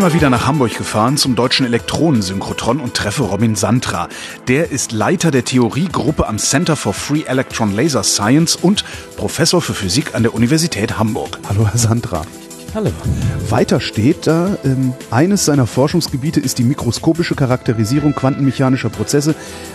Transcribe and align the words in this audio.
Mal 0.00 0.14
wieder 0.14 0.30
nach 0.30 0.46
Hamburg 0.46 0.78
gefahren 0.78 1.18
zum 1.18 1.34
deutschen 1.34 1.66
Elektronensynchrotron 1.66 2.80
und 2.80 2.94
treffe 2.94 3.24
Robin 3.24 3.54
Santra. 3.54 4.08
Der 4.48 4.70
ist 4.70 4.92
Leiter 4.92 5.30
der 5.30 5.44
Theoriegruppe 5.44 6.26
am 6.26 6.38
Center 6.38 6.74
for 6.74 6.94
Free 6.94 7.24
Electron 7.26 7.74
Laser 7.74 8.02
Science 8.02 8.56
und 8.56 8.84
Professor 9.18 9.60
für 9.60 9.74
Physik 9.74 10.14
an 10.14 10.22
der 10.22 10.32
Universität 10.32 10.98
Hamburg. 10.98 11.38
Hallo, 11.48 11.68
Herr 11.68 11.76
Santra. 11.76 12.22
Hallo. 12.74 12.90
Weiter 13.50 13.80
steht 13.80 14.26
da, 14.26 14.56
ähm, 14.64 14.94
eines 15.10 15.44
seiner 15.44 15.66
Forschungsgebiete 15.66 16.40
ist 16.40 16.56
die 16.56 16.64
mikroskopische 16.64 17.34
Charakterisierung 17.34 18.14
quantenmechanischer 18.14 18.88
Prozesse 18.88 19.34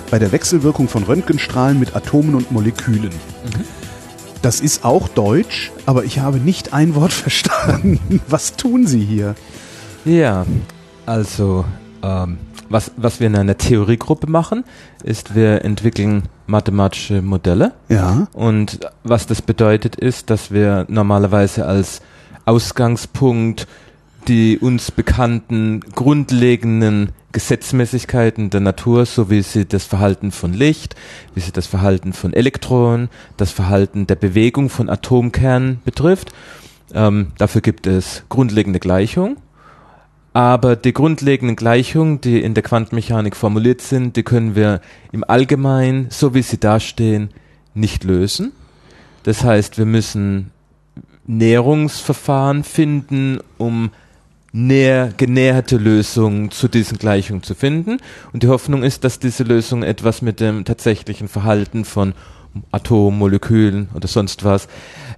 bei 0.10 0.18
der 0.18 0.32
Wechselwirkung 0.32 0.88
von 0.88 1.04
Röntgenstrahlen 1.04 1.80
mit 1.80 1.96
Atomen 1.96 2.34
und 2.34 2.52
Molekülen. 2.52 3.10
Mhm. 3.12 3.66
Das 4.42 4.60
ist 4.60 4.86
auch 4.86 5.08
Deutsch, 5.08 5.72
aber 5.86 6.04
ich 6.04 6.18
habe 6.18 6.40
nicht 6.40 6.74
ein 6.74 6.96
Wort 6.96 7.14
verstanden. 7.14 8.22
Was 8.28 8.56
tun 8.56 8.88
Sie 8.88 9.04
hier? 9.04 9.36
Ja, 10.06 10.46
also 11.06 11.66
ähm, 12.04 12.38
was, 12.70 12.92
was 12.98 13.20
wir 13.20 13.28
in 13.28 13.36
einer 13.36 13.58
Theoriegruppe 13.58 14.30
machen, 14.30 14.64
ist, 15.04 15.36
wir 15.36 15.66
entwickeln 15.66 16.24
mathematische 16.48 17.22
Modelle. 17.22 17.74
Ja. 17.90 18.28
Und 18.34 18.80
was 19.04 19.28
das 19.28 19.42
bedeutet, 19.42 19.96
ist, 19.96 20.30
dass 20.30 20.52
wir 20.52 20.86
normalerweise 20.90 21.66
als 21.66 22.02
Ausgangspunkt 22.46 23.68
die 24.28 24.58
uns 24.58 24.92
bekannten 24.92 25.82
grundlegenden 25.82 27.10
Gesetzmäßigkeiten 27.32 28.50
der 28.50 28.62
Natur, 28.62 29.06
so 29.06 29.30
wie 29.30 29.42
sie 29.42 29.66
das 29.66 29.86
Verhalten 29.86 30.32
von 30.32 30.54
Licht, 30.54 30.96
wie 31.34 31.42
sie 31.42 31.52
das 31.52 31.68
Verhalten 31.68 32.14
von 32.14 32.34
Elektronen, 32.34 33.10
das 33.38 33.52
Verhalten 33.52 34.08
der 34.08 34.16
Bewegung 34.16 34.70
von 34.70 34.90
Atomkernen 34.90 35.82
betrifft. 35.84 36.32
Ähm, 36.94 37.34
dafür 37.38 37.62
gibt 37.62 37.88
es 37.88 38.24
grundlegende 38.30 38.80
Gleichungen. 38.80 39.38
Aber 40.36 40.76
die 40.76 40.92
grundlegenden 40.92 41.56
Gleichungen, 41.56 42.20
die 42.20 42.42
in 42.42 42.56
der 42.56 42.62
Quantenmechanik 42.62 43.38
formuliert 43.38 43.80
sind, 43.80 44.18
die 44.18 44.24
können 44.24 44.54
wir 44.54 44.82
im 45.14 45.24
Allgemeinen, 45.24 46.08
so 46.10 46.34
wie 46.34 46.42
sie 46.42 46.60
dastehen, 46.60 47.30
nicht 47.74 48.04
lösen. 48.04 48.52
Das 49.24 49.46
heißt, 49.46 49.78
wir 49.78 49.86
müssen 49.86 50.52
Näherungsverfahren 51.26 52.66
finden, 52.66 53.40
um 53.58 53.92
näher, 54.52 55.14
genäherte 55.16 55.78
Lösungen 55.78 56.52
zu 56.52 56.68
diesen 56.68 56.98
Gleichungen 56.98 57.42
zu 57.42 57.56
finden. 57.56 58.00
Und 58.34 58.44
die 58.44 58.50
Hoffnung 58.50 58.84
ist, 58.84 59.06
dass 59.06 59.20
diese 59.20 59.44
Lösungen 59.44 59.84
etwas 59.84 60.22
mit 60.22 60.42
dem 60.42 60.66
tatsächlichen 60.66 61.30
Verhalten 61.30 61.86
von 61.86 62.14
Atomen, 62.72 63.20
Molekülen 63.20 63.88
oder 63.94 64.10
sonst 64.10 64.44
was 64.44 64.68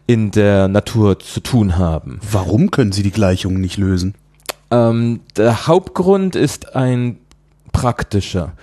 in 0.06 0.30
der 0.30 0.68
Natur 0.68 1.18
zu 1.18 1.40
tun 1.40 1.76
haben. 1.80 2.20
Warum 2.32 2.70
können 2.70 2.92
Sie 2.92 3.02
die 3.02 3.10
Gleichungen 3.10 3.62
nicht 3.62 3.78
lösen? 3.78 4.14
Ähm, 4.72 5.22
der 5.36 5.68
Hauptgrund 5.68 6.36
ist 6.36 6.76
ein 6.76 7.18
praktischer. 7.72 8.54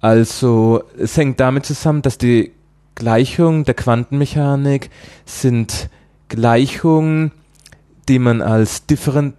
Also 0.00 0.84
es 0.98 1.16
hängt 1.16 1.40
damit 1.40 1.66
zusammen, 1.66 2.02
dass 2.02 2.18
die 2.18 2.52
Gleichungen 2.94 3.64
der 3.64 3.74
Quantenmechanik 3.74 4.90
sind 5.24 5.88
Gleichungen, 6.28 7.32
die 8.08 8.18
man 8.18 8.42
als 8.42 8.86
Differen 8.86 9.34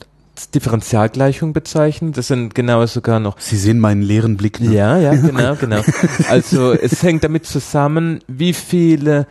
Differentialgleichung 0.55 1.53
bezeichnet. 1.53 2.17
Das 2.17 2.27
sind 2.27 2.55
genau 2.55 2.83
sogar 2.87 3.19
noch. 3.19 3.39
Sie 3.39 3.57
sehen 3.57 3.79
meinen 3.79 4.01
leeren 4.01 4.37
Blick. 4.37 4.59
Ne? 4.59 4.73
Ja, 4.73 4.97
ja, 4.97 5.13
genau, 5.15 5.55
genau. 5.55 5.81
Also 6.29 6.71
es 6.71 7.03
hängt 7.03 7.23
damit 7.23 7.45
zusammen, 7.45 8.21
wie 8.27 8.53
viele 8.53 9.27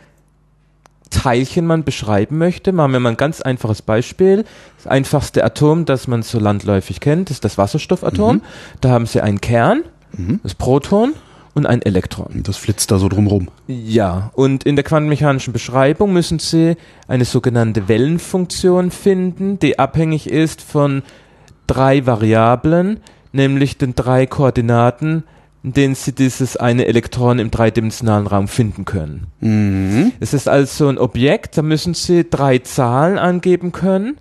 Teilchen 1.11 1.67
man 1.67 1.83
beschreiben 1.83 2.39
möchte. 2.39 2.71
Machen 2.71 2.93
wir 2.93 2.99
mal 2.99 3.09
ein 3.09 3.17
ganz 3.17 3.41
einfaches 3.41 3.83
Beispiel. 3.83 4.45
Das 4.77 4.87
einfachste 4.87 5.43
Atom, 5.43 5.85
das 5.85 6.07
man 6.07 6.23
so 6.23 6.39
landläufig 6.39 6.99
kennt, 6.99 7.29
ist 7.29 7.45
das 7.45 7.59
Wasserstoffatom. 7.59 8.37
Mhm. 8.37 8.41
Da 8.81 8.89
haben 8.89 9.05
Sie 9.05 9.21
einen 9.21 9.39
Kern, 9.39 9.83
mhm. 10.17 10.39
das 10.41 10.55
Proton 10.55 11.13
und 11.53 11.67
ein 11.67 11.81
Elektron. 11.81 12.43
Das 12.43 12.57
flitzt 12.57 12.91
da 12.91 12.97
so 12.97 13.09
drumrum. 13.09 13.49
Ja, 13.67 14.31
und 14.33 14.63
in 14.63 14.75
der 14.75 14.83
quantenmechanischen 14.83 15.53
Beschreibung 15.53 16.13
müssen 16.13 16.39
Sie 16.39 16.77
eine 17.07 17.25
sogenannte 17.25 17.87
Wellenfunktion 17.87 18.89
finden, 18.89 19.59
die 19.59 19.77
abhängig 19.77 20.29
ist 20.29 20.61
von 20.61 21.03
drei 21.67 22.05
Variablen, 22.05 23.01
nämlich 23.33 23.77
den 23.77 23.95
drei 23.95 24.25
Koordinaten 24.25 25.23
in 25.63 25.73
denen 25.73 25.95
sie 25.95 26.11
dieses 26.13 26.57
eine 26.57 26.85
Elektron 26.85 27.39
im 27.39 27.51
dreidimensionalen 27.51 28.27
Raum 28.27 28.47
finden 28.47 28.85
können. 28.85 29.27
Mhm. 29.39 30.11
Es 30.19 30.33
ist 30.33 30.47
also 30.47 30.87
ein 30.87 30.97
Objekt, 30.97 31.57
da 31.57 31.61
müssen 31.61 31.93
sie 31.93 32.27
drei 32.29 32.59
Zahlen 32.59 33.19
angeben 33.19 33.71
können 33.71 34.17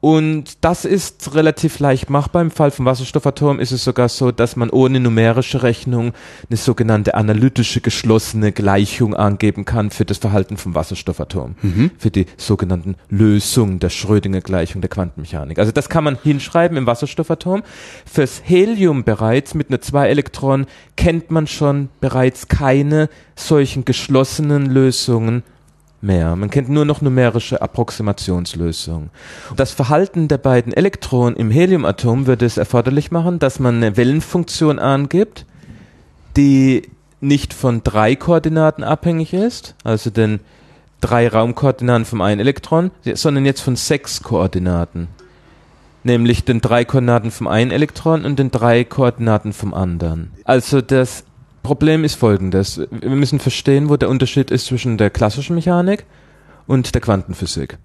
und 0.00 0.64
das 0.64 0.84
ist 0.84 1.34
relativ 1.34 1.80
leicht 1.80 2.08
machbar. 2.08 2.42
Im 2.42 2.52
Fall 2.52 2.70
vom 2.70 2.86
Wasserstoffatom 2.86 3.58
ist 3.58 3.72
es 3.72 3.82
sogar 3.82 4.08
so, 4.08 4.30
dass 4.30 4.54
man 4.54 4.70
ohne 4.70 5.00
numerische 5.00 5.64
Rechnung 5.64 6.12
eine 6.48 6.56
sogenannte 6.56 7.14
analytische 7.14 7.80
geschlossene 7.80 8.52
Gleichung 8.52 9.14
angeben 9.14 9.64
kann 9.64 9.90
für 9.90 10.04
das 10.04 10.18
Verhalten 10.18 10.56
vom 10.56 10.76
Wasserstoffatom. 10.76 11.56
Mhm. 11.62 11.90
Für 11.98 12.12
die 12.12 12.26
sogenannten 12.36 12.94
Lösungen 13.08 13.80
der 13.80 13.90
Schrödinger-Gleichung 13.90 14.82
der 14.82 14.90
Quantenmechanik. 14.90 15.58
Also 15.58 15.72
das 15.72 15.88
kann 15.88 16.04
man 16.04 16.16
hinschreiben 16.22 16.76
im 16.76 16.86
Wasserstoffatom. 16.86 17.64
Fürs 18.06 18.42
Helium 18.44 19.02
bereits 19.02 19.54
mit 19.54 19.68
einer 19.68 19.80
zwei 19.80 20.08
Elektron 20.08 20.66
kennt 20.96 21.32
man 21.32 21.48
schon 21.48 21.88
bereits 22.00 22.46
keine 22.46 23.08
solchen 23.34 23.84
geschlossenen 23.84 24.66
Lösungen 24.66 25.42
mehr. 26.00 26.36
Man 26.36 26.50
kennt 26.50 26.68
nur 26.68 26.84
noch 26.84 27.00
numerische 27.00 27.60
Approximationslösungen. 27.60 29.10
Das 29.56 29.72
Verhalten 29.72 30.28
der 30.28 30.38
beiden 30.38 30.72
Elektronen 30.72 31.36
im 31.36 31.50
Heliumatom 31.50 32.26
würde 32.26 32.46
es 32.46 32.56
erforderlich 32.56 33.10
machen, 33.10 33.38
dass 33.38 33.58
man 33.58 33.76
eine 33.76 33.96
Wellenfunktion 33.96 34.78
angibt, 34.78 35.44
die 36.36 36.82
nicht 37.20 37.52
von 37.52 37.82
drei 37.82 38.14
Koordinaten 38.14 38.84
abhängig 38.84 39.32
ist, 39.32 39.74
also 39.82 40.10
den 40.10 40.40
drei 41.00 41.28
Raumkoordinaten 41.28 42.04
vom 42.04 42.20
einen 42.20 42.40
Elektron, 42.40 42.90
sondern 43.14 43.44
jetzt 43.44 43.60
von 43.60 43.76
sechs 43.76 44.22
Koordinaten. 44.22 45.08
Nämlich 46.04 46.44
den 46.44 46.60
drei 46.60 46.84
Koordinaten 46.84 47.30
vom 47.30 47.48
einen 47.48 47.70
Elektron 47.70 48.24
und 48.24 48.38
den 48.38 48.50
drei 48.50 48.84
Koordinaten 48.84 49.52
vom 49.52 49.74
anderen. 49.74 50.30
Also 50.44 50.80
das 50.80 51.24
Problem 51.68 52.02
ist 52.02 52.14
folgendes. 52.14 52.80
Wir 52.90 53.10
müssen 53.10 53.40
verstehen, 53.40 53.90
wo 53.90 53.98
der 53.98 54.08
Unterschied 54.08 54.50
ist 54.50 54.64
zwischen 54.64 54.96
der 54.96 55.10
klassischen 55.10 55.54
Mechanik 55.54 56.06
und 56.66 56.94
der 56.94 57.02
Quantenphysik. 57.02 57.76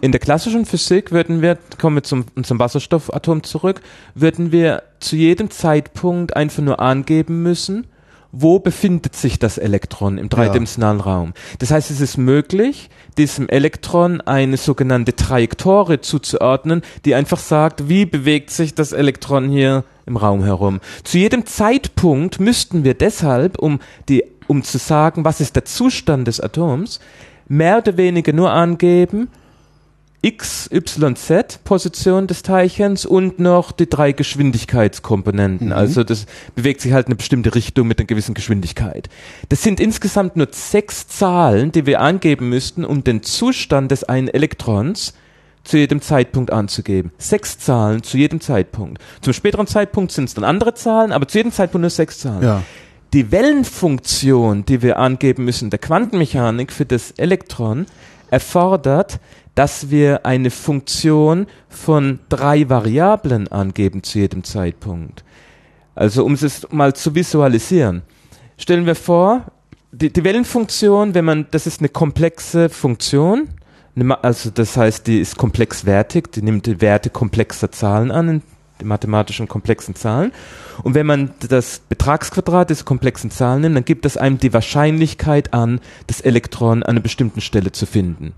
In 0.00 0.12
der 0.12 0.20
klassischen 0.20 0.64
Physik 0.64 1.10
würden 1.10 1.42
wir, 1.42 1.58
kommen 1.80 1.96
wir 1.96 2.04
zum, 2.04 2.26
zum 2.44 2.60
Wasserstoffatom 2.60 3.42
zurück, 3.42 3.80
würden 4.14 4.52
wir 4.52 4.84
zu 5.00 5.16
jedem 5.16 5.50
Zeitpunkt 5.50 6.36
einfach 6.36 6.62
nur 6.62 6.78
angeben 6.78 7.42
müssen, 7.42 7.88
wo 8.32 8.58
befindet 8.58 9.14
sich 9.14 9.38
das 9.38 9.58
Elektron 9.58 10.16
im 10.16 10.30
dreidimensionalen 10.30 10.98
ja. 10.98 11.04
Raum. 11.04 11.34
Das 11.58 11.70
heißt, 11.70 11.90
es 11.90 12.00
ist 12.00 12.16
möglich, 12.16 12.88
diesem 13.18 13.48
Elektron 13.48 14.22
eine 14.22 14.56
sogenannte 14.56 15.14
Trajektorie 15.14 16.00
zuzuordnen, 16.00 16.82
die 17.04 17.14
einfach 17.14 17.38
sagt, 17.38 17.88
wie 17.90 18.06
bewegt 18.06 18.50
sich 18.50 18.74
das 18.74 18.92
Elektron 18.92 19.50
hier 19.50 19.84
im 20.06 20.16
Raum 20.16 20.42
herum. 20.42 20.80
Zu 21.04 21.18
jedem 21.18 21.46
Zeitpunkt 21.46 22.40
müssten 22.40 22.84
wir 22.84 22.94
deshalb, 22.94 23.58
um 23.58 23.80
die, 24.08 24.24
um 24.46 24.62
zu 24.62 24.78
sagen, 24.78 25.24
was 25.24 25.40
ist 25.40 25.54
der 25.54 25.66
Zustand 25.66 26.26
des 26.26 26.40
Atoms, 26.40 27.00
mehr 27.48 27.78
oder 27.78 27.98
weniger 27.98 28.32
nur 28.32 28.50
angeben, 28.50 29.28
X, 30.24 30.70
Y, 30.72 31.16
Z 31.16 31.58
Position 31.64 32.28
des 32.28 32.42
Teilchens 32.42 33.04
und 33.04 33.40
noch 33.40 33.72
die 33.72 33.90
drei 33.90 34.12
Geschwindigkeitskomponenten. 34.12 35.68
Mhm. 35.68 35.72
Also 35.72 36.04
das 36.04 36.26
bewegt 36.54 36.80
sich 36.80 36.92
halt 36.92 37.06
in 37.06 37.12
eine 37.12 37.16
bestimmte 37.16 37.56
Richtung 37.56 37.88
mit 37.88 37.98
einer 37.98 38.06
gewissen 38.06 38.32
Geschwindigkeit. 38.32 39.08
Das 39.48 39.64
sind 39.64 39.80
insgesamt 39.80 40.36
nur 40.36 40.46
sechs 40.52 41.08
Zahlen, 41.08 41.72
die 41.72 41.86
wir 41.86 42.00
angeben 42.00 42.48
müssten, 42.48 42.84
um 42.84 43.02
den 43.02 43.24
Zustand 43.24 43.90
des 43.90 44.04
einen 44.04 44.28
Elektrons 44.28 45.14
zu 45.64 45.76
jedem 45.76 46.00
Zeitpunkt 46.00 46.52
anzugeben. 46.52 47.10
Sechs 47.18 47.58
Zahlen 47.58 48.04
zu 48.04 48.16
jedem 48.16 48.40
Zeitpunkt. 48.40 49.02
Zum 49.22 49.32
späteren 49.32 49.66
Zeitpunkt 49.66 50.12
sind 50.12 50.24
es 50.24 50.34
dann 50.34 50.44
andere 50.44 50.74
Zahlen, 50.74 51.10
aber 51.10 51.26
zu 51.26 51.38
jedem 51.38 51.52
Zeitpunkt 51.52 51.82
nur 51.82 51.90
sechs 51.90 52.20
Zahlen. 52.20 52.42
Ja. 52.42 52.62
Die 53.12 53.30
Wellenfunktion, 53.32 54.64
die 54.64 54.82
wir 54.82 54.98
angeben 54.98 55.44
müssen, 55.44 55.70
der 55.70 55.80
Quantenmechanik 55.80 56.72
für 56.72 56.86
das 56.86 57.10
Elektron, 57.12 57.86
erfordert, 58.30 59.20
dass 59.54 59.90
wir 59.90 60.24
eine 60.24 60.50
Funktion 60.50 61.46
von 61.68 62.20
drei 62.28 62.68
Variablen 62.68 63.48
angeben 63.48 64.02
zu 64.02 64.18
jedem 64.18 64.44
Zeitpunkt. 64.44 65.24
Also 65.94 66.24
um 66.24 66.34
es 66.34 66.66
mal 66.70 66.94
zu 66.94 67.14
visualisieren. 67.14 68.02
Stellen 68.56 68.86
wir 68.86 68.94
vor, 68.94 69.42
die, 69.90 70.10
die 70.10 70.24
Wellenfunktion, 70.24 71.14
wenn 71.14 71.24
man, 71.24 71.46
das 71.50 71.66
ist 71.66 71.80
eine 71.80 71.90
komplexe 71.90 72.70
Funktion, 72.70 73.48
also 74.22 74.50
das 74.50 74.76
heißt, 74.76 75.06
die 75.06 75.20
ist 75.20 75.36
komplexwertig, 75.36 76.28
die 76.34 76.42
nimmt 76.42 76.64
die 76.64 76.80
Werte 76.80 77.10
komplexer 77.10 77.70
Zahlen 77.70 78.10
an, 78.10 78.42
die 78.80 78.86
mathematischen 78.86 79.48
komplexen 79.48 79.94
Zahlen. 79.94 80.32
Und 80.82 80.94
wenn 80.94 81.06
man 81.06 81.34
das 81.46 81.80
Betragsquadrat 81.90 82.70
dieser 82.70 82.84
komplexen 82.84 83.30
Zahlen 83.30 83.60
nimmt, 83.60 83.76
dann 83.76 83.84
gibt 83.84 84.06
es 84.06 84.16
einem 84.16 84.38
die 84.38 84.54
Wahrscheinlichkeit 84.54 85.52
an, 85.52 85.80
das 86.06 86.22
Elektron 86.22 86.82
an 86.82 86.90
einer 86.90 87.00
bestimmten 87.00 87.42
Stelle 87.42 87.72
zu 87.72 87.84
finden. 87.84 88.32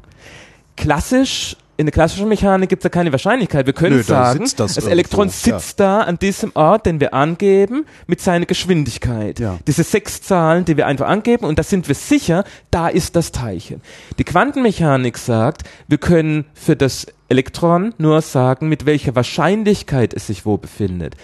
Klassisch 0.76 1.56
in 1.76 1.86
der 1.86 1.92
klassischen 1.92 2.28
Mechanik 2.28 2.68
gibt 2.68 2.80
es 2.80 2.84
da 2.84 2.88
keine 2.88 3.10
Wahrscheinlichkeit. 3.10 3.66
Wir 3.66 3.72
können 3.72 3.96
Nö, 3.96 4.02
sagen, 4.02 4.48
das, 4.56 4.74
das 4.74 4.86
Elektron 4.86 5.28
sitzt 5.28 5.80
ja. 5.80 5.98
da 5.98 6.00
an 6.02 6.18
diesem 6.18 6.52
Ort, 6.54 6.86
den 6.86 7.00
wir 7.00 7.14
angeben, 7.14 7.84
mit 8.06 8.20
seiner 8.20 8.46
Geschwindigkeit. 8.46 9.40
Ja. 9.40 9.58
Diese 9.66 9.82
sechs 9.82 10.22
Zahlen, 10.22 10.64
die 10.64 10.76
wir 10.76 10.86
einfach 10.86 11.08
angeben, 11.08 11.44
und 11.44 11.58
da 11.58 11.64
sind 11.64 11.88
wir 11.88 11.96
sicher, 11.96 12.44
da 12.70 12.88
ist 12.88 13.16
das 13.16 13.32
Teilchen. 13.32 13.80
Die 14.18 14.24
Quantenmechanik 14.24 15.18
sagt, 15.18 15.64
wir 15.88 15.98
können 15.98 16.44
für 16.54 16.76
das 16.76 17.06
Elektron 17.28 17.92
nur 17.98 18.20
sagen, 18.22 18.68
mit 18.68 18.86
welcher 18.86 19.16
Wahrscheinlichkeit 19.16 20.14
es 20.14 20.28
sich 20.28 20.46
wo 20.46 20.56
befindet. 20.56 21.16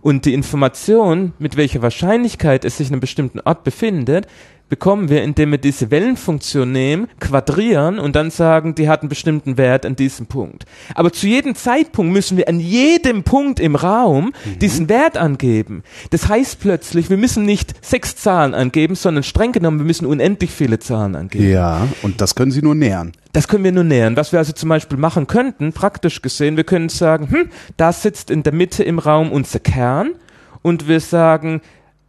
Und 0.00 0.24
die 0.24 0.32
Information, 0.32 1.32
mit 1.38 1.56
welcher 1.56 1.82
Wahrscheinlichkeit 1.82 2.64
es 2.64 2.78
sich 2.78 2.88
in 2.88 2.94
einem 2.94 3.00
bestimmten 3.00 3.40
Ort 3.40 3.64
befindet, 3.64 4.26
bekommen 4.68 5.08
wir, 5.08 5.22
indem 5.22 5.50
wir 5.50 5.58
diese 5.58 5.90
Wellenfunktion 5.90 6.70
nehmen, 6.70 7.08
quadrieren 7.20 7.98
und 7.98 8.14
dann 8.16 8.30
sagen, 8.30 8.74
die 8.74 8.88
hat 8.88 9.02
einen 9.02 9.08
bestimmten 9.08 9.56
Wert 9.56 9.86
an 9.86 9.96
diesem 9.96 10.26
Punkt. 10.26 10.64
Aber 10.94 11.12
zu 11.12 11.26
jedem 11.26 11.54
Zeitpunkt 11.54 12.12
müssen 12.12 12.36
wir 12.36 12.48
an 12.48 12.60
jedem 12.60 13.22
Punkt 13.22 13.60
im 13.60 13.76
Raum 13.76 14.32
mhm. 14.44 14.58
diesen 14.58 14.88
Wert 14.88 15.16
angeben. 15.16 15.82
Das 16.10 16.28
heißt 16.28 16.60
plötzlich, 16.60 17.10
wir 17.10 17.16
müssen 17.16 17.44
nicht 17.44 17.84
sechs 17.84 18.16
Zahlen 18.16 18.54
angeben, 18.54 18.94
sondern 18.94 19.22
streng 19.22 19.52
genommen, 19.52 19.78
wir 19.78 19.86
müssen 19.86 20.06
unendlich 20.06 20.50
viele 20.50 20.78
Zahlen 20.78 21.16
angeben. 21.16 21.48
Ja, 21.48 21.88
und 22.02 22.20
das 22.20 22.34
können 22.34 22.50
Sie 22.50 22.62
nur 22.62 22.74
nähern. 22.74 23.12
Das 23.32 23.48
können 23.48 23.64
wir 23.64 23.72
nur 23.72 23.84
nähern. 23.84 24.16
Was 24.16 24.32
wir 24.32 24.38
also 24.38 24.52
zum 24.52 24.68
Beispiel 24.68 24.98
machen 24.98 25.26
könnten, 25.26 25.72
praktisch 25.72 26.22
gesehen, 26.22 26.56
wir 26.56 26.64
können 26.64 26.88
sagen, 26.88 27.30
hm, 27.30 27.50
da 27.76 27.92
sitzt 27.92 28.30
in 28.30 28.42
der 28.42 28.52
Mitte 28.52 28.82
im 28.82 28.98
Raum 28.98 29.30
unser 29.30 29.60
Kern 29.60 30.14
und 30.62 30.88
wir 30.88 31.00
sagen, 31.00 31.60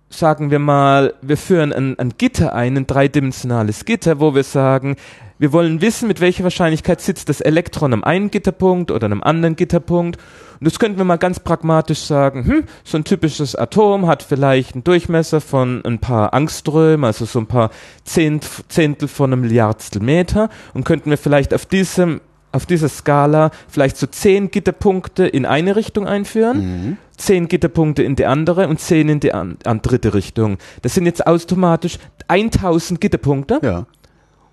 sagen 0.10 0.52
wir 0.52 0.60
mal, 0.60 1.14
wir 1.22 1.38
führen 1.38 1.72
ein, 1.72 1.98
ein 2.00 2.14
Gitter 2.18 2.54
ein, 2.54 2.78
ein 2.78 2.88
dreidimensionales 2.88 3.86
Gitter, 3.86 4.20
wo 4.20 4.34
wir 4.36 4.44
sagen, 4.44 4.96
wir 5.38 5.54
wollen 5.54 5.80
wissen, 5.80 6.10
mit 6.10 6.20
welcher 6.20 6.44
Wahrscheinlichkeit 6.44 7.00
sitzt 7.00 7.30
das 7.30 7.40
Elektron 7.40 7.94
am 7.94 8.04
einen 8.04 8.30
Gitterpunkt 8.30 8.92
oder 8.92 9.06
einem 9.06 9.24
anderen 9.24 9.56
Gitterpunkt. 9.56 10.18
Und 10.60 10.66
das 10.66 10.80
könnten 10.80 10.98
wir 10.98 11.06
mal 11.06 11.16
ganz 11.16 11.40
pragmatisch 11.40 12.00
sagen, 12.00 12.46
hm, 12.46 12.64
so 12.84 12.98
ein 12.98 13.06
typisches 13.06 13.56
Atom 13.56 14.08
hat 14.08 14.22
vielleicht 14.22 14.74
einen 14.74 14.84
Durchmesser 14.84 15.40
von 15.40 15.82
ein 15.86 16.00
paar 16.00 16.34
Angströmen, 16.34 17.06
also 17.06 17.24
so 17.24 17.40
ein 17.40 17.48
paar 17.48 17.70
Zehntel 18.04 19.08
von 19.08 19.32
einem 19.32 19.42
Milliardstel 19.42 20.02
Meter 20.02 20.50
und 20.74 20.84
könnten 20.84 21.10
wir 21.10 21.18
vielleicht 21.18 21.54
auf 21.54 21.66
diesem 21.66 22.20
auf 22.52 22.66
dieser 22.66 22.90
Skala 22.90 23.52
vielleicht 23.68 23.98
so 23.98 24.08
zehn 24.08 24.52
Gitterpunkte 24.52 25.28
in 25.28 25.46
eine 25.46 25.76
Richtung 25.76 26.08
einführen, 26.08 26.58
mhm. 26.58 26.98
zehn 27.18 27.48
Gitterpunkte 27.48 28.04
in 28.04 28.16
die 28.16 28.26
andere 28.26 28.68
und 28.68 28.80
zehn 28.80 29.10
in 29.10 29.20
die 29.20 29.34
an, 29.34 29.58
an 29.66 29.82
dritte 29.82 30.14
Richtung. 30.14 30.58
Das 30.82 30.94
sind 30.94 31.06
jetzt 31.06 31.28
automatisch 31.28 32.00
1000 32.28 33.00
Gitterpunkte. 33.00 33.60
Ja. 33.62 33.86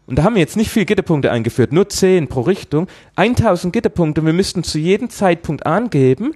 Und 0.07 0.19
da 0.19 0.23
haben 0.23 0.35
wir 0.35 0.41
jetzt 0.41 0.57
nicht 0.57 0.71
viel 0.71 0.85
Gitterpunkte 0.85 1.33
eingeführt, 1.33 1.73
nur 1.73 1.89
zehn 1.89 2.29
pro 2.29 2.43
Richtung. 2.43 2.87
1000 3.17 3.73
Gitterpunkte. 3.73 4.25
Wir 4.25 4.33
müssten 4.33 4.63
zu 4.63 4.79
jedem 4.79 5.11
Zeitpunkt 5.11 5.67
angeben, 5.67 6.33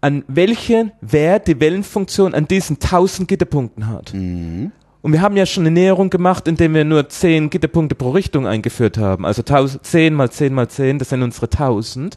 an 0.00 0.24
welchen 0.26 0.92
Wert 1.00 1.46
die 1.46 1.60
Wellenfunktion 1.60 2.34
an 2.34 2.48
diesen 2.48 2.76
1000 2.76 3.28
Gitterpunkten 3.28 3.88
hat. 3.88 4.12
Mhm. 4.12 4.72
Und 5.04 5.12
wir 5.12 5.20
haben 5.20 5.36
ja 5.36 5.44
schon 5.44 5.64
eine 5.64 5.70
Näherung 5.70 6.08
gemacht, 6.08 6.48
indem 6.48 6.72
wir 6.72 6.82
nur 6.86 7.06
10 7.06 7.50
Gitterpunkte 7.50 7.94
pro 7.94 8.12
Richtung 8.12 8.46
eingeführt 8.46 8.96
haben. 8.96 9.26
Also 9.26 9.42
10 9.42 10.14
mal 10.14 10.30
10 10.30 10.54
mal 10.54 10.66
10, 10.66 10.98
das 10.98 11.10
sind 11.10 11.22
unsere 11.22 11.44
1000. 11.44 12.16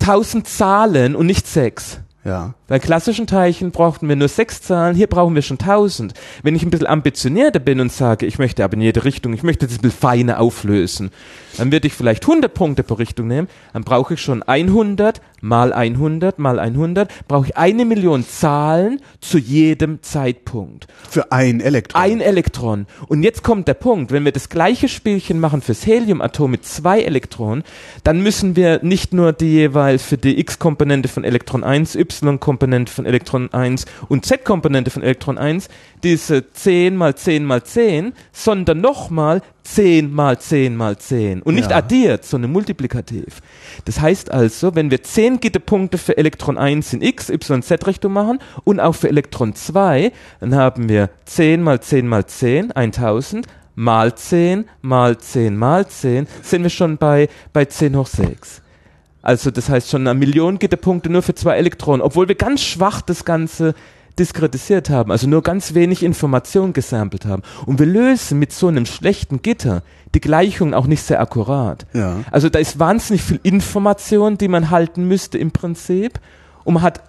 1000 0.00 0.48
Zahlen 0.48 1.14
und 1.14 1.26
nicht 1.26 1.46
6. 1.46 2.00
Ja. 2.24 2.54
Bei 2.66 2.80
klassischen 2.80 3.28
Teilchen 3.28 3.70
brauchten 3.70 4.08
wir 4.08 4.16
nur 4.16 4.26
sechs 4.26 4.60
Zahlen, 4.60 4.96
hier 4.96 5.06
brauchen 5.06 5.36
wir 5.36 5.42
schon 5.42 5.58
tausend. 5.58 6.12
Wenn 6.42 6.56
ich 6.56 6.64
ein 6.64 6.70
bisschen 6.70 6.88
ambitionierter 6.88 7.60
bin 7.60 7.80
und 7.80 7.92
sage, 7.92 8.26
ich 8.26 8.38
möchte 8.38 8.64
aber 8.64 8.74
in 8.74 8.82
jede 8.82 9.04
Richtung, 9.04 9.32
ich 9.32 9.44
möchte 9.44 9.66
das 9.66 9.78
ein 9.78 9.82
bisschen 9.82 10.00
feiner 10.00 10.40
auflösen, 10.40 11.10
dann 11.56 11.70
würde 11.70 11.86
ich 11.86 11.94
vielleicht 11.94 12.24
100 12.24 12.52
Punkte 12.52 12.82
pro 12.82 12.94
Richtung 12.94 13.28
nehmen, 13.28 13.48
dann 13.72 13.84
brauche 13.84 14.14
ich 14.14 14.20
schon 14.20 14.42
100 14.42 15.22
mal 15.40 15.72
100 15.72 16.38
mal 16.38 16.58
100, 16.58 17.10
brauche 17.28 17.46
ich 17.46 17.56
eine 17.56 17.84
Million 17.84 18.26
Zahlen 18.26 19.00
zu 19.20 19.38
jedem 19.38 20.02
Zeitpunkt. 20.02 20.86
Für 21.08 21.32
ein 21.32 21.60
Elektron. 21.60 22.00
Ein 22.00 22.20
Elektron. 22.20 22.86
Und 23.08 23.22
jetzt 23.22 23.42
kommt 23.42 23.68
der 23.68 23.74
Punkt, 23.74 24.12
wenn 24.12 24.24
wir 24.24 24.32
das 24.32 24.48
gleiche 24.48 24.88
Spielchen 24.88 25.40
machen 25.40 25.62
fürs 25.62 25.86
Heliumatom 25.86 26.50
mit 26.50 26.64
zwei 26.64 27.00
Elektronen, 27.02 27.64
dann 28.04 28.22
müssen 28.22 28.56
wir 28.56 28.80
nicht 28.82 29.12
nur 29.12 29.32
die 29.32 29.52
jeweils 29.52 30.02
für 30.02 30.18
die 30.18 30.38
X-Komponente 30.40 31.08
von 31.08 31.24
Elektron 31.24 31.64
1, 31.64 31.94
Y-Komponente 31.96 32.92
von 32.92 33.06
Elektron 33.06 33.52
1 33.52 33.86
und 34.08 34.24
Z-Komponente 34.24 34.90
von 34.90 35.02
Elektron 35.02 35.38
1 35.38 35.68
diese 36.02 36.50
10 36.52 36.96
mal 36.96 37.14
10 37.14 37.44
mal 37.44 37.62
10, 37.62 38.12
sondern 38.32 38.80
nochmal 38.80 39.42
10 39.74 40.12
mal 40.12 40.38
10 40.38 40.76
mal 40.76 40.98
10 40.98 41.42
und 41.42 41.54
nicht 41.54 41.70
ja. 41.70 41.76
addiert, 41.76 42.24
sondern 42.24 42.50
multiplikativ. 42.50 43.40
Das 43.84 44.00
heißt 44.00 44.30
also, 44.30 44.74
wenn 44.74 44.90
wir 44.90 45.02
10 45.02 45.40
Gitterpunkte 45.40 45.98
für 45.98 46.16
Elektron 46.16 46.58
1 46.58 46.92
in 46.94 47.02
X, 47.02 47.30
Y, 47.30 47.62
Z-Richtung 47.62 48.12
machen 48.12 48.40
und 48.64 48.80
auch 48.80 48.94
für 48.94 49.08
Elektron 49.08 49.54
2, 49.54 50.12
dann 50.40 50.54
haben 50.54 50.88
wir 50.88 51.10
10 51.26 51.62
mal 51.62 51.80
10 51.80 52.08
mal 52.08 52.26
10, 52.26 52.72
1000, 52.72 53.46
mal 53.76 54.14
10 54.14 54.64
mal 54.82 55.18
10 55.18 55.56
mal 55.56 55.86
10, 55.86 56.26
sind 56.42 56.62
wir 56.64 56.70
schon 56.70 56.96
bei, 56.96 57.28
bei 57.52 57.64
10 57.64 57.96
hoch 57.96 58.08
6. 58.08 58.62
Also 59.22 59.50
das 59.50 59.68
heißt 59.68 59.90
schon 59.90 60.06
eine 60.06 60.18
Million 60.18 60.58
Gitterpunkte 60.58 61.10
nur 61.10 61.22
für 61.22 61.34
zwei 61.34 61.56
Elektronen, 61.56 62.00
obwohl 62.00 62.26
wir 62.28 62.34
ganz 62.34 62.62
schwach 62.62 63.02
das 63.02 63.24
Ganze 63.24 63.74
diskretisiert 64.20 64.90
haben, 64.90 65.10
also 65.10 65.26
nur 65.26 65.42
ganz 65.42 65.74
wenig 65.74 66.02
Information 66.02 66.72
gesampelt 66.72 67.24
haben. 67.24 67.42
Und 67.66 67.78
wir 67.78 67.86
lösen 67.86 68.38
mit 68.38 68.52
so 68.52 68.68
einem 68.68 68.86
schlechten 68.86 69.42
Gitter 69.42 69.82
die 70.14 70.20
Gleichung 70.20 70.74
auch 70.74 70.86
nicht 70.86 71.02
sehr 71.02 71.20
akkurat. 71.20 71.86
Ja. 71.92 72.18
Also 72.30 72.48
da 72.48 72.58
ist 72.58 72.78
wahnsinnig 72.78 73.22
viel 73.22 73.40
Information, 73.42 74.38
die 74.38 74.48
man 74.48 74.70
halten 74.70 75.08
müsste 75.08 75.38
im 75.38 75.50
Prinzip. 75.50 76.20
Und 76.64 76.74
man 76.74 76.82
hat 76.82 77.02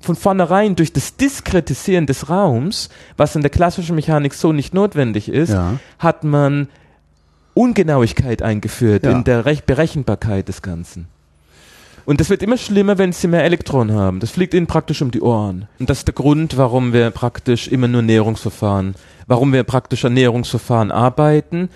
von 0.00 0.16
vornherein 0.16 0.76
durch 0.76 0.92
das 0.92 1.16
Diskretisieren 1.16 2.06
des 2.06 2.28
Raums, 2.28 2.88
was 3.16 3.36
in 3.36 3.42
der 3.42 3.50
klassischen 3.50 3.96
Mechanik 3.96 4.34
so 4.34 4.52
nicht 4.52 4.74
notwendig 4.74 5.28
ist, 5.28 5.50
ja. 5.50 5.78
hat 5.98 6.24
man 6.24 6.68
Ungenauigkeit 7.54 8.42
eingeführt 8.42 9.04
ja. 9.04 9.10
in 9.10 9.24
der 9.24 9.44
Rech 9.44 9.64
Berechenbarkeit 9.64 10.48
des 10.48 10.62
Ganzen. 10.62 11.08
Und 12.04 12.20
das 12.20 12.30
wird 12.30 12.42
immer 12.42 12.56
schlimmer, 12.56 12.98
wenn 12.98 13.12
sie 13.12 13.28
mehr 13.28 13.44
Elektronen 13.44 13.96
haben. 13.96 14.20
Das 14.20 14.30
fliegt 14.30 14.54
ihnen 14.54 14.66
praktisch 14.66 15.02
um 15.02 15.10
die 15.10 15.20
Ohren. 15.20 15.68
Und 15.78 15.88
das 15.88 15.98
ist 15.98 16.08
der 16.08 16.14
Grund, 16.14 16.56
warum 16.56 16.92
wir 16.92 17.10
praktisch 17.10 17.68
immer 17.68 17.88
nur 17.88 18.02
Näherungsverfahren, 18.02 18.94
warum 19.26 19.52
wir 19.52 19.62
praktisch 19.62 20.04
an 20.04 20.14
Näherungsverfahren 20.14 20.90
arbeiten. 20.90 21.68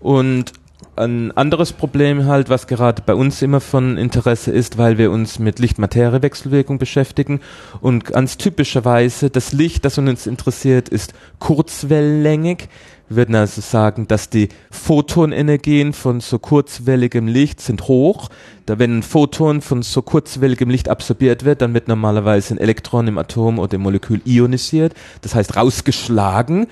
Und 0.00 0.52
ein 0.96 1.36
anderes 1.36 1.72
Problem 1.72 2.26
halt, 2.26 2.48
was 2.48 2.66
gerade 2.66 3.02
bei 3.04 3.14
uns 3.14 3.40
immer 3.42 3.60
von 3.60 3.96
Interesse 3.96 4.50
ist, 4.50 4.78
weil 4.78 4.98
wir 4.98 5.10
uns 5.12 5.38
mit 5.38 5.58
Licht-Materie-Wechselwirkung 5.60 6.78
beschäftigen 6.78 7.40
und 7.80 8.04
ganz 8.04 8.36
typischerweise 8.36 9.30
das 9.30 9.52
Licht, 9.52 9.84
das 9.84 9.98
uns 9.98 10.26
interessiert, 10.26 10.88
ist 10.88 11.14
kurzwellenlängig. 11.38 12.68
Wir 13.08 13.16
würden 13.16 13.34
also 13.36 13.62
sagen, 13.62 14.06
dass 14.06 14.28
die 14.28 14.48
Photonenergien 14.70 15.94
von 15.94 16.20
so 16.20 16.38
kurzwelligem 16.38 17.26
Licht 17.26 17.60
sind 17.60 17.88
hoch. 17.88 18.28
Da 18.66 18.78
wenn 18.78 18.98
ein 18.98 19.02
Photon 19.02 19.62
von 19.62 19.82
so 19.82 20.02
kurzwelligem 20.02 20.68
Licht 20.68 20.90
absorbiert 20.90 21.44
wird, 21.44 21.62
dann 21.62 21.72
wird 21.72 21.88
normalerweise 21.88 22.54
ein 22.54 22.58
Elektron 22.58 23.08
im 23.08 23.16
Atom 23.16 23.58
oder 23.58 23.74
im 23.76 23.80
Molekül 23.80 24.20
ionisiert, 24.26 24.92
das 25.22 25.34
heißt 25.34 25.56
rausgeschlagen. 25.56 26.66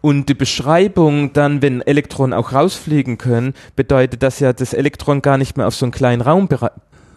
Und 0.00 0.28
die 0.28 0.34
Beschreibung 0.34 1.32
dann, 1.32 1.62
wenn 1.62 1.82
Elektronen 1.82 2.32
auch 2.32 2.52
rausfliegen 2.52 3.18
können, 3.18 3.54
bedeutet, 3.74 4.22
dass 4.22 4.38
ja 4.38 4.52
das 4.52 4.72
Elektron 4.72 5.22
gar 5.22 5.38
nicht 5.38 5.56
mehr 5.56 5.66
auf 5.66 5.74
so 5.74 5.84
einen 5.84 5.92
kleinen 5.92 6.22
Raum 6.22 6.48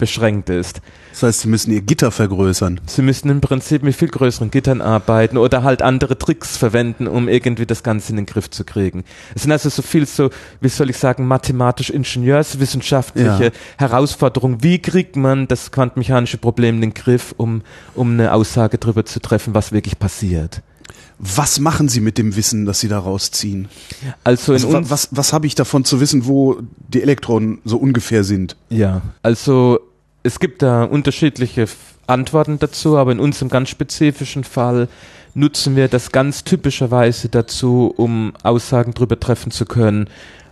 beschränkt 0.03 0.49
ist. 0.49 0.81
Das 1.11 1.23
heißt, 1.23 1.39
sie 1.41 1.47
müssen 1.47 1.71
ihr 1.71 1.79
Gitter 1.79 2.11
vergrößern. 2.11 2.81
Sie 2.87 3.01
müssen 3.01 3.29
im 3.29 3.39
Prinzip 3.39 3.83
mit 3.83 3.95
viel 3.95 4.09
größeren 4.09 4.51
Gittern 4.51 4.81
arbeiten 4.81 5.37
oder 5.37 5.63
halt 5.63 5.81
andere 5.81 6.17
Tricks 6.17 6.57
verwenden, 6.57 7.07
um 7.07 7.29
irgendwie 7.29 7.65
das 7.65 7.83
Ganze 7.83 8.09
in 8.09 8.17
den 8.17 8.25
Griff 8.25 8.49
zu 8.49 8.65
kriegen. 8.65 9.05
Es 9.33 9.43
sind 9.43 9.53
also 9.53 9.69
so 9.69 9.81
viel 9.81 10.05
so, 10.05 10.29
wie 10.59 10.67
soll 10.67 10.89
ich 10.89 10.97
sagen, 10.97 11.25
mathematisch-ingenieurswissenschaftliche 11.25 13.45
ja. 13.45 13.51
Herausforderungen. 13.77 14.61
Wie 14.61 14.79
kriegt 14.79 15.15
man 15.15 15.47
das 15.47 15.71
quantenmechanische 15.71 16.37
Problem 16.37 16.75
in 16.75 16.81
den 16.81 16.93
Griff, 16.93 17.33
um, 17.37 17.61
um 17.95 18.11
eine 18.11 18.33
Aussage 18.33 18.77
darüber 18.77 19.05
zu 19.05 19.21
treffen, 19.21 19.53
was 19.53 19.71
wirklich 19.71 19.99
passiert? 19.99 20.61
Was 21.17 21.61
machen 21.61 21.87
Sie 21.87 22.01
mit 22.01 22.17
dem 22.17 22.35
Wissen, 22.35 22.65
das 22.65 22.81
Sie 22.81 22.89
daraus 22.89 23.31
ziehen? 23.31 23.69
Also, 24.25 24.51
also 24.51 24.73
was, 24.73 24.89
was, 24.89 25.07
was 25.11 25.31
habe 25.31 25.47
ich 25.47 25.55
davon 25.55 25.85
zu 25.85 26.01
wissen, 26.01 26.25
wo 26.25 26.57
die 26.89 27.01
Elektronen 27.01 27.59
so 27.63 27.77
ungefähr 27.77 28.25
sind? 28.25 28.57
Ja, 28.69 29.01
also 29.21 29.79
es 30.23 30.39
gibt 30.39 30.61
da 30.61 30.83
unterschiedliche 30.83 31.67
Antworten 32.07 32.57
dazu, 32.59 32.97
aber 32.97 33.11
in 33.11 33.19
unserem 33.19 33.49
ganz 33.49 33.69
spezifischen 33.69 34.43
Fall 34.43 34.87
nutzen 35.35 35.75
wir 35.75 35.87
das 35.87 36.11
ganz 36.11 36.43
typischerweise 36.43 37.29
dazu, 37.29 37.93
um 37.95 38.33
Aussagen 38.43 38.93
darüber 38.93 39.19
treffen 39.19 39.51
zu 39.51 39.65
können, 39.65 40.09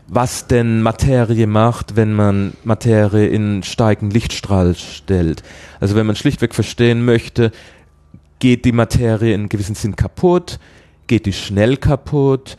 was 0.07 0.47
denn 0.47 0.81
Materie 0.81 1.47
macht, 1.47 1.95
wenn 1.95 2.13
man 2.13 2.53
Materie 2.65 3.27
in 3.27 3.63
steigenden 3.63 4.11
Lichtstrahl 4.11 4.75
stellt. 4.75 5.43
Also 5.79 5.95
wenn 5.95 6.05
man 6.05 6.17
schlichtweg 6.17 6.53
verstehen 6.53 7.05
möchte, 7.05 7.51
geht 8.39 8.65
die 8.65 8.73
Materie 8.73 9.33
in 9.33 9.47
gewissem 9.47 9.75
Sinn 9.75 9.95
kaputt, 9.95 10.59
geht 11.07 11.25
die 11.25 11.33
schnell 11.33 11.77
kaputt, 11.77 12.57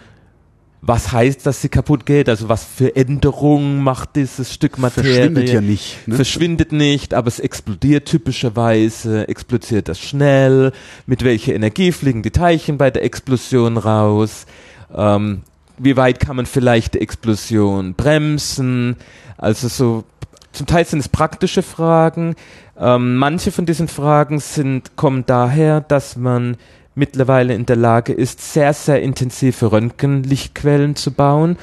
was 0.85 1.13
heißt, 1.13 1.47
dass 1.47 1.63
sie 1.63 1.69
kaputt 1.69 2.05
geht? 2.07 2.29
Also 2.29 2.49
was 2.49 2.65
für 2.65 2.97
Änderungen 2.97 3.83
macht 3.83 4.17
dieses 4.17 4.53
Stück 4.53 4.79
Materie? 4.79 5.15
Verschwindet 5.15 5.49
ja 5.49 5.61
nicht. 5.61 6.09
Ne? 6.09 6.17
Verschwindet 6.17 6.73
nicht, 6.73 7.15
aber 7.15 7.29
es 7.29 7.39
explodiert 7.39 8.09
typischerweise. 8.09 9.29
Explodiert 9.29 9.89
das 9.89 10.01
schnell? 10.01 10.73
Mit 11.07 11.23
welcher 11.23 11.55
Energie 11.55 11.93
fliegen 11.93 12.25
die 12.25 12.33
Teilchen 12.33 12.79
bei 12.79 12.91
der 12.91 13.05
Explosion 13.05 13.77
raus? 13.77 14.47
Ähm, 14.93 15.43
wie 15.79 15.97
weit 15.97 16.19
kann 16.19 16.35
man 16.35 16.47
vielleicht 16.47 16.95
die 16.95 17.01
Explosion 17.01 17.95
bremsen? 17.95 18.97
Also 19.39 19.69
so, 19.69 20.03
zum 20.51 20.67
Teil 20.67 20.85
sind 20.85 20.99
es 20.99 21.09
praktische 21.09 21.63
Fragen. 21.63 22.35
Ähm, 22.77 23.17
manche 23.17 23.53
von 23.53 23.67
diesen 23.67 23.87
Fragen 23.87 24.41
sind, 24.41 24.97
kommen 24.97 25.25
daher, 25.27 25.81
dass 25.81 26.17
man 26.17 26.57
mittlerweile 26.95 27.55
in 27.55 27.67
der 27.67 27.77
Lage 27.77 28.13
ist, 28.13 28.53
sehr, 28.53 28.73
sehr 28.73 29.03
intensive 29.03 29.73
Röntgenlichtquellen 29.73 30.97
zu 30.97 31.13
bauen. 31.13 31.57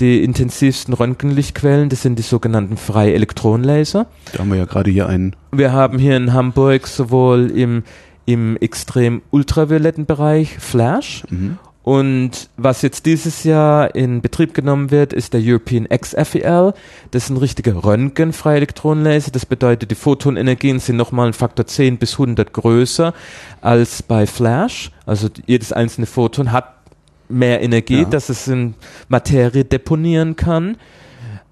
Die 0.00 0.24
intensivsten 0.24 0.94
Röntgenlichtquellen, 0.94 1.90
das 1.90 2.02
sind 2.02 2.18
die 2.18 2.22
sogenannten 2.22 2.78
Freielektronenlaser. 2.78 4.06
Da 4.32 4.38
haben 4.38 4.50
wir 4.50 4.56
ja 4.56 4.64
gerade 4.64 4.90
hier 4.90 5.06
einen. 5.06 5.36
Wir 5.52 5.72
haben 5.72 5.98
hier 5.98 6.16
in 6.16 6.32
Hamburg 6.32 6.86
sowohl 6.86 7.50
im, 7.50 7.82
im 8.24 8.56
extrem 8.56 9.20
ultravioletten 9.30 10.06
Bereich 10.06 10.58
Flash 10.58 11.24
mhm. 11.28 11.58
Und 11.82 12.50
was 12.58 12.82
jetzt 12.82 13.06
dieses 13.06 13.42
Jahr 13.44 13.94
in 13.94 14.20
Betrieb 14.20 14.52
genommen 14.52 14.90
wird, 14.90 15.14
ist 15.14 15.32
der 15.32 15.40
European 15.42 15.88
XFEL. 15.88 16.74
Das 17.10 17.24
ist 17.24 17.30
ein 17.30 17.38
richtiger 17.38 17.82
röntgenfreier 17.82 18.56
Elektronenlaser. 18.56 19.30
Das 19.30 19.46
bedeutet, 19.46 19.90
die 19.90 19.94
Photonenergien 19.94 20.78
sind 20.78 20.96
nochmal 20.96 21.28
ein 21.28 21.32
Faktor 21.32 21.66
10 21.66 21.96
bis 21.96 22.12
100 22.12 22.52
größer 22.52 23.14
als 23.62 24.02
bei 24.02 24.26
Flash. 24.26 24.90
Also 25.06 25.28
jedes 25.46 25.72
einzelne 25.72 26.06
Photon 26.06 26.52
hat 26.52 26.74
mehr 27.30 27.62
Energie, 27.62 28.02
ja. 28.02 28.04
dass 28.04 28.28
es 28.28 28.46
in 28.46 28.74
Materie 29.08 29.64
deponieren 29.64 30.36
kann. 30.36 30.76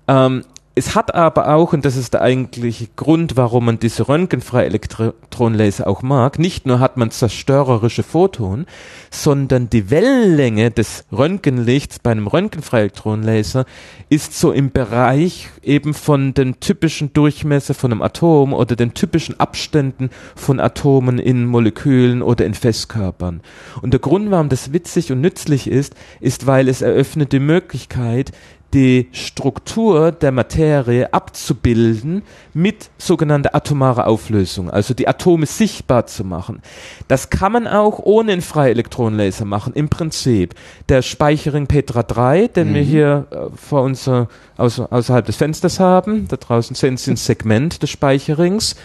Ähm, 0.09 0.45
es 0.79 0.95
hat 0.95 1.15
aber 1.15 1.53
auch, 1.55 1.73
und 1.73 1.85
das 1.85 1.97
ist 1.97 2.15
der 2.15 2.23
eigentliche 2.23 2.87
Grund, 2.95 3.37
warum 3.37 3.65
man 3.65 3.81
diese 3.81 4.09
röntgenfreie 4.09 4.67
Elektronenlaser 4.67 5.89
auch 5.89 6.03
mag, 6.03 6.39
nicht 6.39 6.67
nur 6.67 6.79
hat 6.79 6.97
man 6.97 7.11
zerstörerische 7.11 8.05
Photonen, 8.05 8.67
sondern 9.11 9.69
die 9.69 9.91
Wellenlänge 9.91 10.71
des 10.71 11.05
Röntgenlichts 11.11 11.99
bei 11.99 12.13
einem 12.13 12.29
röntgenfreien 12.29 12.83
Elektronenlaser 12.85 13.67
ist 14.09 14.39
so 14.39 14.53
im 14.53 14.71
Bereich 14.71 15.49
eben 15.63 15.95
von 15.95 16.33
dem 16.33 16.61
typischen 16.61 17.13
Durchmesser 17.13 17.75
von 17.75 17.91
einem 17.91 18.03
Atom 18.03 18.53
oder 18.53 18.77
den 18.77 18.95
typischen 18.95 19.41
Abständen 19.41 20.11
von 20.37 20.61
Atomen 20.61 21.19
in 21.19 21.45
Molekülen 21.45 22.23
oder 22.23 22.47
in 22.47 22.55
Festkörpern. 22.55 23.41
Und 23.83 23.93
der 23.93 24.01
Grund, 24.01 24.31
warum 24.31 24.49
das 24.49 24.73
witzig 24.73 25.11
und 25.11 25.21
nützlich 25.21 25.69
ist, 25.69 25.95
ist, 26.21 26.47
weil 26.47 26.69
es 26.69 26.83
eröffnet 26.83 27.33
die 27.33 27.41
Möglichkeit, 27.41 28.31
die 28.75 29.09
Struktur 29.13 30.13
der 30.13 30.31
Materie 30.31 31.13
abzubilden 31.13 32.23
mit 32.53 32.91
sogenannter 32.99 33.55
atomarer 33.55 34.07
Auflösung, 34.07 34.71
also 34.71 34.93
die 34.93 35.09
Atome 35.09 35.47
sichtbar 35.47 36.07
zu 36.07 36.25
machen. 36.25 36.61
Das 37.09 37.31
kann 37.31 37.53
man 37.53 37.67
auch 37.67 37.99
ohne 37.99 38.33
einen 38.33 38.43
Freielektronenlaser 38.43 39.47
machen, 39.47 39.73
im 39.73 39.89
Prinzip. 39.89 40.55
Der 40.89 41.01
Speicherring 41.01 41.67
Petra 41.67 42.03
3, 42.03 42.49
den 42.49 42.71
mhm. 42.71 42.75
wir 42.75 42.83
hier 42.83 43.27
äh, 43.31 43.57
vor 43.57 43.83
uns 43.83 44.07
äh, 44.07 44.27
außerhalb 44.59 45.25
des 45.25 45.37
Fensters 45.37 45.81
haben, 45.81 46.29
da 46.29 46.37
draußen 46.37 46.77
sehen 46.77 46.97
Sie 46.97 47.13
ein 47.13 47.17
Segment 47.17 47.83
des 47.83 47.91
Speicherrings, 47.91 48.77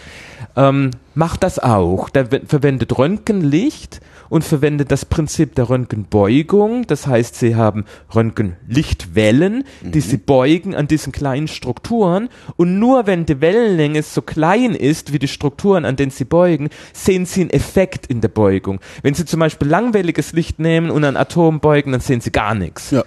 ähm, 0.56 0.90
macht 1.14 1.42
das 1.42 1.58
auch. 1.58 2.08
Der 2.08 2.26
verwendet 2.46 2.96
Röntgenlicht 2.96 4.00
und 4.28 4.44
verwendet 4.44 4.90
das 4.90 5.04
Prinzip 5.04 5.54
der 5.54 5.68
Röntgenbeugung. 5.68 6.86
Das 6.86 7.06
heißt, 7.06 7.36
sie 7.36 7.56
haben 7.56 7.84
Röntgenlichtwellen, 8.14 9.64
die 9.82 9.98
mhm. 9.98 10.02
sie 10.02 10.16
beugen 10.16 10.74
an 10.74 10.88
diesen 10.88 11.12
kleinen 11.12 11.48
Strukturen. 11.48 12.28
Und 12.56 12.78
nur 12.78 13.06
wenn 13.06 13.26
die 13.26 13.40
Wellenlänge 13.40 14.02
so 14.02 14.22
klein 14.22 14.74
ist 14.74 15.12
wie 15.12 15.18
die 15.18 15.28
Strukturen, 15.28 15.84
an 15.84 15.96
denen 15.96 16.10
sie 16.10 16.24
beugen, 16.24 16.70
sehen 16.92 17.26
sie 17.26 17.42
einen 17.42 17.50
Effekt 17.50 18.06
in 18.06 18.20
der 18.20 18.28
Beugung. 18.28 18.80
Wenn 19.02 19.14
sie 19.14 19.24
zum 19.24 19.40
Beispiel 19.40 19.68
langwelliges 19.68 20.32
Licht 20.32 20.58
nehmen 20.58 20.90
und 20.90 21.04
ein 21.04 21.16
Atom 21.16 21.60
beugen, 21.60 21.92
dann 21.92 22.00
sehen 22.00 22.20
sie 22.20 22.32
gar 22.32 22.54
nichts. 22.54 22.90
Ja. 22.90 23.04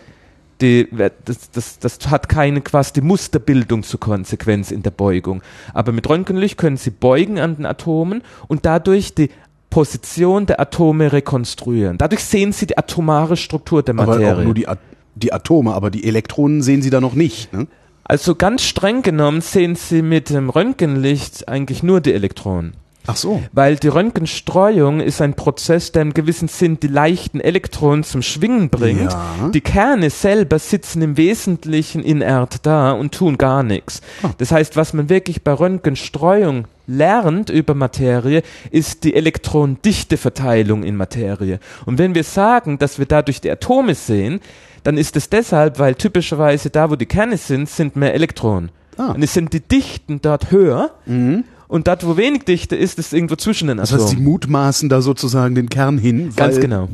Die, 0.60 0.88
das, 1.26 1.52
das, 1.52 1.80
das 1.80 2.10
hat 2.10 2.30
keine 2.30 2.62
quasi 2.62 2.94
die 2.94 3.02
Musterbildung 3.02 3.84
zur 3.84 4.00
Konsequenz 4.00 4.72
in 4.72 4.82
der 4.82 4.90
Beugung. 4.90 5.44
Aber 5.74 5.92
mit 5.92 6.10
Röntgenlicht 6.10 6.58
können 6.58 6.78
Sie 6.78 6.90
beugen 6.90 7.40
an 7.40 7.58
den 7.58 7.66
Atomen 7.68 8.24
und 8.48 8.66
dadurch 8.66 9.14
die 9.14 9.30
Position 9.70 10.46
der 10.46 10.60
Atome 10.60 11.12
rekonstruieren. 11.12 11.98
Dadurch 11.98 12.24
sehen 12.24 12.54
sie 12.54 12.68
die 12.68 12.78
atomare 12.78 13.38
Struktur 13.38 13.84
der 13.84 13.94
Materie. 13.94 14.32
Aber 14.32 14.40
auch 14.40 14.44
nur 14.44 14.54
die, 14.54 14.68
At 14.68 14.80
die 15.16 15.34
Atome, 15.34 15.74
aber 15.74 15.90
die 15.90 16.06
Elektronen 16.06 16.62
sehen 16.62 16.82
sie 16.82 16.90
da 16.90 17.02
noch 17.02 17.14
nicht. 17.14 17.52
Ne? 17.54 17.68
Also 18.04 18.36
ganz 18.36 18.64
streng 18.64 19.02
genommen 19.02 19.42
sehen 19.42 19.76
sie 19.76 20.02
mit 20.02 20.30
dem 20.30 20.50
Röntgenlicht 20.50 21.48
eigentlich 21.50 21.84
nur 21.84 22.02
die 22.02 22.14
Elektronen. 22.14 22.74
Ach 23.08 23.16
so. 23.16 23.42
Weil 23.54 23.78
die 23.78 23.88
Röntgenstreuung 23.88 25.00
ist 25.00 25.22
ein 25.22 25.34
Prozess, 25.34 25.94
der 25.94 26.02
im 26.02 26.14
gewissen 26.14 26.50
Sinn 26.50 26.80
die 26.80 26.88
leichten 26.88 27.40
Elektronen 27.40 28.04
zum 28.04 28.22
Schwingen 28.22 28.70
bringt. 28.70 29.14
Ja. 29.14 29.50
Die 29.54 29.62
Kerne 29.62 30.10
selber 30.10 30.60
sitzen 30.60 31.02
im 31.02 31.16
Wesentlichen 31.16 32.04
inert 32.04 32.66
da 32.66 32.92
und 32.92 33.14
tun 33.14 33.38
gar 33.38 33.64
nichts. 33.64 34.02
Oh. 34.24 34.30
Das 34.38 34.52
heißt, 34.52 34.76
was 34.76 34.94
man 34.94 35.10
wirklich 35.10 35.42
bei 35.44 35.54
Röntgenstreuung 35.54 36.68
lernt 36.86 37.50
über 37.50 37.74
Materie, 37.74 38.44
ist 38.72 39.06
die 39.06 39.16
Elektronendichteverteilung 39.16 40.84
in 40.84 40.98
Materie. 40.98 41.60
Und 41.86 41.98
wenn 42.00 42.14
wir 42.14 42.24
sagen, 42.26 42.78
dass 42.78 43.00
wir 43.00 43.06
dadurch 43.06 43.40
die 43.40 43.52
Atome 43.52 43.96
sehen, 43.96 44.42
dann 44.84 44.98
ist 44.98 45.16
es 45.16 45.30
deshalb, 45.30 45.80
weil 45.80 45.96
typischerweise 45.96 46.70
da, 46.70 46.90
wo 46.90 46.96
die 46.96 47.06
Kerne 47.06 47.38
sind, 47.38 47.70
sind 47.70 47.96
mehr 47.96 48.14
Elektronen. 48.14 48.70
Ah. 48.98 49.12
Und 49.12 49.24
es 49.24 49.34
sind 49.34 49.54
die 49.54 49.62
Dichten 49.62 50.22
dort 50.22 50.52
höher. 50.52 50.92
Mhm 51.06 51.46
und 51.68 51.88
dort, 51.88 52.06
wo 52.06 52.18
wenig 52.18 52.46
Dichte 52.46 52.76
ist, 52.76 52.98
ist 52.98 53.14
irgendwo 53.14 53.36
zwischen 53.36 53.68
den 53.68 53.80
Atomen. 53.80 54.00
Das 54.00 54.08
heißt, 54.08 54.18
sie 54.18 54.24
mutmaßen 54.24 54.90
da 54.90 55.02
sozusagen 55.02 55.56
den 55.56 55.70
Kern 55.70 55.98
hin. 55.98 56.32
Ganz 56.36 56.60
genau. 56.60 56.90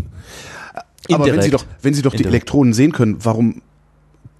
Aber 1.11 1.25
wenn 1.25 1.41
Sie 1.41 1.51
doch, 1.51 1.65
wenn 1.81 1.93
Sie 1.93 2.01
doch 2.01 2.15
die 2.15 2.25
Elektronen 2.25 2.73
sehen 2.73 2.91
können, 2.91 3.17
warum 3.21 3.61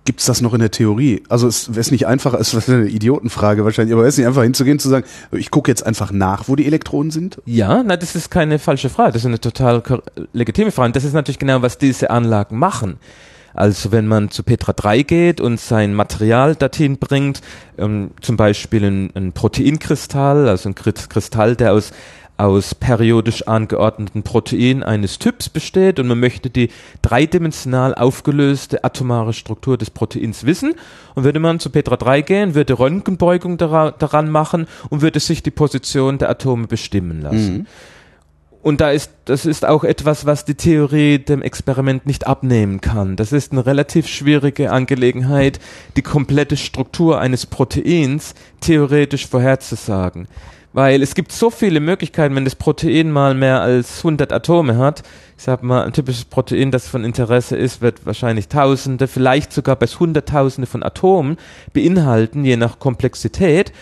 gibt's 0.06 0.26
das 0.26 0.42
noch 0.42 0.54
in 0.54 0.60
der 0.60 0.72
Theorie? 0.72 1.24
Also 1.30 1.48
es 1.48 1.76
wäre 1.76 1.90
nicht 1.92 2.08
einfacher, 2.08 2.40
es 2.40 2.54
wäre 2.54 2.80
eine 2.80 2.90
Idiotenfrage 2.90 3.64
wahrscheinlich, 3.64 3.94
aber 3.94 4.02
wäre 4.02 4.10
es 4.10 4.18
nicht 4.18 4.28
einfach 4.28 4.44
hinzugehen 4.44 4.80
zu 4.80 4.90
sagen, 4.90 5.06
ich 5.32 5.52
gucke 5.52 5.72
jetzt 5.72 5.86
einfach 5.86 6.12
nach, 6.12 6.48
wo 6.48 6.56
die 6.56 6.66
Elektronen 6.66 7.12
sind? 7.12 7.42
Ja, 7.46 7.84
na, 7.84 7.96
das 7.96 8.16
ist 8.16 8.30
keine 8.32 8.60
falsche 8.60 8.90
Frage, 8.90 9.14
das 9.14 9.22
ist 9.22 9.28
eine 9.28 9.40
total 9.40 9.82
legitime 10.34 10.72
Frage. 10.72 10.94
Das 10.94 11.04
ist 11.04 11.14
natürlich 11.14 11.40
genau, 11.40 11.62
was 11.62 11.78
diese 11.78 12.10
Anlagen 12.10 12.58
machen. 12.58 12.98
Also 13.54 13.92
wenn 13.92 14.08
man 14.08 14.32
zu 14.32 14.44
Petra 14.44 14.74
3 14.74 15.04
geht 15.04 15.42
und 15.42 15.60
sein 15.60 15.94
Material 15.94 16.56
dorthin 16.56 16.98
bringt, 16.98 17.42
ähm, 17.78 18.12
zum 18.22 18.38
Beispiel 18.38 18.84
ein, 18.86 19.12
ein 19.16 19.34
Proteinkristall, 19.34 20.48
also 20.48 20.70
ein 20.70 20.76
Kristall, 20.76 21.56
der 21.56 21.74
aus 21.74 21.92
aus 22.36 22.74
periodisch 22.74 23.48
angeordneten 23.48 24.24
Proteinen 24.24 24.82
eines 24.82 25.20
Typs 25.20 25.50
besteht 25.50 26.00
und 26.00 26.08
man 26.08 26.20
möchte 26.20 26.50
die 26.50 26.70
dreidimensional 27.02 27.94
aufgelöste 27.94 28.84
atomare 28.84 29.34
Struktur 29.34 29.78
des 29.78 29.92
Proteins 29.92 30.44
wissen 30.44 30.74
und 31.14 31.24
würde 31.24 31.40
man 31.40 31.60
zu 31.60 31.70
Petra 31.70 31.96
3 31.96 32.22
gehen, 32.22 32.56
würde 32.56 32.80
Röntgenbeugung 32.80 33.58
daran 33.58 34.30
machen 34.30 34.68
und 34.90 35.02
würde 35.02 35.20
sich 35.20 35.44
die 35.44 35.52
Position 35.52 36.18
der 36.18 36.30
Atome 36.30 36.66
bestimmen 36.66 37.22
lassen. 37.22 37.54
Mhm. 37.54 37.66
Und 38.64 38.80
da 38.80 38.92
ist, 38.92 39.12
das 39.26 39.46
ist 39.46 39.66
auch 39.66 39.84
etwas, 39.84 40.26
was 40.26 40.46
die 40.46 40.56
Theorie 40.56 41.20
dem 41.20 41.42
Experiment 41.42 42.06
nicht 42.06 42.26
abnehmen 42.26 42.80
kann. 42.80 43.18
Das 43.18 43.34
ist 43.34 43.52
eine 43.52 43.66
relativ 43.66 44.08
schwierige 44.08 44.72
Angelegenheit, 44.72 45.60
die 45.98 46.02
komplette 46.02 46.56
Struktur 46.56 47.20
eines 47.20 47.46
Proteins 47.46 48.36
theoretisch 48.62 49.28
vorherzusagen. 49.28 50.30
Weil 50.72 51.04
es 51.04 51.14
gibt 51.14 51.34
so 51.34 51.50
viele 51.50 51.82
Möglichkeiten, 51.82 52.38
wenn 52.38 52.46
das 52.46 52.56
Protein 52.56 53.12
mal 53.12 53.36
mehr 53.36 53.60
als 53.60 53.98
100 53.98 54.32
Atome 54.32 54.78
hat. 54.78 55.04
Ich 55.38 55.44
sag 55.44 55.62
mal, 55.62 55.84
ein 55.84 55.92
typisches 55.92 56.24
Protein, 56.24 56.72
das 56.72 56.88
von 56.88 57.04
Interesse 57.04 57.58
ist, 57.58 57.82
wird 57.82 58.06
wahrscheinlich 58.06 58.48
Tausende, 58.48 59.10
vielleicht 59.10 59.52
sogar 59.52 59.76
bis 59.76 60.00
Hunderttausende 60.00 60.68
von 60.68 60.84
Atomen 60.84 61.36
beinhalten, 61.74 62.46
je 62.46 62.56
nach 62.56 62.80
Komplexität. 62.80 63.74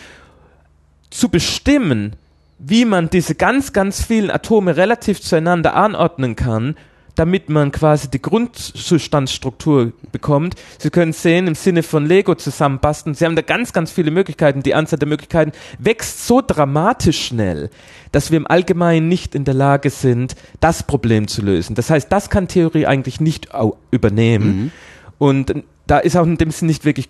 Zu 1.12 1.30
bestimmen, 1.30 2.16
wie 2.64 2.86
man 2.86 3.10
diese 3.10 3.36
ganz, 3.36 3.74
ganz 3.74 4.04
vielen 4.04 4.30
Atome 4.30 4.78
relativ 4.78 5.20
zueinander 5.20 5.76
anordnen 5.76 6.36
kann, 6.36 6.76
damit 7.16 7.50
man 7.50 7.72
quasi 7.72 8.10
die 8.10 8.22
Grundzustandsstruktur 8.22 9.94
bekommt. 10.12 10.56
Sie 10.78 10.92
können 10.92 11.12
sehen, 11.12 11.48
im 11.48 11.56
Sinne 11.56 11.84
von 11.84 12.06
Lego 12.06 12.36
zusammenbasteln, 12.36 13.16
Sie 13.16 13.26
haben 13.26 13.36
da 13.36 13.42
ganz, 13.42 13.74
ganz 13.74 13.92
viele 13.92 14.12
Möglichkeiten. 14.12 14.64
Die 14.64 14.76
Anzahl 14.76 15.00
der 15.00 15.08
Möglichkeiten 15.08 15.52
wächst 15.80 16.28
so 16.28 16.42
dramatisch 16.46 17.26
schnell, 17.26 17.70
dass 18.12 18.32
wir 18.32 18.38
im 18.38 18.48
Allgemeinen 18.48 19.08
nicht 19.08 19.36
in 19.36 19.44
der 19.44 19.56
Lage 19.56 19.90
sind, 19.90 20.36
das 20.60 20.84
Problem 20.84 21.28
zu 21.28 21.42
lösen. 21.42 21.76
Das 21.76 21.90
heißt, 21.90 22.12
das 22.12 22.30
kann 22.30 22.48
Theorie 22.48 22.86
eigentlich 22.86 23.20
nicht 23.20 23.50
übernehmen. 23.90 24.46
Mhm. 24.46 24.72
Und 25.18 25.64
da 25.88 25.98
ist 25.98 26.16
auch 26.16 26.26
in 26.26 26.38
dem 26.38 26.52
Sinn 26.52 26.68
nicht 26.68 26.86
wirklich 26.86 27.10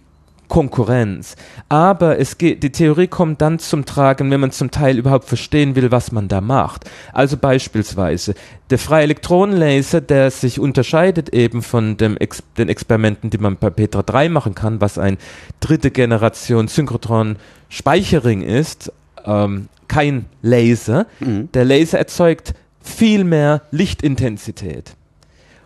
Konkurrenz. 0.52 1.38
Aber 1.70 2.20
es 2.20 2.38
geht, 2.38 2.62
die 2.62 2.74
Theorie 2.74 3.08
kommt 3.08 3.42
dann 3.42 3.58
zum 3.58 3.86
Tragen, 3.86 4.30
wenn 4.32 4.42
man 4.42 4.52
zum 4.52 4.70
Teil 4.70 4.98
überhaupt 4.98 5.24
verstehen 5.24 5.78
will, 5.78 5.92
was 5.92 6.12
man 6.12 6.28
da 6.28 6.42
macht. 6.42 6.92
Also 7.14 7.38
beispielsweise 7.38 8.36
der 8.70 8.78
freie 8.78 9.04
Elektronenlaser, 9.04 10.02
der 10.02 10.30
sich 10.30 10.60
unterscheidet 10.60 11.30
eben 11.30 11.62
von 11.62 11.96
dem 11.96 12.18
Ex 12.18 12.44
den 12.58 12.68
Experimenten, 12.68 13.30
die 13.30 13.38
man 13.38 13.56
bei 13.56 13.70
Petra 13.70 14.04
3 14.04 14.28
machen 14.28 14.54
kann, 14.54 14.82
was 14.82 14.98
ein 14.98 15.18
dritte 15.62 15.90
Generation 15.90 16.68
Synchrotron 16.68 17.38
Speicherring 17.70 18.42
ist, 18.42 18.92
ähm, 19.24 19.70
kein 19.88 20.26
Laser. 20.42 21.08
Mhm. 21.22 21.50
Der 21.54 21.64
Laser 21.64 21.98
erzeugt 21.98 22.56
viel 22.82 23.24
mehr 23.24 23.62
Lichtintensität. 23.72 24.96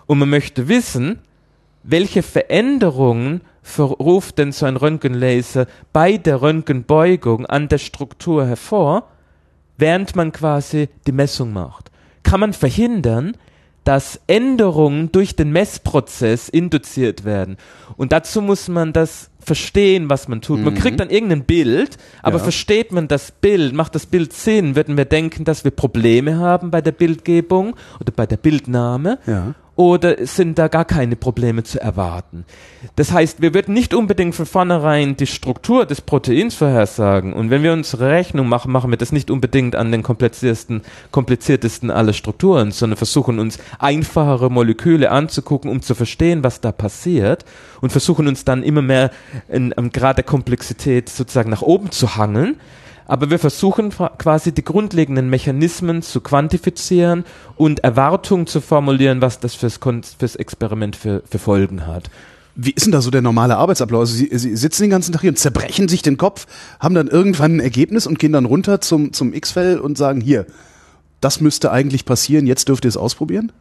Und 0.06 0.20
man 0.20 0.30
möchte 0.30 0.68
wissen, 0.68 1.18
welche 1.82 2.22
Veränderungen 2.22 3.42
verruft 3.66 4.38
denn 4.38 4.52
so 4.52 4.68
ein 4.68 4.78
Röntgenlaser 4.78 5.66
bei 5.92 6.18
der 6.18 6.42
Röntgenbeugung 6.44 7.48
an 7.48 7.68
der 7.68 7.80
Struktur 7.80 8.46
hervor, 8.46 9.10
während 9.78 10.16
man 10.16 10.32
quasi 10.32 10.88
die 11.08 11.12
Messung 11.12 11.52
macht? 11.52 11.90
Kann 12.22 12.40
man 12.40 12.54
verhindern, 12.54 13.36
dass 13.84 14.22
Änderungen 14.28 15.12
durch 15.12 15.36
den 15.36 15.52
Messprozess 15.52 16.48
induziert 16.48 17.26
werden? 17.26 17.58
Und 17.98 18.12
dazu 18.12 18.44
muss 18.44 18.68
man 18.68 18.94
das 18.94 19.32
verstehen, 19.40 20.12
was 20.12 20.28
man 20.28 20.42
tut. 20.42 20.60
Mhm. 20.60 20.66
Man 20.66 20.76
kriegt 20.76 21.00
dann 21.00 21.10
irgendein 21.10 21.44
Bild, 21.44 21.98
aber 22.22 22.38
ja. 22.38 22.44
versteht 22.44 22.92
man 22.92 23.08
das 23.08 23.32
Bild, 23.32 23.74
macht 23.74 23.96
das 23.96 24.06
Bild 24.06 24.32
Sinn, 24.32 24.76
würden 24.76 24.96
wir 24.96 25.06
denken, 25.06 25.44
dass 25.44 25.64
wir 25.64 25.72
Probleme 25.72 26.38
haben 26.38 26.70
bei 26.70 26.82
der 26.82 26.92
Bildgebung 26.92 27.76
oder 28.00 28.12
bei 28.16 28.28
der 28.28 28.38
Bildnahme. 28.38 29.18
Ja 29.26 29.56
oder 29.76 30.26
sind 30.26 30.58
da 30.58 30.68
gar 30.70 30.86
keine 30.86 31.16
Probleme 31.16 31.64
zu 31.64 31.82
erwarten? 31.82 32.46
Das 32.96 33.12
heißt, 33.12 33.42
wir 33.42 33.54
würden 33.54 33.74
nicht 33.74 33.94
unbedingt 33.94 34.36
von 34.36 34.46
vornherein 34.46 35.18
die 35.18 35.28
Struktur 35.28 35.86
des 35.86 36.02
Proteins 36.02 36.56
vorhersagen. 36.56 37.34
Und 37.34 37.50
wenn 37.50 37.64
wir 37.64 37.74
unsere 37.74 38.10
Rechnung 38.10 38.48
machen, 38.48 38.72
machen 38.72 38.92
wir 38.92 38.98
das 38.98 39.12
nicht 39.12 39.30
unbedingt 39.30 39.76
an 39.76 39.92
den 39.92 40.04
kompliziertesten, 40.04 40.82
kompliziertesten 41.12 41.92
aller 41.92 42.14
Strukturen, 42.14 42.72
sondern 42.72 42.98
versuchen 42.98 43.40
uns 43.40 43.60
einfachere 43.80 44.50
Moleküle 44.50 45.12
anzugucken, 45.12 45.70
um 45.70 45.82
zu 45.82 45.94
verstehen, 45.94 46.44
was 46.44 46.62
da 46.62 46.72
passiert 46.72 47.44
und 47.82 47.92
versuchen 47.92 48.28
uns 48.28 48.46
dann 48.46 48.64
immer 48.64 48.82
mehr 48.82 49.12
in, 49.50 49.72
in 49.72 49.92
Grad 49.92 50.18
der 50.18 50.24
Komplexität 50.24 51.10
sozusagen 51.10 51.50
nach 51.50 51.62
oben 51.62 51.92
zu 51.92 52.16
hangeln 52.16 52.58
aber 53.08 53.30
wir 53.30 53.40
versuchen 53.40 53.92
quasi 53.92 54.52
die 54.52 54.64
grundlegenden 54.64 55.30
Mechanismen 55.30 56.02
zu 56.02 56.22
quantifizieren 56.22 57.24
und 57.56 57.84
Erwartungen 57.84 58.48
zu 58.48 58.62
formulieren, 58.62 59.22
was 59.22 59.40
das 59.40 59.56
fürs, 59.56 59.80
fürs 60.18 60.36
Experiment 60.36 60.96
für, 60.96 61.22
für 61.30 61.40
Folgen 61.40 61.86
hat. 61.86 62.10
Wie 62.56 62.72
ist 62.72 62.86
denn 62.86 62.94
da 62.94 63.02
so 63.02 63.12
der 63.12 63.22
normale 63.22 63.58
Arbeitsablauf? 63.58 64.02
Also 64.02 64.16
Sie, 64.16 64.30
Sie 64.32 64.56
sitzen 64.56 64.84
den 64.84 64.92
ganzen 64.92 65.12
Tag 65.12 65.22
hier 65.22 65.32
und 65.32 65.38
zerbrechen 65.38 65.90
sich 65.90 66.02
den 66.02 66.18
Kopf, 66.18 66.48
haben 66.80 66.96
dann 66.96 67.08
irgendwann 67.08 67.58
ein 67.58 67.60
Ergebnis 67.60 68.08
und 68.08 68.18
gehen 68.18 68.32
dann 68.32 68.46
runter 68.46 68.80
zum, 68.80 69.12
zum 69.12 69.34
X-Fell 69.34 69.78
und 69.78 69.98
sagen, 69.98 70.22
hier, 70.22 70.46
das 71.20 71.42
müsste 71.42 71.72
eigentlich 71.72 72.06
passieren, 72.06 72.48
jetzt 72.48 72.70
dürft 72.70 72.86
ihr 72.86 72.90
es 72.90 72.98
ausprobieren? 72.98 73.52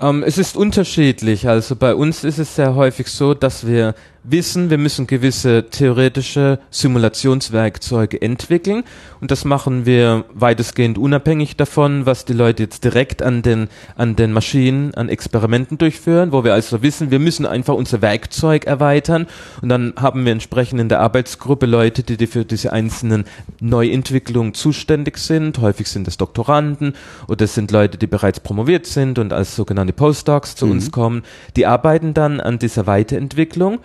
Ähm, 0.00 0.22
es 0.22 0.38
ist 0.38 0.56
unterschiedlich. 0.56 1.48
Also 1.48 1.76
bei 1.76 1.94
uns 1.94 2.24
ist 2.24 2.38
es 2.38 2.54
sehr 2.54 2.74
häufig 2.74 3.08
so, 3.08 3.34
dass 3.34 3.66
wir 3.66 3.94
wissen, 4.30 4.70
wir 4.70 4.78
müssen 4.78 5.06
gewisse 5.06 5.66
theoretische 5.70 6.58
Simulationswerkzeuge 6.70 8.20
entwickeln 8.20 8.84
und 9.20 9.30
das 9.30 9.44
machen 9.44 9.86
wir 9.86 10.24
weitestgehend 10.32 10.98
unabhängig 10.98 11.56
davon, 11.56 12.06
was 12.06 12.24
die 12.24 12.32
Leute 12.32 12.62
jetzt 12.64 12.84
direkt 12.84 13.22
an 13.22 13.42
den, 13.42 13.68
an 13.96 14.16
den 14.16 14.32
Maschinen, 14.32 14.94
an 14.94 15.08
Experimenten 15.08 15.78
durchführen, 15.78 16.32
wo 16.32 16.44
wir 16.44 16.54
also 16.54 16.82
wissen, 16.82 17.10
wir 17.10 17.18
müssen 17.18 17.46
einfach 17.46 17.74
unser 17.74 18.02
Werkzeug 18.02 18.66
erweitern 18.66 19.26
und 19.62 19.68
dann 19.68 19.94
haben 19.96 20.24
wir 20.24 20.32
entsprechend 20.32 20.80
in 20.80 20.88
der 20.88 21.00
Arbeitsgruppe 21.00 21.66
Leute, 21.66 22.02
die, 22.02 22.26
für 22.26 22.44
diese 22.44 22.72
einzelnen 22.72 23.24
Neuentwicklungen 23.60 24.54
zuständig 24.54 25.18
sind. 25.18 25.58
Häufig 25.58 25.88
sind 25.88 26.08
es 26.08 26.16
Doktoranden 26.16 26.94
oder 27.26 27.44
es 27.44 27.54
sind 27.54 27.70
Leute, 27.70 27.98
die 27.98 28.06
bereits 28.06 28.40
promoviert 28.40 28.86
sind 28.86 29.18
und 29.18 29.32
als 29.32 29.56
sogenannte 29.56 29.92
Postdocs 29.92 30.56
zu 30.56 30.66
mhm. 30.66 30.72
uns 30.72 30.90
kommen. 30.90 31.22
Die 31.56 31.66
arbeiten 31.66 32.14
dann 32.14 32.40
an 32.40 32.58
dieser 32.58 32.86
Weiterentwicklung 32.86 33.80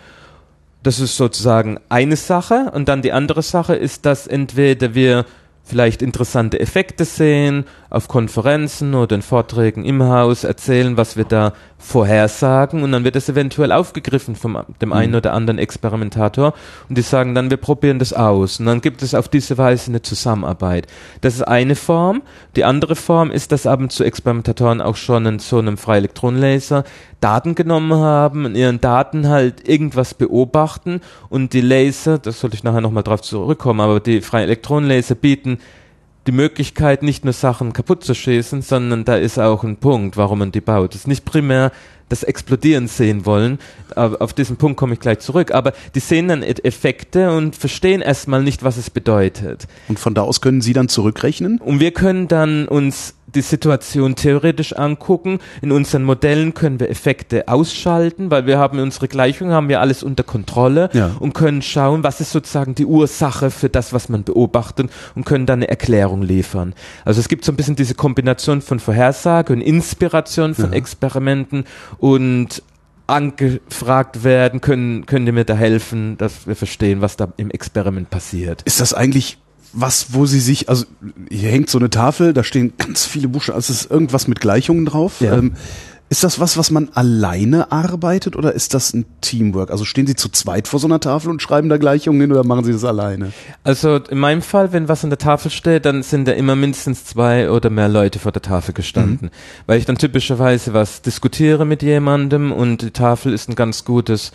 das 0.83 0.99
ist 0.99 1.17
sozusagen 1.17 1.79
eine 1.89 2.15
Sache. 2.17 2.71
Und 2.73 2.87
dann 2.89 3.01
die 3.01 3.11
andere 3.11 3.41
Sache 3.41 3.75
ist, 3.75 4.05
dass 4.05 4.27
entweder 4.27 4.93
wir 4.93 5.25
vielleicht 5.63 6.01
interessante 6.01 6.59
Effekte 6.59 7.05
sehen, 7.05 7.63
auf 7.89 8.09
Konferenzen 8.09 8.93
oder 8.95 9.15
in 9.15 9.21
Vorträgen 9.21 9.85
im 9.85 10.03
Haus 10.03 10.43
erzählen, 10.43 10.97
was 10.97 11.15
wir 11.15 11.23
da 11.23 11.53
vorhersagen 11.83 12.81
und 12.81 12.91
dann 12.93 13.03
wird 13.03 13.15
es 13.15 13.27
eventuell 13.27 13.71
aufgegriffen 13.71 14.35
von 14.35 14.57
dem 14.81 14.89
mhm. 14.89 14.93
einen 14.93 15.15
oder 15.15 15.33
anderen 15.33 15.59
Experimentator 15.59 16.53
und 16.87 16.97
die 16.97 17.01
sagen 17.01 17.35
dann, 17.35 17.49
wir 17.49 17.57
probieren 17.57 17.99
das 17.99 18.13
aus 18.13 18.59
und 18.59 18.65
dann 18.65 18.81
gibt 18.81 19.03
es 19.03 19.13
auf 19.13 19.27
diese 19.27 19.57
Weise 19.57 19.91
eine 19.91 20.01
Zusammenarbeit. 20.01 20.87
Das 21.21 21.35
ist 21.35 21.43
eine 21.43 21.75
Form. 21.75 22.21
Die 22.55 22.63
andere 22.63 22.95
Form 22.95 23.31
ist, 23.31 23.51
dass 23.51 23.67
ab 23.67 23.81
und 23.81 23.91
zu 23.91 24.03
Experimentatoren 24.03 24.81
auch 24.81 24.95
schon 24.95 25.25
in 25.25 25.39
so 25.39 25.59
einem 25.59 25.77
Freielektronenlaser 25.77 26.85
Daten 27.19 27.53
genommen 27.53 27.93
haben, 27.93 28.45
in 28.45 28.55
ihren 28.55 28.81
Daten 28.81 29.27
halt 29.27 29.67
irgendwas 29.67 30.13
beobachten 30.13 31.01
und 31.29 31.53
die 31.53 31.61
Laser, 31.61 32.17
das 32.17 32.39
sollte 32.39 32.55
ich 32.55 32.63
nachher 32.63 32.81
nochmal 32.81 33.03
drauf 33.03 33.21
zurückkommen, 33.21 33.81
aber 33.81 33.99
die 33.99 34.21
freien 34.21 34.45
Elektronenlaser 34.45 35.15
bieten 35.15 35.59
die 36.27 36.31
Möglichkeit, 36.31 37.03
nicht 37.03 37.25
nur 37.25 37.33
Sachen 37.33 37.73
kaputt 37.73 38.03
zu 38.03 38.15
schießen, 38.15 38.61
sondern 38.61 39.05
da 39.05 39.15
ist 39.15 39.39
auch 39.39 39.63
ein 39.63 39.77
Punkt, 39.77 40.17
warum 40.17 40.39
man 40.39 40.51
die 40.51 40.61
baut. 40.61 40.95
Es 40.95 41.01
ist 41.01 41.07
nicht 41.07 41.25
primär 41.25 41.71
das 42.09 42.23
Explodieren 42.23 42.87
sehen 42.87 43.25
wollen. 43.25 43.59
Auf 43.95 44.33
diesen 44.33 44.57
Punkt 44.57 44.77
komme 44.77 44.93
ich 44.93 44.99
gleich 44.99 45.19
zurück. 45.19 45.51
Aber 45.51 45.73
die 45.95 45.99
sehen 45.99 46.27
dann 46.27 46.43
Effekte 46.43 47.31
und 47.31 47.55
verstehen 47.55 48.01
erstmal 48.01 48.43
nicht, 48.43 48.63
was 48.63 48.77
es 48.77 48.89
bedeutet. 48.89 49.67
Und 49.87 49.99
von 49.99 50.13
da 50.13 50.21
aus 50.21 50.39
können 50.39 50.61
Sie 50.61 50.73
dann 50.73 50.89
zurückrechnen? 50.89 51.57
Und 51.59 51.79
wir 51.79 51.91
können 51.91 52.27
dann 52.27 52.67
uns 52.67 53.15
die 53.35 53.41
Situation 53.41 54.15
theoretisch 54.15 54.73
angucken. 54.73 55.39
In 55.61 55.71
unseren 55.71 56.03
Modellen 56.03 56.53
können 56.53 56.79
wir 56.79 56.89
Effekte 56.89 57.47
ausschalten, 57.47 58.31
weil 58.31 58.45
wir 58.45 58.59
haben 58.59 58.79
unsere 58.79 59.07
Gleichung, 59.07 59.51
haben 59.51 59.69
wir 59.69 59.81
alles 59.81 60.03
unter 60.03 60.23
Kontrolle 60.23 60.89
ja. 60.93 61.11
und 61.19 61.33
können 61.33 61.61
schauen, 61.61 62.03
was 62.03 62.21
ist 62.21 62.31
sozusagen 62.31 62.75
die 62.75 62.85
Ursache 62.85 63.51
für 63.51 63.69
das, 63.69 63.93
was 63.93 64.09
man 64.09 64.23
beobachtet 64.23 64.89
und 65.15 65.25
können 65.25 65.45
dann 65.45 65.59
eine 65.59 65.69
Erklärung 65.69 66.21
liefern. 66.21 66.73
Also 67.05 67.19
es 67.19 67.27
gibt 67.27 67.45
so 67.45 67.51
ein 67.51 67.55
bisschen 67.55 67.75
diese 67.75 67.95
Kombination 67.95 68.61
von 68.61 68.79
Vorhersage 68.79 69.53
und 69.53 69.61
Inspiration 69.61 70.55
von 70.55 70.71
ja. 70.71 70.77
Experimenten 70.77 71.65
und 71.97 72.63
angefragt 73.07 74.23
werden, 74.23 74.61
können, 74.61 75.05
können 75.05 75.25
die 75.25 75.31
mir 75.31 75.43
da 75.43 75.55
helfen, 75.55 76.17
dass 76.17 76.47
wir 76.47 76.55
verstehen, 76.55 77.01
was 77.01 77.17
da 77.17 77.27
im 77.37 77.51
Experiment 77.51 78.09
passiert. 78.09 78.61
Ist 78.63 78.79
das 78.79 78.93
eigentlich 78.93 79.37
was, 79.73 80.13
wo 80.13 80.25
sie 80.25 80.39
sich, 80.39 80.69
also 80.69 80.85
hier 81.29 81.49
hängt 81.49 81.69
so 81.69 81.79
eine 81.79 81.89
Tafel, 81.89 82.33
da 82.33 82.43
stehen 82.43 82.73
ganz 82.77 83.05
viele 83.05 83.27
Buchstaben, 83.27 83.55
also 83.55 83.73
es 83.73 83.81
ist 83.81 83.91
irgendwas 83.91 84.27
mit 84.27 84.39
Gleichungen 84.39 84.85
drauf. 84.85 85.19
Ja. 85.19 85.33
Ähm, 85.33 85.53
ist 86.09 86.23
das 86.23 86.39
was, 86.39 86.57
was 86.57 86.69
man 86.69 86.89
alleine 86.93 87.71
arbeitet 87.71 88.35
oder 88.35 88.53
ist 88.53 88.75
das 88.75 88.93
ein 88.93 89.05
Teamwork? 89.21 89.71
Also 89.71 89.83
stehen 89.83 90.05
Sie 90.05 90.15
zu 90.15 90.29
zweit 90.29 90.67
vor 90.67 90.79
so 90.79 90.85
einer 90.85 90.99
Tafel 90.99 91.31
und 91.31 91.41
schreiben 91.41 91.69
da 91.69 91.77
Gleichungen 91.77 92.21
hin 92.21 92.31
oder 92.31 92.43
machen 92.43 92.63
Sie 92.65 92.71
das 92.71 92.83
alleine? 92.83 93.33
Also 93.63 93.95
in 93.95 94.19
meinem 94.19 94.43
Fall, 94.43 94.73
wenn 94.73 94.87
was 94.87 95.03
an 95.03 95.09
der 95.09 95.17
Tafel 95.17 95.49
steht, 95.49 95.85
dann 95.85 96.03
sind 96.03 96.27
da 96.27 96.33
immer 96.33 96.55
mindestens 96.55 97.05
zwei 97.05 97.49
oder 97.49 97.71
mehr 97.71 97.89
Leute 97.89 98.19
vor 98.19 98.31
der 98.31 98.43
Tafel 98.43 98.75
gestanden, 98.75 99.29
mhm. 99.29 99.65
weil 99.65 99.79
ich 99.79 99.85
dann 99.85 99.97
typischerweise 99.97 100.75
was 100.75 101.01
diskutiere 101.01 101.65
mit 101.65 101.81
jemandem 101.81 102.51
und 102.51 102.83
die 102.83 102.91
Tafel 102.91 103.33
ist 103.33 103.49
ein 103.49 103.55
ganz 103.55 103.83
gutes 103.83 104.33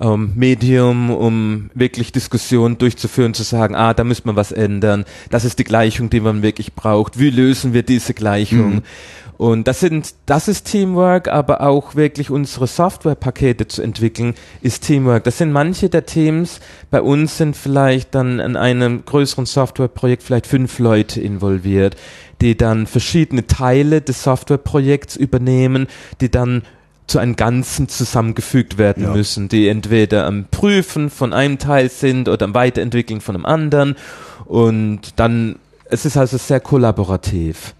ähm, 0.00 0.32
Medium, 0.34 1.10
um 1.10 1.70
wirklich 1.74 2.12
Diskussionen 2.12 2.78
durchzuführen, 2.78 3.34
zu 3.34 3.42
sagen, 3.42 3.74
ah, 3.74 3.94
da 3.94 4.04
müsste 4.04 4.28
man 4.28 4.36
was 4.36 4.52
ändern, 4.52 5.04
das 5.30 5.44
ist 5.44 5.58
die 5.58 5.64
Gleichung, 5.64 6.10
die 6.10 6.20
man 6.20 6.42
wirklich 6.42 6.74
braucht, 6.74 7.18
wie 7.18 7.30
lösen 7.30 7.72
wir 7.72 7.82
diese 7.82 8.14
Gleichung? 8.14 8.76
Mhm. 8.76 8.82
Und 9.38 9.68
das 9.68 9.80
sind, 9.80 10.14
das 10.24 10.48
ist 10.48 10.64
Teamwork, 10.64 11.28
aber 11.28 11.60
auch 11.60 11.94
wirklich 11.94 12.30
unsere 12.30 12.66
Softwarepakete 12.66 13.66
zu 13.68 13.82
entwickeln, 13.82 14.34
ist 14.62 14.86
Teamwork. 14.86 15.24
Das 15.24 15.36
sind 15.38 15.52
manche 15.52 15.90
der 15.90 16.06
Teams. 16.06 16.60
Bei 16.90 17.02
uns 17.02 17.36
sind 17.36 17.54
vielleicht 17.54 18.14
dann 18.14 18.40
an 18.40 18.56
einem 18.56 19.04
größeren 19.04 19.44
Softwareprojekt 19.44 20.22
vielleicht 20.22 20.46
fünf 20.46 20.78
Leute 20.78 21.20
involviert, 21.20 21.96
die 22.40 22.56
dann 22.56 22.86
verschiedene 22.86 23.46
Teile 23.46 24.00
des 24.00 24.22
Softwareprojekts 24.22 25.16
übernehmen, 25.16 25.86
die 26.22 26.30
dann 26.30 26.62
zu 27.06 27.18
einem 27.18 27.36
Ganzen 27.36 27.88
zusammengefügt 27.88 28.78
werden 28.78 29.04
ja. 29.04 29.14
müssen, 29.14 29.48
die 29.48 29.68
entweder 29.68 30.26
am 30.26 30.46
Prüfen 30.50 31.10
von 31.10 31.32
einem 31.32 31.58
Teil 31.58 31.88
sind 31.88 32.28
oder 32.28 32.44
am 32.44 32.54
Weiterentwickeln 32.54 33.20
von 33.20 33.36
einem 33.36 33.46
anderen. 33.46 33.96
Und 34.44 35.00
dann, 35.16 35.56
es 35.84 36.04
ist 36.04 36.16
also 36.16 36.36
sehr 36.36 36.60
kollaborativ. 36.60 37.74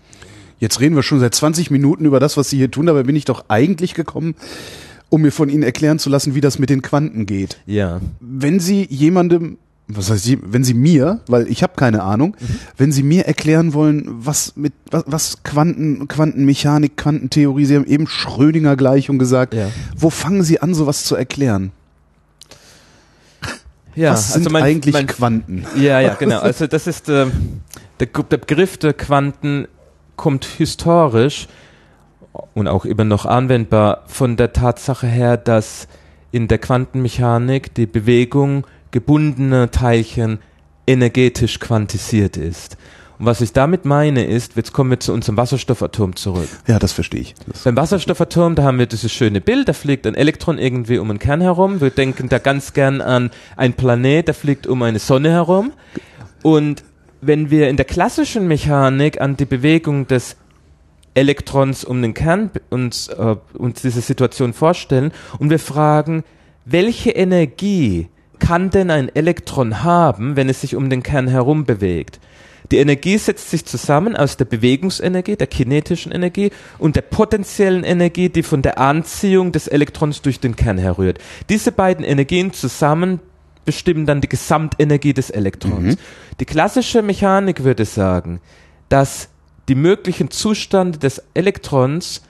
Jetzt 0.58 0.80
reden 0.80 0.96
wir 0.96 1.02
schon 1.02 1.20
seit 1.20 1.34
20 1.34 1.70
Minuten 1.70 2.04
über 2.04 2.20
das, 2.20 2.36
was 2.36 2.50
Sie 2.50 2.56
hier 2.56 2.70
tun, 2.70 2.86
dabei 2.86 3.02
bin 3.02 3.16
ich 3.16 3.24
doch 3.24 3.44
eigentlich 3.48 3.94
gekommen, 3.94 4.36
um 5.10 5.22
mir 5.22 5.32
von 5.32 5.48
Ihnen 5.48 5.62
erklären 5.62 5.98
zu 5.98 6.08
lassen, 6.08 6.34
wie 6.34 6.40
das 6.40 6.58
mit 6.58 6.70
den 6.70 6.82
Quanten 6.82 7.26
geht. 7.26 7.58
Ja. 7.66 8.00
Wenn 8.20 8.60
Sie 8.60 8.86
jemandem, 8.88 9.58
was 9.88 10.10
heißt 10.10 10.24
Sie, 10.24 10.38
wenn 10.42 10.64
Sie 10.64 10.74
mir, 10.74 11.20
weil 11.28 11.46
ich 11.48 11.62
habe 11.62 11.74
keine 11.76 12.02
Ahnung, 12.02 12.36
mhm. 12.38 12.58
wenn 12.76 12.92
Sie 12.92 13.02
mir 13.02 13.26
erklären 13.26 13.72
wollen, 13.72 14.04
was 14.08 14.56
mit 14.56 14.72
was, 14.90 15.04
was 15.06 15.42
Quanten, 15.44 16.08
Quantenmechanik, 16.08 16.96
Quantentheorie, 16.96 17.64
Sie 17.66 17.76
haben 17.76 17.86
eben 17.86 18.08
Schrödinger 18.08 18.76
Gleichung 18.76 19.18
gesagt, 19.18 19.54
ja. 19.54 19.68
wo 19.96 20.10
fangen 20.10 20.42
Sie 20.42 20.60
an, 20.60 20.74
sowas 20.74 21.04
zu 21.04 21.16
erklären? 21.16 21.72
Ja, 23.94 24.12
was 24.12 24.34
sind 24.34 24.42
also 24.42 24.50
mein, 24.50 24.62
eigentlich 24.62 24.92
mein, 24.92 25.06
Quanten? 25.06 25.64
Ja, 25.74 26.00
ja, 26.00 26.14
genau. 26.18 26.40
Also 26.40 26.66
das 26.66 26.86
ist 26.86 27.08
äh, 27.08 27.28
der, 27.98 28.08
der 28.08 28.36
Begriff 28.36 28.76
der 28.76 28.92
Quanten 28.92 29.68
kommt 30.16 30.44
historisch 30.44 31.48
und 32.52 32.68
auch 32.68 32.84
immer 32.84 33.04
noch 33.04 33.24
anwendbar 33.24 34.02
von 34.06 34.36
der 34.36 34.52
Tatsache 34.52 35.06
her, 35.06 35.38
dass 35.38 35.88
in 36.30 36.46
der 36.48 36.58
Quantenmechanik 36.58 37.74
die 37.74 37.86
Bewegung 37.86 38.66
gebundener 38.96 39.70
Teilchen 39.70 40.38
energetisch 40.86 41.60
quantisiert 41.60 42.38
ist. 42.38 42.78
Und 43.18 43.26
was 43.26 43.42
ich 43.42 43.52
damit 43.52 43.84
meine 43.84 44.24
ist, 44.24 44.56
jetzt 44.56 44.72
kommen 44.72 44.88
wir 44.88 45.00
zu 45.00 45.12
unserem 45.12 45.36
Wasserstoffatom 45.36 46.16
zurück. 46.16 46.48
Ja, 46.66 46.78
das 46.78 46.92
verstehe 46.92 47.20
ich. 47.20 47.34
Das 47.46 47.64
Beim 47.64 47.76
Wasserstoffatom, 47.76 48.54
da 48.54 48.62
haben 48.62 48.78
wir 48.78 48.86
dieses 48.86 49.12
schöne 49.12 49.42
Bild, 49.42 49.68
da 49.68 49.74
fliegt 49.74 50.06
ein 50.06 50.14
Elektron 50.14 50.56
irgendwie 50.56 50.96
um 50.96 51.10
einen 51.10 51.18
Kern 51.18 51.42
herum. 51.42 51.82
Wir 51.82 51.90
denken 51.90 52.30
da 52.30 52.38
ganz 52.38 52.72
gern 52.72 53.02
an 53.02 53.30
ein 53.58 53.74
Planet, 53.74 54.28
der 54.28 54.34
fliegt 54.34 54.66
um 54.66 54.80
eine 54.80 54.98
Sonne 54.98 55.30
herum. 55.30 55.74
Und 56.42 56.82
wenn 57.20 57.50
wir 57.50 57.68
in 57.68 57.76
der 57.76 57.84
klassischen 57.84 58.48
Mechanik 58.48 59.20
an 59.20 59.36
die 59.36 59.44
Bewegung 59.44 60.06
des 60.06 60.36
Elektrons 61.12 61.84
um 61.84 62.00
den 62.00 62.14
Kern 62.14 62.50
uns, 62.70 63.08
äh, 63.08 63.36
uns 63.58 63.82
diese 63.82 64.00
Situation 64.00 64.54
vorstellen 64.54 65.12
und 65.38 65.50
wir 65.50 65.58
fragen, 65.58 66.24
welche 66.64 67.10
Energie 67.10 68.08
kann 68.38 68.70
denn 68.70 68.90
ein 68.90 69.14
Elektron 69.14 69.82
haben, 69.82 70.36
wenn 70.36 70.48
es 70.48 70.60
sich 70.60 70.76
um 70.76 70.90
den 70.90 71.02
Kern 71.02 71.28
herum 71.28 71.64
bewegt? 71.64 72.20
Die 72.70 72.78
Energie 72.78 73.16
setzt 73.18 73.50
sich 73.50 73.64
zusammen 73.64 74.16
aus 74.16 74.36
der 74.36 74.44
Bewegungsenergie, 74.44 75.36
der 75.36 75.46
kinetischen 75.46 76.10
Energie 76.10 76.50
und 76.78 76.96
der 76.96 77.02
potenziellen 77.02 77.84
Energie, 77.84 78.28
die 78.28 78.42
von 78.42 78.62
der 78.62 78.78
Anziehung 78.78 79.52
des 79.52 79.68
Elektrons 79.68 80.22
durch 80.22 80.40
den 80.40 80.56
Kern 80.56 80.78
herrührt. 80.78 81.18
Diese 81.48 81.70
beiden 81.70 82.04
Energien 82.04 82.52
zusammen 82.52 83.20
bestimmen 83.64 84.06
dann 84.06 84.20
die 84.20 84.28
Gesamtenergie 84.28 85.12
des 85.12 85.30
Elektrons. 85.30 85.96
Mhm. 85.96 85.98
Die 86.40 86.44
klassische 86.44 87.02
Mechanik 87.02 87.64
würde 87.64 87.84
sagen, 87.84 88.40
dass 88.88 89.28
die 89.68 89.74
möglichen 89.74 90.30
Zustände 90.30 90.98
des 90.98 91.22
Elektrons 91.34 92.22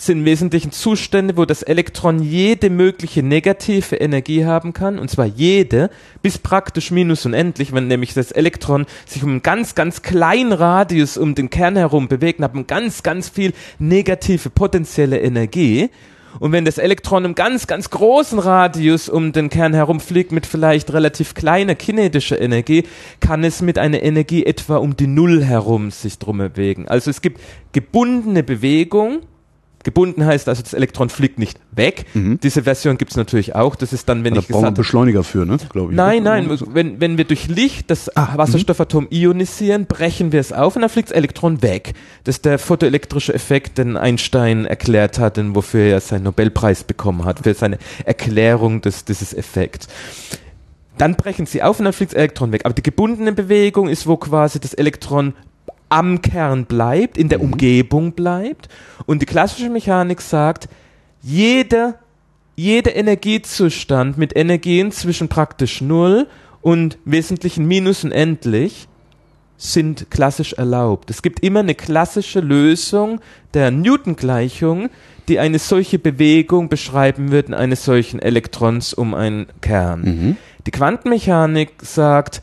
sind 0.00 0.20
im 0.20 0.24
Wesentlichen 0.24 0.72
Zustände, 0.72 1.36
wo 1.36 1.44
das 1.44 1.62
Elektron 1.62 2.22
jede 2.22 2.70
mögliche 2.70 3.22
negative 3.22 3.96
Energie 3.96 4.46
haben 4.46 4.72
kann, 4.72 4.98
und 4.98 5.10
zwar 5.10 5.26
jede, 5.26 5.90
bis 6.22 6.38
praktisch 6.38 6.90
minus 6.90 7.26
unendlich, 7.26 7.74
wenn 7.74 7.86
nämlich 7.86 8.14
das 8.14 8.32
Elektron 8.32 8.86
sich 9.06 9.22
um 9.22 9.30
einen 9.30 9.42
ganz, 9.42 9.74
ganz 9.74 10.00
kleinen 10.00 10.52
Radius 10.52 11.18
um 11.18 11.34
den 11.34 11.50
Kern 11.50 11.76
herum 11.76 12.08
bewegt, 12.08 12.40
hat 12.40 12.54
man 12.54 12.66
ganz, 12.66 13.02
ganz 13.02 13.28
viel 13.28 13.52
negative 13.78 14.48
potenzielle 14.48 15.20
Energie. 15.20 15.90
Und 16.38 16.52
wenn 16.52 16.64
das 16.64 16.78
Elektron 16.78 17.24
im 17.24 17.34
ganz, 17.34 17.66
ganz 17.66 17.90
großen 17.90 18.38
Radius 18.38 19.08
um 19.08 19.32
den 19.32 19.50
Kern 19.50 19.74
herumfliegt 19.74 20.32
mit 20.32 20.46
vielleicht 20.46 20.92
relativ 20.92 21.34
kleiner 21.34 21.74
kinetischer 21.74 22.40
Energie, 22.40 22.84
kann 23.18 23.44
es 23.44 23.60
mit 23.60 23.76
einer 23.76 24.02
Energie 24.02 24.46
etwa 24.46 24.76
um 24.76 24.96
die 24.96 25.08
Null 25.08 25.44
herum 25.44 25.90
sich 25.90 26.18
drum 26.18 26.38
bewegen. 26.38 26.88
Also 26.88 27.10
es 27.10 27.20
gibt 27.20 27.40
gebundene 27.72 28.42
Bewegung, 28.42 29.22
Gebunden 29.82 30.26
heißt 30.26 30.48
also, 30.48 30.62
das 30.62 30.74
Elektron 30.74 31.08
fliegt 31.08 31.38
nicht 31.38 31.58
weg. 31.72 32.04
Mhm. 32.12 32.38
Diese 32.42 32.64
Version 32.64 32.98
gibt 32.98 33.12
es 33.12 33.16
natürlich 33.16 33.54
auch. 33.54 33.76
Das 33.76 33.94
ist 33.94 34.08
dann, 34.08 34.24
wenn 34.24 34.34
da 34.34 34.40
ich 34.40 34.48
gesagt 34.48 34.64
habe. 34.64 34.76
Beschleuniger 34.76 35.24
für, 35.24 35.46
ne? 35.46 35.56
Glaube 35.70 35.92
ich. 35.92 35.96
Nein, 35.96 36.22
nein. 36.22 36.50
Wenn, 36.72 37.00
wenn 37.00 37.16
wir 37.16 37.24
durch 37.24 37.48
Licht 37.48 37.90
das 37.90 38.14
ah, 38.14 38.36
Wasserstoffatom 38.36 39.04
mhm. 39.04 39.16
ionisieren, 39.16 39.86
brechen 39.86 40.32
wir 40.32 40.40
es 40.40 40.52
auf 40.52 40.76
und 40.76 40.82
dann 40.82 40.90
fliegt 40.90 41.10
das 41.10 41.16
Elektron 41.16 41.62
weg. 41.62 41.94
Das 42.24 42.36
ist 42.36 42.44
der 42.44 42.58
photoelektrische 42.58 43.32
Effekt, 43.32 43.78
den 43.78 43.96
Einstein 43.96 44.66
erklärt 44.66 45.18
hat 45.18 45.38
und 45.38 45.54
wofür 45.54 45.84
er 45.84 46.00
seinen 46.00 46.24
Nobelpreis 46.24 46.84
bekommen 46.84 47.24
hat, 47.24 47.40
für 47.40 47.54
seine 47.54 47.78
Erklärung 48.04 48.82
des, 48.82 49.04
dieses 49.06 49.32
Effekts 49.32 49.88
dann 50.98 51.14
brechen 51.14 51.46
sie 51.46 51.62
auf 51.62 51.78
und 51.78 51.86
dann 51.86 51.94
fliegt 51.94 52.12
das 52.12 52.18
Elektron 52.18 52.52
weg. 52.52 52.62
Aber 52.66 52.74
die 52.74 52.82
gebundene 52.82 53.32
Bewegung 53.32 53.88
ist, 53.88 54.06
wo 54.06 54.18
quasi 54.18 54.60
das 54.60 54.74
Elektron 54.74 55.32
am 55.90 56.22
Kern 56.22 56.64
bleibt, 56.64 57.18
in 57.18 57.28
der 57.28 57.38
mhm. 57.38 57.52
Umgebung 57.52 58.12
bleibt. 58.12 58.68
Und 59.04 59.20
die 59.20 59.26
klassische 59.26 59.68
Mechanik 59.68 60.22
sagt, 60.22 60.68
jeder, 61.20 61.98
jeder 62.56 62.96
Energiezustand 62.96 64.16
mit 64.16 64.34
Energien 64.34 64.92
zwischen 64.92 65.28
praktisch 65.28 65.82
Null 65.82 66.26
und 66.62 66.96
wesentlichen 67.04 67.66
Minus 67.66 68.04
und 68.04 68.12
endlich 68.12 68.88
sind 69.58 70.10
klassisch 70.10 70.54
erlaubt. 70.54 71.10
Es 71.10 71.20
gibt 71.20 71.40
immer 71.40 71.60
eine 71.60 71.74
klassische 71.74 72.40
Lösung 72.40 73.20
der 73.52 73.70
Newton-Gleichung, 73.70 74.88
die 75.28 75.38
eine 75.38 75.58
solche 75.58 75.98
Bewegung 75.98 76.70
beschreiben 76.70 77.30
würden, 77.30 77.52
eines 77.52 77.84
solchen 77.84 78.20
Elektrons 78.20 78.94
um 78.94 79.12
einen 79.12 79.48
Kern. 79.60 80.00
Mhm. 80.00 80.36
Die 80.66 80.70
Quantenmechanik 80.70 81.72
sagt, 81.82 82.42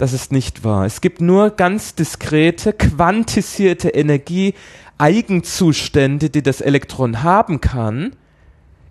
das 0.00 0.14
ist 0.14 0.32
nicht 0.32 0.64
wahr. 0.64 0.86
Es 0.86 1.02
gibt 1.02 1.20
nur 1.20 1.50
ganz 1.50 1.94
diskrete, 1.94 2.72
quantisierte 2.72 3.90
Energie, 3.90 4.54
Eigenzustände, 4.96 6.30
die 6.30 6.42
das 6.42 6.62
Elektron 6.62 7.22
haben 7.22 7.60
kann, 7.60 8.16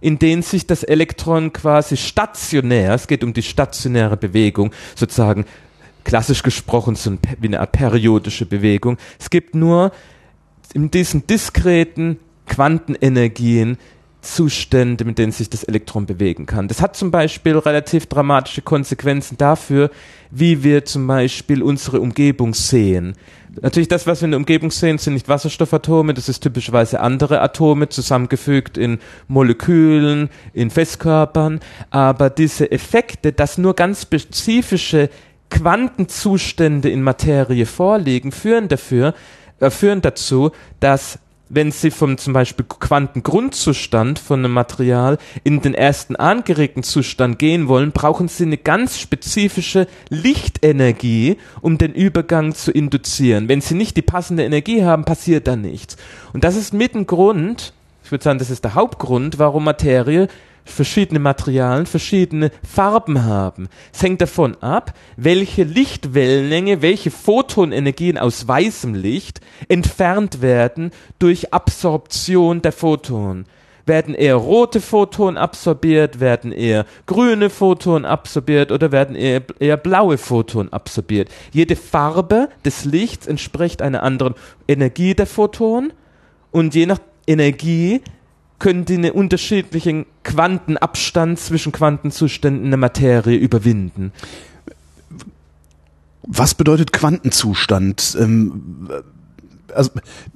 in 0.01 0.19
denen 0.19 0.43
sich 0.43 0.67
das 0.67 0.83
Elektron 0.83 1.51
quasi 1.51 1.97
stationär, 1.97 2.93
es 2.93 3.07
geht 3.07 3.23
um 3.23 3.33
die 3.33 3.41
stationäre 3.41 4.17
Bewegung, 4.17 4.71
sozusagen 4.95 5.45
klassisch 6.03 6.43
gesprochen 6.43 6.93
so 6.93 7.17
wie 7.39 7.47
eine 7.47 7.65
periodische 7.65 8.45
Bewegung. 8.45 8.97
Es 9.17 9.31
gibt 9.31 9.55
nur 9.55 9.91
in 10.75 10.91
diesen 10.91 11.25
diskreten 11.25 12.19
Quantenenergien 12.45 13.79
Zustände, 14.21 15.05
mit 15.05 15.17
denen 15.17 15.31
sich 15.31 15.49
das 15.49 15.63
Elektron 15.63 16.05
bewegen 16.05 16.45
kann. 16.45 16.67
Das 16.67 16.81
hat 16.81 16.95
zum 16.95 17.09
Beispiel 17.09 17.57
relativ 17.57 18.05
dramatische 18.07 18.61
Konsequenzen 18.61 19.37
dafür, 19.37 19.91
wie 20.29 20.63
wir 20.63 20.83
zum 20.85 21.07
Beispiel 21.07 21.63
unsere 21.63 22.01
Umgebung 22.01 22.53
sehen. 22.53 23.15
Natürlich 23.61 23.87
das, 23.87 24.05
was 24.07 24.21
wir 24.21 24.25
in 24.25 24.31
der 24.31 24.39
Umgebung 24.39 24.71
sehen, 24.71 24.97
sind 24.97 25.13
nicht 25.13 25.27
Wasserstoffatome, 25.27 26.13
das 26.13 26.29
ist 26.29 26.41
typischerweise 26.41 26.99
andere 26.99 27.41
Atome 27.41 27.89
zusammengefügt 27.89 28.77
in 28.77 28.99
Molekülen, 29.27 30.29
in 30.53 30.69
Festkörpern, 30.69 31.59
aber 31.89 32.29
diese 32.29 32.71
Effekte, 32.71 33.31
dass 33.31 33.57
nur 33.57 33.73
ganz 33.73 34.03
spezifische 34.03 35.09
Quantenzustände 35.49 36.89
in 36.89 37.01
Materie 37.01 37.65
vorliegen, 37.65 38.31
führen 38.31 38.67
dafür, 38.67 39.15
äh, 39.59 39.69
führen 39.69 40.01
dazu, 40.01 40.51
dass 40.79 41.19
wenn 41.49 41.71
Sie 41.71 41.91
vom 41.91 42.17
zum 42.17 42.33
Beispiel 42.33 42.65
Quantengrundzustand 42.67 44.19
von 44.19 44.39
einem 44.39 44.53
Material 44.53 45.17
in 45.43 45.61
den 45.61 45.73
ersten 45.73 46.15
angeregten 46.15 46.83
Zustand 46.83 47.39
gehen 47.39 47.67
wollen, 47.67 47.91
brauchen 47.91 48.27
Sie 48.27 48.43
eine 48.43 48.57
ganz 48.57 48.99
spezifische 48.99 49.87
Lichtenergie, 50.09 51.37
um 51.61 51.77
den 51.77 51.93
Übergang 51.93 52.53
zu 52.53 52.71
induzieren. 52.71 53.49
Wenn 53.49 53.61
Sie 53.61 53.73
nicht 53.73 53.97
die 53.97 54.03
passende 54.03 54.45
Energie 54.45 54.83
haben, 54.83 55.05
passiert 55.05 55.47
da 55.47 55.55
nichts. 55.55 55.97
Und 56.33 56.43
das 56.43 56.55
ist 56.55 56.73
mit 56.73 56.93
ein 56.93 57.07
Grund, 57.07 57.73
ich 58.03 58.11
würde 58.11 58.23
sagen, 58.23 58.39
das 58.39 58.51
ist 58.51 58.63
der 58.63 58.75
Hauptgrund, 58.75 59.39
warum 59.39 59.63
Materie 59.63 60.27
verschiedene 60.71 61.19
Materialien 61.19 61.85
verschiedene 61.85 62.51
Farben 62.67 63.23
haben. 63.23 63.69
Es 63.93 64.01
hängt 64.01 64.21
davon 64.21 64.55
ab, 64.61 64.93
welche 65.17 65.63
Lichtwellenlänge, 65.63 66.81
welche 66.81 67.11
Photonenergien 67.11 68.17
aus 68.17 68.47
weißem 68.47 68.95
Licht 68.95 69.41
entfernt 69.67 70.41
werden 70.41 70.91
durch 71.19 71.53
Absorption 71.53 72.61
der 72.61 72.71
Photonen. 72.71 73.45
Werden 73.85 74.13
eher 74.13 74.35
rote 74.35 74.81
Photonen 74.81 75.37
absorbiert, 75.37 76.19
werden 76.19 76.51
eher 76.51 76.85
grüne 77.07 77.49
Photonen 77.49 78.05
absorbiert 78.05 78.71
oder 78.71 78.91
werden 78.91 79.15
eher, 79.15 79.41
eher 79.59 79.77
blaue 79.77 80.19
Photonen 80.19 80.71
absorbiert. 80.71 81.29
Jede 81.51 81.75
Farbe 81.75 82.49
des 82.63 82.85
Lichts 82.85 83.25
entspricht 83.25 83.81
einer 83.81 84.03
anderen 84.03 84.35
Energie 84.67 85.15
der 85.15 85.25
Photonen 85.25 85.91
und 86.51 86.75
je 86.75 86.85
nach 86.85 86.99
Energie 87.25 88.01
können 88.59 88.85
die 88.85 88.95
einen 88.95 89.11
unterschiedlichen 89.11 90.05
Quantenabstand 90.23 91.39
zwischen 91.39 91.71
Quantenzuständen 91.71 92.69
der 92.69 92.77
Materie 92.77 93.37
überwinden. 93.37 94.11
Was 96.23 96.53
bedeutet 96.53 96.93
Quantenzustand? 96.93 98.17
Ähm, 98.19 98.89
also, 99.73 99.91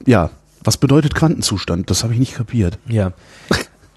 ja, 0.06 0.32
was 0.64 0.78
bedeutet 0.78 1.14
Quantenzustand? 1.14 1.90
Das 1.90 2.04
habe 2.04 2.14
ich 2.14 2.20
nicht 2.20 2.36
kapiert. 2.36 2.80
Ja. 2.88 3.12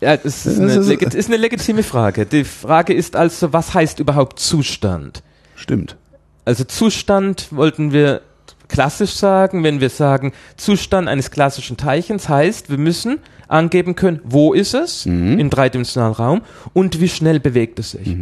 Ja, 0.01 0.17
das 0.17 0.45
ist 0.45 0.59
eine, 0.61 0.73
ist 0.75 1.29
eine 1.29 1.37
legitime 1.37 1.83
Frage. 1.83 2.27
Die 2.27 2.45
Frage 2.45 2.93
ist 2.93 3.17
also, 3.17 3.53
was 3.53 3.73
heißt 3.73 4.01
überhaupt 4.01 4.39
Zustand? 4.41 5.23
Stimmt. 5.55 5.97
Also 6.45 6.65
Zustand 6.65 7.49
wollten 7.51 7.93
wir 7.93 8.21
klassisch 8.69 9.13
sagen, 9.13 9.63
wenn 9.65 9.81
wir 9.81 9.91
sagen, 9.91 10.33
Zustand 10.57 11.09
eines 11.09 11.31
klassischen 11.31 11.77
Teilchens 11.77 12.29
heißt, 12.29 12.71
wir 12.71 12.79
müssen 12.79 13.19
angeben 13.49 13.95
können, 13.95 14.21
wo 14.25 14.53
ist 14.53 14.75
es 14.75 15.07
Mhm. 15.07 15.39
im 15.39 15.51
dreidimensionalen 15.51 16.15
Raum 16.15 16.41
und 16.73 17.01
wie 17.01 17.09
schnell 17.09 17.39
bewegt 17.41 17.79
es 17.79 17.93
sich. 17.93 18.17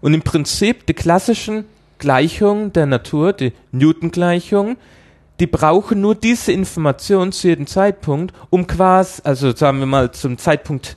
Und 0.00 0.14
im 0.14 0.22
Prinzip 0.22 0.86
die 0.86 0.94
klassischen 0.94 1.64
Gleichungen 1.98 2.72
der 2.72 2.86
Natur, 2.86 3.32
die 3.32 3.52
Newton-Gleichungen, 3.72 4.76
die 5.40 5.46
brauchen 5.46 6.00
nur 6.00 6.14
diese 6.14 6.52
Information 6.52 7.32
zu 7.32 7.48
jedem 7.48 7.66
Zeitpunkt, 7.66 8.34
um 8.50 8.66
quasi, 8.66 9.22
also 9.24 9.54
sagen 9.54 9.78
wir 9.78 9.86
mal 9.86 10.10
zum 10.12 10.38
Zeitpunkt 10.38 10.96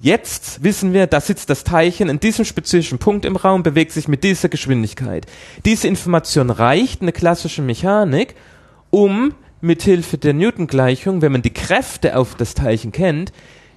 Jetzt 0.00 0.62
wissen 0.62 0.92
wir, 0.92 1.06
da 1.06 1.20
sitzt 1.20 1.48
das 1.48 1.64
Teilchen 1.64 2.08
in 2.08 2.20
diesem 2.20 2.44
spezifischen 2.44 2.98
Punkt 2.98 3.24
im 3.24 3.36
Raum, 3.36 3.62
bewegt 3.62 3.92
sich 3.92 4.08
mit 4.08 4.24
dieser 4.24 4.48
Geschwindigkeit. 4.48 5.26
Diese 5.64 5.88
Information 5.88 6.50
reicht 6.50 7.00
in 7.00 7.06
der 7.06 7.14
klassischen 7.14 7.64
Mechanik, 7.64 8.34
um 8.90 9.34
mithilfe 9.60 10.18
der 10.18 10.34
Newton-Gleichung, 10.34 11.22
wenn 11.22 11.32
man 11.32 11.42
die 11.42 11.52
Kräfte 11.52 12.16
auf 12.16 12.34
das 12.34 12.54
Teilchen 12.54 12.92
kennt, 12.92 13.32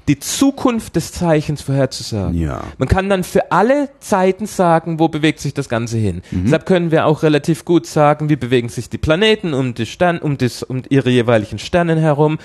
die 0.10 0.18
Zukunft 0.18 0.96
des 0.96 1.12
Zeichens 1.12 1.62
vorherzusagen. 1.62 2.34
Ja. 2.36 2.64
Man 2.80 2.88
kann 2.88 3.10
dann 3.10 3.24
für 3.24 3.52
alle 3.52 3.90
Zeiten 4.00 4.48
sagen, 4.48 4.98
wo 4.98 5.08
bewegt 5.08 5.40
sich 5.40 5.54
das 5.54 5.70
Ganze 5.70 5.98
hin. 5.98 6.24
Deshalb 6.32 6.66
können 6.66 6.90
wir 6.90 7.06
auch 7.06 7.22
relativ 7.22 7.64
gut 7.64 7.86
sagen, 7.86 8.28
wie 8.28 8.36
bewegen 8.36 8.70
sich 8.70 8.90
die 8.90 8.98
Planeten 8.98 9.54
um, 9.54 9.76
die 9.76 9.86
Stern, 9.86 10.18
um, 10.18 10.40
das, 10.40 10.64
um 10.64 10.82
ihre 10.90 11.12
jeweiligen 11.12 11.60
Sternen 11.60 12.00
herum. 12.00 12.40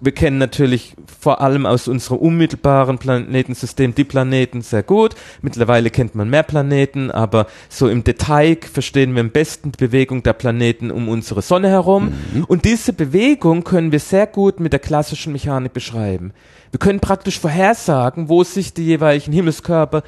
Wir 0.00 0.12
kennen 0.12 0.38
natürlich 0.38 0.94
vor 1.20 1.40
allem 1.40 1.66
aus 1.66 1.88
unserem 1.88 2.18
unmittelbaren 2.18 2.98
Planetensystem 2.98 3.94
die 3.94 4.04
Planeten 4.04 4.62
sehr 4.62 4.82
gut. 4.82 5.14
Mittlerweile 5.42 5.90
kennt 5.90 6.14
man 6.14 6.28
mehr 6.28 6.42
Planeten, 6.42 7.10
aber 7.10 7.46
so 7.68 7.88
im 7.88 8.04
Detail 8.04 8.58
verstehen 8.60 9.14
wir 9.14 9.20
am 9.20 9.30
besten 9.30 9.72
die 9.72 9.78
Bewegung 9.86 10.22
der 10.22 10.34
Planeten 10.34 10.90
um 10.90 11.08
unsere 11.08 11.42
Sonne 11.42 11.68
herum. 11.70 12.12
Und 12.48 12.64
diese 12.64 12.92
Bewegung 12.92 13.64
können 13.64 13.92
wir 13.92 14.00
sehr 14.00 14.26
gut 14.26 14.60
mit 14.60 14.72
der 14.72 14.80
klassischen 14.80 15.32
Mechanik 15.32 15.72
beschreiben. 15.72 16.32
Wir 16.70 16.78
können 16.78 17.00
praktisch 17.00 17.38
vorhersagen, 17.38 18.28
wo 18.28 18.44
sich 18.44 18.74
die 18.74 18.84
jeweiligen 18.84 19.32
Himmelskörper 19.32 20.02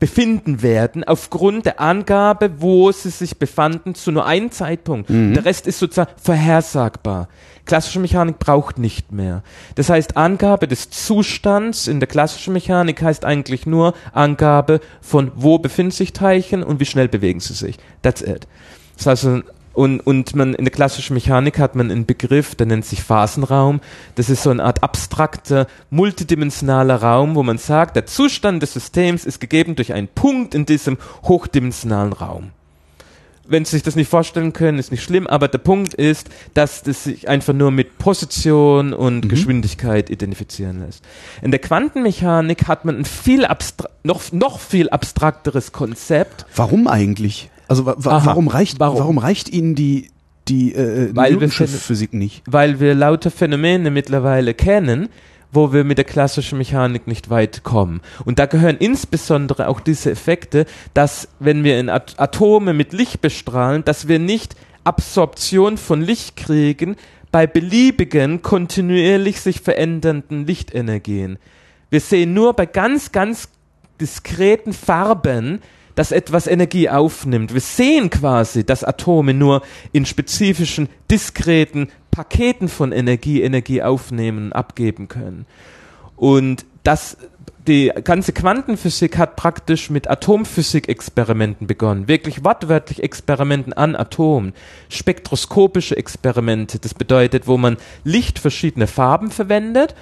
befinden 0.00 0.62
werden, 0.62 1.02
aufgrund 1.02 1.66
der 1.66 1.80
Angabe, 1.80 2.52
wo 2.58 2.92
sie 2.92 3.10
sich 3.10 3.36
befanden, 3.36 3.96
zu 3.96 4.12
nur 4.12 4.26
einem 4.26 4.52
Zeitpunkt. 4.52 5.10
Der 5.10 5.44
Rest 5.44 5.66
ist 5.66 5.80
sozusagen 5.80 6.12
vorhersagbar. 6.22 7.28
Klassische 7.68 8.00
Mechanik 8.00 8.38
braucht 8.38 8.78
nicht 8.78 9.12
mehr. 9.12 9.42
Das 9.74 9.90
heißt, 9.90 10.16
Angabe 10.16 10.66
des 10.66 10.88
Zustands 10.88 11.86
in 11.86 12.00
der 12.00 12.08
klassischen 12.08 12.54
Mechanik 12.54 13.02
heißt 13.02 13.26
eigentlich 13.26 13.66
nur 13.66 13.92
Angabe 14.14 14.80
von, 15.02 15.32
wo 15.34 15.58
befinden 15.58 15.90
sich 15.90 16.14
Teilchen 16.14 16.62
und 16.62 16.80
wie 16.80 16.86
schnell 16.86 17.08
bewegen 17.08 17.40
sie 17.40 17.52
sich. 17.52 17.76
That's 18.00 18.22
it. 18.22 18.48
Das 18.96 19.06
heißt, 19.06 19.28
und, 19.74 20.00
und 20.00 20.34
man, 20.34 20.54
in 20.54 20.64
der 20.64 20.72
klassischen 20.72 21.12
Mechanik 21.12 21.58
hat 21.58 21.76
man 21.76 21.90
einen 21.90 22.06
Begriff, 22.06 22.54
der 22.54 22.66
nennt 22.66 22.86
sich 22.86 23.02
Phasenraum. 23.02 23.82
Das 24.14 24.30
ist 24.30 24.42
so 24.42 24.50
eine 24.50 24.64
Art 24.64 24.82
abstrakter, 24.82 25.66
multidimensionaler 25.90 27.02
Raum, 27.02 27.34
wo 27.34 27.42
man 27.42 27.58
sagt, 27.58 27.96
der 27.96 28.06
Zustand 28.06 28.62
des 28.62 28.72
Systems 28.72 29.26
ist 29.26 29.40
gegeben 29.40 29.76
durch 29.76 29.92
einen 29.92 30.08
Punkt 30.08 30.54
in 30.54 30.64
diesem 30.64 30.96
hochdimensionalen 31.22 32.14
Raum. 32.14 32.52
Wenn 33.48 33.64
Sie 33.64 33.72
sich 33.72 33.82
das 33.82 33.96
nicht 33.96 34.08
vorstellen 34.10 34.52
können, 34.52 34.78
ist 34.78 34.90
nicht 34.90 35.02
schlimm, 35.02 35.26
aber 35.26 35.48
der 35.48 35.58
Punkt 35.58 35.94
ist, 35.94 36.28
dass 36.54 36.82
das 36.82 37.04
sich 37.04 37.28
einfach 37.28 37.54
nur 37.54 37.70
mit 37.70 37.98
Position 37.98 38.92
und 38.92 39.28
Geschwindigkeit 39.28 40.10
identifizieren 40.10 40.80
lässt. 40.80 41.04
In 41.42 41.50
der 41.50 41.60
Quantenmechanik 41.60 42.68
hat 42.68 42.84
man 42.84 42.98
ein 42.98 43.04
viel 43.04 43.46
noch, 44.04 44.32
noch 44.32 44.60
viel 44.60 44.88
abstrakteres 44.90 45.72
Konzept, 45.72 46.46
Warum 46.54 46.86
eigentlich? 46.88 47.50
Also 47.68 47.84
wa 47.86 47.94
wa 47.98 48.10
Aha. 48.12 48.26
warum 48.26 48.48
reicht 48.48 48.80
Warum? 48.80 48.98
warum? 49.00 49.18
reicht 49.18 49.48
Ihnen 49.48 49.74
die 49.74 50.10
die 50.48 50.74
äh, 50.74 51.14
wir 51.14 51.30
Newtonsche 51.30 51.66
Physik 51.66 52.14
nicht? 52.14 52.42
weil 52.46 52.80
wir 52.80 52.94
lauter 52.94 53.30
Phänomene 53.30 53.90
mittlerweile 53.90 54.54
kennen, 54.54 55.08
wo 55.52 55.72
wir 55.72 55.84
mit 55.84 55.98
der 55.98 56.04
klassischen 56.04 56.58
Mechanik 56.58 57.06
nicht 57.06 57.30
weit 57.30 57.62
kommen. 57.62 58.00
Und 58.24 58.38
da 58.38 58.46
gehören 58.46 58.76
insbesondere 58.78 59.68
auch 59.68 59.80
diese 59.80 60.10
Effekte, 60.10 60.66
dass 60.94 61.28
wenn 61.38 61.64
wir 61.64 61.78
in 61.80 61.88
At 61.88 62.14
Atome 62.18 62.74
mit 62.74 62.92
Licht 62.92 63.20
bestrahlen, 63.20 63.84
dass 63.84 64.08
wir 64.08 64.18
nicht 64.18 64.56
Absorption 64.84 65.76
von 65.76 66.00
Licht 66.02 66.36
kriegen 66.36 66.96
bei 67.30 67.46
beliebigen, 67.46 68.42
kontinuierlich 68.42 69.40
sich 69.40 69.60
verändernden 69.60 70.46
Lichtenergien. 70.46 71.38
Wir 71.90 72.00
sehen 72.00 72.34
nur 72.34 72.54
bei 72.54 72.66
ganz, 72.66 73.12
ganz 73.12 73.48
diskreten 74.00 74.72
Farben, 74.72 75.60
dass 75.98 76.12
etwas 76.12 76.46
Energie 76.46 76.88
aufnimmt. 76.88 77.52
Wir 77.52 77.60
sehen 77.60 78.08
quasi, 78.08 78.64
dass 78.64 78.84
Atome 78.84 79.34
nur 79.34 79.62
in 79.90 80.06
spezifischen, 80.06 80.88
diskreten 81.10 81.88
Paketen 82.12 82.68
von 82.68 82.92
Energie 82.92 83.42
Energie 83.42 83.82
aufnehmen 83.82 84.52
abgeben 84.52 85.08
können. 85.08 85.44
Und 86.14 86.64
das, 86.84 87.16
die 87.66 87.90
ganze 88.04 88.32
Quantenphysik 88.32 89.18
hat 89.18 89.34
praktisch 89.34 89.90
mit 89.90 90.08
Atomphysik-Experimenten 90.08 91.66
begonnen. 91.66 92.06
Wirklich 92.06 92.44
wortwörtlich 92.44 93.02
Experimenten 93.02 93.72
an 93.72 93.96
Atomen. 93.96 94.52
Spektroskopische 94.88 95.96
Experimente. 95.96 96.78
Das 96.78 96.94
bedeutet, 96.94 97.48
wo 97.48 97.56
man 97.56 97.76
Licht 98.04 98.38
verschiedener 98.38 98.86
Farben 98.86 99.32
verwendet 99.32 99.96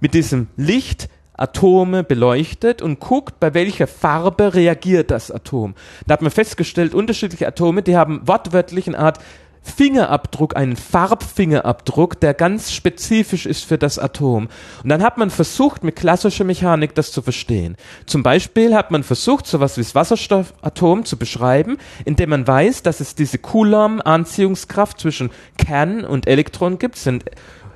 mit 0.00 0.14
diesem 0.14 0.48
Licht 0.56 1.08
Atome 1.34 2.04
beleuchtet 2.04 2.82
und 2.82 3.00
guckt, 3.00 3.40
bei 3.40 3.54
welcher 3.54 3.86
Farbe 3.86 4.54
reagiert 4.54 5.10
das 5.10 5.30
Atom. 5.30 5.74
Da 6.06 6.14
hat 6.14 6.22
man 6.22 6.30
festgestellt, 6.30 6.94
unterschiedliche 6.94 7.46
Atome, 7.46 7.82
die 7.82 7.96
haben 7.96 8.20
wortwörtlich 8.26 8.86
eine 8.86 8.98
Art 8.98 9.18
Fingerabdruck, 9.62 10.56
einen 10.56 10.76
Farbfingerabdruck, 10.76 12.18
der 12.18 12.34
ganz 12.34 12.72
spezifisch 12.72 13.46
ist 13.46 13.64
für 13.64 13.78
das 13.78 13.98
Atom. 13.98 14.48
Und 14.82 14.88
dann 14.88 15.02
hat 15.02 15.18
man 15.18 15.30
versucht, 15.30 15.84
mit 15.84 15.94
klassischer 15.94 16.44
Mechanik 16.44 16.94
das 16.96 17.12
zu 17.12 17.22
verstehen. 17.22 17.76
Zum 18.06 18.24
Beispiel 18.24 18.74
hat 18.74 18.90
man 18.90 19.04
versucht, 19.04 19.46
sowas 19.46 19.76
wie 19.76 19.82
das 19.82 19.94
Wasserstoffatom 19.94 21.04
zu 21.04 21.16
beschreiben, 21.16 21.78
indem 22.04 22.30
man 22.30 22.46
weiß, 22.46 22.82
dass 22.82 22.98
es 22.98 23.14
diese 23.14 23.38
Coulomb-Anziehungskraft 23.38 24.98
zwischen 24.98 25.30
Kern 25.58 26.04
und 26.04 26.26
Elektron 26.26 26.78
gibt, 26.78 26.96
sind 26.96 27.24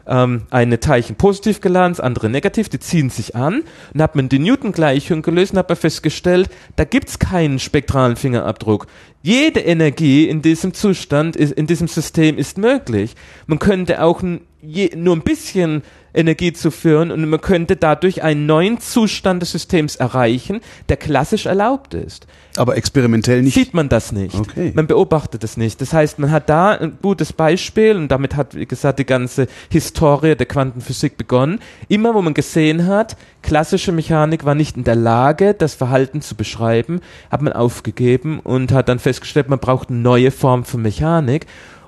ähm, 0.07 0.43
eine 0.51 0.81
Teilchen 0.81 1.17
positiv 1.17 1.61
geladen, 1.61 1.93
das 1.93 2.01
andere 2.01 2.29
negativ, 2.29 2.69
die 2.69 2.79
ziehen 2.79 3.11
sich 3.11 3.35
an. 3.35 3.63
Und 3.95 4.03
hat 4.03 4.17
man 4.17 4.29
die 4.29 4.39
Newton-Gleichung 4.39 5.23
gelöst 5.23 5.53
und 5.53 5.59
hat 5.59 5.69
man 5.69 5.77
festgestellt, 5.77 6.51
da 6.77 6.85
gibt's 6.85 7.19
keinen 7.19 7.59
spektralen 7.59 8.17
Fingerabdruck. 8.17 8.87
Jede 9.23 9.61
Energie 9.61 10.29
in 10.29 10.43
diesem 10.43 10.73
Zustand, 10.73 11.37
in 11.37 11.67
diesem 11.67 11.89
System 11.89 12.39
ist 12.39 12.59
möglich. 12.59 13.15
Man 13.47 13.59
könnte 13.59 14.03
auch 14.03 14.23
nur 14.23 15.17
ein 15.17 15.23
bisschen 15.23 15.83
Energie 16.17 16.53
zuführen 16.53 17.11
und 17.11 17.29
man 17.29 17.41
könnte 17.41 17.77
dadurch 17.77 18.23
einen 18.23 18.47
neuen 18.47 18.81
Zustand 18.81 19.43
des 19.43 19.53
Systems 19.53 19.97
erreichen, 19.97 20.61
der 20.89 20.97
klassisch 20.97 21.47
erlaubt 21.47 21.95
ist 21.95 22.27
Aber 22.57 22.77
experimentell 22.77 23.43
nicht. 23.43 23.55
sieht 23.55 23.75
man 23.75 23.89
das 23.89 24.13
nicht. 24.13 24.35
Okay. 24.35 24.73
Man 24.75 24.87
beobachtet 24.87 25.45
es 25.45 25.57
nicht. 25.57 25.81
Das 25.81 25.93
heißt, 25.93 26.19
man 26.19 26.31
hat 26.31 26.49
da 26.49 26.73
ein 26.73 26.99
gutes 27.03 27.33
Beispiel 27.33 27.97
und 27.97 28.09
damit 28.09 28.35
hat, 28.35 28.55
wie 28.55 28.67
gesagt, 28.67 28.99
die 28.99 29.05
ganze 29.05 29.47
Historie 29.71 30.35
der 30.35 30.47
Quantenphysik 30.47 31.17
begonnen. 31.17 31.61
Immer 31.89 32.15
wo 32.15 32.23
man 32.23 32.35
gesehen 32.35 32.87
hat, 32.87 33.17
klassische 33.43 33.93
Mechanik 33.93 34.45
war 34.45 34.55
nicht 34.55 34.77
in 34.77 34.85
der 34.85 34.97
Lage, 34.97 35.55
das 35.55 35.75
Verhalten 35.75 36.23
zu 36.23 36.35
beschreiben, 36.35 37.01
hat 37.31 37.43
man 37.43 37.53
aufgegeben 37.53 38.41
und 38.41 38.73
hat 38.73 38.89
dann 38.89 38.99
festgestellt, 38.99 39.49
man 39.49 39.59
braucht 39.59 39.91
eine 39.91 39.99
neue 39.99 40.31
Form 40.31 40.65
von 40.65 40.83
Mechanik. 40.83 41.47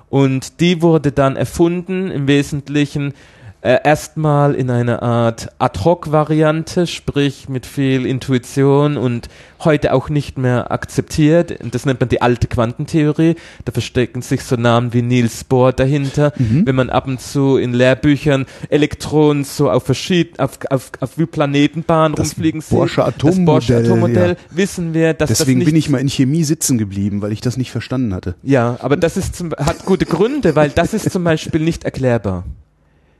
Und 0.09 0.59
die 0.59 0.81
wurde 0.81 1.11
dann 1.11 1.35
erfunden 1.35 2.09
im 2.09 2.27
Wesentlichen 2.27 3.13
äh, 3.61 3.77
erstmal 3.83 4.55
in 4.55 4.69
einer 4.69 5.03
Art 5.03 5.49
Ad-Hoc-Variante, 5.59 6.87
sprich 6.87 7.49
mit 7.49 7.65
viel 7.65 8.05
Intuition 8.05 8.97
und 8.97 9.27
heute 9.63 9.93
auch 9.93 10.09
nicht 10.09 10.37
mehr 10.37 10.71
akzeptiert. 10.71 11.59
Das 11.71 11.85
nennt 11.85 11.99
man 11.99 12.07
die 12.07 12.21
alte 12.21 12.47
Quantentheorie. 12.47 13.35
Da 13.65 13.71
verstecken 13.71 14.21
sich 14.21 14.43
so 14.43 14.55
Namen 14.55 14.93
wie 14.93 15.01
Niels 15.01 15.43
Bohr 15.43 15.73
dahinter. 15.73 16.31
Wenn 16.37 16.75
man 16.75 16.89
ab 16.89 17.07
und 17.07 17.19
zu 17.19 17.57
in 17.57 17.73
Lehrbüchern 17.73 18.45
Elektronen 18.69 19.43
so 19.43 19.69
auf 19.69 19.83
verschiedenen, 19.83 20.39
auf, 20.39 20.59
auf, 20.69 20.91
auf 21.01 21.17
wie 21.17 21.25
Planetenbahnen 21.25 22.15
Das 22.15 22.29
rumfliegen 22.29 22.61
sieht, 22.61 22.77
Bohrsche 22.77 23.01
das 23.01 23.43
Bohrsche 23.43 23.77
Atommodell, 23.77 23.85
Atommodell, 23.85 24.29
ja. 24.29 24.57
wissen 24.57 24.93
wir, 24.93 25.13
dass 25.13 25.29
Deswegen 25.29 25.59
das 25.59 25.65
nicht 25.65 25.73
bin 25.73 25.75
ich 25.75 25.89
mal 25.89 25.99
in 25.99 26.07
Chemie 26.07 26.43
sitzen 26.43 26.77
geblieben, 26.77 27.21
weil 27.21 27.33
ich 27.33 27.41
das 27.41 27.57
nicht 27.57 27.71
verstanden 27.71 28.13
hatte. 28.13 28.35
ja, 28.43 28.77
aber 28.79 28.95
das 28.95 29.17
ist 29.17 29.35
zum, 29.35 29.51
hat 29.51 29.85
gute 29.85 30.05
Gründe, 30.05 30.55
weil 30.55 30.69
das 30.69 30.93
ist 30.93 31.11
zum 31.11 31.23
Beispiel 31.23 31.61
nicht 31.61 31.83
erklärbar. 31.83 32.45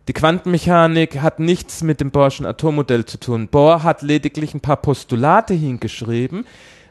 Die 0.08 0.14
Quantenmechanik 0.14 1.22
hat 1.22 1.40
nichts 1.40 1.84
mit 1.84 2.02
dem 2.02 2.10
Bohrschen 2.10 2.46
Atommodell 2.46 3.06
zu 3.06 3.20
tun. 3.20 3.48
Bohr 3.48 3.84
hat 3.84 4.02
lediglich 4.02 4.54
ein 4.56 4.60
paar 4.60 4.78
Postulate 4.78 5.54
hingeschrieben, 5.54 6.46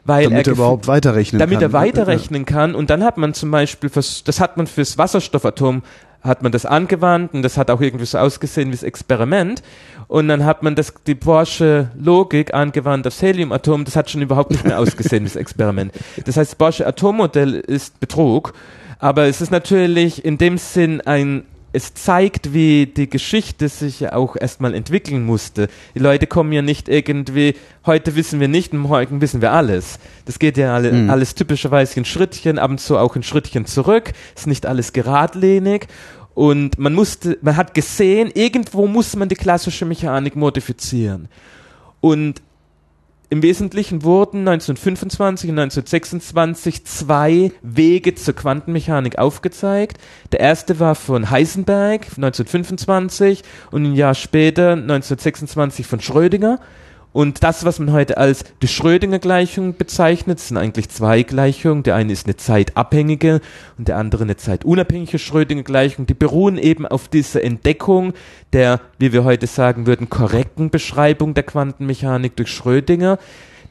weil 0.05 0.25
Damit 0.29 0.47
er 0.47 0.51
er, 0.53 0.55
überhaupt 0.57 0.87
weiterrechnen 0.87 1.39
damit 1.39 1.55
kann. 1.59 1.63
er 1.63 1.73
weiterrechnen 1.73 2.45
kann. 2.45 2.75
Und 2.75 2.89
dann 2.89 3.03
hat 3.03 3.17
man 3.17 3.33
zum 3.33 3.51
Beispiel, 3.51 3.89
vers- 3.89 4.23
das 4.23 4.39
hat 4.39 4.55
man 4.55 4.67
fürs 4.67 4.97
Wasserstoffatom, 4.97 5.83
hat 6.21 6.43
man 6.43 6.51
das 6.53 6.65
angewandt 6.65 7.33
und 7.33 7.41
das 7.43 7.57
hat 7.57 7.69
auch 7.71 7.81
irgendwie 7.81 8.05
so 8.05 8.17
ausgesehen 8.17 8.69
wie 8.69 8.73
das 8.73 8.83
Experiment. 8.83 9.63
Und 10.07 10.27
dann 10.29 10.45
hat 10.45 10.63
man 10.63 10.75
das, 10.75 10.93
die 11.05 11.15
Bohrsche 11.15 11.91
Logik 11.99 12.53
angewandt 12.53 13.05
aufs 13.05 13.21
Heliumatom, 13.21 13.83
das 13.85 13.95
hat 13.97 14.09
schon 14.09 14.21
überhaupt 14.21 14.51
nicht 14.51 14.63
mehr 14.65 14.79
ausgesehen 14.79 15.23
wie 15.23 15.27
das 15.27 15.35
Experiment. 15.35 15.91
Das 16.25 16.37
heißt, 16.37 16.51
das 16.51 16.55
Bohrsche 16.57 16.87
Atommodell 16.87 17.55
ist 17.55 17.99
Betrug. 17.99 18.53
Aber 18.97 19.25
es 19.27 19.39
ist 19.41 19.51
natürlich 19.51 20.23
in 20.25 20.37
dem 20.37 20.57
Sinn 20.57 21.01
ein 21.01 21.43
es 21.71 21.93
zeigt, 21.93 22.53
wie 22.53 22.87
die 22.87 23.09
Geschichte 23.09 23.69
sich 23.69 23.99
ja 23.99 24.13
auch 24.13 24.35
erstmal 24.35 24.73
entwickeln 24.73 25.23
musste. 25.25 25.67
Die 25.93 25.99
Leute 25.99 26.25
kommen 26.25 26.51
ja 26.51 26.61
nicht 26.61 26.89
irgendwie, 26.89 27.55
heute 27.85 28.15
wissen 28.15 28.39
wir 28.39 28.47
nicht 28.47 28.73
morgen 28.73 29.21
wissen 29.21 29.41
wir 29.41 29.51
alles. 29.51 29.99
Das 30.25 30.39
geht 30.39 30.57
ja 30.57 30.73
alle, 30.73 30.91
mhm. 30.91 31.09
alles 31.09 31.35
typischerweise 31.35 31.99
in 31.99 32.05
Schrittchen, 32.05 32.57
ab 32.57 32.71
und 32.71 32.79
zu 32.79 32.97
auch 32.97 33.15
in 33.15 33.23
Schrittchen 33.23 33.65
zurück. 33.65 34.13
Ist 34.35 34.47
nicht 34.47 34.65
alles 34.65 34.93
geradlinig. 34.93 35.87
Und 36.33 36.79
man 36.79 36.93
musste, 36.93 37.37
man 37.41 37.57
hat 37.57 37.73
gesehen, 37.73 38.31
irgendwo 38.33 38.87
muss 38.87 39.15
man 39.15 39.29
die 39.29 39.35
klassische 39.35 39.85
Mechanik 39.85 40.35
modifizieren. 40.35 41.27
Und 42.01 42.41
im 43.31 43.43
Wesentlichen 43.43 44.03
wurden 44.03 44.39
1925 44.47 45.51
und 45.51 45.59
1926 45.59 46.83
zwei 46.85 47.51
Wege 47.61 48.15
zur 48.15 48.35
Quantenmechanik 48.35 49.19
aufgezeigt. 49.19 49.99
Der 50.31 50.39
erste 50.39 50.79
war 50.79 50.95
von 50.95 51.29
Heisenberg 51.29 52.05
1925 52.07 53.43
und 53.69 53.85
ein 53.85 53.93
Jahr 53.93 54.15
später 54.15 54.71
1926 54.71 55.85
von 55.85 56.01
Schrödinger. 56.01 56.59
Und 57.11 57.43
das, 57.43 57.65
was 57.65 57.79
man 57.79 57.91
heute 57.91 58.17
als 58.17 58.43
die 58.61 58.67
Schrödinger-Gleichung 58.67 59.75
bezeichnet, 59.75 60.39
sind 60.39 60.57
eigentlich 60.57 60.89
zwei 60.89 61.23
Gleichungen. 61.23 61.81
Der 61.81 61.95
eine 61.95 62.13
ist 62.13 62.27
eine 62.27 62.37
zeitabhängige 62.37 63.41
und 63.77 63.87
der 63.87 63.97
andere 63.97 64.23
eine 64.23 64.37
zeitunabhängige 64.37 65.17
Schrödinger-Gleichung. 65.17 66.05
Die 66.05 66.13
beruhen 66.13 66.59
eben 66.59 66.85
auf 66.85 67.07
dieser 67.07 67.43
Entdeckung 67.43 68.13
der, 68.53 68.79
wie 68.99 69.11
wir 69.11 69.23
heute 69.23 69.47
sagen 69.47 69.87
würden, 69.87 70.09
korrekten 70.09 70.69
Beschreibung 70.69 71.33
der 71.33 71.43
Quantenmechanik 71.43 72.35
durch 72.35 72.51
Schrödinger. 72.51 73.17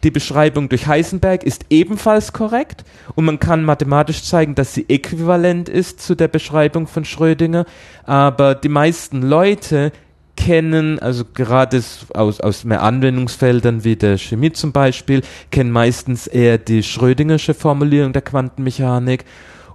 Die 0.04 0.10
Beschreibung 0.12 0.68
durch 0.68 0.86
Heisenberg 0.86 1.42
ist 1.42 1.66
ebenfalls 1.70 2.32
korrekt 2.32 2.84
und 3.16 3.24
man 3.24 3.40
kann 3.40 3.64
mathematisch 3.64 4.22
zeigen, 4.22 4.54
dass 4.54 4.72
sie 4.72 4.86
äquivalent 4.88 5.68
ist 5.68 6.00
zu 6.00 6.14
der 6.14 6.28
Beschreibung 6.28 6.86
von 6.86 7.04
Schrödinger. 7.04 7.66
Aber 8.04 8.54
die 8.54 8.68
meisten 8.68 9.22
Leute 9.22 9.90
kennen, 10.38 11.00
also 11.00 11.24
gerade 11.34 11.82
aus, 12.14 12.40
aus 12.40 12.62
mehr 12.62 12.82
Anwendungsfeldern 12.82 13.82
wie 13.82 13.96
der 13.96 14.18
Chemie 14.18 14.52
zum 14.52 14.70
Beispiel, 14.70 15.22
kennen 15.50 15.72
meistens 15.72 16.28
eher 16.28 16.58
die 16.58 16.84
Schrödingersche 16.84 17.54
Formulierung 17.54 18.12
der 18.12 18.22
Quantenmechanik. 18.22 19.24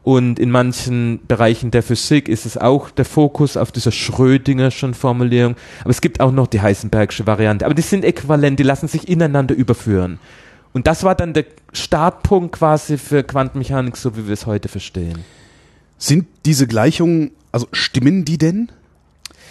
Und 0.04 0.40
in 0.40 0.52
manchen 0.52 1.20
Bereichen 1.28 1.72
der 1.72 1.84
Physik 1.84 2.30
ist 2.30 2.46
es 2.46 2.58
auch 2.58 2.92
der 2.92 3.04
Fokus 3.04 3.58
auf 3.58 3.74
dieser 3.74 3.92
Schrödingerschen 3.92 4.94
Formulierung. 4.94 5.56
Aber 5.82 5.90
es 5.90 6.00
gibt 6.00 6.22
auch 6.22 6.32
noch 6.32 6.48
die 6.48 6.62
Heisenbergsche 6.62 7.28
Variante. 7.28 7.66
Aber 7.66 7.74
die 7.74 7.82
sind 7.82 8.06
äquivalent, 8.06 8.58
die 8.58 8.64
lassen 8.64 8.88
sich 8.88 9.10
ineinander 9.10 9.56
überführen. 9.56 10.20
Und 10.72 10.88
das 10.88 11.04
war 11.04 11.16
dann 11.16 11.34
der 11.34 11.46
Startpunkt 11.74 12.56
quasi 12.56 12.98
für 12.98 13.24
Quantenmechanik, 13.24 13.98
so 13.98 14.16
wie 14.16 14.28
wir 14.28 14.34
es 14.34 14.46
heute 14.46 14.70
verstehen. 14.70 15.26
Sind 15.98 16.26
diese 16.46 16.68
Gleichungen, 16.68 17.32
also 17.52 17.68
stimmen 17.74 18.26
die 18.26 18.38
denn? 18.38 18.72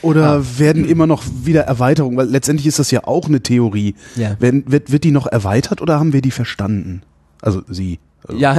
Oder 0.03 0.33
ah. 0.33 0.45
werden 0.59 0.85
immer 0.85 1.07
noch 1.07 1.23
wieder 1.45 1.63
Erweiterungen? 1.63 2.17
Weil 2.17 2.29
letztendlich 2.29 2.67
ist 2.67 2.79
das 2.79 2.91
ja 2.91 3.05
auch 3.05 3.27
eine 3.27 3.41
Theorie. 3.41 3.95
Ja. 4.17 4.37
Werden, 4.41 4.65
wird, 4.67 4.91
wird 4.91 5.05
die 5.05 5.13
noch 5.13 5.27
erweitert 5.27 5.81
oder 5.81 5.99
haben 5.99 6.13
wir 6.13 6.23
die 6.23 6.33
verstanden? 6.33 7.03
Also 7.41 7.63
sie. 7.69 7.99
Also. 8.27 8.41
Ja, 8.41 8.57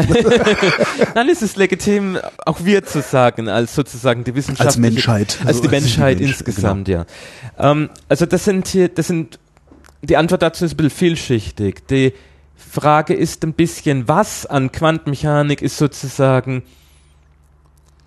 dann 1.16 1.30
ist 1.30 1.42
es 1.42 1.56
legitim, 1.56 2.18
auch 2.46 2.66
wir 2.66 2.84
zu 2.84 3.02
sagen, 3.02 3.48
als 3.48 3.76
sozusagen 3.76 4.24
die 4.24 4.36
Wissenschaft. 4.36 4.68
Als 4.68 4.78
Menschheit. 4.78 5.40
Als 5.46 5.62
die 5.62 5.70
Menschheit 5.70 6.20
Mensch, 6.20 6.32
insgesamt, 6.32 6.86
genau. 6.86 7.06
ja. 7.58 7.72
Ähm, 7.72 7.90
also 8.10 8.26
das 8.26 8.44
sind 8.44 8.68
hier, 8.68 8.90
das 8.90 9.08
sind, 9.08 9.40
die 10.02 10.18
Antwort 10.18 10.42
dazu 10.42 10.66
ist 10.66 10.74
ein 10.74 10.78
bisschen 10.78 10.92
vielschichtig. 10.92 11.88
Die 11.88 12.14
Frage 12.56 13.14
ist 13.14 13.44
ein 13.46 13.54
bisschen, 13.54 14.08
was 14.08 14.46
an 14.46 14.72
Quantenmechanik 14.72 15.62
ist 15.62 15.78
sozusagen 15.78 16.64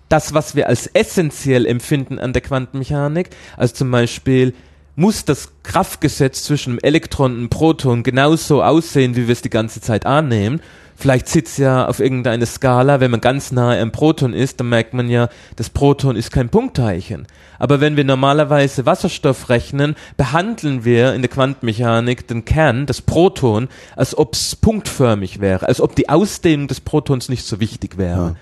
das, 0.09 0.33
was 0.33 0.55
wir 0.55 0.67
als 0.67 0.87
essentiell 0.87 1.65
empfinden 1.65 2.19
an 2.19 2.33
der 2.33 2.41
Quantenmechanik, 2.41 3.29
also 3.55 3.73
zum 3.73 3.91
Beispiel 3.91 4.53
muss 4.95 5.25
das 5.25 5.51
Kraftgesetz 5.61 6.43
zwischen 6.43 6.71
einem 6.71 6.79
Elektron 6.81 7.33
und 7.33 7.37
einem 7.37 7.49
Proton 7.49 8.01
genauso 8.01 8.63
aussehen, 8.63 9.15
wie 9.15 9.27
wir 9.27 9.33
es 9.33 9.43
die 9.43 9.51
ganze 9.51 9.79
Zeit 9.79 10.07
annehmen. 10.07 10.59
Vielleicht 10.95 11.27
sitzt 11.27 11.59
ja 11.59 11.87
auf 11.87 11.99
irgendeiner 11.99 12.47
Skala, 12.47 12.99
wenn 12.99 13.11
man 13.11 13.21
ganz 13.21 13.51
nahe 13.51 13.79
am 13.79 13.91
Proton 13.91 14.33
ist, 14.33 14.59
dann 14.59 14.69
merkt 14.69 14.95
man 14.95 15.07
ja, 15.07 15.29
das 15.55 15.69
Proton 15.69 16.15
ist 16.15 16.31
kein 16.31 16.49
Punktteilchen. 16.49 17.27
Aber 17.59 17.79
wenn 17.79 17.95
wir 17.95 18.03
normalerweise 18.03 18.87
Wasserstoff 18.87 19.49
rechnen, 19.49 19.95
behandeln 20.17 20.83
wir 20.83 21.13
in 21.13 21.21
der 21.21 21.29
Quantenmechanik 21.29 22.27
den 22.27 22.45
Kern, 22.45 22.87
das 22.87 23.03
Proton, 23.03 23.67
als 23.95 24.17
ob 24.17 24.33
es 24.33 24.55
punktförmig 24.55 25.39
wäre, 25.39 25.67
als 25.67 25.79
ob 25.79 25.95
die 25.95 26.09
Ausdehnung 26.09 26.67
des 26.67 26.81
Protons 26.81 27.29
nicht 27.29 27.45
so 27.45 27.59
wichtig 27.59 27.99
wäre. 27.99 28.29
Ja. 28.29 28.35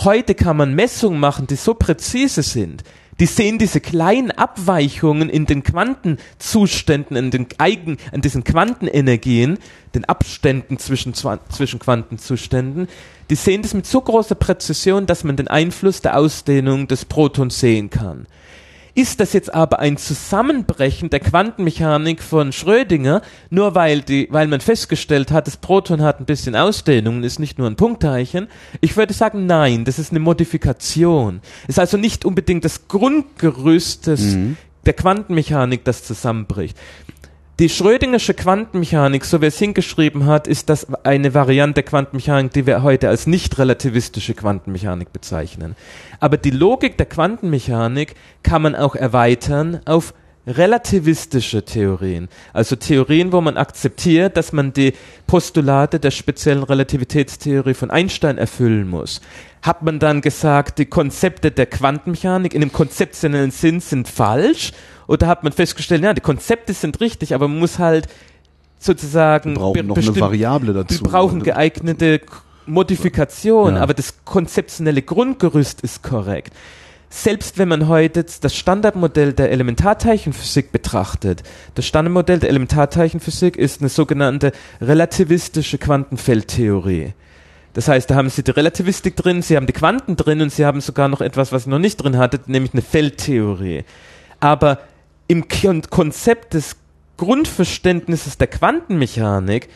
Heute 0.00 0.34
kann 0.36 0.56
man 0.56 0.74
Messungen 0.74 1.18
machen, 1.18 1.46
die 1.48 1.56
so 1.56 1.74
präzise 1.74 2.42
sind. 2.42 2.84
Die 3.18 3.26
sehen 3.26 3.58
diese 3.58 3.80
kleinen 3.80 4.30
Abweichungen 4.30 5.28
in 5.28 5.44
den 5.44 5.64
Quantenzuständen, 5.64 7.16
in 7.16 7.32
den 7.32 7.48
Eigen, 7.58 7.96
in 8.12 8.20
diesen 8.20 8.44
Quantenenergien, 8.44 9.58
den 9.96 10.04
Abständen 10.04 10.78
zwischen, 10.78 11.14
zwischen 11.14 11.80
Quantenzuständen. 11.80 12.86
Die 13.28 13.34
sehen 13.34 13.62
das 13.62 13.74
mit 13.74 13.86
so 13.86 14.00
großer 14.00 14.36
Präzision, 14.36 15.06
dass 15.06 15.24
man 15.24 15.36
den 15.36 15.48
Einfluss 15.48 16.00
der 16.00 16.16
Ausdehnung 16.16 16.86
des 16.86 17.04
Protons 17.04 17.58
sehen 17.58 17.90
kann. 17.90 18.26
Ist 18.98 19.20
das 19.20 19.32
jetzt 19.32 19.54
aber 19.54 19.78
ein 19.78 19.96
Zusammenbrechen 19.96 21.08
der 21.08 21.20
Quantenmechanik 21.20 22.20
von 22.20 22.50
Schrödinger, 22.50 23.22
nur 23.48 23.76
weil, 23.76 24.00
die, 24.00 24.26
weil 24.32 24.48
man 24.48 24.60
festgestellt 24.60 25.30
hat, 25.30 25.46
das 25.46 25.56
Proton 25.56 26.02
hat 26.02 26.18
ein 26.18 26.24
bisschen 26.24 26.56
Ausdehnung 26.56 27.18
und 27.18 27.22
ist 27.22 27.38
nicht 27.38 27.58
nur 27.58 27.68
ein 27.68 27.76
Punktteilchen? 27.76 28.48
Ich 28.80 28.96
würde 28.96 29.14
sagen, 29.14 29.46
nein, 29.46 29.84
das 29.84 30.00
ist 30.00 30.10
eine 30.10 30.18
Modifikation. 30.18 31.42
Ist 31.68 31.78
also 31.78 31.96
nicht 31.96 32.24
unbedingt 32.24 32.64
das 32.64 32.88
Grundgerüst 32.88 34.08
des, 34.08 34.34
mhm. 34.34 34.56
der 34.84 34.94
Quantenmechanik, 34.94 35.84
das 35.84 36.02
zusammenbricht. 36.02 36.76
Die 37.58 37.68
Schrödingersche 37.68 38.34
Quantenmechanik, 38.34 39.24
so 39.24 39.42
wie 39.42 39.46
es 39.46 39.58
hingeschrieben 39.58 40.26
hat, 40.26 40.46
ist 40.46 40.68
das 40.68 40.86
eine 41.04 41.34
Variante 41.34 41.82
der 41.82 41.82
Quantenmechanik, 41.82 42.52
die 42.52 42.66
wir 42.66 42.84
heute 42.84 43.08
als 43.08 43.26
nicht 43.26 43.58
relativistische 43.58 44.34
Quantenmechanik 44.34 45.12
bezeichnen. 45.12 45.74
Aber 46.20 46.36
die 46.36 46.52
Logik 46.52 46.96
der 46.98 47.06
Quantenmechanik 47.06 48.14
kann 48.44 48.62
man 48.62 48.76
auch 48.76 48.94
erweitern 48.94 49.80
auf 49.86 50.14
relativistische 50.46 51.64
Theorien. 51.64 52.28
Also 52.52 52.76
Theorien, 52.76 53.32
wo 53.32 53.40
man 53.40 53.56
akzeptiert, 53.56 54.36
dass 54.36 54.52
man 54.52 54.72
die 54.72 54.92
Postulate 55.26 55.98
der 55.98 56.12
speziellen 56.12 56.62
Relativitätstheorie 56.62 57.74
von 57.74 57.90
Einstein 57.90 58.38
erfüllen 58.38 58.88
muss. 58.88 59.20
Hat 59.62 59.82
man 59.82 59.98
dann 59.98 60.20
gesagt, 60.20 60.78
die 60.78 60.86
Konzepte 60.86 61.50
der 61.50 61.66
Quantenmechanik 61.66 62.54
in 62.54 62.60
dem 62.60 62.72
konzeptionellen 62.72 63.50
Sinn 63.50 63.80
sind 63.80 64.06
falsch 64.06 64.70
oder 65.08 65.26
hat 65.26 65.42
man 65.42 65.52
festgestellt, 65.52 66.04
ja, 66.04 66.14
die 66.14 66.20
Konzepte 66.20 66.72
sind 66.72 67.00
richtig, 67.00 67.34
aber 67.34 67.48
man 67.48 67.58
muss 67.58 67.80
halt 67.80 68.06
sozusagen. 68.78 69.56
Wir 69.56 69.58
brauchen 69.58 69.86
noch 69.88 69.96
eine 69.96 70.20
Variable 70.20 70.72
dazu. 70.74 71.02
Wir 71.02 71.10
brauchen 71.10 71.42
geeignete 71.42 72.20
Modifikation, 72.66 73.74
ja. 73.74 73.80
aber 73.80 73.94
das 73.94 74.24
konzeptionelle 74.24 75.02
Grundgerüst 75.02 75.80
ist 75.80 76.04
korrekt. 76.04 76.52
Selbst 77.10 77.56
wenn 77.56 77.68
man 77.68 77.88
heute 77.88 78.22
das 78.22 78.54
Standardmodell 78.54 79.32
der 79.32 79.50
Elementarteilchenphysik 79.50 80.72
betrachtet, 80.72 81.42
das 81.74 81.86
Standardmodell 81.86 82.38
der 82.38 82.50
Elementarteilchenphysik 82.50 83.56
ist 83.56 83.80
eine 83.80 83.88
sogenannte 83.88 84.52
relativistische 84.82 85.78
Quantenfeldtheorie. 85.78 87.14
Das 87.72 87.88
heißt, 87.88 88.10
da 88.10 88.14
haben 88.14 88.28
Sie 88.28 88.42
die 88.42 88.50
Relativistik 88.50 89.16
drin, 89.16 89.40
Sie 89.40 89.56
haben 89.56 89.66
die 89.66 89.72
Quanten 89.72 90.16
drin 90.16 90.42
und 90.42 90.52
Sie 90.52 90.66
haben 90.66 90.82
sogar 90.82 91.08
noch 91.08 91.22
etwas, 91.22 91.50
was 91.50 91.64
Sie 91.64 91.70
noch 91.70 91.78
nicht 91.78 91.96
drin 91.96 92.18
hattet, 92.18 92.48
nämlich 92.48 92.74
eine 92.74 92.82
Feldtheorie. 92.82 93.84
Aber 94.40 94.78
im 95.28 95.46
Konzept 95.46 96.54
des 96.54 96.76
Grundverständnisses 97.16 98.38
der 98.38 98.46
Quantenmechanik 98.48 99.68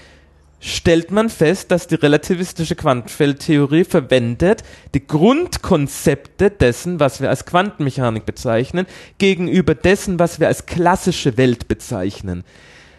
stellt 0.60 1.10
man 1.10 1.28
fest, 1.28 1.72
dass 1.72 1.88
die 1.88 1.96
relativistische 1.96 2.76
Quantenfeldtheorie 2.76 3.84
verwendet 3.84 4.62
die 4.94 5.04
Grundkonzepte 5.06 6.50
dessen, 6.50 7.00
was 7.00 7.20
wir 7.20 7.28
als 7.28 7.44
Quantenmechanik 7.44 8.24
bezeichnen, 8.24 8.86
gegenüber 9.18 9.74
dessen, 9.74 10.18
was 10.18 10.38
wir 10.38 10.46
als 10.46 10.66
klassische 10.66 11.36
Welt 11.36 11.66
bezeichnen. 11.66 12.44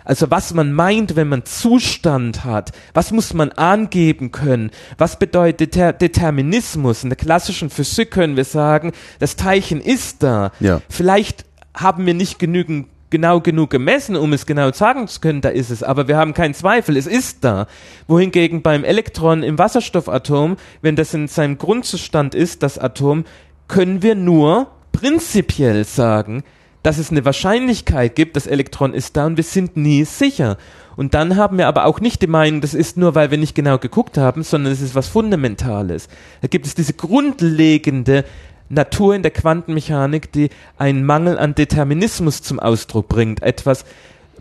Also 0.05 0.29
was 0.29 0.53
man 0.53 0.73
meint, 0.73 1.15
wenn 1.15 1.29
man 1.29 1.45
Zustand 1.45 2.43
hat, 2.43 2.73
was 2.93 3.11
muss 3.11 3.33
man 3.33 3.53
angeben 3.53 4.31
können, 4.31 4.71
was 4.97 5.17
bedeutet 5.17 5.75
der 5.75 5.93
Determinismus. 5.93 7.03
In 7.03 7.09
der 7.09 7.17
klassischen 7.17 7.69
Physik 7.69 8.11
können 8.11 8.35
wir 8.35 8.43
sagen, 8.43 8.91
das 9.19 9.37
Teilchen 9.37 9.79
ist 9.79 10.21
da. 10.21 10.51
Ja. 10.59 10.81
Vielleicht 10.89 11.45
haben 11.73 12.05
wir 12.05 12.13
nicht 12.13 12.39
genügend 12.39 12.87
genau 13.13 13.41
genug 13.41 13.69
gemessen, 13.69 14.15
um 14.15 14.33
es 14.33 14.47
genau 14.47 14.71
sagen 14.71 15.07
zu 15.07 15.19
können, 15.19 15.41
da 15.41 15.49
ist 15.49 15.69
es. 15.69 15.83
Aber 15.83 16.07
wir 16.07 16.17
haben 16.17 16.33
keinen 16.33 16.55
Zweifel, 16.55 16.97
es 16.97 17.05
ist 17.05 17.43
da. 17.43 17.67
Wohingegen 18.07 18.63
beim 18.63 18.83
Elektron 18.83 19.43
im 19.43 19.59
Wasserstoffatom, 19.59 20.57
wenn 20.81 20.95
das 20.95 21.13
in 21.13 21.27
seinem 21.27 21.59
Grundzustand 21.59 22.33
ist, 22.33 22.63
das 22.63 22.79
Atom, 22.79 23.23
können 23.67 24.01
wir 24.01 24.15
nur 24.15 24.71
prinzipiell 24.91 25.85
sagen, 25.85 26.43
dass 26.81 26.97
es 26.97 27.11
eine 27.11 27.23
Wahrscheinlichkeit 27.23 28.15
gibt, 28.15 28.35
das 28.35 28.47
Elektron 28.47 28.95
ist 28.95 29.15
da 29.15 29.27
und 29.27 29.37
wir 29.37 29.43
sind 29.43 29.77
nie 29.77 30.05
sicher. 30.05 30.57
Und 30.95 31.13
dann 31.13 31.37
haben 31.37 31.59
wir 31.59 31.67
aber 31.67 31.85
auch 31.85 31.99
nicht 31.99 32.21
die 32.23 32.27
Meinung, 32.27 32.61
das 32.61 32.73
ist 32.73 32.97
nur, 32.97 33.13
weil 33.13 33.29
wir 33.29 33.37
nicht 33.37 33.55
genau 33.55 33.77
geguckt 33.77 34.17
haben, 34.17 34.41
sondern 34.41 34.73
es 34.73 34.81
ist 34.81 34.95
was 34.95 35.07
Fundamentales. 35.07 36.07
Da 36.41 36.47
gibt 36.47 36.65
es 36.65 36.73
diese 36.73 36.93
grundlegende 36.93 38.25
Natur 38.73 39.15
in 39.15 39.21
der 39.21 39.31
Quantenmechanik, 39.31 40.31
die 40.31 40.49
einen 40.77 41.05
Mangel 41.05 41.37
an 41.37 41.55
Determinismus 41.55 42.41
zum 42.41 42.59
Ausdruck 42.59 43.07
bringt. 43.07 43.41
Etwas 43.41 43.85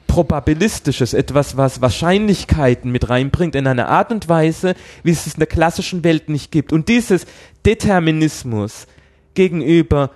Probabilistisches, 0.06 1.14
etwas, 1.14 1.56
was 1.56 1.80
Wahrscheinlichkeiten 1.80 2.92
mit 2.92 3.08
reinbringt 3.08 3.54
in 3.54 3.66
einer 3.66 3.88
Art 3.88 4.12
und 4.12 4.28
Weise, 4.28 4.74
wie 5.02 5.10
es 5.10 5.26
es 5.26 5.34
in 5.34 5.38
der 5.38 5.46
klassischen 5.46 6.04
Welt 6.04 6.28
nicht 6.28 6.52
gibt. 6.52 6.70
Und 6.70 6.88
dieses 6.88 7.24
Determinismus 7.64 8.86
gegenüber 9.32 10.10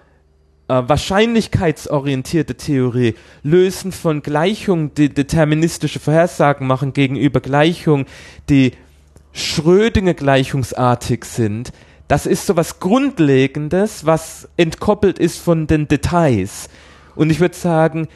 äh, 0.69 0.83
wahrscheinlichkeitsorientierte 0.87 2.57
Theorie, 2.57 3.15
Lösen 3.43 3.93
von 3.93 4.21
Gleichungen, 4.21 4.93
die 4.95 5.09
deterministische 5.09 6.01
Vorhersagen 6.01 6.67
machen 6.67 6.93
gegenüber 6.93 7.41
Gleichungen, 7.41 8.07
die 8.49 8.73
Schrödinger 9.33 10.15
gleichungsartig 10.15 11.25
sind, 11.25 11.73
das 12.09 12.27
ist 12.27 12.47
so 12.47 12.57
was 12.57 12.79
Grundlegendes, 12.81 14.07
was 14.07 14.49
entkoppelt 14.57 15.19
ist 15.19 15.39
von 15.39 15.67
den 15.67 15.89
Details. 15.89 16.69
Und 17.15 17.31
ich 17.31 17.41
würde 17.41 17.57
sagen, 17.57 18.09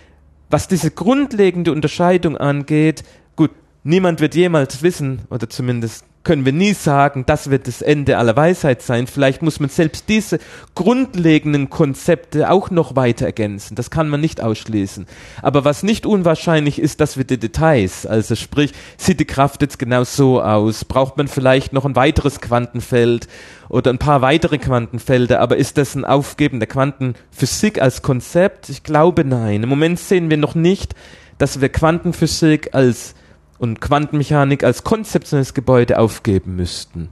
was 0.48 0.68
diese 0.68 0.90
grundlegende 0.90 1.72
Unterscheidung 1.72 2.36
angeht, 2.36 3.04
gut, 3.36 3.50
niemand 3.82 4.20
wird 4.20 4.34
jemals 4.34 4.82
wissen, 4.82 5.22
oder 5.30 5.48
zumindest 5.48 6.04
können 6.22 6.44
wir 6.44 6.52
nie 6.52 6.74
sagen, 6.74 7.24
das 7.26 7.48
wird 7.48 7.66
das 7.66 7.80
Ende 7.80 8.18
aller 8.18 8.36
Weisheit 8.36 8.82
sein. 8.82 9.06
Vielleicht 9.06 9.40
muss 9.40 9.58
man 9.58 9.70
selbst 9.70 10.08
diese 10.08 10.38
grundlegenden 10.74 11.70
Konzepte 11.70 12.50
auch 12.50 12.70
noch 12.70 12.94
weiter 12.94 13.24
ergänzen. 13.24 13.74
Das 13.74 13.90
kann 13.90 14.08
man 14.08 14.20
nicht 14.20 14.42
ausschließen. 14.42 15.06
Aber 15.40 15.64
was 15.64 15.82
nicht 15.82 16.04
unwahrscheinlich 16.04 16.78
ist, 16.78 17.00
dass 17.00 17.16
wir 17.16 17.24
die 17.24 17.38
Details, 17.38 18.04
also 18.04 18.34
sprich, 18.34 18.72
sieht 18.98 19.18
die 19.18 19.24
Kraft 19.24 19.62
jetzt 19.62 19.78
genau 19.78 20.04
so 20.04 20.42
aus? 20.42 20.84
Braucht 20.84 21.16
man 21.16 21.26
vielleicht 21.26 21.72
noch 21.72 21.86
ein 21.86 21.96
weiteres 21.96 22.40
Quantenfeld 22.40 23.26
oder 23.70 23.90
ein 23.90 23.98
paar 23.98 24.20
weitere 24.20 24.58
Quantenfelder? 24.58 25.40
Aber 25.40 25.56
ist 25.56 25.78
das 25.78 25.94
ein 25.94 26.04
Aufgeben 26.04 26.60
der 26.60 26.68
Quantenphysik 26.68 27.80
als 27.80 28.02
Konzept? 28.02 28.68
Ich 28.68 28.82
glaube 28.82 29.24
nein. 29.24 29.62
Im 29.62 29.70
Moment 29.70 29.98
sehen 29.98 30.28
wir 30.28 30.36
noch 30.36 30.54
nicht, 30.54 30.94
dass 31.38 31.62
wir 31.62 31.70
Quantenphysik 31.70 32.74
als 32.74 33.14
und 33.60 33.82
Quantenmechanik 33.82 34.64
als 34.64 34.84
konzeptionelles 34.84 35.52
Gebäude 35.52 35.98
aufgeben 35.98 36.56
müssten. 36.56 37.10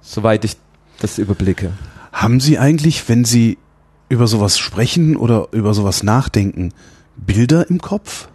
Soweit 0.00 0.44
ich 0.44 0.56
das 1.00 1.18
überblicke. 1.18 1.72
Haben 2.12 2.38
Sie 2.38 2.56
eigentlich, 2.56 3.08
wenn 3.08 3.24
Sie 3.24 3.58
über 4.08 4.28
sowas 4.28 4.58
sprechen 4.58 5.16
oder 5.16 5.48
über 5.50 5.74
sowas 5.74 6.04
nachdenken, 6.04 6.72
Bilder 7.16 7.68
im 7.68 7.80
Kopf? 7.80 8.28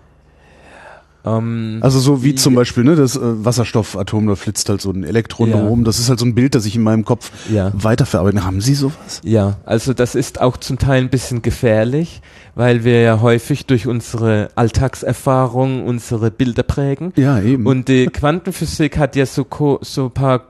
Ähm, 1.26 1.80
Also 1.82 2.00
so 2.00 2.24
wie 2.24 2.34
zum 2.36 2.56
Beispiel 2.56 2.84
ne, 2.84 2.96
das 2.96 3.16
äh, 3.16 3.20
Wasserstoffatom, 3.22 4.28
da 4.28 4.36
flitzt 4.36 4.70
halt 4.70 4.82
so 4.82 4.92
ein 4.92 5.04
Elektron 5.04 5.50
Ja. 5.52 5.64
oben. 5.64 5.84
Das 5.84 6.00
ist 6.00 6.10
halt 6.10 6.20
so 6.20 6.26
ein 6.26 6.34
Bild, 6.36 6.56
das 6.56 6.66
ich 6.66 6.76
in 6.76 6.84
meinem 6.84 7.06
Kopf 7.06 7.32
Ja. 7.52 7.72
weiterverarbeite. 7.76 8.44
Haben 8.44 8.62
Sie 8.62 8.74
sowas? 8.74 9.22
Ja, 9.24 9.58
also 9.66 9.94
das 9.94 10.16
ist 10.16 10.42
auch 10.42 10.58
zum 10.58 10.80
Teil 10.80 11.02
ein 11.04 11.10
bisschen 11.10 11.42
gefährlich, 11.42 12.22
weil 12.56 12.84
wir 12.84 13.02
ja 13.02 13.22
häufig 13.22 13.66
durch 13.66 13.88
unsere 13.88 14.50
Alltagserfahrung 14.56 15.86
unsere 15.86 16.32
Bilder 16.32 16.64
prägen. 16.64 17.14
Ja, 17.16 17.40
eben. 17.40 17.66
Und 17.66 17.88
die 17.88 18.08
Quantenphysik 18.08 18.98
hat 18.98 19.16
ja 19.16 19.26
so, 19.26 19.46
so 19.82 20.06
ein 20.06 20.12
paar 20.12 20.46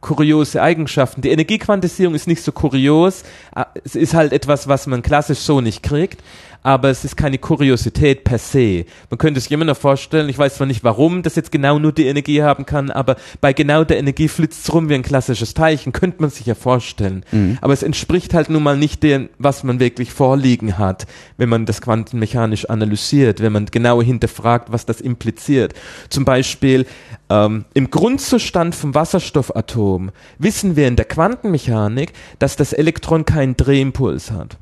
kuriose 0.00 0.60
Eigenschaften. 0.60 1.20
Die 1.22 1.30
Energiequantisierung 1.30 2.14
ist 2.14 2.26
nicht 2.26 2.42
so 2.42 2.50
kurios. 2.52 3.22
Ah, 3.54 3.66
Es 3.84 3.94
ist 3.94 4.14
halt 4.14 4.32
etwas, 4.32 4.66
was 4.66 4.86
man 4.88 5.02
klassisch 5.02 5.38
so 5.38 5.60
nicht 5.60 5.82
kriegt. 5.84 6.20
Aber 6.62 6.90
es 6.90 7.04
ist 7.04 7.16
keine 7.16 7.38
Kuriosität 7.38 8.24
per 8.24 8.38
se. 8.38 8.84
Man 9.10 9.18
könnte 9.18 9.40
sich 9.40 9.50
immer 9.50 9.64
noch 9.64 9.76
vorstellen, 9.76 10.28
ich 10.28 10.38
weiß 10.38 10.56
zwar 10.56 10.66
nicht, 10.66 10.84
warum 10.84 11.22
das 11.22 11.36
jetzt 11.36 11.50
genau 11.50 11.78
nur 11.78 11.92
die 11.92 12.06
Energie 12.06 12.42
haben 12.42 12.66
kann, 12.66 12.90
aber 12.90 13.16
bei 13.40 13.52
genau 13.52 13.84
der 13.84 13.98
Energie 13.98 14.28
flitzt 14.28 14.64
es 14.64 14.72
rum 14.74 14.88
wie 14.88 14.94
ein 14.94 15.02
klassisches 15.02 15.54
Teilchen, 15.54 15.92
könnte 15.92 16.20
man 16.20 16.30
sich 16.30 16.46
ja 16.46 16.54
vorstellen. 16.54 17.24
Aber 17.60 17.72
es 17.72 17.82
entspricht 17.82 18.34
halt 18.34 18.50
nun 18.50 18.62
mal 18.62 18.76
nicht 18.76 19.02
dem, 19.02 19.28
was 19.38 19.64
man 19.64 19.80
wirklich 19.80 20.12
vorliegen 20.12 20.78
hat, 20.78 21.06
wenn 21.36 21.48
man 21.48 21.66
das 21.66 21.80
quantenmechanisch 21.80 22.70
analysiert, 22.70 23.40
wenn 23.40 23.52
man 23.52 23.66
genau 23.66 24.00
hinterfragt, 24.02 24.72
was 24.72 24.86
das 24.86 25.00
impliziert. 25.00 25.74
Zum 26.08 26.24
Beispiel 26.24 26.86
ähm, 27.28 27.64
im 27.74 27.90
Grundzustand 27.90 28.74
vom 28.74 28.94
Wasserstoffatom 28.94 30.10
wissen 30.38 30.76
wir 30.76 30.86
in 30.86 30.96
der 30.96 31.06
Quantenmechanik, 31.06 32.12
dass 32.38 32.56
das 32.56 32.72
Elektron 32.72 33.24
keinen 33.24 33.56
Drehimpuls 33.56 34.30
hat. 34.30 34.58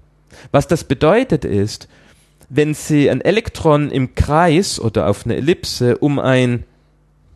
Was 0.53 0.67
das 0.67 0.85
bedeutet 0.85 1.45
ist, 1.45 1.89
wenn 2.49 2.75
Sie 2.75 3.09
ein 3.11 3.21
Elektron 3.21 3.91
im 3.91 4.15
Kreis 4.15 4.81
oder 4.81 5.09
auf 5.09 5.25
einer 5.25 5.37
Ellipse 5.37 5.99
um 5.99 6.19
ein 6.19 6.65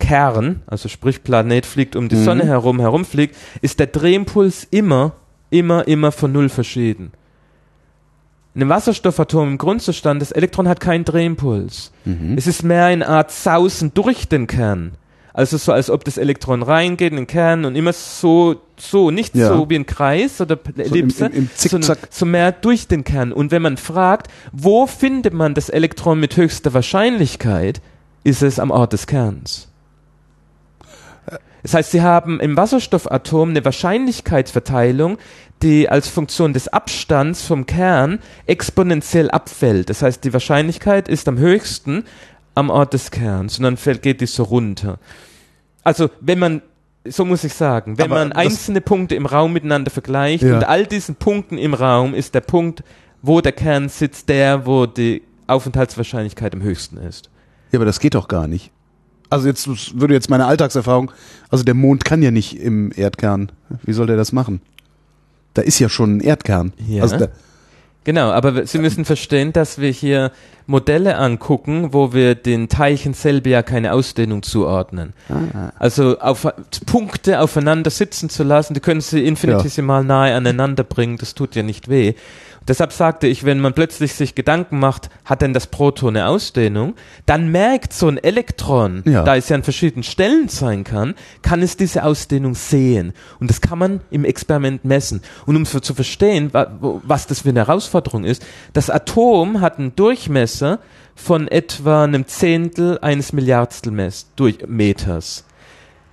Kern, 0.01 0.63
also 0.67 0.89
sprich 0.89 1.23
Planet 1.23 1.65
fliegt 1.65 1.95
um 1.97 2.09
die 2.09 2.17
Mhm. 2.17 2.25
Sonne 2.25 2.47
herum, 2.47 2.81
herumfliegt, 2.81 3.37
ist 3.63 3.79
der 3.79 3.87
Drehimpuls 3.87 4.67
immer, 4.71 5.13
immer, 5.51 5.87
immer 5.87 6.11
von 6.11 6.33
Null 6.33 6.49
verschieden. 6.49 7.13
In 8.55 8.63
einem 8.63 8.71
Wasserstoffatom 8.71 9.49
im 9.49 9.59
Grundzustand, 9.59 10.21
das 10.21 10.31
Elektron 10.33 10.69
hat 10.69 10.81
keinen 10.81 11.05
Drehimpuls. 11.05 11.93
Mhm. 12.05 12.35
Es 12.37 12.47
ist 12.47 12.63
mehr 12.63 12.87
eine 12.87 13.09
Art 13.09 13.31
Sausen 13.33 13.93
durch 13.95 14.29
den 14.29 14.47
Kern. 14.47 14.93
Also 15.37 15.57
so, 15.57 15.73
als 15.73 15.91
ob 15.91 16.05
das 16.05 16.17
Elektron 16.17 16.63
reingeht 16.63 17.11
in 17.11 17.17
den 17.17 17.27
Kern 17.27 17.65
und 17.65 17.75
immer 17.75 17.93
so, 17.93 18.55
so, 18.79 19.11
nicht 19.11 19.35
Ja. 19.35 19.49
so 19.49 19.69
wie 19.69 19.75
ein 19.75 19.85
Kreis 19.85 20.41
oder 20.41 20.57
Ellipse, 20.77 21.27
im- 21.27 21.33
im 21.33 21.51
sondern 21.57 21.83
Zickzack. 21.83 21.99
so 22.11 22.25
mehr 22.25 22.53
durch 22.53 22.87
den 22.87 23.03
Kern. 23.03 23.33
Und 23.33 23.51
wenn 23.51 23.61
man 23.61 23.77
fragt, 23.77 24.29
wo 24.53 24.87
findet 24.87 25.35
man 25.35 25.55
das 25.55 25.69
Elektron 25.69 26.21
mit 26.21 26.37
höchster 26.37 26.73
Wahrscheinlichkeit, 26.73 27.81
ist 28.23 28.43
es 28.43 28.61
am 28.61 28.71
Ort 28.71 28.93
des 28.93 29.09
Kerns. 29.09 29.69
Das 31.65 31.75
heißt, 31.75 31.91
Sie 31.93 32.03
haben 32.03 32.41
im 32.41 32.57
Wasserstoffatom 32.57 33.51
eine 33.51 33.65
Wahrscheinlichkeitsverteilung, 33.65 35.19
die 35.63 35.89
als 35.89 36.09
Funktion 36.09 36.53
des 36.53 36.69
Abstands 36.69 37.43
vom 37.43 37.65
Kern 37.65 38.19
exponentiell 38.47 39.31
abfällt. 39.31 39.89
Das 39.89 40.03
heißt, 40.03 40.23
die 40.25 40.33
Wahrscheinlichkeit 40.35 41.09
ist 41.09 41.27
am 41.27 41.39
höchsten 41.39 42.05
am 42.55 42.71
Ort 42.71 42.93
des 42.95 43.11
Kerns 43.11 43.59
und 43.59 43.65
dann 43.65 43.77
fällt, 43.77 44.03
geht 44.03 44.21
die 44.21 44.27
so 44.27 44.45
runter. 44.45 44.99
Also, 45.83 46.09
wenn 46.21 46.39
man, 46.39 46.63
so 47.07 47.25
muss 47.25 47.45
ich 47.45 47.53
sagen, 47.53 47.99
wenn 47.99 48.07
Aber 48.07 48.17
man 48.17 48.33
einzelne 48.33 48.81
Punkte 48.81 49.15
im 49.15 49.27
Raum 49.27 49.53
miteinander 49.53 49.91
vergleicht 49.91 50.43
Ja. 50.43 50.57
und 50.57 50.65
all 50.65 50.87
diesen 50.87 51.17
Punkten 51.17 51.59
im 51.59 51.75
Raum 51.75 52.15
ist 52.15 52.35
der 52.35 52.41
Punkt, 52.41 52.83
wo 53.23 53.41
der 53.41 53.53
Kern 53.53 53.89
sitzt, 53.89 54.29
der, 54.29 54.67
wo 54.67 54.87
die 54.87 55.23
Aufenthaltswahrscheinlichkeit 55.47 56.55
am 56.55 56.63
höchsten 56.63 56.97
ist. 56.99 57.31
Ja, 57.73 57.79
aber 57.79 57.87
das 57.87 57.99
geht 58.01 58.15
doch 58.15 58.29
gar 58.29 58.47
nicht. 58.47 58.71
Also 59.31 59.49
jetzt 59.49 59.99
würde 59.99 60.15
jetzt 60.15 60.31
meine 60.31 60.47
Alltagserfahrung, 60.47 61.11
also 61.49 61.65
der 61.65 61.75
Mond 61.75 62.05
kann 62.05 62.23
ja 62.23 62.31
nicht 62.31 62.59
im 62.61 62.93
Erdkern. 62.95 63.51
Wie 63.83 63.93
soll 63.93 64.07
der 64.07 64.17
das 64.17 64.33
machen? 64.33 64.61
Da 65.55 65.63
ist 65.63 65.79
ja 65.79 65.89
schon 65.89 66.19
ein 66.19 66.21
Erdkern. 66.21 66.73
Ja. 66.87 67.03
Also 67.03 67.17
da, 67.17 67.29
Genau, 68.05 68.31
aber 68.31 68.67
Sie 68.67 68.79
müssen 68.79 69.05
verstehen, 69.05 69.53
dass 69.53 69.79
wir 69.79 69.91
hier 69.91 70.31
Modelle 70.67 71.17
angucken, 71.17 71.93
wo 71.93 72.13
wir 72.13 72.35
den 72.35 72.69
Teilchen 72.69 73.15
selber 73.15 73.51
ja 73.51 73.63
keine 73.63 73.93
Ausdehnung 73.93 74.43
zuordnen. 74.43 75.13
Also 75.79 76.19
auf, 76.19 76.47
Punkte 76.87 77.41
aufeinander 77.41 77.91
sitzen 77.91 78.29
zu 78.29 78.43
lassen, 78.43 78.75
die 78.75 78.81
können 78.81 79.01
Sie 79.01 79.25
infinitesimal 79.25 80.05
nahe 80.05 80.35
aneinander 80.35 80.85
bringen, 80.85 81.17
das 81.17 81.35
tut 81.35 81.55
ja 81.55 81.63
nicht 81.63 81.89
weh. 81.89 82.15
Deshalb 82.67 82.93
sagte 82.93 83.27
ich, 83.27 83.45
wenn 83.45 83.61
man 83.61 83.75
plötzlich 83.75 84.15
sich 84.15 84.35
Gedanken 84.35 84.79
macht, 84.79 85.11
hat 85.25 85.43
denn 85.43 85.53
das 85.53 85.67
Proton 85.67 86.17
eine 86.17 86.27
Ausdehnung, 86.29 86.95
dann 87.27 87.49
merkt 87.53 87.93
so 87.93 88.09
ein 88.09 88.17
Elektron, 88.17 89.03
Ja. 89.07 89.23
da 89.23 89.37
es 89.37 89.49
ja 89.51 89.57
an 89.57 89.63
verschiedenen 89.63 90.03
Stellen 90.03 90.49
sein 90.49 90.83
kann, 90.83 91.15
kann 91.43 91.61
es 91.63 91.77
diese 91.77 92.05
Ausdehnung 92.05 92.55
sehen. 92.55 93.13
Und 93.39 93.51
das 93.51 93.61
kann 93.61 93.79
man 93.79 94.01
im 94.11 94.25
Experiment 94.25 94.85
messen. 94.85 95.21
Und 95.45 95.57
um 95.57 95.67
so 95.67 95.79
zu 95.81 95.95
verstehen, 95.95 96.51
was 96.53 97.27
das 97.27 97.43
für 97.43 97.51
eine 97.51 97.61
Herausforderung 97.67 98.25
ist, 98.25 98.45
das 98.73 98.89
Atom 98.89 99.61
hat 99.61 99.79
einen 99.79 99.95
Durchmesser 99.95 100.79
von 101.15 101.49
etwa 101.49 102.05
einem 102.05 102.27
Zehntel 102.27 102.99
eines 103.01 103.33
Milliardstel 103.33 103.93
Meters. 104.67 105.45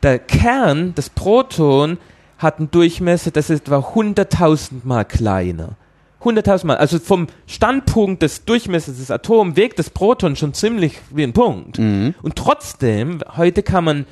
Der 0.03 0.19
Kern, 0.19 0.93
das 0.95 1.09
Proton, 1.09 1.97
hat 2.37 2.57
einen 2.59 2.71
Durchmesser, 2.71 3.31
das 3.31 3.49
ist 3.49 3.67
etwa 3.67 3.77
100.000 3.77 4.83
Mal 4.83 5.05
kleiner. 5.05 5.75
100.000 6.23 6.65
Mal. 6.67 6.77
Also 6.77 6.99
vom 6.99 7.27
Standpunkt 7.47 8.21
des 8.21 8.45
Durchmessers 8.45 8.97
des 8.97 9.11
Atoms 9.11 9.55
wirkt 9.55 9.79
das 9.79 9.89
Proton 9.89 10.35
schon 10.35 10.53
ziemlich 10.53 10.99
wie 11.09 11.23
ein 11.23 11.33
Punkt. 11.33 11.79
Und 12.21 12.35
trotzdem, 12.35 13.19
heute 13.35 13.63
kann 13.63 13.83
man 13.83 14.05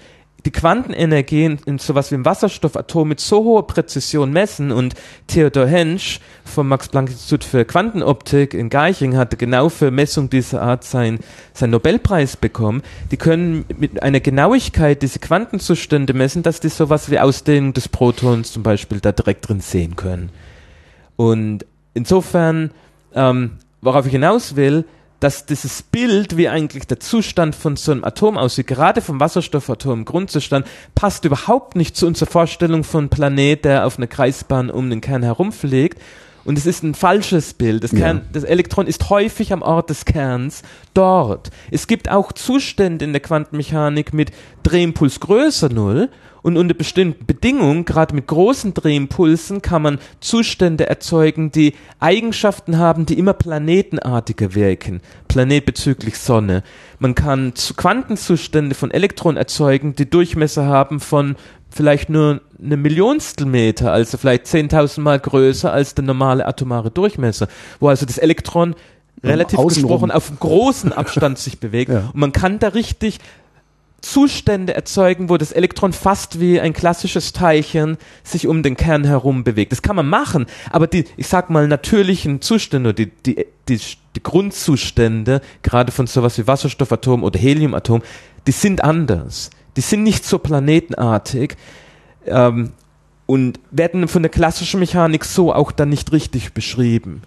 die 0.46 0.52
Quantenenergie 0.52 1.46
in, 1.46 1.60
in 1.66 1.78
sowas 1.80 2.12
wie 2.12 2.16
im 2.16 2.26
Wasserstoffatom 2.26 3.08
mit 3.08 3.20
so 3.20 3.44
hoher 3.44 3.68
Präzision 3.68 4.32
messen 4.32 4.72
und 4.72 4.96
Theodor 5.28 5.68
Hensch 5.68 6.20
vom 6.46 6.68
Max-Planck-Institut 6.70 7.44
für 7.44 7.66
Quantenoptik 7.66 8.54
in 8.54 8.70
Garching 8.70 9.18
hatte 9.18 9.38
genau 9.38 9.70
für 9.70 9.92
Messung 9.92 10.30
dieser 10.30 10.62
Art 10.62 10.84
sein, 10.84 11.20
seinen 11.54 11.72
Nobelpreis 11.72 12.38
bekommen. 12.38 12.82
Die 13.12 13.18
können 13.18 13.66
mit 13.78 14.02
einer 14.02 14.20
Genauigkeit 14.20 15.02
diese 15.02 15.20
Quantenzustände 15.20 16.14
messen, 16.14 16.44
dass 16.44 16.60
die 16.60 16.70
sowas 16.70 17.12
wie 17.12 17.20
Ausdehnung 17.20 17.74
des 17.74 17.90
Protons 17.90 18.54
zum 18.54 18.64
Beispiel 18.64 19.00
da 19.00 19.12
direkt 19.12 19.50
drin 19.50 19.60
sehen 19.60 19.96
können. 19.96 20.32
Und 21.16 21.66
insofern, 21.94 22.72
ähm, 23.14 23.58
worauf 23.82 24.06
ich 24.06 24.12
hinaus 24.12 24.56
will, 24.56 24.86
dass 25.20 25.46
dieses 25.46 25.82
Bild, 25.82 26.38
wie 26.38 26.48
eigentlich 26.48 26.88
der 26.88 27.00
Zustand 27.00 27.56
von 27.56 27.76
so 27.76 27.92
einem 27.92 28.04
Atom 28.04 28.38
aussieht, 28.38 28.68
gerade 28.68 29.02
vom 29.02 29.20
Wasserstoffatom, 29.20 30.06
Grundzustand, 30.06 30.66
passt 30.96 31.26
überhaupt 31.26 31.76
nicht 31.76 31.98
zu 31.98 32.08
unserer 32.08 32.30
Vorstellung 32.30 32.84
von 32.84 33.10
Planet, 33.10 33.66
der 33.66 33.86
auf 33.86 33.98
einer 33.98 34.08
Kreisbahn 34.08 34.70
um 34.70 34.90
den 34.90 35.02
Kern 35.02 35.24
herumfliegt. 35.24 36.00
Und 36.50 36.58
es 36.58 36.66
ist 36.66 36.82
ein 36.82 36.96
falsches 36.96 37.54
Bild. 37.54 37.84
Das, 37.84 37.92
Kern, 37.92 38.18
ja. 38.18 38.24
das 38.34 38.44
Elektron 38.44 38.88
ist 38.88 39.12
häufig 39.12 39.54
am 39.54 39.62
Ort 39.62 39.92
des 39.92 40.06
Kerns 40.06 40.64
dort. 40.96 41.52
Es 41.70 41.86
gibt 41.86 42.10
auch 42.10 42.32
Zustände 42.32 43.06
in 43.06 43.14
der 43.14 43.20
Quantenmechanik 43.20 44.16
mit 44.16 44.32
Drehimpuls 44.64 45.20
größer 45.20 45.70
Null 45.70 46.10
und 46.42 46.58
unter 46.58 46.74
bestimmten 46.74 47.28
Bedingungen, 47.28 47.86
gerade 47.86 48.16
mit 48.16 48.26
großen 48.26 48.74
Drehimpulsen, 48.74 49.62
kann 49.62 49.84
man 49.84 50.00
Zustände 50.22 50.90
erzeugen, 50.90 51.52
die 51.52 51.76
Eigenschaften 52.00 52.80
haben, 52.80 53.06
die 53.06 53.20
immer 53.20 53.34
planetenartiger 53.34 54.56
wirken. 54.56 55.02
Planet 55.28 55.68
bezüglich 55.68 56.18
Sonne. 56.18 56.64
Man 56.98 57.14
kann 57.14 57.54
Quantenzustände 57.78 58.74
von 58.74 58.90
Elektronen 58.90 59.38
erzeugen, 59.38 59.94
die 59.94 60.10
Durchmesser 60.10 60.66
haben 60.66 61.00
von 61.00 61.36
vielleicht 61.70 62.10
nur 62.10 62.42
eine 62.62 62.78
Millionstel 62.78 63.46
Meter, 63.46 63.92
also 63.92 64.18
vielleicht 64.18 64.46
10.000 64.46 65.02
Mal 65.02 65.20
größer 65.20 65.72
als 65.72 65.96
der 65.96 66.04
normale 66.04 66.46
atomare 66.46 66.92
Durchmesser, 66.92 67.48
wo 67.80 67.88
also 67.88 68.06
das 68.06 68.18
Elektron 68.18 68.76
relativ 69.24 69.60
gesprochen 69.60 70.12
auf 70.12 70.32
großen 70.40 70.94
Abstand 70.94 71.38
sich 71.38 71.60
bewegt. 71.60 71.92
Ja. 71.92 72.10
Und 72.14 72.20
man 72.20 72.32
kann 72.32 72.60
da 72.60 72.70
richtig 72.70 73.20
Zustände 74.02 74.74
erzeugen, 74.76 75.30
wo 75.30 75.38
das 75.38 75.52
Elektron 75.52 75.92
fast 75.92 76.40
wie 76.40 76.60
ein 76.60 76.72
klassisches 76.72 77.34
Teilchen 77.34 77.98
sich 78.24 78.48
um 78.48 78.64
den 78.64 78.78
Kern 78.78 79.04
herum 79.04 79.44
bewegt. 79.44 79.74
Das 79.74 79.82
kann 79.82 79.96
man 79.96 80.08
machen, 80.08 80.46
aber 80.70 80.88
die, 80.88 81.06
ich 81.18 81.28
sag 81.28 81.50
mal, 81.50 81.68
natürlichen 81.68 82.42
Zustände, 82.42 82.94
die, 82.94 83.08
die, 83.08 83.46
die, 83.68 83.80
die 84.16 84.24
Grundzustände, 84.24 85.42
gerade 85.64 85.92
von 85.92 86.08
sowas 86.08 86.38
wie 86.38 86.48
Wasserstoffatom 86.48 87.24
oder 87.24 87.38
Heliumatom, 87.38 88.02
die 88.48 88.52
sind 88.52 88.84
anders. 88.84 89.50
Die 89.76 89.82
sind 89.82 90.04
nicht 90.04 90.26
so 90.26 90.40
planetenartig 90.40 91.56
ähm, 92.26 92.72
und 93.26 93.60
werden 93.72 94.08
von 94.08 94.24
der 94.24 94.32
klassischen 94.32 94.80
Mechanik 94.80 95.26
so 95.26 95.54
auch 95.54 95.72
dann 95.72 95.90
nicht 95.90 96.12
richtig 96.12 96.54
beschrieben. 96.54 97.22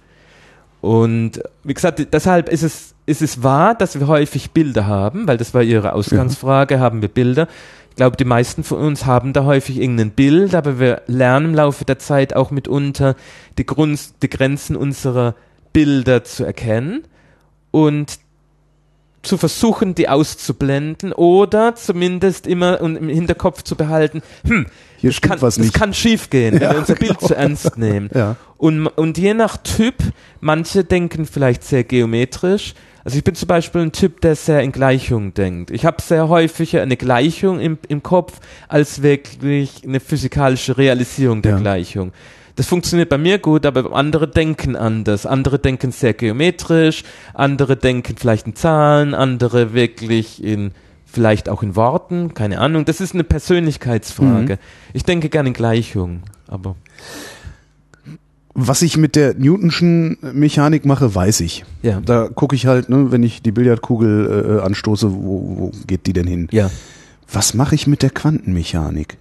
Und 0.80 1.40
wie 1.62 1.74
gesagt, 1.74 2.04
deshalb 2.12 2.48
ist 2.48 2.62
es, 2.62 2.94
ist 3.06 3.22
es 3.22 3.42
wahr, 3.44 3.76
dass 3.76 3.98
wir 3.98 4.08
häufig 4.08 4.50
Bilder 4.50 4.86
haben, 4.86 5.28
weil 5.28 5.36
das 5.36 5.54
war 5.54 5.62
Ihre 5.62 5.92
Ausgangsfrage, 5.92 6.74
ja. 6.74 6.80
haben 6.80 7.02
wir 7.02 7.08
Bilder. 7.08 7.46
Ich 7.90 7.96
glaube, 7.96 8.16
die 8.16 8.24
meisten 8.24 8.64
von 8.64 8.78
uns 8.78 9.06
haben 9.06 9.32
da 9.32 9.44
häufig 9.44 9.78
irgendein 9.78 10.10
Bild, 10.10 10.56
aber 10.56 10.80
wir 10.80 11.02
lernen 11.06 11.50
im 11.50 11.54
Laufe 11.54 11.84
der 11.84 12.00
Zeit 12.00 12.34
auch 12.34 12.50
mitunter 12.50 13.14
die, 13.58 13.66
Grund, 13.66 14.22
die 14.22 14.30
Grenzen 14.30 14.74
unserer 14.74 15.36
Bilder 15.72 16.24
zu 16.24 16.44
erkennen 16.44 17.04
und 17.70 18.18
zu 19.22 19.38
versuchen, 19.38 19.94
die 19.94 20.08
auszublenden 20.08 21.12
oder 21.12 21.74
zumindest 21.74 22.46
immer 22.46 22.80
im 22.80 23.08
Hinterkopf 23.08 23.62
zu 23.62 23.76
behalten, 23.76 24.22
hm, 24.44 24.66
hier 24.98 25.10
das 25.10 25.20
kann, 25.20 25.40
was 25.40 25.58
nicht. 25.58 25.74
Das 25.74 25.80
kann 25.80 25.94
schiefgehen, 25.94 26.54
wenn 26.54 26.62
ja, 26.62 26.70
wir 26.72 26.78
unser 26.78 26.94
genau. 26.94 27.14
Bild 27.14 27.28
zu 27.28 27.34
ernst 27.34 27.78
nehmen. 27.78 28.10
Ja. 28.14 28.36
Und, 28.58 28.86
und 28.86 29.18
je 29.18 29.34
nach 29.34 29.56
Typ, 29.56 29.94
manche 30.40 30.84
denken 30.84 31.26
vielleicht 31.26 31.64
sehr 31.64 31.82
geometrisch. 31.82 32.74
Also 33.04 33.18
ich 33.18 33.24
bin 33.24 33.34
zum 33.34 33.48
Beispiel 33.48 33.80
ein 33.80 33.92
Typ, 33.92 34.20
der 34.20 34.36
sehr 34.36 34.60
in 34.62 34.70
Gleichungen 34.70 35.34
denkt. 35.34 35.70
Ich 35.70 35.84
habe 35.84 36.00
sehr 36.00 36.28
häufig 36.28 36.76
eine 36.78 36.96
Gleichung 36.96 37.58
im, 37.58 37.78
im 37.88 38.02
Kopf 38.02 38.38
als 38.68 39.02
wirklich 39.02 39.82
eine 39.84 39.98
physikalische 39.98 40.78
Realisierung 40.78 41.42
der 41.42 41.52
ja. 41.52 41.58
Gleichung. 41.58 42.12
Das 42.56 42.66
funktioniert 42.66 43.08
bei 43.08 43.18
mir 43.18 43.38
gut, 43.38 43.64
aber 43.64 43.94
andere 43.94 44.28
denken 44.28 44.76
anders. 44.76 45.26
Andere 45.26 45.58
denken 45.58 45.92
sehr 45.92 46.12
geometrisch, 46.12 47.04
andere 47.34 47.76
denken 47.76 48.16
vielleicht 48.18 48.46
in 48.46 48.54
Zahlen, 48.56 49.14
andere 49.14 49.72
wirklich 49.72 50.42
in 50.42 50.72
vielleicht 51.12 51.48
auch 51.48 51.62
in 51.62 51.76
Worten, 51.76 52.34
keine 52.34 52.58
Ahnung. 52.58 52.84
Das 52.84 53.00
ist 53.00 53.14
eine 53.14 53.24
Persönlichkeitsfrage. 53.24 54.54
Mhm. 54.54 54.58
Ich 54.92 55.04
denke 55.04 55.28
gerne 55.28 55.48
in 55.48 55.54
Gleichungen, 55.54 56.22
aber. 56.48 56.74
Was 58.54 58.82
ich 58.82 58.98
mit 58.98 59.16
der 59.16 59.34
Newtonschen 59.34 60.18
Mechanik 60.20 60.84
mache, 60.84 61.14
weiß 61.14 61.40
ich. 61.40 61.64
Ja. 61.82 62.00
Da 62.04 62.28
gucke 62.28 62.54
ich 62.54 62.66
halt, 62.66 62.90
ne, 62.90 63.10
wenn 63.10 63.22
ich 63.22 63.40
die 63.40 63.52
Billardkugel 63.52 64.58
äh, 64.58 64.62
anstoße, 64.62 65.10
wo, 65.10 65.56
wo 65.56 65.72
geht 65.86 66.06
die 66.06 66.12
denn 66.12 66.26
hin? 66.26 66.48
Ja. 66.50 66.70
Was 67.30 67.54
mache 67.54 67.74
ich 67.74 67.86
mit 67.86 68.02
der 68.02 68.10
Quantenmechanik? 68.10 69.16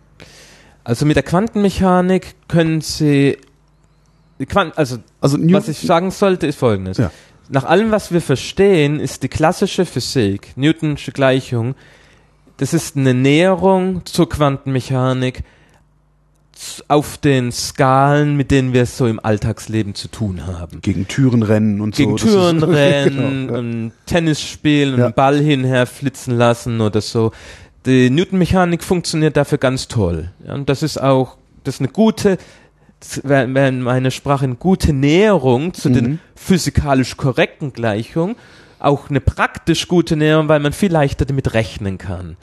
Also 0.84 1.05
mit 1.05 1.15
der 1.15 1.23
Quantenmechanik 1.23 2.36
können 2.47 2.82
Sie, 2.82 3.38
also, 4.75 4.97
also 5.19 5.38
was 5.39 5.67
ich 5.67 5.79
sagen 5.79 6.11
sollte, 6.11 6.47
ist 6.47 6.57
folgendes. 6.57 6.97
Ja 6.97 7.11
nach 7.51 7.65
allem, 7.65 7.91
was 7.91 8.11
wir 8.11 8.21
verstehen, 8.21 8.99
ist 8.99 9.23
die 9.23 9.27
klassische 9.27 9.86
Physik, 9.86 10.53
Newtonsche 10.55 11.11
Gleichung, 11.11 11.75
das 12.57 12.73
ist 12.73 12.95
eine 12.95 13.13
Näherung 13.13 14.05
zur 14.05 14.29
Quantenmechanik 14.29 15.43
auf 16.88 17.17
den 17.17 17.51
Skalen, 17.51 18.38
mit 18.38 18.51
denen 18.51 18.71
wir 18.71 18.84
es 18.84 18.97
so 18.97 19.07
im 19.07 19.19
Alltagsleben 19.19 19.95
zu 19.95 20.07
tun 20.07 20.45
haben. 20.45 20.79
Gegen 20.82 21.07
Türen 21.07 21.43
rennen 21.43 21.82
und 21.82 21.95
Gegen 21.95 22.17
so. 22.17 22.25
Gegen 22.25 22.59
Türen 22.59 22.63
rennen, 22.75 23.47
genau, 23.47 23.88
ja. 23.88 23.91
Tennis 24.05 24.41
spielen, 24.41 24.97
ja. 24.97 25.05
einen 25.05 25.13
Ball 25.13 25.39
hinher 25.39 25.86
flitzen 25.88 26.38
lassen 26.38 26.79
oder 26.79 27.01
so. 27.01 27.32
Die 27.86 28.09
Newtonmechanik 28.09 28.84
funktioniert 28.84 29.38
dafür 29.38 29.57
ganz 29.57 29.88
toll. 29.88 30.29
Ja, 30.45 30.53
und 30.53 30.69
das 30.69 30.84
ist 30.84 31.01
auch, 31.01 31.38
das 31.63 31.75
ist 31.75 31.82
eine 31.82 31.89
gute 31.89 32.38
wäre 33.23 33.47
meine 33.47 34.11
Sprache 34.11 34.45
eine 34.45 34.55
gute 34.55 34.93
Näherung 34.93 35.73
zu 35.73 35.89
mhm. 35.89 35.93
den 35.93 36.19
physikalisch 36.36 37.17
korrekten 37.17 37.73
Gleichungen, 37.73 38.36
auch 38.79 39.09
eine 39.09 39.21
praktisch 39.21 39.88
gute 39.88 40.15
Näherung, 40.15 40.47
weil 40.47 40.59
man 40.59 40.73
viel 40.73 40.91
leichter 40.91 41.25
damit 41.25 41.53
rechnen 41.53 41.97
kann. 41.97 42.38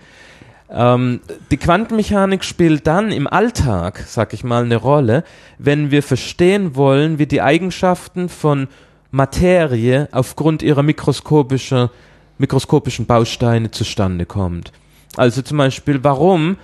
Ähm, 0.71 1.21
die 1.51 1.57
Quantenmechanik 1.57 2.45
spielt 2.45 2.87
dann 2.87 3.11
im 3.11 3.27
Alltag, 3.27 4.05
sag 4.07 4.35
ich 4.35 4.45
mal, 4.45 4.65
eine 4.65 4.77
Rolle, 4.77 5.25
wenn 5.59 5.91
wir 5.91 6.03
verstehen 6.03 6.77
wollen, 6.77 7.19
wie 7.19 7.27
die 7.27 7.41
Eigenschaften 7.41 8.29
von 8.29 8.69
Materie 9.11 10.09
aufgrund 10.13 10.63
ihrer 10.63 10.83
mikroskopischen, 10.83 11.89
mikroskopischen 12.37 13.07
Bausteine 13.07 13.71
zustande 13.71 14.27
kommt. 14.27 14.73
Also 15.17 15.43
zum 15.43 15.59
Beispiel, 15.59 16.03
warum 16.05 16.57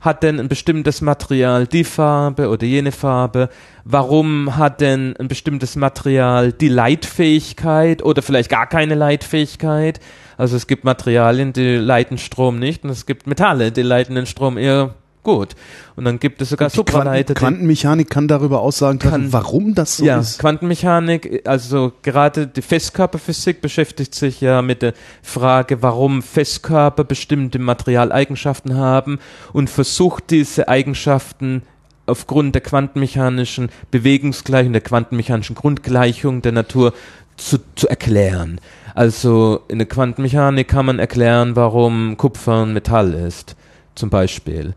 hat 0.00 0.24
denn 0.24 0.40
ein 0.40 0.48
bestimmtes 0.48 1.00
Material 1.00 1.66
die 1.66 1.84
Farbe 1.84 2.48
oder 2.48 2.66
jene 2.66 2.92
Farbe? 2.92 3.48
Warum 3.84 4.56
hat 4.56 4.80
denn 4.80 5.16
ein 5.16 5.28
bestimmtes 5.28 5.76
Material 5.76 6.52
die 6.52 6.68
Leitfähigkeit 6.68 8.02
oder 8.02 8.20
vielleicht 8.20 8.50
gar 8.50 8.66
keine 8.66 8.96
Leitfähigkeit? 8.96 10.00
Also 10.36 10.56
es 10.56 10.66
gibt 10.66 10.84
Materialien, 10.84 11.52
die 11.52 11.76
leiten 11.76 12.18
Strom 12.18 12.58
nicht 12.58 12.82
und 12.82 12.90
es 12.90 13.06
gibt 13.06 13.28
Metalle, 13.28 13.70
die 13.70 13.82
leiten 13.82 14.16
den 14.16 14.26
Strom 14.26 14.58
eher 14.58 14.94
gut. 15.22 15.54
Und 15.96 16.04
dann 16.04 16.18
gibt 16.18 16.42
es 16.42 16.50
sogar 16.50 16.70
Supraleiter. 16.70 17.34
Quantenmechanik 17.34 18.10
kann 18.10 18.28
darüber 18.28 18.60
Aussagen 18.60 18.98
treffen, 18.98 19.32
warum 19.32 19.74
das 19.74 19.98
so 19.98 20.04
ja, 20.04 20.18
ist. 20.18 20.38
Quantenmechanik, 20.38 21.42
also 21.46 21.92
gerade 22.02 22.46
die 22.46 22.62
Festkörperphysik 22.62 23.60
beschäftigt 23.60 24.14
sich 24.14 24.40
ja 24.40 24.62
mit 24.62 24.82
der 24.82 24.94
Frage, 25.22 25.82
warum 25.82 26.22
Festkörper 26.22 27.04
bestimmte 27.04 27.58
Materialeigenschaften 27.58 28.76
haben 28.76 29.18
und 29.52 29.70
versucht 29.70 30.30
diese 30.30 30.68
Eigenschaften 30.68 31.62
aufgrund 32.06 32.54
der 32.54 32.62
quantenmechanischen 32.62 33.70
Bewegungsgleichung, 33.90 34.72
der 34.72 34.82
quantenmechanischen 34.82 35.54
Grundgleichung 35.54 36.42
der 36.42 36.52
Natur 36.52 36.92
zu, 37.36 37.58
zu 37.76 37.88
erklären. 37.88 38.60
Also 38.94 39.60
in 39.68 39.78
der 39.78 39.88
Quantenmechanik 39.88 40.68
kann 40.68 40.86
man 40.86 40.98
erklären, 40.98 41.56
warum 41.56 42.16
Kupfer 42.16 42.64
ein 42.64 42.72
Metall 42.74 43.14
ist, 43.14 43.56
zum 43.94 44.10
Beispiel 44.10 44.74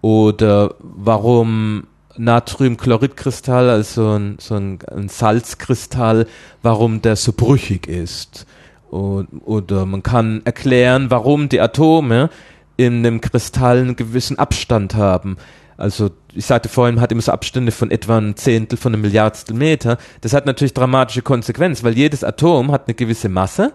oder 0.00 0.74
warum 0.80 1.84
Natriumchloridkristall, 2.16 3.68
also 3.68 4.10
ein, 4.12 4.36
so 4.38 4.54
ein, 4.54 5.08
Salzkristall, 5.08 6.26
warum 6.62 7.02
der 7.02 7.16
so 7.16 7.32
brüchig 7.32 7.86
ist. 7.86 8.46
Und, 8.90 9.28
oder 9.44 9.84
man 9.86 10.02
kann 10.02 10.42
erklären, 10.44 11.10
warum 11.10 11.48
die 11.48 11.60
Atome 11.60 12.30
in 12.76 13.02
dem 13.02 13.20
Kristall 13.20 13.78
einen 13.78 13.96
gewissen 13.96 14.38
Abstand 14.38 14.94
haben. 14.94 15.36
Also 15.76 16.10
ich 16.34 16.46
sagte 16.46 16.68
vorhin, 16.68 16.94
man 16.94 17.02
hat 17.02 17.12
immer 17.12 17.22
so 17.22 17.32
Abstände 17.32 17.72
von 17.72 17.90
etwa 17.90 18.18
ein 18.18 18.36
Zehntel 18.36 18.78
von 18.78 18.94
einem 18.94 19.02
Milliardstel 19.02 19.54
Meter. 19.54 19.98
Das 20.22 20.32
hat 20.32 20.46
natürlich 20.46 20.74
dramatische 20.74 21.22
Konsequenzen, 21.22 21.84
weil 21.84 21.96
jedes 21.96 22.24
Atom 22.24 22.72
hat 22.72 22.86
eine 22.86 22.94
gewisse 22.94 23.28
Masse. 23.28 23.72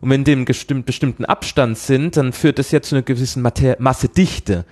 Und 0.00 0.10
wenn 0.10 0.24
die 0.24 0.32
im 0.32 0.44
bestimmten 0.44 1.24
Abstand 1.24 1.78
sind, 1.78 2.16
dann 2.16 2.32
führt 2.32 2.58
das 2.58 2.72
ja 2.72 2.82
zu 2.82 2.96
einer 2.96 3.02
gewissen 3.02 3.42
Mater 3.42 3.76
Massedichte. 3.78 4.64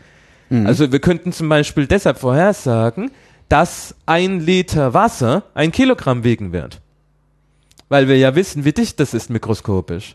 Mhm. 0.52 0.66
Also 0.66 0.92
wir 0.92 1.00
könnten 1.00 1.32
zum 1.32 1.48
Beispiel 1.48 1.86
deshalb 1.86 2.18
vorhersagen, 2.18 3.10
dass 3.48 3.94
ein 4.04 4.40
Liter 4.40 4.92
Wasser 4.92 5.44
ein 5.54 5.72
Kilogramm 5.72 6.24
wiegen 6.24 6.52
wird. 6.52 6.80
Weil 7.88 8.06
wir 8.06 8.18
ja 8.18 8.34
wissen, 8.34 8.64
wie 8.64 8.72
dicht 8.72 9.00
das 9.00 9.14
ist 9.14 9.30
mikroskopisch. 9.30 10.14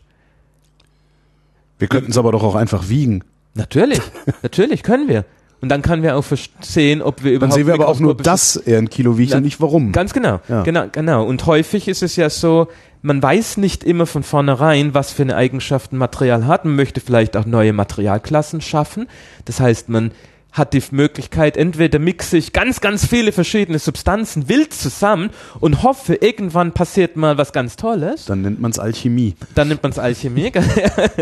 Wir 1.78 1.88
könnten 1.88 2.12
es 2.12 2.18
aber 2.18 2.32
doch 2.32 2.44
auch 2.44 2.54
einfach 2.54 2.88
wiegen. 2.88 3.24
Natürlich, 3.54 4.00
natürlich 4.42 4.82
können 4.84 5.08
wir. 5.08 5.24
Und 5.60 5.70
dann 5.70 5.82
können 5.82 6.04
wir 6.04 6.16
auch 6.16 6.24
sehen, 6.60 7.02
ob 7.02 7.24
wir 7.24 7.32
überhaupt. 7.32 7.52
Dann 7.52 7.58
sehen 7.58 7.66
wir 7.66 7.74
aber 7.74 7.88
auch 7.88 7.98
nur, 7.98 8.16
dass 8.16 8.54
er 8.54 8.78
ein 8.78 8.88
Kilo 8.90 9.18
wiegt 9.18 9.34
und 9.34 9.42
nicht 9.42 9.60
warum. 9.60 9.90
Ganz 9.90 10.12
genau, 10.12 10.38
ja. 10.48 10.62
genau, 10.62 10.86
genau. 10.92 11.24
Und 11.24 11.46
häufig 11.46 11.88
ist 11.88 12.04
es 12.04 12.14
ja 12.14 12.30
so, 12.30 12.68
man 13.02 13.22
weiß 13.22 13.56
nicht 13.58 13.84
immer 13.84 14.06
von 14.06 14.22
vornherein, 14.22 14.94
was 14.94 15.12
für 15.12 15.22
eine 15.22 15.36
Eigenschaft 15.36 15.92
ein 15.92 15.98
Material 15.98 16.46
hat. 16.46 16.64
Man 16.64 16.76
möchte 16.76 17.00
vielleicht 17.00 17.36
auch 17.36 17.46
neue 17.46 17.72
Materialklassen 17.72 18.60
schaffen. 18.60 19.08
Das 19.44 19.60
heißt, 19.60 19.88
man 19.88 20.12
hat 20.52 20.72
die 20.72 20.82
Möglichkeit, 20.90 21.56
entweder 21.56 21.98
mixe 21.98 22.36
ich 22.36 22.52
ganz, 22.52 22.80
ganz 22.80 23.06
viele 23.06 23.32
verschiedene 23.32 23.78
Substanzen 23.78 24.48
wild 24.48 24.72
zusammen 24.72 25.30
und 25.60 25.82
hoffe, 25.82 26.16
irgendwann 26.16 26.72
passiert 26.72 27.16
mal 27.16 27.38
was 27.38 27.52
ganz 27.52 27.76
Tolles. 27.76 28.24
Dann 28.24 28.42
nennt 28.42 28.60
man 28.60 28.70
es 28.70 28.78
Alchemie. 28.78 29.34
Dann 29.54 29.68
nennt 29.68 29.82
man 29.82 29.92
es 29.92 29.98
Alchemie. 29.98 30.50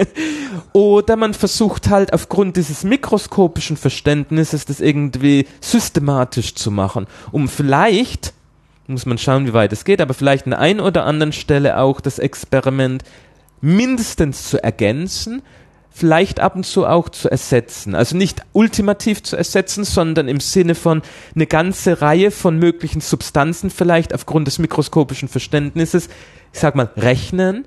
Oder 0.72 1.16
man 1.16 1.34
versucht 1.34 1.90
halt 1.90 2.12
aufgrund 2.12 2.56
dieses 2.56 2.84
mikroskopischen 2.84 3.76
Verständnisses 3.76 4.64
das 4.64 4.80
irgendwie 4.80 5.46
systematisch 5.60 6.54
zu 6.54 6.70
machen, 6.70 7.06
um 7.32 7.48
vielleicht, 7.48 8.32
muss 8.88 9.06
man 9.06 9.18
schauen, 9.18 9.46
wie 9.46 9.52
weit 9.52 9.72
es 9.72 9.84
geht, 9.84 10.00
aber 10.00 10.14
vielleicht 10.14 10.46
an 10.46 10.50
der 10.50 10.60
einen 10.60 10.80
oder 10.80 11.04
anderen 11.04 11.32
Stelle 11.32 11.78
auch 11.78 12.00
das 12.00 12.18
Experiment 12.18 13.02
mindestens 13.60 14.48
zu 14.48 14.62
ergänzen, 14.62 15.42
vielleicht 15.90 16.40
ab 16.40 16.56
und 16.56 16.64
zu 16.64 16.86
auch 16.86 17.08
zu 17.08 17.30
ersetzen. 17.30 17.94
Also 17.94 18.16
nicht 18.16 18.42
ultimativ 18.52 19.22
zu 19.22 19.36
ersetzen, 19.36 19.84
sondern 19.84 20.28
im 20.28 20.40
Sinne 20.40 20.74
von 20.74 21.02
eine 21.34 21.46
ganze 21.46 22.02
Reihe 22.02 22.30
von 22.30 22.58
möglichen 22.58 23.00
Substanzen 23.00 23.70
vielleicht 23.70 24.14
aufgrund 24.14 24.46
des 24.46 24.58
mikroskopischen 24.58 25.28
Verständnisses, 25.28 26.08
ich 26.52 26.60
sag 26.60 26.74
mal, 26.74 26.90
rechnen, 26.96 27.66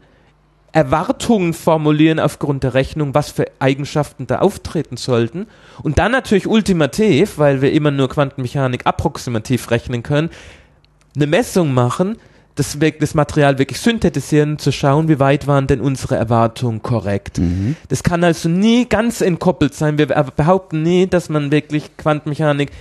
Erwartungen 0.72 1.54
formulieren 1.54 2.20
aufgrund 2.20 2.64
der 2.64 2.76
Rechnung, 2.76 3.16
was 3.16 3.32
für 3.32 3.46
Eigenschaften 3.58 4.28
da 4.28 4.40
auftreten 4.40 4.98
sollten. 4.98 5.48
Und 5.82 5.98
dann 5.98 6.12
natürlich 6.12 6.46
ultimativ, 6.46 7.40
weil 7.40 7.62
wir 7.62 7.72
immer 7.72 7.90
nur 7.90 8.10
Quantenmechanik 8.10 8.86
approximativ 8.86 9.72
rechnen 9.72 10.04
können, 10.04 10.30
eine 11.16 11.28
Messung 11.28 11.74
machen, 11.74 12.18
das, 12.56 12.78
das 13.00 13.14
Material 13.14 13.58
wirklich 13.58 13.80
synthetisieren, 13.80 14.60
zu 14.60 14.72
schauen, 14.72 15.08
wie 15.08 15.20
weit 15.20 15.48
waren 15.48 15.68
denn 15.68 15.80
unsere 15.80 16.18
Erwartungen 16.18 16.82
korrekt. 16.82 17.38
Mhm. 17.38 17.78
Das 17.88 18.04
kann 18.04 18.24
also 18.24 18.50
nie 18.50 18.88
ganz 18.88 19.22
entkoppelt 19.22 19.74
sein. 19.74 19.98
Wir 19.98 20.08
behaupten 20.08 20.84
nie, 20.84 21.08
dass 21.08 21.30
man 21.30 21.52
wirklich 21.52 21.96
Quantenmechanik 21.96 22.72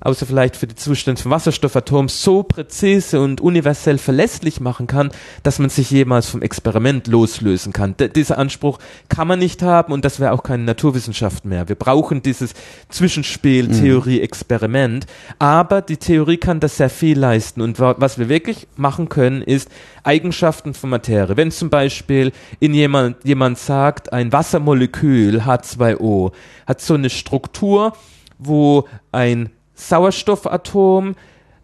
außer 0.00 0.26
vielleicht 0.26 0.56
für 0.56 0.66
die 0.66 0.74
Zustände 0.74 1.20
von 1.20 1.30
Wasserstoffatoms, 1.30 2.22
so 2.22 2.42
präzise 2.42 3.20
und 3.20 3.40
universell 3.40 3.98
verlässlich 3.98 4.60
machen 4.60 4.86
kann, 4.86 5.10
dass 5.42 5.58
man 5.58 5.70
sich 5.70 5.90
jemals 5.90 6.28
vom 6.28 6.42
Experiment 6.42 7.06
loslösen 7.06 7.72
kann. 7.72 7.96
D 7.96 8.08
dieser 8.08 8.38
Anspruch 8.38 8.78
kann 9.08 9.28
man 9.28 9.38
nicht 9.38 9.62
haben 9.62 9.92
und 9.92 10.04
das 10.04 10.20
wäre 10.20 10.32
auch 10.32 10.42
keine 10.42 10.64
Naturwissenschaft 10.64 11.44
mehr. 11.44 11.68
Wir 11.68 11.76
brauchen 11.76 12.22
dieses 12.22 12.54
Zwischenspiel, 12.88 13.68
mhm. 13.68 13.80
Theorie, 13.80 14.20
Experiment, 14.20 15.06
aber 15.38 15.82
die 15.82 15.96
Theorie 15.96 16.36
kann 16.36 16.60
das 16.60 16.76
sehr 16.76 16.90
viel 16.90 17.18
leisten 17.18 17.60
und 17.60 17.78
was 17.80 18.18
wir 18.18 18.28
wirklich 18.28 18.68
machen 18.76 19.08
können, 19.08 19.42
ist 19.42 19.68
Eigenschaften 20.04 20.74
von 20.74 20.90
Materie. 20.90 21.36
Wenn 21.36 21.50
zum 21.50 21.70
Beispiel 21.70 22.32
in 22.60 22.74
jemand, 22.74 23.24
jemand 23.24 23.58
sagt, 23.58 24.12
ein 24.12 24.32
Wassermolekül 24.32 25.40
H2O 25.40 26.32
hat 26.66 26.80
so 26.80 26.94
eine 26.94 27.10
Struktur, 27.10 27.92
wo 28.38 28.86
ein 29.12 29.50
Sauerstoffatom, 29.78 31.14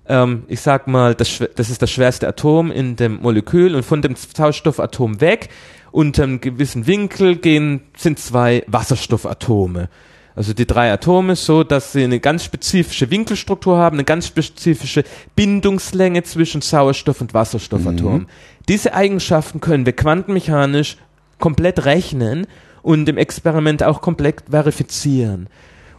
ähm, 0.08 0.44
ich 0.48 0.60
sag 0.60 0.86
mal, 0.86 1.14
das, 1.14 1.42
das 1.56 1.70
ist 1.70 1.82
das 1.82 1.90
schwerste 1.90 2.28
Atom 2.28 2.70
in 2.70 2.96
dem 2.96 3.20
Molekül 3.20 3.74
und 3.74 3.84
von 3.84 4.02
dem 4.02 4.14
Sauerstoffatom 4.16 5.20
weg 5.20 5.48
unter 5.90 6.24
einem 6.24 6.40
gewissen 6.40 6.86
Winkel 6.86 7.36
gehen, 7.36 7.82
sind 7.96 8.18
zwei 8.18 8.64
Wasserstoffatome. 8.66 9.88
Also 10.36 10.52
die 10.52 10.66
drei 10.66 10.92
Atome 10.92 11.36
so, 11.36 11.62
dass 11.62 11.92
sie 11.92 12.02
eine 12.02 12.18
ganz 12.18 12.44
spezifische 12.44 13.10
Winkelstruktur 13.10 13.76
haben, 13.76 13.96
eine 13.96 14.04
ganz 14.04 14.26
spezifische 14.26 15.04
Bindungslänge 15.36 16.24
zwischen 16.24 16.60
Sauerstoff 16.60 17.20
und 17.20 17.34
Wasserstoffatom. 17.34 18.14
Mhm. 18.14 18.26
Diese 18.68 18.94
Eigenschaften 18.94 19.60
können 19.60 19.86
wir 19.86 19.92
quantenmechanisch 19.92 20.96
komplett 21.38 21.84
rechnen 21.84 22.46
und 22.82 23.08
im 23.08 23.16
Experiment 23.16 23.82
auch 23.84 24.00
komplett 24.00 24.42
verifizieren. 24.50 25.48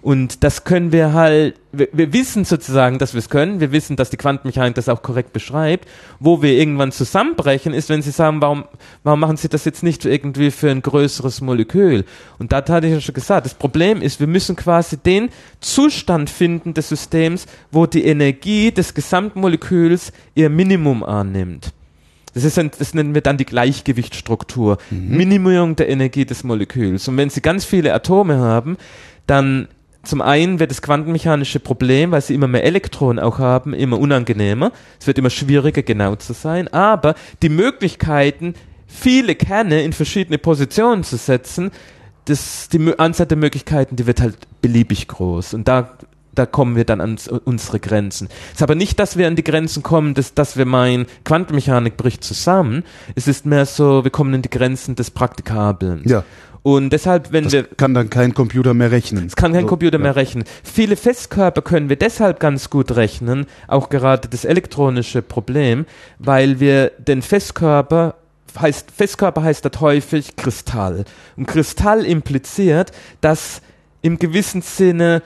Und 0.06 0.44
das 0.44 0.66
können 0.66 0.92
wir 0.92 1.14
halt, 1.14 1.56
wir, 1.72 1.88
wir 1.92 2.14
wissen 2.14 2.46
sozusagen, 2.46 3.00
dass 3.00 3.16
wir 3.16 3.18
es 3.18 3.30
können. 3.32 3.60
Wir 3.60 3.72
wissen, 3.72 3.96
dass 3.96 4.12
die 4.12 4.18
Quantenmechanik 4.18 4.76
das 4.76 4.88
auch 4.88 5.02
korrekt 5.02 5.34
beschreibt. 5.34 5.90
Wo 6.20 6.44
wir 6.44 6.52
irgendwann 6.52 6.92
zusammenbrechen, 6.92 7.74
ist, 7.74 7.90
wenn 7.90 8.04
Sie 8.04 8.12
sagen, 8.12 8.40
warum, 8.40 8.66
warum 9.02 9.20
machen 9.20 9.38
Sie 9.38 9.50
das 9.50 9.66
jetzt 9.66 9.82
nicht 9.82 10.06
irgendwie 10.06 10.52
für 10.52 10.70
ein 10.70 10.84
größeres 10.84 11.42
Molekül? 11.42 12.06
Und 12.38 12.52
da 12.52 12.58
hatte 12.58 12.86
ich 12.86 12.94
ja 12.94 13.02
schon 13.02 13.16
gesagt, 13.16 13.48
das 13.48 13.56
Problem 13.56 14.00
ist, 14.04 14.20
wir 14.20 14.28
müssen 14.28 14.56
quasi 14.56 14.98
den 14.98 15.30
Zustand 15.60 16.30
finden 16.30 16.76
des 16.76 16.90
Systems, 16.90 17.48
wo 17.72 17.88
die 17.88 18.06
Energie 18.06 18.72
des 18.72 18.94
Gesamtmoleküls 18.94 20.14
ihr 20.36 20.52
Minimum 20.52 21.04
annimmt. 21.04 21.74
Das, 22.36 22.44
ist 22.44 22.60
ein, 22.60 22.70
das 22.78 22.94
nennen 22.94 23.16
wir 23.16 23.22
dann 23.22 23.38
die 23.38 23.46
Gleichgewichtsstruktur. 23.46 24.78
Mhm. 24.92 25.18
Minimierung 25.18 25.76
der 25.76 25.90
Energie 25.90 26.26
des 26.26 26.44
Moleküls. 26.44 27.08
Und 27.08 27.18
wenn 27.18 27.32
Sie 27.32 27.42
ganz 27.42 27.66
viele 27.66 27.92
Atome 27.92 28.38
haben, 28.38 28.78
dann 29.26 29.68
zum 30.06 30.22
einen 30.22 30.60
wird 30.60 30.72
das 30.72 30.82
quantenmechanische 30.82 31.60
Problem, 31.60 32.12
weil 32.12 32.22
sie 32.22 32.34
immer 32.34 32.48
mehr 32.48 32.64
Elektronen 32.64 33.24
auch 33.24 33.40
haben, 33.40 33.74
immer 33.74 34.00
unangenehmer. 34.00 34.72
Es 35.00 35.08
wird 35.08 35.18
immer 35.18 35.30
schwieriger, 35.30 35.84
genau 35.84 36.16
zu 36.16 36.34
sein. 36.34 36.68
Aber 36.70 37.16
die 37.42 37.50
Möglichkeiten, 37.50 38.54
viele 38.88 39.36
Kerne 39.36 39.84
in 39.84 39.94
verschiedene 39.94 40.38
Positionen 40.38 41.04
zu 41.04 41.18
setzen, 41.18 41.72
das, 42.26 42.70
die 42.70 42.94
Anzahl 42.98 43.28
der 43.28 43.38
Möglichkeiten, 43.38 43.96
die 43.96 44.08
wird 44.08 44.22
halt 44.22 44.38
beliebig 44.62 45.08
groß. 45.08 45.54
Und 45.54 45.68
da, 45.68 45.92
da 46.34 46.46
kommen 46.46 46.76
wir 46.76 46.86
dann 46.86 47.02
an 47.02 47.18
unsere 47.46 47.80
Grenzen. 47.80 48.28
Es 48.48 48.56
ist 48.56 48.64
aber 48.64 48.76
nicht, 48.76 49.00
dass 49.00 49.18
wir 49.18 49.28
an 49.28 49.36
die 49.36 49.44
Grenzen 49.44 49.84
kommen, 49.84 50.14
dass, 50.14 50.34
dass 50.34 50.58
wir 50.58 50.66
meinen, 50.66 51.06
Quantenmechanik 51.24 51.98
bricht 51.98 52.24
zusammen. 52.24 52.84
Es 53.16 53.28
ist 53.28 53.46
mehr 53.46 53.66
so, 53.66 54.04
wir 54.04 54.12
kommen 54.12 54.34
an 54.34 54.42
die 54.42 54.50
Grenzen 54.50 54.96
des 54.96 55.12
Praktikablen. 55.12 56.02
Ja. 56.06 56.24
Und 56.66 56.90
deshalb, 56.90 57.32
wenn 57.32 57.44
das 57.44 57.54
wir. 57.54 57.64
kann 57.78 57.94
dann 57.94 58.10
kein 58.10 58.34
Computer 58.34 58.74
mehr 58.74 58.90
rechnen. 58.90 59.28
Es 59.28 59.36
kann 59.36 59.54
kein 59.54 59.66
so, 59.66 59.68
Computer 59.68 60.00
ja. 60.00 60.02
mehr 60.02 60.16
rechnen. 60.16 60.46
Viele 60.64 60.96
Festkörper 60.96 61.62
können 61.62 61.90
wir 61.90 61.96
deshalb 61.96 62.40
ganz 62.40 62.72
gut 62.72 62.96
rechnen, 62.96 63.46
auch 63.68 63.90
gerade 63.90 64.28
das 64.28 64.46
elektronische 64.46 65.22
Problem, 65.22 65.86
weil 66.18 66.60
wir 66.60 66.90
den 66.98 67.22
Festkörper 67.22 68.16
heißt, 68.60 68.90
Festkörper 68.90 69.44
heißt 69.44 69.64
das 69.64 69.80
häufig 69.80 70.36
Kristall. 70.38 71.06
Und 71.38 71.46
Kristall 71.46 72.04
impliziert, 72.04 72.92
dass 73.22 73.62
im 74.02 74.18
gewissen 74.18 74.64
Sinne 74.64 75.22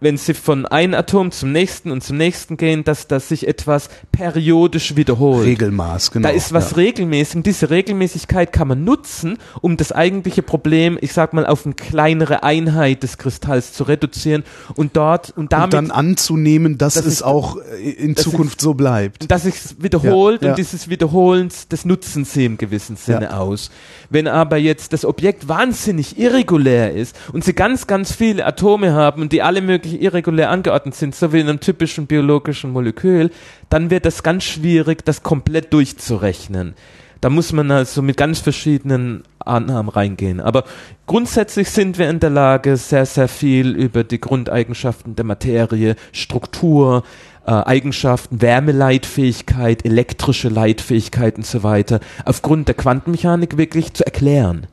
wenn 0.00 0.16
sie 0.16 0.34
von 0.34 0.66
einem 0.66 0.94
Atom 0.94 1.30
zum 1.32 1.52
nächsten 1.52 1.90
und 1.90 2.02
zum 2.02 2.16
nächsten 2.16 2.56
gehen, 2.56 2.84
dass 2.84 3.08
das 3.08 3.28
sich 3.28 3.48
etwas 3.48 3.88
periodisch 4.12 4.96
wiederholt. 4.96 5.46
Regelmaß, 5.46 6.10
genau. 6.12 6.28
Da 6.28 6.34
ist 6.34 6.52
was 6.52 6.72
ja. 6.72 6.76
regelmäßig. 6.76 7.36
Und 7.36 7.46
diese 7.46 7.70
Regelmäßigkeit 7.70 8.52
kann 8.52 8.68
man 8.68 8.84
nutzen, 8.84 9.38
um 9.60 9.76
das 9.76 9.92
eigentliche 9.92 10.42
Problem, 10.42 10.98
ich 11.00 11.12
sag 11.12 11.32
mal, 11.32 11.46
auf 11.46 11.66
eine 11.66 11.74
kleinere 11.74 12.42
Einheit 12.42 13.02
des 13.02 13.18
Kristalls 13.18 13.72
zu 13.72 13.84
reduzieren 13.84 14.44
und 14.76 14.96
dort 14.96 15.32
und 15.36 15.52
damit. 15.52 15.74
Und 15.74 15.88
dann 15.88 15.90
anzunehmen, 15.90 16.78
dass, 16.78 16.94
dass 16.94 17.06
es 17.06 17.22
auch 17.22 17.56
äh, 17.56 17.90
in 17.90 18.16
Zukunft 18.16 18.60
so 18.60 18.74
bleibt. 18.74 19.30
Dass 19.30 19.42
sich 19.42 19.54
wiederholt 19.78 20.42
ja, 20.42 20.48
ja. 20.48 20.52
und 20.52 20.58
dieses 20.58 20.88
Wiederholens, 20.88 21.66
das 21.68 21.84
nutzen 21.84 22.24
sie 22.24 22.44
im 22.44 22.56
gewissen 22.56 22.96
Sinne 22.96 23.36
aus. 23.36 23.70
Wenn 24.10 24.26
aber 24.26 24.56
jetzt 24.56 24.92
das 24.92 25.04
Objekt 25.04 25.48
wahnsinnig 25.48 26.18
irregulär 26.18 26.94
ist 26.94 27.14
und 27.32 27.44
sie 27.44 27.52
ganz, 27.52 27.86
ganz 27.86 28.12
viele 28.12 28.46
Atome 28.46 28.92
haben 28.92 29.22
und 29.22 29.32
die 29.32 29.42
alle 29.42 29.66
wirklich 29.68 30.00
irregulär 30.00 30.50
angeordnet 30.50 30.94
sind, 30.94 31.14
so 31.14 31.32
wie 31.32 31.40
in 31.40 31.48
einem 31.48 31.60
typischen 31.60 32.06
biologischen 32.06 32.72
Molekül, 32.72 33.30
dann 33.68 33.90
wird 33.90 34.06
es 34.06 34.22
ganz 34.22 34.44
schwierig, 34.44 35.04
das 35.04 35.22
komplett 35.22 35.72
durchzurechnen. 35.72 36.74
Da 37.20 37.30
muss 37.30 37.52
man 37.52 37.70
also 37.70 38.00
mit 38.00 38.16
ganz 38.16 38.38
verschiedenen 38.38 39.24
Annahmen 39.40 39.88
reingehen. 39.88 40.40
Aber 40.40 40.64
grundsätzlich 41.06 41.68
sind 41.68 41.98
wir 41.98 42.08
in 42.08 42.20
der 42.20 42.30
Lage, 42.30 42.76
sehr, 42.76 43.06
sehr 43.06 43.28
viel 43.28 43.74
über 43.74 44.04
die 44.04 44.20
Grundeigenschaften 44.20 45.16
der 45.16 45.24
Materie, 45.24 45.96
Struktur, 46.12 47.02
äh, 47.48 47.50
Eigenschaften, 47.50 48.42
Wärmeleitfähigkeit, 48.42 49.86
elektrische 49.86 50.50
Leitfähigkeit 50.50 51.38
und 51.38 51.46
so 51.46 51.62
weiter, 51.62 52.00
aufgrund 52.26 52.68
der 52.68 52.74
Quantenmechanik 52.74 53.56
wirklich 53.56 53.94
zu 53.94 54.04
erklären. 54.04 54.66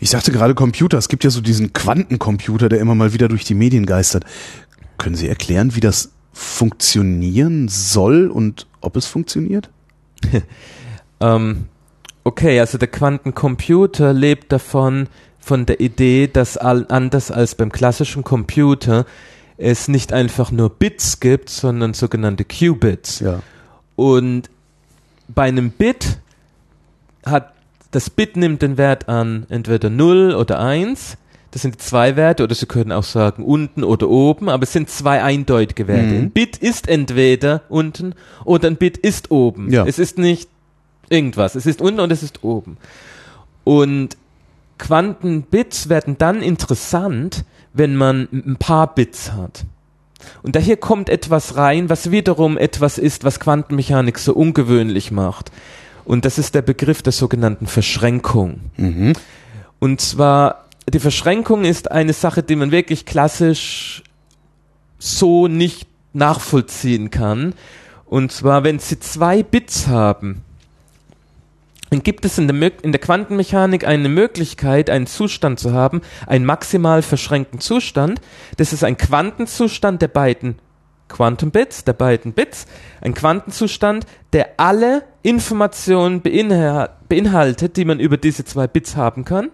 Ich 0.00 0.10
sagte 0.10 0.32
gerade 0.32 0.56
Computer. 0.56 0.98
Es 0.98 1.08
gibt 1.08 1.22
ja 1.22 1.30
so 1.30 1.40
diesen 1.40 1.72
Quantencomputer, 1.72 2.68
der 2.68 2.80
immer 2.80 2.96
mal 2.96 3.12
wieder 3.12 3.28
durch 3.28 3.44
die 3.44 3.54
Medien 3.54 3.86
geistert. 3.86 4.24
Können 4.98 5.14
Sie 5.14 5.28
erklären, 5.28 5.76
wie 5.76 5.80
das 5.80 6.10
funktionieren 6.32 7.68
soll 7.68 8.26
und 8.26 8.66
ob 8.80 8.96
es 8.96 9.06
funktioniert? 9.06 9.70
ähm, 11.20 11.66
okay, 12.24 12.58
also 12.58 12.76
der 12.76 12.88
Quantencomputer 12.88 14.12
lebt 14.12 14.50
davon, 14.50 15.06
von 15.38 15.66
der 15.66 15.78
Idee, 15.78 16.26
dass 16.26 16.56
all, 16.56 16.86
anders 16.88 17.30
als 17.30 17.54
beim 17.54 17.70
klassischen 17.70 18.24
Computer 18.24 19.06
es 19.62 19.88
nicht 19.88 20.12
einfach 20.12 20.50
nur 20.50 20.70
Bits 20.70 21.20
gibt, 21.20 21.48
sondern 21.48 21.94
sogenannte 21.94 22.44
Qubits. 22.44 23.20
Ja. 23.20 23.40
Und 23.96 24.50
bei 25.28 25.44
einem 25.44 25.70
Bit 25.70 26.18
hat 27.24 27.52
das 27.92 28.10
Bit 28.10 28.36
nimmt 28.36 28.62
den 28.62 28.78
Wert 28.78 29.08
an 29.08 29.46
entweder 29.50 29.90
0 29.90 30.34
oder 30.34 30.58
1. 30.58 31.18
Das 31.50 31.60
sind 31.60 31.80
zwei 31.82 32.16
Werte, 32.16 32.42
oder 32.42 32.54
Sie 32.54 32.64
können 32.64 32.90
auch 32.90 33.02
sagen 33.02 33.44
unten 33.44 33.84
oder 33.84 34.08
oben, 34.08 34.48
aber 34.48 34.62
es 34.62 34.72
sind 34.72 34.88
zwei 34.88 35.22
eindeutige 35.22 35.86
Werte. 35.86 36.14
Mhm. 36.14 36.20
Ein 36.22 36.30
Bit 36.30 36.56
ist 36.56 36.88
entweder 36.88 37.60
unten 37.68 38.14
oder 38.46 38.68
ein 38.68 38.76
Bit 38.76 38.96
ist 38.96 39.30
oben. 39.30 39.70
Ja. 39.70 39.84
Es 39.86 39.98
ist 39.98 40.16
nicht 40.16 40.48
irgendwas. 41.10 41.54
Es 41.54 41.66
ist 41.66 41.82
unten 41.82 42.00
und 42.00 42.10
es 42.10 42.22
ist 42.22 42.42
oben. 42.42 42.78
Und 43.64 44.16
Quantenbits 44.78 45.90
werden 45.90 46.16
dann 46.16 46.40
interessant, 46.40 47.44
wenn 47.72 47.96
man 47.96 48.28
ein 48.32 48.56
paar 48.56 48.94
Bits 48.94 49.32
hat. 49.32 49.64
Und 50.42 50.56
da 50.56 50.60
hier 50.60 50.76
kommt 50.76 51.08
etwas 51.08 51.56
rein, 51.56 51.88
was 51.88 52.10
wiederum 52.10 52.56
etwas 52.58 52.98
ist, 52.98 53.24
was 53.24 53.40
Quantenmechanik 53.40 54.18
so 54.18 54.34
ungewöhnlich 54.34 55.10
macht. 55.10 55.50
Und 56.04 56.24
das 56.24 56.38
ist 56.38 56.54
der 56.54 56.62
Begriff 56.62 57.02
der 57.02 57.12
sogenannten 57.12 57.66
Verschränkung. 57.66 58.60
Mhm. 58.76 59.14
Und 59.78 60.00
zwar, 60.00 60.66
die 60.92 61.00
Verschränkung 61.00 61.64
ist 61.64 61.90
eine 61.90 62.12
Sache, 62.12 62.42
die 62.42 62.56
man 62.56 62.70
wirklich 62.70 63.06
klassisch 63.06 64.02
so 64.98 65.48
nicht 65.48 65.88
nachvollziehen 66.12 67.10
kann. 67.10 67.54
Und 68.06 68.30
zwar, 68.32 68.64
wenn 68.64 68.78
Sie 68.78 69.00
zwei 69.00 69.42
Bits 69.42 69.86
haben, 69.86 70.42
dann 71.92 72.02
gibt 72.02 72.24
es 72.24 72.38
in 72.38 72.48
der, 72.48 72.72
in 72.82 72.90
der, 72.90 73.00
Quantenmechanik 73.02 73.86
eine 73.86 74.08
Möglichkeit, 74.08 74.88
einen 74.88 75.06
Zustand 75.06 75.60
zu 75.60 75.74
haben, 75.74 76.00
einen 76.26 76.46
maximal 76.46 77.02
verschränkten 77.02 77.60
Zustand. 77.60 78.22
Das 78.56 78.72
ist 78.72 78.82
ein 78.82 78.96
Quantenzustand 78.96 80.00
der 80.00 80.08
beiden 80.08 80.58
Quantum 81.08 81.50
Bits, 81.50 81.84
der 81.84 81.92
beiden 81.92 82.32
Bits, 82.32 82.64
ein 83.02 83.12
Quantenzustand, 83.12 84.06
der 84.32 84.54
alle 84.56 85.02
Informationen 85.20 86.22
beinhaltet, 86.22 87.76
die 87.76 87.84
man 87.84 88.00
über 88.00 88.16
diese 88.16 88.46
zwei 88.46 88.66
Bits 88.66 88.96
haben 88.96 89.26
kann. 89.26 89.50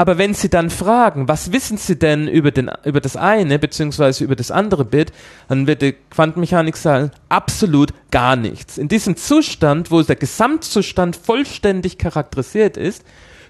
Aber 0.00 0.16
wenn 0.16 0.32
Sie 0.32 0.48
dann 0.48 0.70
fragen, 0.70 1.28
was 1.28 1.52
wissen 1.52 1.76
Sie 1.76 1.98
denn 1.98 2.26
über, 2.26 2.52
den, 2.52 2.70
über 2.86 3.02
das 3.02 3.16
eine 3.16 3.58
beziehungsweise 3.58 4.24
über 4.24 4.34
das 4.34 4.50
andere 4.50 4.86
Bit, 4.86 5.12
dann 5.48 5.66
wird 5.66 5.82
die 5.82 5.92
Quantenmechanik 5.92 6.78
sagen, 6.78 7.10
absolut 7.28 7.92
gar 8.10 8.34
nichts. 8.34 8.78
In 8.78 8.88
diesem 8.88 9.18
Zustand, 9.18 9.90
wo 9.90 10.00
der 10.00 10.16
Gesamtzustand 10.16 11.16
vollständig 11.16 11.98
charakterisiert 11.98 12.78
ist, 12.78 13.04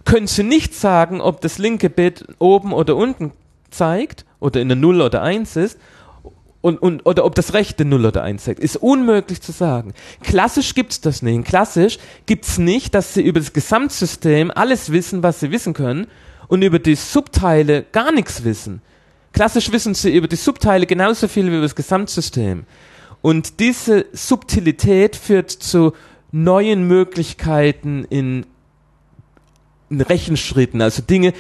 können 0.05 0.27
Sie 0.27 0.43
nicht 0.43 0.75
sagen, 0.75 1.21
ob 1.21 1.41
das 1.41 1.59
linke 1.59 1.89
Bit 1.89 2.25
oben 2.41 2.73
oder 2.73 2.97
unten 2.97 3.31
zeigt 3.71 4.25
oder 4.41 4.61
in 4.61 4.67
der 4.67 4.77
0 4.77 5.03
oder 5.03 5.23
1 5.23 5.55
ist 5.55 5.79
und, 6.63 6.83
und, 6.83 7.07
oder 7.07 7.27
ob 7.27 7.37
das 7.37 7.55
rechte 7.55 7.85
0 7.85 8.07
oder 8.07 8.25
1 8.25 8.43
zeigt. 8.43 8.59
Ist 8.59 8.77
unmöglich 8.77 9.41
zu 9.41 9.53
sagen. 9.53 9.95
Klassisch 10.25 10.75
gibt's 10.75 11.01
das 11.01 11.23
nicht. 11.23 11.45
Klassisch 11.45 12.01
gibt's 12.27 12.59
nicht, 12.59 12.97
dass 12.97 13.15
Sie 13.15 13.23
über 13.23 13.39
das 13.39 13.53
Gesamtsystem 13.53 14.51
alles 14.53 14.91
wissen, 14.91 15.23
was 15.23 15.39
Sie 15.39 15.53
wissen 15.53 15.75
können 15.75 16.09
und 16.51 16.63
über 16.63 16.81
die 16.81 16.97
Subteile 16.97 17.85
gar 17.93 18.11
nichts 18.11 18.43
wissen. 18.43 18.83
Klassisch 19.33 19.71
wissen 19.71 19.95
sie 19.95 20.15
über 20.15 20.27
die 20.27 20.37
Subteile 20.37 20.85
genauso 20.85 21.29
viel 21.29 21.47
wie 21.47 21.55
über 21.55 21.63
das 21.63 21.77
Gesamtsystem. 21.77 22.65
Und 23.23 23.61
diese 23.61 24.07
Subtilität 24.13 25.15
führt 25.15 25.51
zu 25.51 25.93
neuen 26.33 26.89
Möglichkeiten 26.89 28.05
in, 28.05 28.47
in 29.91 30.01
Rechenschritten, 30.01 30.83
also 30.83 31.03
Dinge 31.03 31.35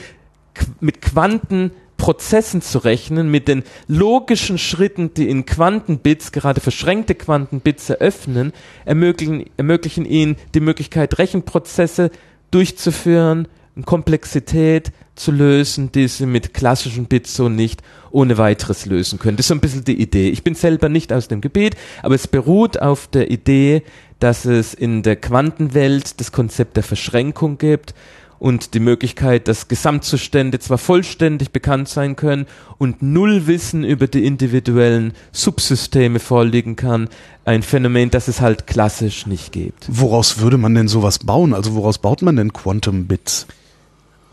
mit 0.78 1.02
Quantenprozessen 1.02 2.62
zu 2.62 2.78
rechnen, 2.78 3.32
mit 3.32 3.48
den 3.48 3.64
logischen 3.88 4.58
Schritten, 4.58 5.12
die 5.14 5.28
in 5.28 5.44
Quantenbits, 5.44 6.30
gerade 6.30 6.60
verschränkte 6.60 7.16
Quantenbits 7.16 7.90
eröffnen, 7.90 8.52
ermöglichen, 8.84 9.50
ermöglichen 9.56 10.04
ihnen 10.04 10.36
die 10.54 10.60
Möglichkeit, 10.60 11.18
Rechenprozesse 11.18 12.12
durchzuführen, 12.52 13.48
Komplexität 13.84 14.92
zu 15.14 15.32
lösen, 15.32 15.92
die 15.92 16.08
sie 16.08 16.26
mit 16.26 16.54
klassischen 16.54 17.06
Bits 17.06 17.34
so 17.36 17.48
nicht 17.48 17.82
ohne 18.10 18.38
weiteres 18.38 18.86
lösen 18.86 19.18
können. 19.18 19.36
Das 19.36 19.44
ist 19.44 19.48
so 19.48 19.54
ein 19.54 19.60
bisschen 19.60 19.84
die 19.84 20.00
Idee. 20.00 20.30
Ich 20.30 20.42
bin 20.42 20.54
selber 20.54 20.88
nicht 20.88 21.12
aus 21.12 21.28
dem 21.28 21.40
Gebiet, 21.40 21.76
aber 22.02 22.14
es 22.14 22.26
beruht 22.26 22.80
auf 22.80 23.06
der 23.06 23.30
Idee, 23.30 23.82
dass 24.18 24.44
es 24.44 24.74
in 24.74 25.02
der 25.02 25.16
Quantenwelt 25.16 26.20
das 26.20 26.32
Konzept 26.32 26.76
der 26.76 26.82
Verschränkung 26.82 27.58
gibt 27.58 27.94
und 28.38 28.72
die 28.72 28.80
Möglichkeit, 28.80 29.46
dass 29.46 29.68
Gesamtzustände 29.68 30.58
zwar 30.58 30.78
vollständig 30.78 31.52
bekannt 31.52 31.88
sein 31.88 32.16
können 32.16 32.46
und 32.78 33.02
null 33.02 33.46
Wissen 33.46 33.84
über 33.84 34.06
die 34.06 34.24
individuellen 34.24 35.12
Subsysteme 35.30 36.18
vorliegen 36.18 36.74
kann, 36.74 37.08
ein 37.44 37.62
Phänomen, 37.62 38.10
das 38.10 38.28
es 38.28 38.40
halt 38.40 38.66
klassisch 38.66 39.26
nicht 39.26 39.52
gibt. 39.52 39.84
Woraus 39.88 40.40
würde 40.40 40.56
man 40.56 40.74
denn 40.74 40.88
sowas 40.88 41.18
bauen? 41.18 41.52
Also 41.52 41.74
woraus 41.74 41.98
baut 41.98 42.22
man 42.22 42.36
denn 42.36 42.52
Quantum 42.52 43.06
Bits? 43.06 43.46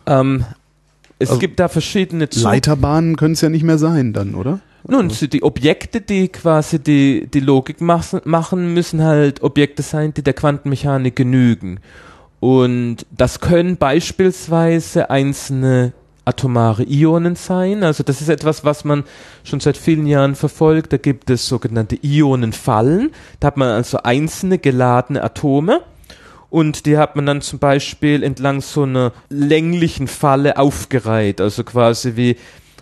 Ähm, 0.07 0.45
es 1.19 1.29
also 1.29 1.39
gibt 1.39 1.59
da 1.59 1.67
verschiedene 1.67 2.29
Zug 2.29 2.43
Leiterbahnen 2.43 3.15
können 3.15 3.33
es 3.33 3.41
ja 3.41 3.49
nicht 3.49 3.63
mehr 3.63 3.77
sein 3.77 4.13
dann, 4.13 4.35
oder? 4.35 4.59
Nun, 4.89 5.09
die 5.09 5.43
Objekte, 5.43 5.99
die 5.99 6.29
quasi 6.29 6.79
die, 6.79 7.27
die 7.27 7.41
Logik 7.41 7.81
machen, 7.81 8.73
müssen 8.73 9.03
halt 9.03 9.43
Objekte 9.43 9.81
sein, 9.81 10.13
die 10.13 10.21
der 10.21 10.33
Quantenmechanik 10.33 11.15
genügen. 11.15 11.81
Und 12.39 13.05
das 13.11 13.41
können 13.41 13.75
beispielsweise 13.75 15.09
einzelne 15.09 15.91
atomare 16.23 16.83
Ionen 16.83 17.35
sein. 17.35 17.83
Also 17.83 18.03
das 18.03 18.21
ist 18.21 18.29
etwas, 18.29 18.63
was 18.63 18.85
man 18.85 19.03
schon 19.43 19.59
seit 19.59 19.75
vielen 19.75 20.07
Jahren 20.07 20.35
verfolgt. 20.35 20.93
Da 20.93 20.97
gibt 20.97 21.29
es 21.29 21.47
sogenannte 21.47 21.97
Ionenfallen. 22.01 23.11
Da 23.39 23.47
hat 23.47 23.57
man 23.57 23.69
also 23.69 23.99
einzelne 24.03 24.57
geladene 24.57 25.23
Atome 25.23 25.81
und 26.49 26.85
die 26.85 26.97
hat 26.97 27.15
man 27.15 27.25
dann 27.25 27.41
zum 27.41 27.59
Beispiel 27.59 28.23
entlang 28.23 28.61
so 28.61 28.83
einer 28.83 29.11
länglichen 29.29 30.07
Falle 30.07 30.57
aufgereiht, 30.57 31.41
also 31.41 31.63
quasi 31.63 32.15
wie 32.15 32.37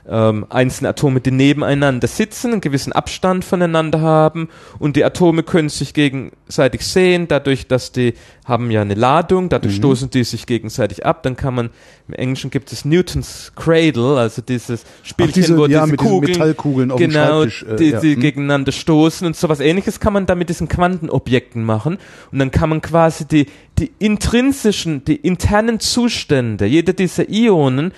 ähm, 0.07 0.45
einzelne 0.49 0.89
Atome, 0.89 1.19
die 1.19 1.31
nebeneinander 1.31 2.07
sitzen, 2.07 2.51
einen 2.51 2.61
gewissen 2.61 2.93
Abstand 2.93 3.43
voneinander 3.43 4.01
haben 4.01 4.49
und 4.77 4.95
die 4.95 5.03
Atome 5.03 5.43
können 5.43 5.69
sich 5.69 5.93
gegenseitig 5.93 6.85
sehen, 6.85 7.27
dadurch, 7.27 7.67
dass 7.67 7.91
die 7.91 8.13
haben 8.45 8.69
ja 8.69 8.81
eine 8.81 8.93
Ladung, 8.93 9.49
dadurch 9.49 9.75
mhm. 9.75 9.79
stoßen 9.79 10.09
die 10.11 10.23
sich 10.23 10.45
gegenseitig 10.45 11.05
ab, 11.05 11.23
dann 11.23 11.35
kann 11.35 11.55
man, 11.55 11.69
im 12.07 12.13
Englischen 12.13 12.51
gibt 12.51 12.71
es 12.71 12.85
Newtons 12.85 13.51
Cradle, 13.55 14.17
also 14.17 14.43
dieses 14.43 14.83
Spielchen, 15.01 15.31
Ach, 15.31 15.33
diese, 15.33 15.57
wo 15.57 15.65
ja, 15.65 15.83
diese 15.85 15.97
Kugeln, 15.97 16.31
Metallkugeln 16.31 16.91
auf 16.91 16.99
genau, 16.99 17.41
dem 17.41 17.49
Schreibtisch, 17.49 17.73
äh, 17.73 17.75
die, 17.77 17.99
die 17.99 18.11
ja. 18.11 18.17
Mhm. 18.17 18.21
gegeneinander 18.21 18.71
stoßen 18.71 19.25
und 19.25 19.35
sowas 19.35 19.59
ähnliches 19.59 19.99
kann 19.99 20.13
man 20.13 20.27
da 20.27 20.35
mit 20.35 20.49
diesen 20.49 20.67
Quantenobjekten 20.67 21.63
machen 21.63 21.97
und 22.31 22.39
dann 22.39 22.51
kann 22.51 22.69
man 22.69 22.81
quasi 22.81 23.25
die, 23.25 23.47
die 23.79 23.91
intrinsischen, 23.97 25.03
die 25.03 25.15
internen 25.15 25.79
Zustände 25.79 26.65
jeder 26.65 26.93
dieser 26.93 27.27
Ionen 27.27 27.91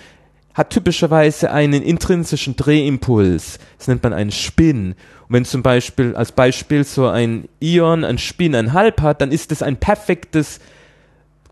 hat 0.57 0.71
typischerweise 0.71 1.51
einen 1.51 1.83
intrinsischen 1.83 2.55
Drehimpuls. 2.55 3.59
Das 3.77 3.87
nennt 3.87 4.01
man 4.01 4.11
einen 4.11 4.31
Spin. 4.31 4.95
Und 5.27 5.35
wenn 5.35 5.45
zum 5.45 5.61
Beispiel 5.61 6.15
als 6.15 6.31
Beispiel 6.31 6.83
so 6.83 7.07
ein 7.07 7.47
Ion 7.59 8.03
ein 8.03 8.17
Spin 8.17 8.55
ein 8.55 8.73
Halb 8.73 9.01
hat, 9.01 9.21
dann 9.21 9.31
ist 9.31 9.51
es 9.51 9.61
ein 9.61 9.77
perfektes 9.77 10.59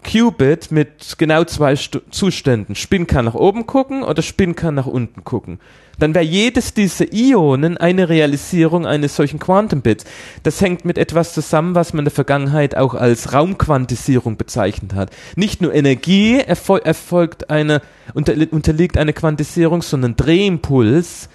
Qubit 0.06 0.72
mit 0.72 1.16
genau 1.18 1.44
zwei 1.44 1.76
St 1.76 2.02
Zuständen. 2.12 2.76
Spin 2.76 3.08
kann 3.08 3.26
nach 3.26 3.34
oben 3.34 3.66
gucken 3.66 4.04
oder 4.04 4.22
Spin 4.22 4.56
kann 4.56 4.76
nach 4.76 4.86
unten 4.86 5.24
gucken. 5.24 5.60
Dann 5.98 6.14
wäre 6.14 6.24
jedes 6.24 6.74
dieser 6.74 7.12
Ionen 7.14 7.78
eine 7.78 8.10
Realisierung 8.10 8.86
eines 8.86 9.16
solchen 9.16 9.40
Quantum-Bits. 9.40 10.06
Das 10.44 10.62
hängt 10.62 10.86
mit 10.86 10.98
etwas 10.98 11.34
zusammen, 11.34 11.74
was 11.74 11.94
man 11.94 12.00
in 12.00 12.06
der 12.06 12.12
Vergangenheit 12.12 12.76
auch 12.78 12.94
als 12.94 13.34
Raumquantisierung 13.34 14.38
bezeichnet 14.38 14.94
hat. 14.94 15.12
Nicht 15.36 15.62
nur 15.62 15.74
Energie 15.74 16.40
erfol 16.40 16.80
erfolgt 16.80 17.50
eine, 17.50 17.82
unter 18.14 18.34
unterliegt 18.52 18.98
eine 18.98 19.14
Quantisierung, 19.14 19.82
sondern 19.82 20.16
Drehimpuls 20.16 21.30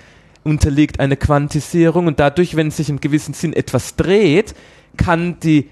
unterliegt 0.44 1.00
eine 1.00 1.16
Quantisierung 1.16 2.06
und 2.06 2.20
dadurch, 2.20 2.56
wenn 2.56 2.70
sich 2.70 2.88
im 2.88 3.00
gewissen 3.00 3.34
Sinn 3.34 3.52
etwas 3.52 3.96
dreht, 3.96 4.54
kann 4.96 5.38
die 5.40 5.70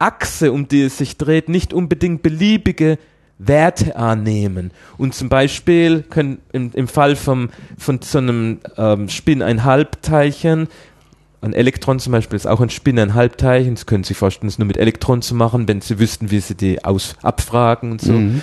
Achse, 0.00 0.52
um 0.52 0.66
die 0.66 0.82
es 0.82 0.98
sich 0.98 1.16
dreht, 1.16 1.48
nicht 1.48 1.72
unbedingt 1.72 2.22
beliebige 2.22 2.98
Werte 3.38 3.96
annehmen. 3.96 4.70
Und 4.98 5.14
zum 5.14 5.28
Beispiel 5.28 6.02
können 6.02 6.38
im, 6.52 6.72
im 6.74 6.88
Fall 6.88 7.16
vom, 7.16 7.50
von 7.78 8.00
so 8.02 8.18
einem 8.18 8.58
ähm, 8.76 9.08
Spin 9.08 9.42
ein 9.42 9.64
Halbteilchen, 9.64 10.68
ein 11.42 11.54
Elektron 11.54 11.98
zum 11.98 12.12
Beispiel 12.12 12.36
ist 12.36 12.46
auch 12.46 12.60
ein 12.60 12.68
Spin 12.68 12.98
ein 12.98 13.14
Halbteilchen, 13.14 13.76
Sie 13.76 13.86
können 13.86 14.04
sich 14.04 14.16
vorstellen, 14.16 14.48
es 14.48 14.58
nur 14.58 14.66
mit 14.66 14.76
Elektronen 14.76 15.22
zu 15.22 15.34
machen, 15.34 15.66
wenn 15.68 15.80
Sie 15.80 15.98
wüssten, 15.98 16.30
wie 16.30 16.40
Sie 16.40 16.54
die 16.54 16.84
aus 16.84 17.16
abfragen 17.22 17.92
und 17.92 18.02
so. 18.02 18.12
Mhm. 18.12 18.42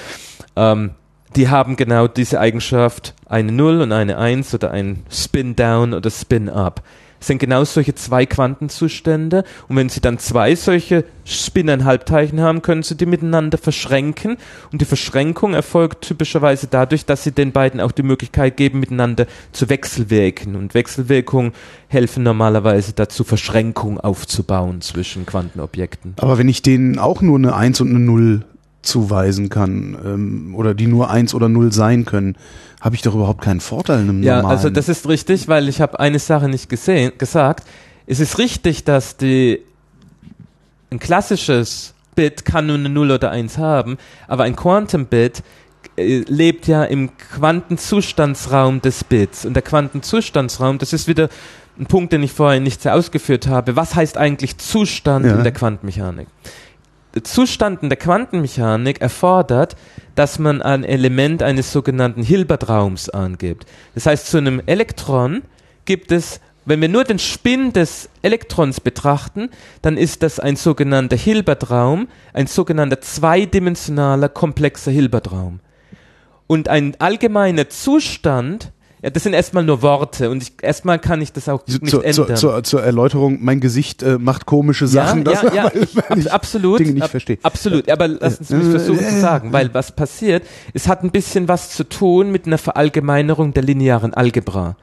Ähm, 0.55 0.91
die 1.35 1.49
haben 1.49 1.75
genau 1.75 2.07
diese 2.07 2.39
Eigenschaft, 2.39 3.13
eine 3.27 3.51
0 3.51 3.81
und 3.81 3.91
eine 3.91 4.17
1 4.17 4.55
oder 4.55 4.71
ein 4.71 5.03
Spin 5.11 5.55
down 5.55 5.93
oder 5.93 6.09
Spin 6.09 6.49
up 6.49 6.81
sind 7.27 7.39
genau 7.39 7.63
solche 7.63 7.93
zwei 7.93 8.25
Quantenzustände. 8.25 9.43
Und 9.67 9.75
wenn 9.75 9.89
Sie 9.89 10.01
dann 10.01 10.17
zwei 10.17 10.55
solche 10.55 11.05
Spinnerhalbteilchen 11.25 12.41
haben, 12.41 12.61
können 12.61 12.83
Sie 12.83 12.95
die 12.95 13.05
miteinander 13.05 13.57
verschränken. 13.57 14.37
Und 14.71 14.81
die 14.81 14.85
Verschränkung 14.85 15.53
erfolgt 15.53 16.05
typischerweise 16.05 16.67
dadurch, 16.67 17.05
dass 17.05 17.23
Sie 17.23 17.31
den 17.31 17.51
beiden 17.51 17.79
auch 17.79 17.91
die 17.91 18.03
Möglichkeit 18.03 18.57
geben, 18.57 18.79
miteinander 18.79 19.27
zu 19.51 19.69
wechselwirken. 19.69 20.55
Und 20.55 20.73
Wechselwirkungen 20.73 21.51
helfen 21.87 22.23
normalerweise 22.23 22.93
dazu, 22.93 23.23
Verschränkung 23.23 23.99
aufzubauen 23.99 24.81
zwischen 24.81 25.25
Quantenobjekten. 25.25 26.15
Aber 26.17 26.37
wenn 26.37 26.49
ich 26.49 26.61
denen 26.61 26.97
auch 26.97 27.21
nur 27.21 27.37
eine 27.37 27.55
1 27.55 27.81
und 27.81 27.89
eine 27.89 27.99
0 27.99 28.45
zuweisen 28.81 29.49
kann 29.49 29.97
ähm, 30.03 30.55
oder 30.55 30.73
die 30.73 30.87
nur 30.87 31.09
1 31.09 31.35
oder 31.35 31.49
0 31.49 31.71
sein 31.71 32.05
können, 32.05 32.35
habe 32.81 32.95
ich 32.95 33.01
doch 33.01 33.15
überhaupt 33.15 33.41
keinen 33.41 33.59
Vorteil 33.59 34.01
in 34.01 34.09
einem 34.09 34.23
ja, 34.23 34.37
normalen. 34.37 34.51
Ja, 34.51 34.57
also 34.57 34.69
das 34.69 34.89
ist 34.89 35.07
richtig, 35.07 35.47
weil 35.47 35.67
ich 35.67 35.81
habe 35.81 35.99
eine 35.99 36.19
Sache 36.19 36.47
nicht 36.47 36.69
gesehen, 36.69 37.11
gesagt. 37.17 37.65
Es 38.05 38.19
ist 38.19 38.37
richtig, 38.37 38.83
dass 38.83 39.17
die 39.17 39.61
ein 40.91 40.99
klassisches 40.99 41.93
Bit 42.15 42.45
kann 42.45 42.67
nur 42.67 42.75
eine 42.75 42.89
0 42.89 43.11
oder 43.11 43.31
1 43.31 43.57
haben, 43.57 43.97
aber 44.27 44.43
ein 44.43 44.55
Quantum 44.55 45.05
Bit 45.05 45.43
äh, 45.97 46.23
lebt 46.27 46.67
ja 46.67 46.83
im 46.83 47.09
Quantenzustandsraum 47.17 48.81
des 48.81 49.03
Bits. 49.03 49.45
Und 49.45 49.53
der 49.53 49.63
Quantenzustandsraum, 49.63 50.77
das 50.77 50.93
ist 50.93 51.07
wieder 51.07 51.29
ein 51.79 51.85
Punkt, 51.85 52.13
den 52.13 52.23
ich 52.23 52.31
vorhin 52.31 52.63
nicht 52.63 52.81
sehr 52.81 52.95
ausgeführt 52.95 53.47
habe. 53.47 53.75
Was 53.75 53.95
heißt 53.95 54.17
eigentlich 54.17 54.57
Zustand 54.57 55.25
Ja. 55.25 55.35
in 55.35 55.43
der 55.43 55.51
Quantenmechanik? 55.51 56.27
Der 57.17 57.23
Zustand 57.23 57.81
in 57.81 57.89
der 57.89 57.97
Quantenmechanik 57.97 59.01
erfordert, 59.01 59.75
dass 60.13 60.37
man 60.37 60.61
ein 60.61 60.83
Element 60.83 61.41
eines 61.41 61.71
sogenannten 61.71 62.21
Hilbert-Raums 62.21 63.09
angibt. 63.09 63.65
Das 63.95 64.05
heißt, 64.05 64.27
zu 64.27 64.37
einem 64.37 64.61
Elektron 64.67 65.41
gibt 65.85 66.11
es, 66.11 66.39
wenn 66.65 66.79
wir 66.79 66.89
nur 66.89 67.05
den 67.05 67.17
Spin 67.17 67.73
des 67.73 68.11
Elektrons 68.21 68.81
betrachten, 68.81 69.49
dann 69.81 69.97
ist 69.97 70.21
das 70.21 70.39
ein 70.39 70.57
sogenannter 70.57 71.15
Hilbert-Raum, 71.15 72.07
ein 72.33 72.45
sogenannter 72.45 73.01
zweidimensionaler 73.01 74.29
komplexer 74.29 74.91
Hilbert-Raum. 74.91 75.59
Und 76.45 76.69
ein 76.69 76.97
allgemeiner 76.99 77.67
Zustand, 77.67 78.71
ja, 79.01 79.09
das 79.09 79.23
sind 79.23 79.33
erstmal 79.33 79.63
nur 79.63 79.81
Worte 79.81 80.29
und 80.29 80.41
ich, 80.41 80.53
erstmal 80.61 80.97
kann 80.99 81.21
ich 81.21 81.31
das 81.31 81.47
auch 81.49 81.65
nicht 81.67 81.87
zur, 81.87 82.03
ändern. 82.03 82.35
zur, 82.35 82.63
zur, 82.63 82.83
Erläuterung, 82.83 83.37
mein 83.41 83.59
Gesicht 83.59 84.01
äh, 84.01 84.17
macht 84.17 84.45
komische 84.45 84.87
Sachen. 84.87 85.23
Ja, 85.25 85.31
ja, 85.43 85.53
ja, 85.53 85.63
weil- 85.73 85.83
ich, 85.83 85.95
weil 85.95 86.19
ich 86.19 86.31
absolut. 86.31 86.79
Dinge 86.79 86.93
nicht 86.93 87.03
ab, 87.03 87.11
verstehe. 87.11 87.37
Absolut, 87.43 87.89
aber 87.89 88.07
lassen 88.07 88.43
Sie 88.43 88.55
mich 88.55 88.69
versuchen 88.69 89.05
zu 89.05 89.19
sagen, 89.19 89.53
weil 89.53 89.73
was 89.73 89.91
passiert, 89.91 90.43
es 90.73 90.87
hat 90.87 91.03
ein 91.03 91.11
bisschen 91.11 91.47
was 91.47 91.69
zu 91.69 91.83
tun 91.83 92.31
mit 92.31 92.47
einer 92.47 92.57
Verallgemeinerung 92.57 93.53
der 93.53 93.63
linearen 93.63 94.13
Algebra. 94.13 94.75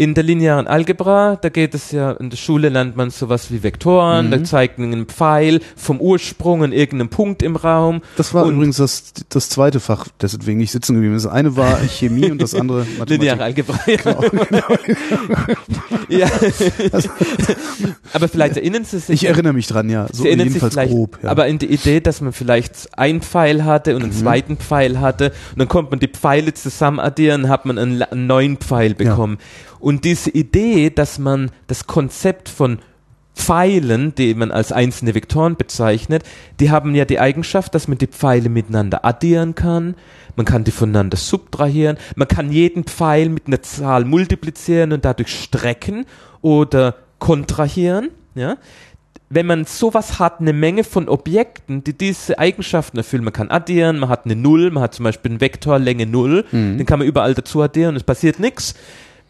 In 0.00 0.14
der 0.14 0.24
linearen 0.24 0.66
Algebra, 0.66 1.36
da 1.36 1.50
geht 1.50 1.74
es 1.74 1.90
ja, 1.92 2.12
in 2.12 2.30
der 2.30 2.38
Schule 2.38 2.70
lernt 2.70 2.96
man 2.96 3.10
sowas 3.10 3.52
wie 3.52 3.62
Vektoren, 3.62 4.28
Mhm. 4.28 4.30
da 4.30 4.44
zeigt 4.44 4.78
man 4.78 4.94
einen 4.94 5.04
Pfeil 5.04 5.60
vom 5.76 6.00
Ursprung 6.00 6.64
an 6.64 6.72
irgendeinem 6.72 7.10
Punkt 7.10 7.42
im 7.42 7.54
Raum. 7.54 8.00
Das 8.16 8.32
war 8.32 8.46
übrigens 8.46 8.78
das, 8.78 9.12
das 9.28 9.50
zweite 9.50 9.78
Fach, 9.78 10.08
deswegen 10.22 10.56
nicht 10.58 10.70
sitzen 10.72 10.94
geblieben 10.94 11.16
ist. 11.16 11.26
Das 11.26 11.32
eine 11.32 11.54
war 11.54 11.76
Chemie 11.80 12.30
und 12.30 12.40
das 12.40 12.54
andere 12.54 12.86
Lineare 13.08 13.36
Mathematik. 13.40 14.06
Algebra. 14.06 14.64
ja. 16.08 16.28
aber 18.14 18.28
vielleicht 18.28 18.56
erinnern 18.56 18.84
Sie 18.84 19.00
sich. 19.00 19.22
Ich 19.22 19.28
erinnere 19.28 19.52
mich 19.52 19.66
dran, 19.66 19.90
ja. 19.90 20.06
So 20.12 20.22
Sie 20.22 20.28
erinnern 20.28 20.46
sich 20.46 20.54
jedenfalls 20.54 20.72
vielleicht, 20.74 20.92
grob. 20.92 21.18
Ja. 21.22 21.28
aber 21.28 21.46
in 21.46 21.58
die 21.58 21.66
Idee, 21.70 22.00
dass 22.00 22.22
man 22.22 22.32
vielleicht 22.32 22.98
einen 22.98 23.20
Pfeil 23.20 23.66
hatte 23.66 23.96
und 23.96 24.02
einen 24.02 24.12
zweiten 24.12 24.56
Pfeil 24.56 24.98
hatte 24.98 25.32
und 25.52 25.58
dann 25.58 25.68
konnte 25.68 25.90
man 25.90 26.00
die 26.00 26.08
Pfeile 26.08 26.54
zusammen 26.54 27.00
addieren, 27.00 27.50
hat 27.50 27.66
man 27.66 27.78
einen, 27.78 28.02
einen 28.02 28.26
neuen 28.26 28.56
Pfeil 28.56 28.94
bekommen. 28.94 29.36
Und 29.90 30.04
diese 30.04 30.30
Idee, 30.30 30.88
dass 30.88 31.18
man 31.18 31.50
das 31.66 31.88
Konzept 31.88 32.48
von 32.48 32.78
Pfeilen, 33.34 34.14
die 34.14 34.34
man 34.34 34.52
als 34.52 34.70
einzelne 34.70 35.16
Vektoren 35.16 35.56
bezeichnet, 35.56 36.22
die 36.60 36.70
haben 36.70 36.94
ja 36.94 37.04
die 37.04 37.18
Eigenschaft, 37.18 37.74
dass 37.74 37.88
man 37.88 37.98
die 37.98 38.06
Pfeile 38.06 38.50
miteinander 38.50 39.04
addieren 39.04 39.56
kann, 39.56 39.96
man 40.36 40.46
kann 40.46 40.62
die 40.62 40.70
voneinander 40.70 41.16
subtrahieren, 41.16 41.98
man 42.14 42.28
kann 42.28 42.52
jeden 42.52 42.84
Pfeil 42.84 43.30
mit 43.30 43.48
einer 43.48 43.62
Zahl 43.62 44.04
multiplizieren 44.04 44.92
und 44.92 45.04
dadurch 45.04 45.34
strecken 45.34 46.06
oder 46.40 46.94
kontrahieren, 47.18 48.10
ja. 48.36 48.58
Wenn 49.28 49.46
man 49.46 49.64
sowas 49.64 50.20
hat, 50.20 50.38
eine 50.38 50.52
Menge 50.52 50.84
von 50.84 51.08
Objekten, 51.08 51.82
die 51.82 51.98
diese 51.98 52.38
Eigenschaften 52.38 52.96
erfüllen, 52.96 53.24
man 53.24 53.32
kann 53.32 53.50
addieren, 53.50 53.98
man 53.98 54.08
hat 54.08 54.24
eine 54.24 54.36
Null, 54.36 54.70
man 54.70 54.84
hat 54.84 54.94
zum 54.94 55.02
Beispiel 55.02 55.32
einen 55.32 55.40
Vektor 55.40 55.80
Länge 55.80 56.06
Null, 56.06 56.44
den 56.52 56.86
kann 56.86 57.00
man 57.00 57.08
überall 57.08 57.34
dazu 57.34 57.60
addieren 57.60 57.90
und 57.90 57.96
es 57.96 58.04
passiert 58.04 58.38
nichts. 58.38 58.76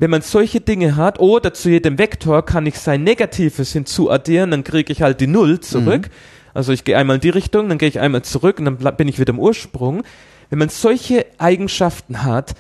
Wenn 0.01 0.09
man 0.09 0.23
solche 0.23 0.63
Dinge 0.63 0.97
hat, 0.97 1.21
oder 1.21 1.53
zu 1.53 1.69
jedem 1.69 1.99
Vektor 1.99 2.43
kann 2.43 2.65
ich 2.65 2.79
sein 2.79 3.05
Negatives 3.05 3.75
hinzuaddieren, 3.75 4.51
dann 4.51 4.65
kriege 4.65 4.91
ich 4.91 5.03
halt 5.03 5.21
die 5.21 5.27
Null 5.27 5.61
zurück. 5.61 6.09
Also 6.55 6.73
ich 6.73 6.85
gehe 6.85 6.97
einmal 6.97 7.17
in 7.17 7.21
die 7.21 7.29
Richtung, 7.29 7.69
dann 7.69 7.77
gehe 7.77 7.91
ich 7.91 8.01
einmal 8.01 8.23
zurück 8.23 8.59
und 8.59 8.65
dann 8.65 8.97
bin 8.97 9.09
ich 9.09 9.19
wieder 9.19 9.35
im 9.35 9.39
Ursprung. 9.39 10.03
Wenn 10.49 10.59
man 10.59 10.71
solche 10.71 11.27
Eigenschaften 11.37 12.23
hat, 12.23 12.55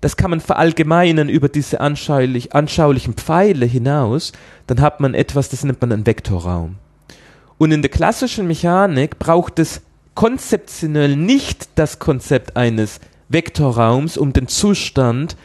das 0.00 0.16
kann 0.16 0.30
man 0.30 0.40
verallgemeinern 0.40 1.28
über 1.28 1.48
diese 1.48 1.80
anschaulich, 1.80 2.52
anschaulichen 2.52 3.14
Pfeile 3.14 3.64
hinaus, 3.64 4.32
dann 4.66 4.80
hat 4.80 4.98
man 4.98 5.14
etwas, 5.14 5.48
das 5.48 5.62
nennt 5.62 5.80
man 5.80 5.92
einen 5.92 6.04
Vektorraum. 6.04 6.78
Und 7.58 7.70
in 7.70 7.82
der 7.82 7.92
klassischen 7.92 8.48
Mechanik 8.48 9.20
braucht 9.20 9.60
es 9.60 9.82
konzeptionell 10.16 11.14
nicht 11.14 11.68
das 11.76 12.00
Konzept 12.00 12.56
eines 12.56 12.98
Vektorraums, 13.28 14.18
um 14.18 14.32
den 14.32 14.48
Zustand 14.48 15.36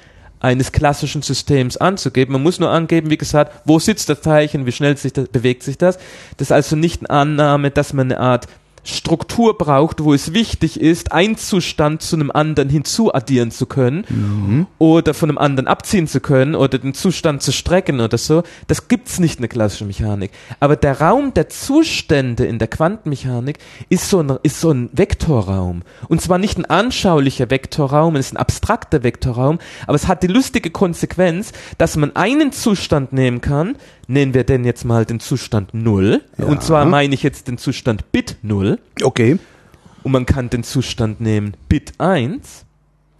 eines 0.42 0.72
klassischen 0.72 1.22
Systems 1.22 1.78
anzugeben. 1.78 2.34
Man 2.34 2.44
muss 2.44 2.60
nur 2.60 2.70
angeben, 2.70 3.10
wie 3.10 3.18
gesagt, 3.18 3.62
wo 3.66 3.80
sitzt 3.80 4.10
das 4.10 4.22
Teilchen, 4.22 4.66
wie 4.66 4.72
schnell 4.72 4.98
sich 4.98 5.14
das, 5.14 5.30
bewegt 5.30 5.64
sich 5.64 5.78
das. 5.78 5.98
Das 6.38 6.48
ist 6.48 6.52
also 6.52 6.76
nicht 6.76 7.02
eine 7.02 7.10
Annahme, 7.10 7.72
dass 7.72 7.94
man 7.94 8.12
eine 8.12 8.20
Art 8.20 8.48
Struktur 8.84 9.58
braucht, 9.58 10.04
wo 10.04 10.14
es 10.14 10.34
wichtig 10.34 10.80
ist, 10.80 11.12
einen 11.12 11.38
Zustand 11.38 12.02
zu 12.02 12.16
einem 12.16 12.32
anderen 12.32 12.70
hinzuaddieren 12.70 13.52
zu 13.52 13.66
können 13.66 14.68
oder 14.80 15.14
von 15.14 15.30
einem 15.30 15.38
anderen 15.38 15.68
abziehen 15.68 16.08
zu 16.08 16.20
können 16.20 16.56
oder 16.56 16.78
den 16.80 16.94
Zustand 16.94 17.42
zu 17.42 17.52
strecken 17.52 18.00
oder 18.00 18.18
so. 18.18 18.44
Das 18.68 18.88
gibt's 18.88 19.20
nicht 19.20 19.36
in 19.36 19.42
der 19.42 19.50
klassischen 19.50 19.88
Mechanik. 19.88 20.32
Aber 20.60 20.76
der 20.76 21.00
Raum 21.00 21.34
der 21.34 21.50
Zustände 21.50 22.46
in 22.46 22.60
der 22.60 22.68
Quantenmechanik 22.68 23.60
ist 23.90 24.10
so 24.10 24.20
ein, 24.22 24.38
ist 24.44 24.60
so 24.60 24.72
ein 24.72 24.90
Vektorraum. 24.94 25.84
Und 26.08 26.22
zwar 26.22 26.38
nicht 26.38 26.58
ein 26.58 26.66
anschaulicher 26.66 27.50
Vektorraum, 27.50 28.16
es 28.16 28.28
ist 28.28 28.34
ein 28.34 28.38
abstrakter 28.38 29.04
Vektorraum, 29.04 29.60
aber 29.86 29.96
es 29.96 30.08
hat 30.08 30.24
die 30.24 30.28
lustige 30.28 30.72
Konsequenz, 30.72 31.52
dass 31.78 31.98
man 31.98 32.16
einen 32.16 32.52
Zustand 32.52 33.14
nehmen 33.14 33.42
kann, 33.42 33.76
nennen 34.08 34.34
wir 34.34 34.43
denn 34.43 34.66
jetzt 34.66 34.84
mal 34.86 35.06
den 35.06 35.20
Zustand 35.20 35.74
0, 35.74 36.22
Ja. 36.38 36.45
und 36.45 36.62
zwar 36.64 36.86
meine 36.86 37.14
ich 37.14 37.24
jetzt 37.24 37.47
den 37.47 37.58
Zustand 37.58 38.12
Bit 38.12 38.38
0, 38.41 38.80
okay. 39.04 39.38
und 40.04 40.12
man 40.12 40.26
kann 40.26 40.49
den 40.49 40.64
Zustand 40.64 41.22
nehmen 41.22 41.56
Bit 41.70 41.93
1 41.99 42.66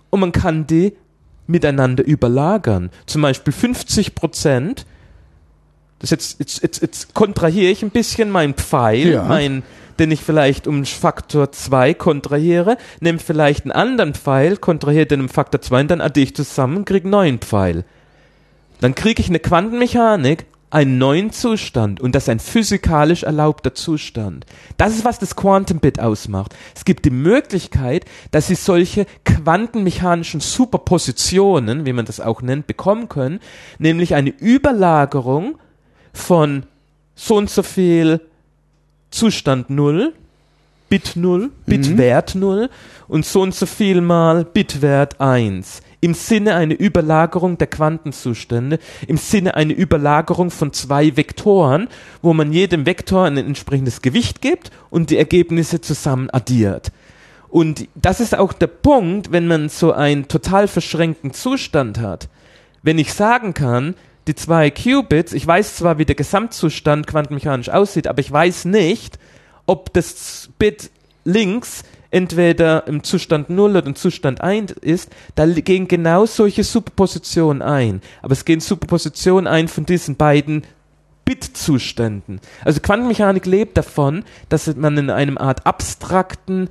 und 0.10 0.20
man 0.20 0.32
kann 0.32 0.68
die 0.68 0.94
miteinander 1.48 2.04
überlagern. 2.06 2.90
Zum 3.06 3.22
Beispiel 3.22 3.52
50 3.54 4.16
Prozent. 4.16 4.86
Das 6.00 6.10
jetzt, 6.10 6.40
jetzt, 6.40 6.64
jetzt, 6.64 6.82
jetzt 6.82 7.14
kontrahiere 7.14 7.72
ich 7.72 7.84
ein 7.84 7.92
bisschen 7.92 8.30
meinen 8.32 8.54
Pfeil, 8.56 9.12
Ja. 9.12 9.24
mein, 9.26 9.62
den 10.00 10.10
ich 10.12 10.22
vielleicht 10.22 10.66
um 10.68 10.84
Faktor 10.86 11.52
2 11.52 11.94
kontrahiere, 11.94 12.78
nehme 13.02 13.20
vielleicht 13.20 13.66
einen 13.66 13.72
anderen 13.72 14.14
Pfeil, 14.16 14.58
kontrahiere 14.58 15.06
den 15.06 15.22
um 15.22 15.30
Faktor 15.30 15.62
2 15.62 15.82
und 15.82 15.92
dann 15.92 16.02
addiere 16.02 16.24
ich 16.26 16.36
zusammen 16.36 16.78
und 16.78 16.86
kriege 16.86 17.04
einen 17.04 17.12
neuen 17.12 17.40
Pfeil. 17.40 17.84
Dann 18.80 18.96
kriege 18.96 19.22
ich 19.22 19.30
eine 19.30 19.40
Quantenmechanik, 19.40 20.46
einen 20.72 20.98
neuen 20.98 21.32
Zustand 21.32 22.00
und 22.00 22.16
das 22.16 22.24
ist 22.24 22.30
ein 22.30 22.40
physikalisch 22.40 23.24
erlaubter 23.24 23.76
Zustand. 23.76 24.46
Das 24.78 24.96
ist, 24.96 25.06
was 25.06 25.20
das 25.20 25.36
Quantum 25.36 25.80
Bit 25.80 26.00
ausmacht. 26.00 26.56
Es 26.74 26.86
gibt 26.86 27.06
die 27.06 27.12
Möglichkeit, 27.12 28.06
dass 28.32 28.48
Sie 28.48 28.56
solche 28.56 29.06
quantenmechanischen 29.26 30.40
Superpositionen, 30.40 31.86
wie 31.86 31.94
man 31.94 32.06
das 32.06 32.22
auch 32.22 32.42
nennt, 32.42 32.68
bekommen 32.68 33.10
können, 33.10 33.40
nämlich 33.78 34.16
eine 34.16 34.30
Überlagerung 34.30 35.58
von 36.14 36.64
so 37.16 37.36
und 37.36 37.50
so 37.50 37.64
viel 37.64 38.22
Zustand 39.12 39.70
0, 39.70 40.14
Bit 40.88 41.16
0, 41.16 41.52
Bitwert 41.66 42.36
0 42.36 42.70
und 43.08 43.26
so 43.26 43.42
und 43.42 43.54
so 43.54 43.66
viel 43.66 44.02
mal 44.02 44.46
Bitwert 44.46 45.20
1. 45.20 45.82
Im 46.02 46.16
Sinne 46.16 46.56
eine 46.56 46.74
Überlagerung 46.74 47.60
der 47.60 47.68
Quantenzustände, 47.68 48.80
im 49.08 49.18
Sinne 49.18 49.56
eine 49.56 49.74
Überlagerung 49.74 50.50
von 50.50 50.74
zwei 50.74 51.16
Vektoren, 51.16 51.88
wo 52.24 52.34
man 52.34 52.52
jedem 52.52 52.88
Vektor 52.88 53.26
ein 53.26 53.38
entsprechendes 53.38 54.02
Gewicht 54.02 54.42
gibt 54.42 54.72
und 54.90 55.12
die 55.12 55.18
Ergebnisse 55.18 55.80
zusammen 55.80 56.30
addiert. 56.32 56.92
Und 57.50 57.88
das 57.96 58.20
ist 58.20 58.36
auch 58.36 58.54
der 58.54 58.68
Punkt, 58.68 59.32
wenn 59.32 59.46
man 59.46 59.70
so 59.70 59.92
einen 59.92 60.28
total 60.28 60.68
verschränkten 60.68 61.34
Zustand 61.34 62.00
hat. 62.00 62.30
Wenn 62.82 62.98
ich 62.98 63.14
sagen 63.14 63.54
kann, 63.54 63.94
die 64.28 64.36
zwei 64.36 64.72
Qubits, 64.72 65.34
ich 65.34 65.46
weiß 65.46 65.76
zwar, 65.76 65.98
wie 65.98 66.06
der 66.06 66.16
Gesamtzustand 66.16 67.08
quantenmechanisch 67.08 67.70
aussieht, 67.70 68.08
aber 68.08 68.20
ich 68.20 68.32
weiß 68.32 68.66
nicht, 68.66 69.20
ob 69.68 69.94
das 69.94 70.50
Bit 70.58 70.90
links 71.26 71.84
entweder 72.12 72.88
im 72.88 73.04
Zustand 73.04 73.50
0 73.50 73.78
oder 73.78 73.88
im 73.88 73.96
Zustand 73.96 74.42
1 74.42 74.74
ist, 74.74 75.10
da 75.36 75.46
gehen 75.46 75.88
genau 75.88 76.26
solche 76.26 76.64
Superpositionen 76.64 77.62
ein. 77.62 78.02
Aber 78.22 78.34
es 78.34 78.46
gehen 78.46 78.60
Superpositionen 78.60 79.48
ein 79.48 79.68
von 79.68 79.86
diesen 79.86 80.18
beiden 80.18 80.64
Bit-Zuständen. 81.26 82.42
Also 82.64 82.82
Quantenmechanik 82.82 83.46
lebt 83.46 83.78
davon, 83.78 84.24
dass 84.50 84.76
man 84.76 84.98
in 84.98 85.10
einem 85.10 85.38
Art 85.38 85.66
abstrakten 85.66 86.70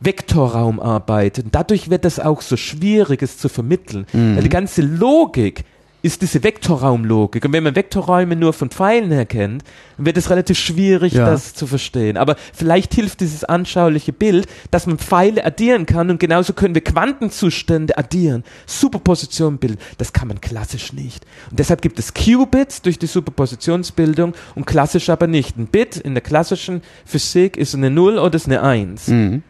Vektorraum 0.00 0.80
arbeitet. 0.80 1.46
Dadurch 1.52 1.88
wird 1.88 2.04
es 2.04 2.20
auch 2.20 2.42
so 2.42 2.56
schwierig, 2.56 3.22
es 3.22 3.38
zu 3.38 3.48
vermitteln. 3.48 4.06
Weil 4.12 4.42
die 4.42 4.48
ganze 4.48 4.82
Logik 4.82 5.64
ist 6.02 6.20
diese 6.20 6.42
Vektorraumlogik. 6.42 7.44
Und 7.44 7.52
wenn 7.52 7.62
man 7.62 7.76
Vektorräume 7.76 8.34
nur 8.34 8.52
von 8.52 8.70
Pfeilen 8.70 9.10
her 9.12 9.24
kennt, 9.24 9.62
dann 9.96 10.06
wird 10.06 10.16
es 10.16 10.30
relativ 10.30 10.58
schwierig, 10.58 11.12
Ja. 11.12 11.26
das 11.26 11.54
zu 11.54 11.66
verstehen. 11.66 12.16
Aber 12.16 12.36
vielleicht 12.52 12.92
hilft 12.94 13.20
dieses 13.20 13.44
anschauliche 13.44 14.12
Bild, 14.12 14.46
dass 14.72 14.86
man 14.86 14.98
Pfeile 14.98 15.44
addieren 15.44 15.86
kann 15.86 16.10
und 16.10 16.18
genauso 16.18 16.52
können 16.54 16.74
wir 16.74 16.82
Quantenzustände 16.82 17.96
addieren. 17.96 18.42
Superposition 18.66 19.58
bilden. 19.58 19.78
Das 19.98 20.12
kann 20.12 20.28
man 20.28 20.40
klassisch 20.40 20.92
nicht. 20.92 21.24
Und 21.50 21.58
deshalb 21.58 21.80
gibt 21.82 21.98
es 22.00 22.12
Qubits 22.14 22.82
durch 22.82 22.98
die 22.98 23.06
Superpositionsbildung 23.06 24.34
und 24.54 24.66
klassisch 24.66 25.08
aber 25.08 25.26
nicht. 25.26 25.56
Ein 25.56 25.66
Bit 25.68 25.96
in 25.96 26.14
der 26.14 26.22
klassischen 26.22 26.82
Physik 27.04 27.56
ist 27.56 27.74
eine 27.74 27.90
0 27.90 28.18
oder 28.18 28.34
ist 28.34 28.46
eine 28.46 28.62
1. 28.62 29.08
Mhm. 29.08 29.42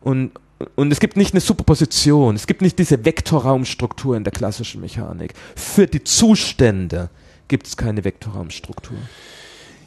Und, 0.00 0.30
und 0.76 0.92
es 0.92 1.00
gibt 1.00 1.16
nicht 1.16 1.34
eine 1.34 1.40
Superposition, 1.40 2.34
es 2.36 2.46
gibt 2.46 2.62
nicht 2.62 2.78
diese 2.78 3.04
Vektorraumstruktur 3.04 4.16
in 4.16 4.24
der 4.24 4.32
klassischen 4.32 4.80
Mechanik. 4.80 5.34
Für 5.56 5.86
die 5.86 6.04
Zustände 6.04 7.10
gibt 7.48 7.66
es 7.66 7.76
keine 7.76 8.04
Vektorraumstruktur. 8.04 8.96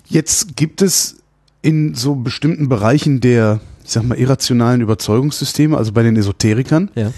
Jetzt 0.08 0.56
gibt 0.56 0.82
es 0.82 1.18
in 1.62 1.96
so 1.96 2.16
bestimmten 2.16 2.70
Bereichen 2.70 3.22
der, 3.22 3.60
ich 3.84 3.92
sag 3.92 4.04
mal, 4.04 4.18
irrationalen 4.18 4.82
Überzeugungssysteme, 4.82 5.76
also 5.78 5.92
bei 5.92 6.04
den 6.04 6.16
Esoterikern, 6.16 6.92
Ja. 6.96 7.12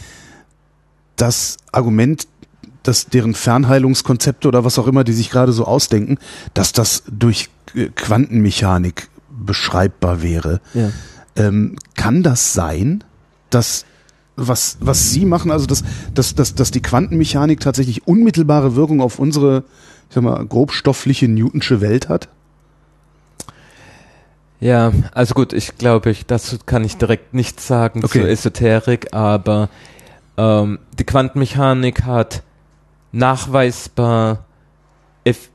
das 1.16 1.58
Argument, 1.72 2.28
dass 2.84 3.08
deren 3.08 3.34
Fernheilungskonzepte 3.34 4.48
oder 4.48 4.64
was 4.64 4.80
auch 4.80 4.88
immer, 4.88 5.04
die 5.04 5.12
sich 5.14 5.30
gerade 5.30 5.52
so 5.52 5.66
ausdenken, 5.66 6.18
dass 6.54 6.72
das 6.72 7.04
durch 7.12 7.50
äh, 7.76 7.88
Quantenmechanik 7.94 9.10
beschreibbar 9.30 10.22
wäre. 10.22 10.62
ja. 10.74 10.92
Ähm, 11.36 11.76
kann 11.96 12.24
das 12.24 12.54
sein, 12.54 13.04
dass 13.50 13.86
was, 14.36 14.78
was 14.80 15.12
Sie 15.12 15.26
machen, 15.26 15.50
also 15.52 15.66
dass, 15.66 15.84
dass, 16.14 16.36
dass, 16.36 16.54
dass 16.54 16.70
die 16.72 16.82
Quantenmechanik 16.82 17.60
tatsächlich 17.60 18.08
unmittelbare 18.08 18.76
Wirkung 18.76 19.02
auf 19.02 19.18
unsere, 19.18 19.64
ich 20.10 20.16
sag 20.16 20.24
mal, 20.24 20.46
grobstoffliche 20.46 21.28
Newtonsche 21.28 21.82
Welt 21.82 22.08
hat? 22.08 22.30
Ja, 24.60 24.92
also 25.14 25.34
gut, 25.34 25.54
ich 25.54 25.78
glaube, 25.78 26.10
ich, 26.12 26.26
dazu 26.26 26.58
kann 26.66 26.84
ich 26.84 26.98
direkt 26.98 27.34
nichts 27.34 27.68
sagen 27.68 28.04
Okay. 28.04 28.20
zur 28.22 28.30
Esoterik, 28.30 29.14
aber 29.14 29.70
ähm, 30.38 30.80
die 30.98 31.04
Quantenmechanik 31.04 32.04
hat 32.04 32.44
nachweisbar 33.12 34.46
eff 35.24 35.50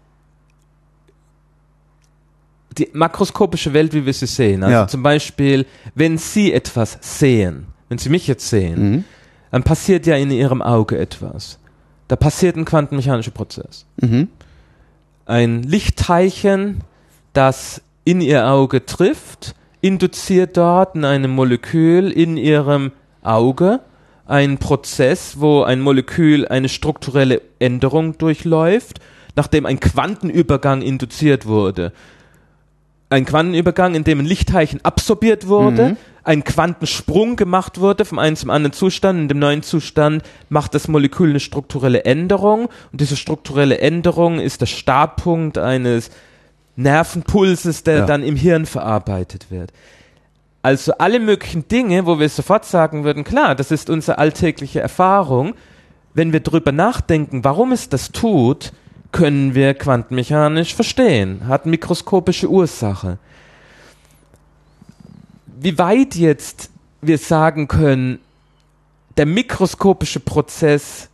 die 2.79 2.89
makroskopische 2.93 3.75
Welt, 3.75 3.93
wie 3.93 4.07
wir 4.07 4.13
sie 4.15 4.27
sehen. 4.27 4.63
Also 4.63 4.73
Ja. 4.75 4.89
zum 4.89 5.03
Beispiel, 5.03 5.67
wenn 5.95 6.17
Sie 6.17 6.53
etwas 6.53 6.99
sehen, 7.01 7.67
wenn 7.93 7.99
Sie 7.99 8.09
mich 8.09 8.27
jetzt 8.27 8.49
sehen, 8.49 8.81
Mhm. 8.91 9.05
dann 9.51 9.63
passiert 9.65 10.07
ja 10.07 10.17
in 10.17 10.31
Ihrem 10.31 10.63
Auge 10.63 10.99
etwas. 10.99 11.59
Da 12.09 12.17
passiert 12.17 12.57
ein 12.57 12.65
quantenmechanischer 12.65 13.33
Prozess. 13.33 13.85
Mhm. 14.01 14.29
Ein 15.27 15.63
Lichtteilchen, 15.63 16.81
das 17.35 17.83
in 18.05 18.23
ihr 18.23 18.49
Auge 18.49 18.87
trifft, 18.87 19.55
induziert 19.83 20.57
dort 20.57 20.95
in 20.97 21.05
einem 21.05 21.33
Molekül 21.33 22.11
in 22.11 22.39
ihrem 22.39 22.93
Auge 23.23 23.81
einen 24.27 24.57
Prozess, 24.57 25.39
wo 25.39 25.63
ein 25.63 25.81
Molekül 25.83 26.49
eine 26.49 26.71
strukturelle 26.71 27.43
Änderung 27.59 28.17
durchläuft, 28.17 29.01
nachdem 29.37 29.67
ein 29.67 29.81
Quantenübergang 29.81 30.81
induziert 30.81 31.45
wurde. 31.45 31.93
Ein 33.13 33.27
Quantenübergang, 33.27 33.95
in 33.95 34.05
dem 34.05 34.21
ein 34.21 34.25
Lichtteilchen 34.27 34.85
absorbiert 34.85 35.47
wurde, 35.47 35.91
Mhm. 35.91 35.97
ein 36.25 36.45
Quantensprung 36.45 37.37
gemacht 37.37 37.79
wurde 37.79 38.05
vom 38.05 38.19
einen 38.19 38.37
zum 38.37 38.49
anderen 38.51 38.73
Zustand. 38.73 39.19
In 39.21 39.29
dem 39.29 39.39
neuen 39.39 39.63
Zustand 39.63 40.23
macht 40.49 40.75
das 40.75 40.89
Molekül 40.89 41.31
eine 41.31 41.41
strukturelle 41.41 42.05
Änderung 42.05 42.67
und 42.91 43.01
diese 43.01 43.17
strukturelle 43.17 43.79
Änderung 43.79 44.41
ist 44.41 44.61
der 44.63 44.67
Startpunkt 44.67 45.59
eines 45.59 46.11
Nervenpulses, 46.77 47.83
der 47.85 47.99
Ja. 47.99 48.07
dann 48.07 48.23
im 48.23 48.37
Hirn 48.37 48.67
verarbeitet 48.67 49.51
wird. 49.51 49.73
Also 50.63 50.93
alle 50.99 51.21
möglichen 51.21 51.69
Dinge, 51.69 52.07
wo 52.07 52.19
wir 52.19 52.29
sofort 52.29 52.65
sagen 52.65 53.05
würden, 53.05 53.25
klar, 53.25 53.55
das 53.55 53.71
ist 53.71 53.91
unsere 53.91 54.19
alltägliche 54.19 54.81
Erfahrung. 54.81 55.55
Wenn 56.15 56.33
wir 56.33 56.41
drüber 56.41 56.73
nachdenken, 56.73 57.45
warum 57.45 57.73
es 57.73 57.89
das 57.89 58.13
tut, 58.13 58.73
können 59.13 59.55
wir 59.55 59.75
quantenmechanisch 59.75 60.75
verstehen. 60.75 61.47
Hat 61.47 61.67
mikroskopische 61.67 62.49
Ursache. 62.49 63.19
Wie 65.47 65.79
weit 65.79 66.15
jetzt 66.17 66.71
wir 67.03 67.19
sagen 67.19 67.69
können, 67.69 68.19
der 69.17 69.27
mikroskopische 69.27 70.21
Prozess 70.21 71.09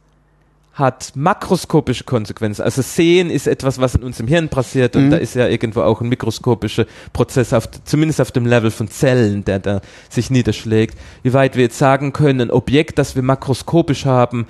hat 0.74 1.10
makroskopische 1.16 2.04
Konsequenzen. 2.04 2.62
Also 2.62 2.82
Sehen 2.82 3.30
ist 3.30 3.48
etwas, 3.48 3.80
was 3.80 3.96
in 3.96 4.04
unserem 4.04 4.28
Hirn 4.28 4.48
passiert 4.48 4.94
und 4.94 5.06
Mhm. 5.06 5.10
da 5.10 5.16
ist 5.16 5.34
ja 5.34 5.48
irgendwo 5.48 5.80
auch 5.82 6.00
ein 6.00 6.08
mikroskopischer 6.08 6.86
Prozess, 7.12 7.52
auf, 7.52 7.68
zumindest 7.84 8.20
auf 8.20 8.30
dem 8.30 8.46
Level 8.46 8.70
von 8.70 8.86
Zellen, 8.86 9.44
der 9.44 9.58
da 9.58 9.80
sich 10.08 10.30
niederschlägt. 10.30 10.96
Wie 11.24 11.32
weit 11.32 11.56
wir 11.56 11.64
jetzt 11.64 11.78
sagen 11.78 12.12
können, 12.12 12.42
ein 12.42 12.50
Objekt, 12.52 12.96
das 12.98 13.16
wir 13.16 13.24
makroskopisch 13.24 14.04
haben, 14.06 14.46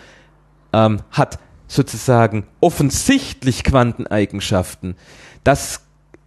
ähm, 0.74 0.98
hat 1.12 1.38
sozusagen 1.68 2.44
offensichtlich 2.60 3.62
Quanteneigenschaften. 3.62 4.96
Das 5.44 5.82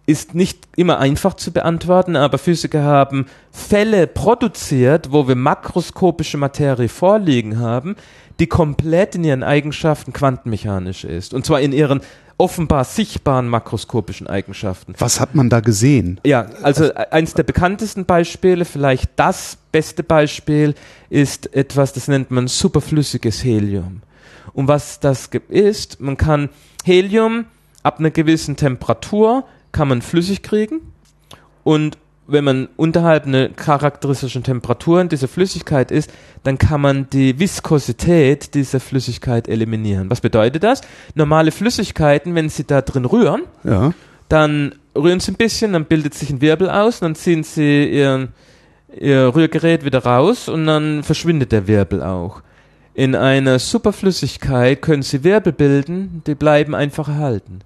ist 0.06 0.34
nicht 0.34 0.66
immer 0.76 0.98
einfach 0.98 1.34
zu 1.34 1.52
beantworten, 1.52 2.16
aber 2.16 2.38
Physiker 2.38 2.82
haben 2.82 3.26
Fälle 3.50 4.06
produziert, 4.06 5.12
wo 5.12 5.28
wir 5.28 5.36
makroskopische 5.36 6.38
Materie 6.38 6.88
vorliegen 6.88 7.58
haben, 7.58 7.96
die 8.40 8.46
komplett 8.46 9.14
in 9.14 9.24
ihren 9.24 9.42
Eigenschaften 9.42 10.12
quantenmechanisch 10.12 11.04
ist. 11.04 11.34
Und 11.34 11.46
zwar 11.46 11.60
in 11.60 11.72
ihren 11.72 12.00
offenbar 12.38 12.84
sichtbaren 12.84 13.46
makroskopischen 13.48 14.26
Eigenschaften. 14.26 14.94
Was 14.98 15.20
hat 15.20 15.34
man 15.36 15.48
da 15.48 15.60
gesehen? 15.60 16.20
Ja, 16.26 16.46
also 16.62 16.86
e- 16.86 16.94
eins 17.10 17.34
der 17.34 17.44
bekanntesten 17.44 18.04
Beispiele, 18.04 18.64
vielleicht 18.64 19.10
das 19.16 19.58
beste 19.70 20.02
Beispiel, 20.02 20.74
ist 21.10 21.54
etwas, 21.54 21.92
das 21.92 22.08
nennt 22.08 22.32
man 22.32 22.48
superflüssiges 22.48 23.44
Helium. 23.44 24.02
Und 24.54 24.68
was 24.68 25.00
das 25.00 25.30
ist, 25.48 26.00
man 26.00 26.16
kann 26.16 26.48
Helium 26.84 27.46
ab 27.82 27.98
einer 27.98 28.10
gewissen 28.10 28.56
Temperatur 28.56 29.44
kann 29.72 29.88
man 29.88 30.02
flüssig 30.02 30.42
kriegen 30.42 30.80
und 31.64 31.96
wenn 32.28 32.44
man 32.44 32.68
unterhalb 32.76 33.26
einer 33.26 33.48
charakteristischen 33.48 34.44
Temperatur 34.44 35.00
in 35.00 35.08
dieser 35.08 35.26
Flüssigkeit 35.28 35.90
ist, 35.90 36.10
dann 36.44 36.56
kann 36.56 36.80
man 36.80 37.08
die 37.10 37.38
Viskosität 37.38 38.54
dieser 38.54 38.78
Flüssigkeit 38.80 39.48
eliminieren. 39.48 40.08
Was 40.08 40.20
bedeutet 40.20 40.62
das? 40.62 40.82
Normale 41.14 41.50
Flüssigkeiten, 41.50 42.34
wenn 42.34 42.48
sie 42.48 42.64
da 42.64 42.80
drin 42.80 43.04
rühren, 43.06 43.42
Ja. 43.64 43.92
dann 44.28 44.74
rühren 44.96 45.20
sie 45.20 45.32
ein 45.32 45.36
bisschen, 45.36 45.72
dann 45.72 45.84
bildet 45.86 46.14
sich 46.14 46.30
ein 46.30 46.40
Wirbel 46.40 46.70
aus, 46.70 47.00
dann 47.00 47.14
ziehen 47.16 47.42
sie 47.42 47.86
ihren, 47.86 48.28
ihr 48.98 49.34
Rührgerät 49.34 49.84
wieder 49.84 50.04
raus 50.04 50.48
und 50.48 50.66
dann 50.66 51.02
verschwindet 51.02 51.50
der 51.50 51.66
Wirbel 51.66 52.02
auch. 52.02 52.42
In 52.94 53.14
einer 53.14 53.58
Superflüssigkeit 53.58 54.82
können 54.82 55.02
sie 55.02 55.24
Wirbel 55.24 55.52
bilden, 55.52 56.22
die 56.26 56.34
bleiben 56.34 56.74
einfach 56.74 57.08
erhalten. 57.08 57.60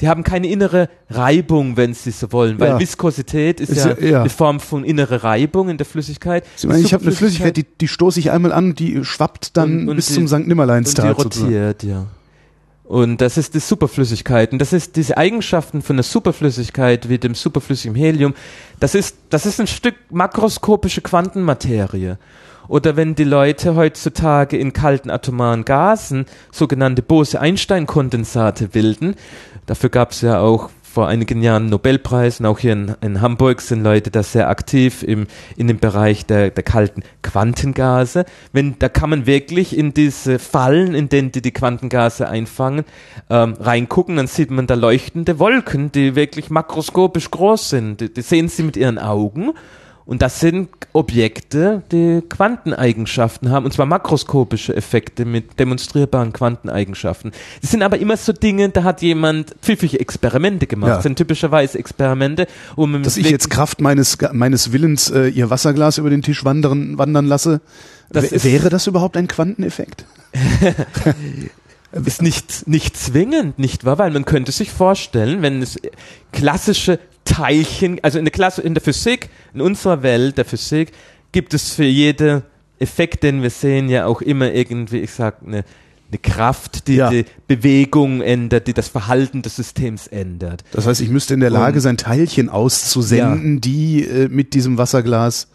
Die 0.00 0.08
haben 0.08 0.24
keine 0.24 0.46
innere 0.48 0.90
Reibung, 1.08 1.76
wenn 1.78 1.94
sie 1.94 2.10
so 2.10 2.30
wollen, 2.32 2.60
weil 2.60 2.68
Ja. 2.70 2.78
Viskosität 2.78 3.60
ist, 3.60 3.70
Ist 3.70 3.84
ja, 3.86 3.98
ja- 3.98 4.20
eine 4.20 4.28
Form 4.30 4.60
von 4.60 4.84
innere 4.84 5.22
Reibung 5.24 5.70
in 5.70 5.78
der 5.78 5.86
Flüssigkeit. 5.86 6.44
Sie 6.54 6.66
meinen, 6.66 6.84
ich 6.84 6.92
habe 6.92 7.02
eine 7.04 7.12
Flüssigkeit, 7.12 7.56
die, 7.56 7.64
die 7.64 7.88
stoße 7.88 8.20
ich 8.20 8.30
einmal 8.30 8.52
an, 8.52 8.74
die 8.74 9.02
schwappt 9.04 9.56
dann 9.56 9.80
Und- 9.80 9.88
und 9.90 9.96
bis 9.96 10.08
die- 10.08 10.14
zum 10.14 10.26
St. 10.28 10.34
und 10.34 10.42
die 10.44 10.48
Nimmerleinstag 10.48 11.16
sozusagen. 11.18 11.52
rotiert, 11.52 11.82
ja. 11.82 12.06
Und 12.84 13.20
das 13.20 13.36
ist 13.36 13.54
die 13.54 13.58
Superflüssigkeit. 13.58 14.52
Und 14.52 14.58
das 14.60 14.72
ist 14.72 14.94
diese 14.96 15.16
Eigenschaften 15.16 15.82
von 15.82 15.96
der 15.96 16.04
Superflüssigkeit 16.04 17.08
wie 17.08 17.18
dem 17.18 17.34
superflüssigen 17.34 17.96
Helium. 17.96 18.34
Das 18.78 18.94
ist, 18.94 19.16
das 19.30 19.44
ist 19.44 19.58
ein 19.60 19.66
Stück 19.66 19.94
makroskopische 20.10 21.00
Quantenmaterie. 21.00 22.16
Oder 22.68 22.96
wenn 22.96 23.14
die 23.14 23.24
Leute 23.24 23.76
heutzutage 23.76 24.56
in 24.56 24.72
kalten 24.72 25.10
atomaren 25.10 25.64
Gasen 25.64 26.26
sogenannte 26.52 27.02
Bose-Einstein-Kondensate 27.02 28.68
bilden, 28.68 29.14
dafür 29.66 29.90
gab 29.90 30.12
es 30.12 30.20
ja 30.20 30.40
auch 30.40 30.70
vor 30.96 31.08
einigen 31.08 31.42
Jahren 31.42 31.68
Nobelpreis 31.68 32.40
und 32.40 32.46
auch 32.46 32.58
hier 32.58 32.72
in, 32.72 32.94
in 33.02 33.20
Hamburg 33.20 33.60
sind 33.60 33.82
Leute 33.82 34.10
da 34.10 34.22
sehr 34.22 34.48
aktiv 34.48 35.02
im, 35.02 35.26
in 35.54 35.68
dem 35.68 35.78
Bereich 35.78 36.24
der, 36.24 36.48
der 36.48 36.64
kalten 36.64 37.02
Quantengase. 37.20 38.24
Wenn, 38.54 38.78
da 38.78 38.88
kann 38.88 39.10
man 39.10 39.26
wirklich 39.26 39.76
in 39.76 39.92
diese 39.92 40.38
Fallen, 40.38 40.94
in 40.94 41.10
denen 41.10 41.32
die 41.32 41.42
die 41.42 41.50
Quantengase 41.50 42.26
einfangen, 42.30 42.86
ähm, 43.28 43.58
reingucken, 43.60 44.16
dann 44.16 44.26
sieht 44.26 44.50
man 44.50 44.66
da 44.66 44.72
leuchtende 44.72 45.38
Wolken, 45.38 45.92
die 45.92 46.16
wirklich 46.16 46.48
makroskopisch 46.48 47.30
groß 47.30 47.68
sind. 47.68 48.00
Die, 48.00 48.10
die 48.10 48.22
sehen 48.22 48.48
sie 48.48 48.62
mit 48.62 48.78
ihren 48.78 48.98
Augen. 48.98 49.52
Und 50.06 50.22
das 50.22 50.38
sind 50.38 50.68
Objekte, 50.92 51.82
die 51.90 52.22
Quanteneigenschaften 52.28 53.50
haben, 53.50 53.66
und 53.66 53.72
zwar 53.72 53.86
makroskopische 53.86 54.74
Effekte 54.74 55.24
mit 55.24 55.58
demonstrierbaren 55.58 56.32
Quanteneigenschaften. 56.32 57.32
Das 57.60 57.72
sind 57.72 57.82
aber 57.82 57.98
immer 57.98 58.16
so 58.16 58.32
Dinge, 58.32 58.68
da 58.68 58.84
hat 58.84 59.02
jemand 59.02 59.56
pfiffige 59.60 59.98
Experimente 59.98 60.68
gemacht. 60.68 60.90
Ja. 60.90 60.94
Das 60.94 61.02
sind 61.02 61.16
typischerweise 61.16 61.78
Experimente, 61.80 62.46
man 62.76 63.02
Dass 63.02 63.16
ich 63.16 63.28
jetzt 63.28 63.50
Kraft 63.50 63.80
meines, 63.80 64.16
meines 64.32 64.70
Willens 64.70 65.10
äh, 65.10 65.26
ihr 65.26 65.50
Wasserglas 65.50 65.98
über 65.98 66.08
den 66.08 66.22
Tisch 66.22 66.44
wandern, 66.44 66.96
wandern 66.98 67.26
lasse. 67.26 67.60
Das 68.08 68.44
wäre 68.44 68.68
das 68.68 68.86
überhaupt 68.86 69.16
ein 69.16 69.26
Quanteneffekt? 69.26 70.04
ist 72.04 72.22
nicht, 72.22 72.68
nicht 72.68 72.96
zwingend, 72.96 73.58
nicht 73.58 73.84
wahr? 73.84 73.98
Weil 73.98 74.12
man 74.12 74.24
könnte 74.24 74.52
sich 74.52 74.70
vorstellen, 74.70 75.42
wenn 75.42 75.62
es 75.62 75.80
klassische 76.32 77.00
Teilchen, 77.26 77.98
also 78.02 78.18
in 78.18 78.24
der 78.24 78.32
Klasse, 78.32 78.62
in 78.62 78.72
der 78.72 78.82
Physik, 78.82 79.28
in 79.52 79.60
unserer 79.60 80.02
Welt 80.02 80.38
der 80.38 80.46
Physik, 80.46 80.92
gibt 81.32 81.52
es 81.52 81.72
für 81.72 81.84
jede 81.84 82.42
Effekt, 82.78 83.22
den 83.22 83.42
wir 83.42 83.50
sehen, 83.50 83.88
ja 83.90 84.06
auch 84.06 84.22
immer 84.22 84.52
irgendwie, 84.52 84.98
ich 85.00 85.10
sag, 85.10 85.42
eine, 85.46 85.64
eine 86.08 86.18
Kraft, 86.22 86.88
die 86.88 86.96
Ja. 86.96 87.10
die 87.10 87.24
Bewegung 87.48 88.20
ändert, 88.22 88.66
die 88.68 88.72
das 88.74 88.88
Verhalten 88.88 89.42
des 89.42 89.56
Systems 89.56 90.06
ändert. 90.06 90.62
Das 90.72 90.86
heißt, 90.86 91.00
ich 91.00 91.08
müsste 91.10 91.34
in 91.34 91.40
der 91.40 91.50
Lage 91.50 91.80
sein, 91.80 91.96
Teilchen 91.96 92.48
auszusenden, 92.48 93.60
die 93.60 94.04
äh, 94.04 94.28
mit 94.28 94.54
diesem 94.54 94.78
Wasserglas. 94.78 95.48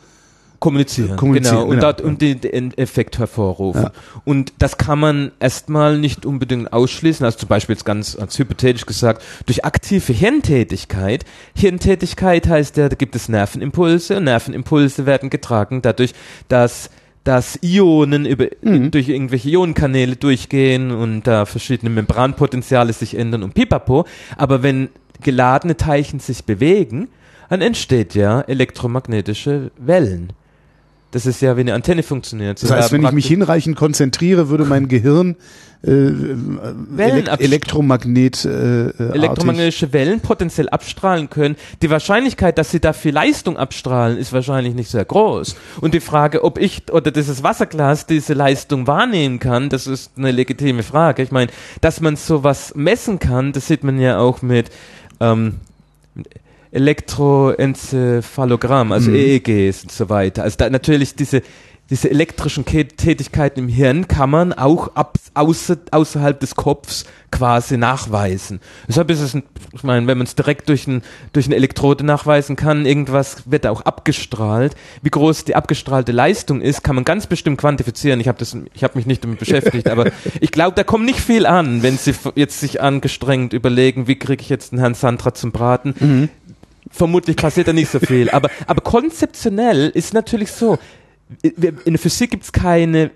Kommunizieren, 0.62 1.16
Kommunizieren, 1.16 1.56
genau, 1.56 1.64
und, 1.64 1.76
genau. 1.78 1.82
dort, 1.82 2.02
und 2.02 2.22
den, 2.22 2.40
den 2.40 2.78
Effekt 2.78 3.18
hervorrufen. 3.18 3.82
Ja. 3.82 3.92
Und 4.26 4.54
das 4.60 4.78
kann 4.78 5.00
man 5.00 5.32
erstmal 5.40 5.98
nicht 5.98 6.24
unbedingt 6.24 6.72
ausschließen, 6.72 7.26
also 7.26 7.40
zum 7.40 7.50
Beispiel 7.50 7.74
jetzt 7.74 7.84
ganz 7.84 8.16
als 8.16 8.38
hypothetisch 8.38 8.86
gesagt, 8.86 9.24
durch 9.48 9.66
aktive 9.66 10.14
Hirntätigkeit. 10.14 11.26
Hirntätigkeit 11.56 12.48
heißt 12.48 12.78
ja, 12.78 12.90
da 12.90 12.96
gibt 12.96 13.16
es 13.16 13.28
Nervenimpulse 13.28 14.18
und 14.18 14.26
Nervenimpulse 14.26 15.08
werden 15.08 15.32
getragen 15.32 15.82
dadurch, 15.82 16.14
dass 16.48 16.92
dass 17.24 17.60
Ionen 17.64 18.26
über, 18.28 18.48
Mhm. 18.62 18.92
durch 18.92 19.10
irgendwelche 19.10 19.50
Ionenkanäle 19.50 20.16
durchgehen 20.16 20.92
und 20.92 21.24
da 21.24 21.46
verschiedene 21.46 21.90
Membranpotenziale 21.90 22.94
sich 22.94 23.18
ändern 23.18 23.42
und 23.44 23.54
pipapo. 23.56 24.06
Aber 24.38 24.62
wenn 24.64 24.90
geladene 25.22 25.78
Teilchen 25.78 26.20
sich 26.20 26.46
bewegen, 26.46 27.10
dann 27.50 27.62
entsteht 27.62 28.16
ja 28.16 28.42
elektromagnetische 28.42 29.72
Wellen. 29.78 30.34
Das 31.12 31.26
ist 31.26 31.42
ja, 31.42 31.58
wie 31.58 31.62
eine 31.62 31.74
Antenne 31.74 32.04
funktioniert. 32.04 32.64
Das 32.64 32.72
heißt, 32.72 32.92
wenn 32.94 33.04
ich 33.04 33.12
mich 33.12 33.28
hinreichend 33.28 33.76
konzentriere, 33.76 34.48
würde 34.50 34.64
mein 34.64 34.88
Gehirn 34.88 35.36
äh, 35.84 35.90
Elekt 35.90 37.30
abst- 37.30 37.42
Elektromagnet 37.42 38.46
äh, 38.46 38.88
äh, 38.88 39.12
elektromagnetische 39.14 39.92
Wellen 39.94 40.22
potenziell 40.22 40.70
abstrahlen 40.70 41.30
können. 41.30 41.56
Die 41.82 41.90
Wahrscheinlichkeit, 41.90 42.58
dass 42.58 42.72
sie 42.72 42.80
da 42.80 42.94
viel 42.94 43.14
Leistung 43.14 43.58
abstrahlen, 43.58 44.18
ist 44.18 44.32
wahrscheinlich 44.32 44.74
nicht 44.74 44.90
sehr 44.90 45.04
groß. 45.04 45.56
Und 45.82 45.94
die 45.94 46.00
Frage, 46.00 46.44
ob 46.44 46.60
ich 46.60 46.84
oder 46.92 47.12
dieses 47.12 47.44
Wasserglas 47.44 48.06
diese 48.06 48.34
Leistung 48.34 48.88
wahrnehmen 48.88 49.40
kann, 49.40 49.70
das 49.70 49.88
ist 49.88 50.12
eine 50.18 50.32
legitime 50.32 50.84
Frage. 50.84 51.24
Ich 51.24 51.32
meine, 51.32 51.52
dass 51.82 52.00
man 52.00 52.16
sowas 52.16 52.74
messen 52.76 53.20
kann, 53.20 53.52
das 53.52 53.68
sieht 53.68 53.84
man 53.84 54.00
ja 54.00 54.20
auch 54.20 54.42
mit 54.42 54.70
ähm, 55.20 55.56
Elektroenzephalogramm, 56.72 58.92
also 58.92 59.12
Mhm. 59.12 59.18
EEGs 59.18 59.84
und 59.84 59.92
so 59.92 60.10
weiter. 60.10 60.42
Also 60.44 60.58
da 60.58 60.70
natürlich 60.70 61.16
diese 61.16 61.42
diese 61.92 62.10
elektrischen 62.10 62.64
Tätigkeiten 62.64 63.60
im 63.60 63.68
Hirn 63.68 64.08
kann 64.08 64.30
man 64.30 64.54
auch 64.54 64.96
ab, 64.96 65.18
außer, 65.34 65.76
außerhalb 65.92 66.40
des 66.40 66.56
Kopfs 66.56 67.04
quasi 67.32 67.76
nachweisen. 67.76 68.62
Deshalb 68.88 69.12
ist 69.12 69.20
es, 69.20 69.34
ein, 69.34 69.44
ich 69.74 69.84
meine, 69.84 70.08
wenn 70.08 70.18
man 70.18 70.26
es 70.26 70.36
direkt 70.36 70.70
durch, 70.70 70.88
ein, 70.88 71.02
durch 71.34 71.48
eine 71.48 71.56
Elektrode 71.56 72.06
nachweisen 72.06 72.56
kann, 72.56 72.86
irgendwas 72.86 73.44
wird 73.52 73.68
auch 73.68 73.82
abgestrahlt. 73.82 74.76
Wie 75.02 75.10
groß 75.10 75.44
die 75.44 75.56
abgestrahlte 75.56 76.14
Leistung 76.14 76.62
ist, 76.62 76.82
kann 76.82 76.96
man 76.96 77.04
ganz 77.04 77.28
bestimmt 77.28 77.60
quantifizieren. 77.60 78.22
Ich 78.22 78.30
habe 78.30 78.38
das, 78.38 78.56
ich 78.74 78.84
habe 78.86 78.98
mich 78.98 79.06
nicht 79.06 79.24
damit 79.26 79.40
beschäftigt, 79.40 79.90
aber 79.90 80.12
ich 80.40 80.52
glaube, 80.52 80.76
da 80.76 80.86
kommt 80.86 81.06
nicht 81.06 81.20
viel 81.20 81.46
an, 81.46 81.84
wenn 81.84 81.98
Sie 81.98 82.14
jetzt 82.36 82.62
sich 82.62 82.82
angestrengt 82.82 83.52
überlegen, 83.52 84.08
wie 84.08 84.16
kriege 84.16 84.42
ich 84.42 84.50
jetzt 84.50 84.72
den 84.72 84.80
Herrn 84.80 84.94
Sandra 84.94 85.34
zum 85.34 85.52
Braten 85.52 86.30
vermutlich 86.92 87.36
passiert 87.36 87.68
da 87.68 87.74
nicht 87.74 87.90
so 87.90 88.00
viel. 88.00 88.30
Aber, 88.30 88.50
aber 88.68 88.82
konzeptionell 88.82 89.90
ist 89.90 90.14
natürlich 90.14 90.52
so, 90.52 90.78
in 91.42 91.94
der 91.94 92.00
Physik 92.00 92.32
gibt 92.32 92.44
es 92.44 92.52
keine 92.52 93.12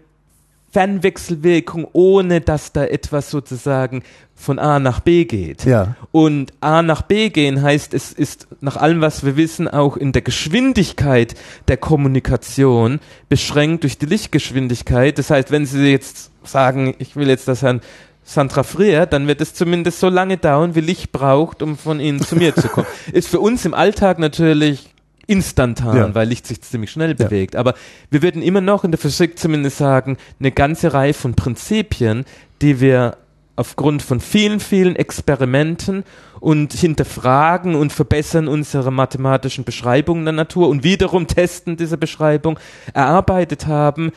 Fernwechselwirkung, 0.75 1.87
ohne 1.93 2.41
dass 2.41 2.73
da 2.73 2.83
etwas 2.83 3.29
sozusagen 3.29 4.03
von 4.35 4.59
A 4.59 4.79
nach 4.79 4.99
B 4.99 5.23
geht. 5.23 5.63
Ja. 5.63 5.95
Und 6.11 6.51
A 6.59 6.81
nach 6.81 7.01
B 7.01 7.29
gehen 7.29 7.61
heißt, 7.61 7.93
es 7.93 8.11
ist 8.11 8.47
nach 8.59 8.75
allem, 8.75 8.99
was 8.99 9.25
wir 9.25 9.37
wissen, 9.37 9.69
auch 9.69 9.95
in 9.95 10.11
der 10.11 10.21
Geschwindigkeit 10.21 11.35
der 11.69 11.77
Kommunikation 11.77 12.99
beschränkt 13.29 13.83
durch 13.83 13.97
die 13.97 14.05
Lichtgeschwindigkeit. 14.05 15.17
Das 15.17 15.29
heißt, 15.29 15.49
wenn 15.49 15.65
Sie 15.65 15.89
jetzt 15.89 16.31
sagen, 16.43 16.93
ich 16.99 17.15
will 17.15 17.29
jetzt, 17.29 17.47
dass 17.47 17.61
Herrn 17.61 17.79
Sandra 18.27 18.63
friert, 18.63 19.13
dann 19.13 19.27
wird 19.27 19.39
es 19.39 19.53
zumindest 19.53 19.99
so 19.99 20.09
lange 20.09 20.37
dauern, 20.37 20.73
wie 20.73 20.81
Licht 20.81 21.11
braucht, 21.11 21.61
um 21.61 21.77
von 21.77 21.99
Ihnen 21.99 22.19
zu 22.19 22.35
mir 22.35 22.55
zu 22.55 22.67
kommen. 22.67 22.87
Ist 23.13 23.27
für 23.27 23.39
uns 23.39 23.63
im 23.65 23.75
Alltag 23.75 24.17
natürlich 24.17 24.89
instantan, 25.27 25.95
Ja. 25.95 26.15
weil 26.15 26.27
Licht 26.27 26.47
sich 26.47 26.61
ziemlich 26.61 26.91
schnell 26.91 27.13
bewegt. 27.15 27.55
Aber 27.55 27.75
wir 28.09 28.23
würden 28.23 28.41
immer 28.41 28.61
noch 28.61 28.83
in 28.83 28.91
der 28.91 28.97
Physik 28.99 29.37
zumindest 29.37 29.77
sagen, 29.77 30.17
eine 30.39 30.51
ganze 30.51 30.93
Reihe 30.93 31.13
von 31.13 31.35
Prinzipien, 31.35 32.25
die 32.61 32.79
wir 32.81 33.17
aufgrund 33.55 34.01
von 34.01 34.19
vielen, 34.19 34.59
vielen 34.59 34.95
Experimenten 34.95 36.03
und 36.39 36.73
hinterfragen 36.73 37.75
und 37.75 37.93
verbessern 37.93 38.47
unsere 38.47 38.91
mathematischen 38.91 39.63
Beschreibungen 39.63 40.25
der 40.25 40.33
Natur 40.33 40.67
und 40.67 40.83
wiederum 40.83 41.27
testen 41.27 41.77
diese 41.77 41.97
Beschreibung 41.97 42.59
erarbeitet 42.93 43.67
haben. 43.67 44.11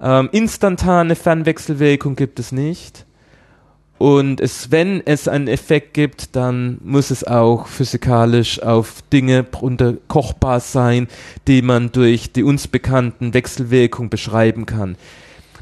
Ähm, 0.00 0.28
instantane 0.32 1.16
Fernwechselwirkung 1.16 2.14
gibt 2.14 2.38
es 2.38 2.52
nicht. 2.52 3.04
Und 3.98 4.40
es, 4.40 4.70
wenn 4.70 5.02
es 5.06 5.28
einen 5.28 5.46
Effekt 5.46 5.94
gibt, 5.94 6.34
dann 6.34 6.78
muss 6.82 7.10
es 7.10 7.24
auch 7.24 7.68
physikalisch 7.68 8.60
auf 8.60 9.02
Dinge 9.12 9.46
runterkochbar 9.54 10.60
sein, 10.60 11.06
die 11.46 11.62
man 11.62 11.92
durch 11.92 12.32
die 12.32 12.42
uns 12.42 12.66
bekannten 12.66 13.34
Wechselwirkungen 13.34 14.10
beschreiben 14.10 14.66
kann. 14.66 14.96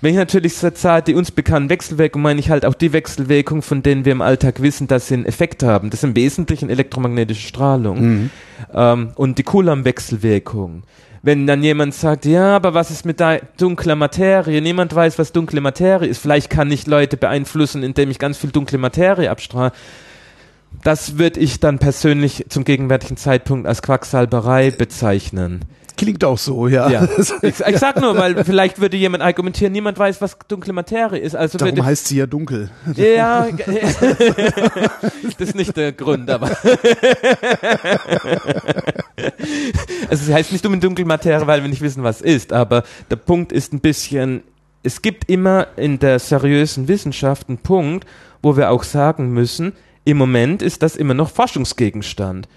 Wenn 0.01 0.11
ich 0.11 0.17
natürlich 0.17 0.55
sage, 0.55 1.05
die 1.05 1.15
uns 1.15 1.31
bekannten 1.31 1.71
Wechselwirkungen, 1.71 2.25
meine 2.25 2.41
ich 2.41 2.51
halt 2.51 2.65
auch 2.65 2.75
die 2.75 2.93
Wechselwirkungen, 2.93 3.63
von 3.63 3.85
denen 3.85 4.05
wir 4.05 4.11
im 4.11 4.21
Alltag 4.21 4.61
wissen, 4.61 4.89
dass 4.89 5.07
sie 5.07 5.15
einen 5.15 5.27
Effekt 5.27 5.63
haben. 5.63 5.91
Das 5.91 6.01
ist 6.01 6.05
im 6.05 6.17
Wesentlichen 6.17 6.71
elektromagnetische 6.71 7.47
Strahlung 7.47 8.31
ähm, 8.75 9.13
und 9.15 9.39
die 9.39 9.45
Coulomb-Wechselwirkung. 9.45 10.83
Wenn 11.25 11.47
dann 11.47 11.63
jemand 11.63 11.95
sagt, 11.95 12.25
ja, 12.25 12.57
aber 12.57 12.75
was 12.75 12.91
ist 12.91 13.05
mit 13.07 13.23
dunkler 13.57 13.95
Materie? 13.95 14.61
Niemand 14.61 14.93
weiß, 14.93 15.21
was 15.21 15.31
dunkle 15.31 15.61
Materie 15.61 16.09
ist. 16.09 16.19
Vielleicht 16.19 16.51
kann 16.51 16.71
ich 16.73 16.89
Leute 16.89 17.17
beeinflussen, 17.17 17.85
indem 17.85 18.11
ich 18.11 18.19
ganz 18.19 18.39
viel 18.39 18.51
dunkle 18.51 18.79
Materie 18.79 19.31
abstrahle. 19.31 19.73
Das 20.83 21.19
würde 21.19 21.39
ich 21.39 21.61
dann 21.61 21.79
persönlich 21.79 22.47
zum 22.49 22.65
gegenwärtigen 22.65 23.17
Zeitpunkt 23.17 23.69
als 23.69 23.83
Quacksalberei 23.83 24.73
bezeichnen. 24.73 25.65
Klingt 26.03 26.25
auch 26.25 26.39
so, 26.39 26.67
ja. 26.67 26.91
Ja. 26.91 27.09
Ich, 27.43 27.61
ich 27.61 27.79
sag 27.79 28.01
nur, 28.01 28.17
weil 28.17 28.45
vielleicht 28.45 28.81
würde 28.81 28.97
jemand 28.97 29.23
argumentieren, 29.23 29.73
niemand 29.73 29.99
weiß, 29.99 30.21
was 30.21 30.37
dunkle 30.49 30.73
Materie 30.73 31.21
ist. 31.21 31.37
Also 31.37 31.59
Darum 31.59 31.77
würde, 31.77 31.85
heißt 31.85 32.09
sie 32.09 32.17
ja 32.17 32.27
dunkel. 32.27 32.71
ja, 32.97 33.47
das 35.39 35.39
ist 35.39 35.55
nicht 35.55 35.77
der 35.77 35.93
Grund, 35.93 36.29
aber. 36.29 36.51
also 40.09 40.25
sie 40.25 40.35
heißt 40.35 40.51
nicht 40.53 40.67
um 40.67 40.81
Dunkelmaterie, 40.81 41.47
weil 41.47 41.63
wir 41.63 41.69
nicht 41.69 41.83
wissen, 41.83 42.03
was 42.03 42.21
ist, 42.21 42.53
aber 42.53 42.83
der 43.11 43.17
Punkt 43.17 43.53
ist 43.53 43.73
ein 43.73 43.81
bisschen, 43.81 44.43
es 44.83 45.03
gibt 45.03 45.31
immer 45.31 45.69
in 45.77 46.01
der 46.01 46.19
seriösen 46.19 46.89
Wissenschaft 46.89 47.49
einen 47.49 47.59
Punkt, 47.59 48.07
wo 48.43 48.57
wir 48.57 48.71
auch 48.71 48.83
sagen 48.83 49.33
müssen, 49.33 49.73
im 50.05 50.17
Moment 50.17 50.63
ist 50.63 50.83
das 50.83 50.97
immer 50.97 51.15
noch 51.15 51.31
Forschungsgegenstand. 51.31 52.49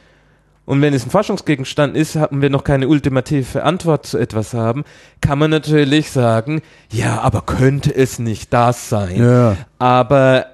Und 0.65 0.81
wenn 0.81 0.93
es 0.93 1.05
ein 1.05 1.11
Forschungsgegenstand 1.11 1.95
ist, 1.95 2.15
haben 2.15 2.41
wir 2.41 2.49
noch 2.49 2.63
keine 2.63 2.87
ultimative 2.87 3.63
Antwort 3.63 4.05
zu 4.07 4.17
etwas 4.17 4.53
haben, 4.53 4.83
kann 5.21 5.37
man 5.37 5.51
natürlich 5.51 6.09
sagen, 6.09 6.61
ja, 6.91 7.21
aber 7.21 7.41
könnte 7.43 7.95
es 7.95 8.17
nicht 8.17 8.51
das 8.51 8.89
sein? 8.89 9.21
Ja. 9.21 9.57
Aber 9.77 10.47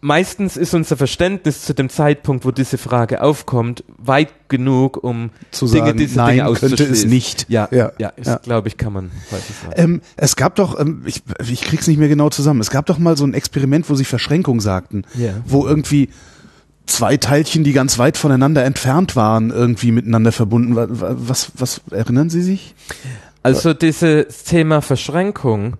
meistens 0.00 0.56
ist 0.56 0.74
unser 0.74 0.96
Verständnis 0.96 1.62
zu 1.62 1.74
dem 1.74 1.88
Zeitpunkt, 1.88 2.44
wo 2.44 2.50
diese 2.50 2.78
Frage 2.78 3.22
aufkommt, 3.22 3.84
weit 3.98 4.28
genug, 4.48 5.02
um 5.02 5.30
Zu 5.50 5.66
Dinge, 5.66 5.86
sagen, 5.86 5.98
diese 5.98 6.16
nein, 6.18 6.36
Dinge 6.38 6.52
könnte 6.54 6.84
es 6.84 7.04
nicht. 7.04 7.46
Ja, 7.48 7.68
Ja, 7.70 7.92
ja, 7.98 8.12
ja, 8.22 8.36
glaube 8.38 8.68
ich, 8.68 8.76
kann 8.76 8.92
man 8.92 9.10
sagen. 9.30 9.72
Ähm, 9.76 10.00
es 10.16 10.36
gab 10.36 10.56
doch, 10.56 10.78
ähm, 10.78 11.02
ich, 11.06 11.22
ich 11.48 11.62
krieg's 11.62 11.86
nicht 11.86 11.98
mehr 11.98 12.08
genau 12.08 12.28
zusammen, 12.30 12.60
es 12.60 12.70
gab 12.70 12.86
doch 12.86 12.98
mal 12.98 13.16
so 13.16 13.24
ein 13.24 13.34
Experiment, 13.34 13.88
wo 13.88 13.94
sie 13.94 14.04
Verschränkung 14.04 14.60
sagten, 14.60 15.04
Ja. 15.14 15.30
wo 15.44 15.66
irgendwie 15.66 16.10
zwei 16.86 17.16
Teilchen, 17.16 17.64
die 17.64 17.72
ganz 17.72 17.98
weit 17.98 18.16
voneinander 18.16 18.64
entfernt 18.64 19.16
waren, 19.16 19.50
irgendwie 19.50 19.92
miteinander 19.92 20.32
verbunden 20.32 20.76
waren. 20.76 20.90
Was, 21.28 21.52
was 21.56 21.80
erinnern 21.90 22.30
Sie 22.30 22.42
sich? 22.42 22.74
Also 23.42 23.74
dieses 23.74 24.44
Thema 24.44 24.80
Verschränkung 24.82 25.76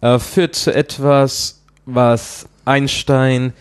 äh, 0.00 0.18
führt 0.18 0.54
zu 0.54 0.74
etwas, 0.74 1.60
was 1.86 2.46
Einstein 2.64 3.52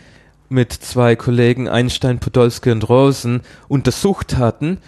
mit 0.49 0.73
zwei 0.73 1.15
Kollegen, 1.15 1.67
Einstein, 1.67 2.19
Podolsky 2.19 2.71
und 2.71 2.87
Rosen, 2.87 3.41
untersucht 3.67 4.37
hatten. 4.37 4.79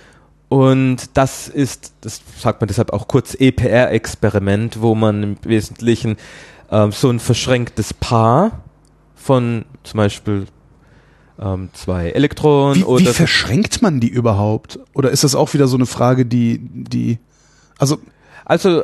Und 0.50 1.18
das 1.18 1.48
ist, 1.48 1.94
das 2.02 2.22
sagt 2.40 2.62
man 2.62 2.68
deshalb 2.68 2.92
auch 2.92 3.08
kurz 3.08 3.36
EPR-Experiment, 3.40 4.82
wo 4.82 4.96
man 4.96 5.24
im 5.24 5.38
Wesentlichen 5.44 6.18
ähm, 6.72 6.92
so 6.92 7.10
ein 7.10 7.20
verschränktes 7.20 7.94
Paar 7.94 8.64
von 9.16 9.66
zum 9.84 9.98
Beispiel 9.98 10.48
ähm, 11.42 11.70
zwei 11.74 12.10
Elektronen 12.10 12.76
Wie, 12.76 12.82
wie 12.82 12.86
oder 12.86 13.06
so 13.06 13.14
verschränkt 13.14 13.82
man 13.82 14.00
die 14.00 14.10
überhaupt? 14.10 14.80
Oder 14.94 15.12
ist 15.12 15.24
das 15.24 15.36
auch 15.36 15.54
wieder 15.54 15.68
so 15.68 15.78
eine 15.78 15.86
Frage, 15.86 16.26
die, 16.26 16.60
die, 16.60 17.20
also, 17.78 17.98
Also 18.46 18.84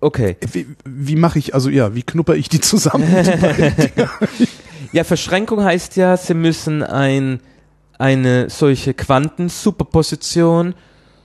Okay. 0.00 0.36
Wie, 0.52 0.66
wie 0.84 1.16
mache 1.16 1.38
ich, 1.38 1.54
also 1.54 1.68
ja, 1.68 1.94
wie 1.94 2.02
knupper 2.02 2.34
ich 2.34 2.48
die 2.48 2.60
zusammen? 2.60 3.06
die? 3.06 4.46
Ja, 4.92 5.04
Verschränkung 5.04 5.62
heißt 5.62 5.94
ja, 5.96 6.16
Sie 6.16 6.34
müssen 6.34 6.82
ein, 6.82 7.38
eine 7.98 8.50
solche 8.50 8.92
Quantensuperposition 8.92 10.74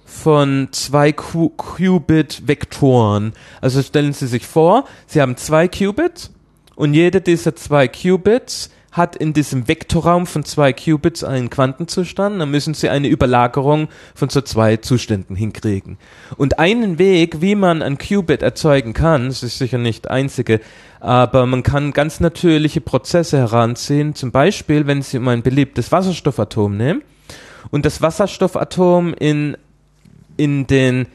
von 0.06 0.68
zwei 0.72 1.12
Qu 1.12 1.50
Qubit-Vektoren. 1.50 3.34
Also 3.62 3.82
stellen 3.82 4.14
Sie 4.14 4.28
sich 4.28 4.46
vor, 4.46 4.86
Sie 5.08 5.20
haben 5.20 5.36
zwei 5.36 5.68
Qubits 5.68 6.32
und 6.76 6.94
jeder 6.94 7.22
dieser 7.22 7.56
zwei 7.56 7.88
Qubits 7.88 8.70
hat 8.96 9.18
in 9.18 9.34
diesem 9.34 9.68
Vektorraum 9.68 10.26
von 10.26 10.46
zwei 10.46 10.72
Qubits 10.72 11.24
einen 11.24 11.50
Quantenzustand, 11.50 12.40
dann 12.40 12.50
müssen 12.50 12.74
Sie 12.74 12.88
eine 12.88 13.10
Überlagerung 13.10 13.90
von 14.14 14.30
so 14.30 14.40
zwei 14.40 14.78
Zuständen 14.78 15.36
hinkriegen. 15.36 15.98
Und 16.38 16.60
einen 16.60 16.98
Weg, 16.98 17.42
wie 17.42 17.56
man 17.56 17.82
ein 17.82 17.98
Qubit 17.98 18.42
erzeugen 18.42 18.94
kann, 18.94 19.28
das 19.28 19.44
ist 19.44 19.58
sicher 19.58 19.78
nicht 19.78 20.10
einzige, 20.10 20.62
aber 21.02 21.46
man 21.46 21.62
kann 21.62 21.92
ganz 21.92 22.22
natürliche 22.22 22.80
Prozesse 22.80 23.38
heranziehen, 23.38 24.16
zum 24.16 24.32
Beispiel, 24.32 24.88
wenn 24.88 25.02
Sie 25.02 25.18
um 25.18 25.28
ein 25.28 25.44
beliebtes 25.44 25.92
Wasserstoffatom 25.92 26.78
nehmen 26.78 27.02
und 27.72 27.86
das 27.86 28.02
Wasserstoffatom 28.02 29.14
in, 29.14 29.58
in 30.38 30.68
den 30.68 31.08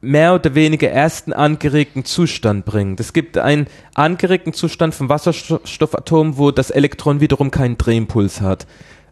mehr 0.00 0.34
oder 0.34 0.54
weniger 0.54 0.88
ersten 0.88 1.32
angeregten 1.32 2.04
Zustand 2.04 2.64
bringen. 2.64 2.96
Es 2.98 3.12
gibt 3.12 3.36
einen 3.36 3.66
angeregten 3.94 4.52
Zustand 4.52 4.94
vom 4.94 5.08
Wasserstoffatom, 5.08 6.38
wo 6.38 6.50
das 6.50 6.70
Elektron 6.70 7.20
wiederum 7.20 7.50
keinen 7.50 7.76
Drehimpuls 7.76 8.40
hat. 8.40 8.66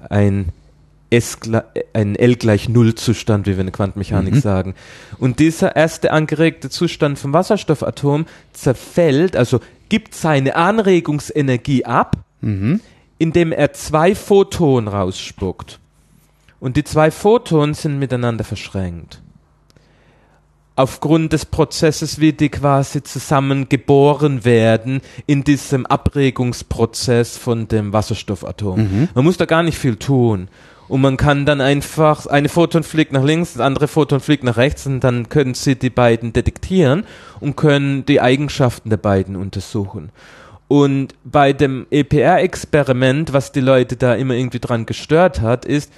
Ein 0.08 0.50
S 1.10 1.38
ein 1.94 2.16
L 2.16 2.36
gleich 2.36 2.68
Null 2.68 2.94
Zustand, 2.94 3.46
wie 3.46 3.52
wir 3.52 3.60
in 3.60 3.66
der 3.66 3.72
Quantenmechanik 3.72 4.34
Mhm. 4.34 4.40
sagen. 4.40 4.74
Und 5.18 5.38
dieser 5.38 5.74
erste 5.74 6.10
angeregte 6.12 6.68
Zustand 6.68 7.18
vom 7.18 7.32
Wasserstoffatom 7.32 8.26
zerfällt, 8.52 9.34
also 9.34 9.60
gibt 9.88 10.14
seine 10.14 10.54
Anregungsenergie 10.56 11.84
ab, 11.86 12.18
Mhm. 12.42 12.80
indem 13.18 13.52
er 13.52 13.72
zwei 13.72 14.14
Photonen 14.14 14.88
rausspuckt. 14.88 15.78
Und 16.60 16.76
die 16.76 16.84
zwei 16.84 17.10
Photonen 17.10 17.74
sind 17.74 17.98
miteinander 17.98 18.44
verschränkt. 18.44 19.22
Aufgrund 20.78 21.32
des 21.32 21.44
Prozesses, 21.44 22.20
wie 22.20 22.32
die 22.32 22.50
quasi 22.50 23.02
zusammen 23.02 23.68
geboren 23.68 24.44
werden 24.44 25.00
in 25.26 25.42
diesem 25.42 25.86
Abregungsprozess 25.86 27.36
von 27.36 27.66
dem 27.66 27.92
Wasserstoffatom. 27.92 29.08
Man 29.12 29.24
muss 29.24 29.36
da 29.36 29.44
gar 29.44 29.64
nicht 29.64 29.76
viel 29.76 29.96
tun. 29.96 30.46
Und 30.86 31.00
man 31.00 31.16
kann 31.16 31.46
dann 31.46 31.60
einfach, 31.60 32.26
eine 32.26 32.48
Photon 32.48 32.84
fliegt 32.84 33.12
nach 33.12 33.24
links, 33.24 33.54
das 33.54 33.60
andere 33.60 33.88
Photon 33.88 34.20
fliegt 34.20 34.44
nach 34.44 34.56
rechts 34.56 34.86
und 34.86 35.00
dann 35.00 35.28
können 35.28 35.54
sie 35.54 35.74
die 35.74 35.90
beiden 35.90 36.32
detektieren 36.32 37.04
und 37.40 37.56
können 37.56 38.06
die 38.06 38.20
Eigenschaften 38.20 38.88
der 38.88 38.98
beiden 38.98 39.34
untersuchen. 39.34 40.10
Und 40.68 41.14
bei 41.24 41.52
dem 41.52 41.86
EPR-Experiment, 41.90 43.32
was 43.32 43.50
die 43.50 43.60
Leute 43.60 43.96
da 43.96 44.14
immer 44.14 44.34
irgendwie 44.34 44.60
dran 44.60 44.86
gestört 44.86 45.40
hat, 45.40 45.64
ist, 45.64 45.92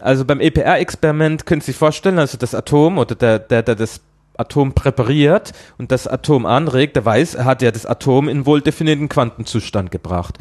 also 0.00 0.24
beim 0.24 0.40
EPR-Experiment 0.40 1.46
können 1.46 1.60
Sie 1.60 1.72
sich 1.72 1.76
vorstellen, 1.76 2.18
also 2.18 2.36
das 2.36 2.54
Atom 2.54 2.98
oder 2.98 3.14
der, 3.14 3.38
der, 3.38 3.62
der 3.62 3.74
das 3.74 4.00
Atom 4.38 4.72
präpariert 4.72 5.52
und 5.78 5.92
das 5.92 6.06
Atom 6.06 6.46
anregt, 6.46 6.96
der 6.96 7.04
weiß, 7.04 7.34
er 7.34 7.44
hat 7.44 7.62
ja 7.62 7.70
das 7.70 7.86
Atom 7.86 8.28
in 8.28 8.46
wohl 8.46 8.60
definierten 8.60 9.08
Quantenzustand 9.08 9.90
gebracht. 9.90 10.38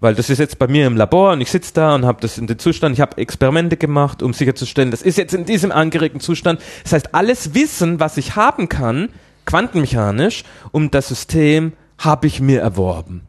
Weil 0.00 0.14
das 0.14 0.30
ist 0.30 0.38
jetzt 0.38 0.58
bei 0.58 0.68
mir 0.68 0.86
im 0.86 0.96
Labor 0.96 1.32
und 1.32 1.40
ich 1.40 1.50
sitze 1.50 1.74
da 1.74 1.94
und 1.94 2.04
habe 2.04 2.20
das 2.20 2.38
in 2.38 2.46
den 2.46 2.58
Zustand, 2.58 2.94
ich 2.94 3.00
habe 3.00 3.18
Experimente 3.18 3.76
gemacht, 3.76 4.22
um 4.22 4.32
sicherzustellen, 4.32 4.90
das 4.90 5.02
ist 5.02 5.18
jetzt 5.18 5.34
in 5.34 5.44
diesem 5.44 5.72
angeregten 5.72 6.20
Zustand. 6.20 6.60
Das 6.82 6.92
heißt, 6.92 7.14
alles 7.14 7.54
Wissen, 7.54 8.00
was 8.00 8.16
ich 8.16 8.36
haben 8.36 8.68
kann, 8.68 9.08
quantenmechanisch, 9.44 10.44
um 10.72 10.90
das 10.90 11.08
System, 11.08 11.72
habe 11.98 12.26
ich 12.26 12.40
mir 12.40 12.60
erworben. 12.60 13.27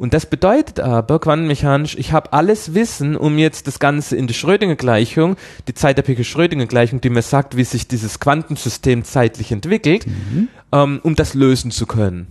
Und 0.00 0.14
das 0.14 0.24
bedeutet 0.24 0.80
aber 0.80 1.18
quantenmechanisch, 1.18 1.94
ich 1.98 2.12
habe 2.12 2.32
alles 2.32 2.72
Wissen, 2.72 3.16
um 3.16 3.36
jetzt 3.36 3.66
das 3.66 3.78
Ganze 3.78 4.16
in 4.16 4.26
die 4.26 4.32
Schrödinger-Gleichung, 4.32 5.36
die 5.68 5.74
zeitabhängige 5.74 6.24
Schrödinger-Gleichung, 6.24 7.02
die 7.02 7.10
mir 7.10 7.20
sagt, 7.20 7.54
wie 7.54 7.64
sich 7.64 7.86
dieses 7.86 8.18
Quantensystem 8.18 9.04
zeitlich 9.04 9.52
entwickelt, 9.52 10.06
ähm, 10.72 11.00
um 11.02 11.16
das 11.16 11.34
lösen 11.34 11.70
zu 11.70 11.84
können. 11.84 12.28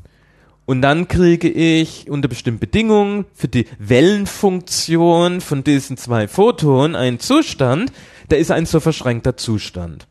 Und 0.66 0.82
dann 0.82 1.08
kriege 1.08 1.48
ich 1.48 2.10
unter 2.10 2.28
bestimmten 2.28 2.60
Bedingungen 2.60 3.26
für 3.36 3.48
die 3.48 3.68
Wellenfunktion 3.78 5.40
von 5.40 5.64
diesen 5.64 5.96
zwei 5.96 6.28
Photonen 6.28 6.96
einen 6.96 7.20
Zustand, 7.20 7.92
der 8.32 8.40
ist 8.40 8.50
ein 8.50 8.66
so 8.66 8.80
verschränkter 8.80 9.38
Zustand. 9.38 10.08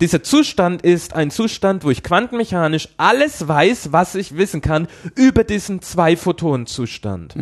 Dieser 0.00 0.22
Zustand 0.22 0.82
ist 0.82 1.14
ein 1.14 1.30
Zustand, 1.30 1.84
wo 1.84 1.90
ich 1.90 2.02
quantenmechanisch 2.02 2.88
alles 2.98 3.48
weiß, 3.48 3.92
was 3.92 4.14
ich 4.14 4.36
wissen 4.36 4.60
kann 4.60 4.88
über 5.14 5.42
diesen 5.42 5.80
Zwei-Photonen-Zustand. 5.80 7.34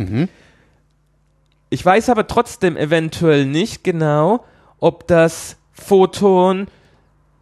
Ich 1.70 1.84
weiß 1.84 2.10
aber 2.10 2.28
trotzdem 2.28 2.76
eventuell 2.76 3.46
nicht 3.46 3.82
genau, 3.82 4.44
ob 4.78 5.08
das 5.08 5.56
Photon 5.72 6.68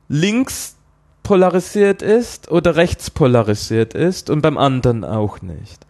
links 0.09 0.77
polarisiert 1.23 2.01
ist 2.03 2.51
oder 2.51 2.77
rechts 2.77 3.11
polarisiert 3.11 3.95
ist 3.95 4.31
und 4.31 4.41
beim 4.41 4.57
anderen 4.57 5.05
auch 5.05 5.43
nicht. 5.43 5.87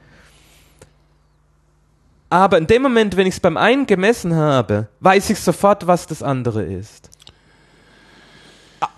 Aber 2.31 2.59
in 2.59 2.67
dem 2.67 2.83
Moment, 2.83 3.17
wenn 3.17 3.27
ich 3.27 3.35
es 3.35 3.41
beim 3.41 3.57
einen 3.57 3.87
gemessen 3.87 4.35
habe, 4.35 4.89
weiß 5.01 5.31
ich 5.31 5.39
sofort, 5.39 5.87
was 5.87 6.07
das 6.07 6.23
andere 6.23 6.65
ist. 6.65 7.11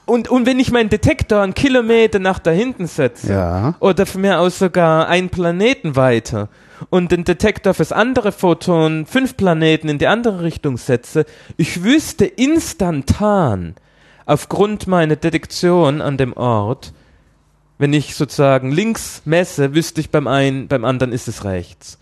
Und, 0.06 0.28
und 0.28 0.46
wenn 0.46 0.60
ich 0.60 0.70
meinen 0.70 0.90
Detektor 0.90 1.40
einen 1.40 1.54
Kilometer 1.54 2.18
nach 2.18 2.38
da 2.38 2.50
hinten 2.50 2.86
setze, 2.86 3.32
Ja. 3.32 3.74
oder 3.80 4.04
von 4.06 4.20
mir 4.20 4.38
aus 4.38 4.58
sogar 4.58 5.08
einen 5.08 5.30
Planeten 5.30 5.96
weiter 5.96 6.48
und 6.90 7.10
den 7.10 7.24
Detektor 7.24 7.72
fürs 7.74 7.92
andere 7.92 8.30
Photon 8.32 9.06
fünf 9.06 9.36
Planeten 9.36 9.88
in 9.88 9.98
die 9.98 10.06
andere 10.06 10.42
Richtung 10.42 10.76
setze, 10.76 11.24
ich 11.56 11.82
wüsste 11.82 12.26
instantan 12.26 13.74
aufgrund 14.26 14.86
meiner 14.86 15.16
Detektion 15.16 16.00
an 16.02 16.16
dem 16.16 16.32
Ort, 16.34 16.92
wenn 17.78 17.92
ich 17.92 18.14
sozusagen 18.14 18.70
links 18.70 19.22
messe, 19.24 19.74
wüsste 19.74 20.00
ich 20.00 20.10
beim 20.10 20.26
einen, 20.26 20.68
beim 20.68 20.84
anderen 20.84 21.12
ist 21.12 21.28
es 21.28 21.44
rechts. 21.44 21.98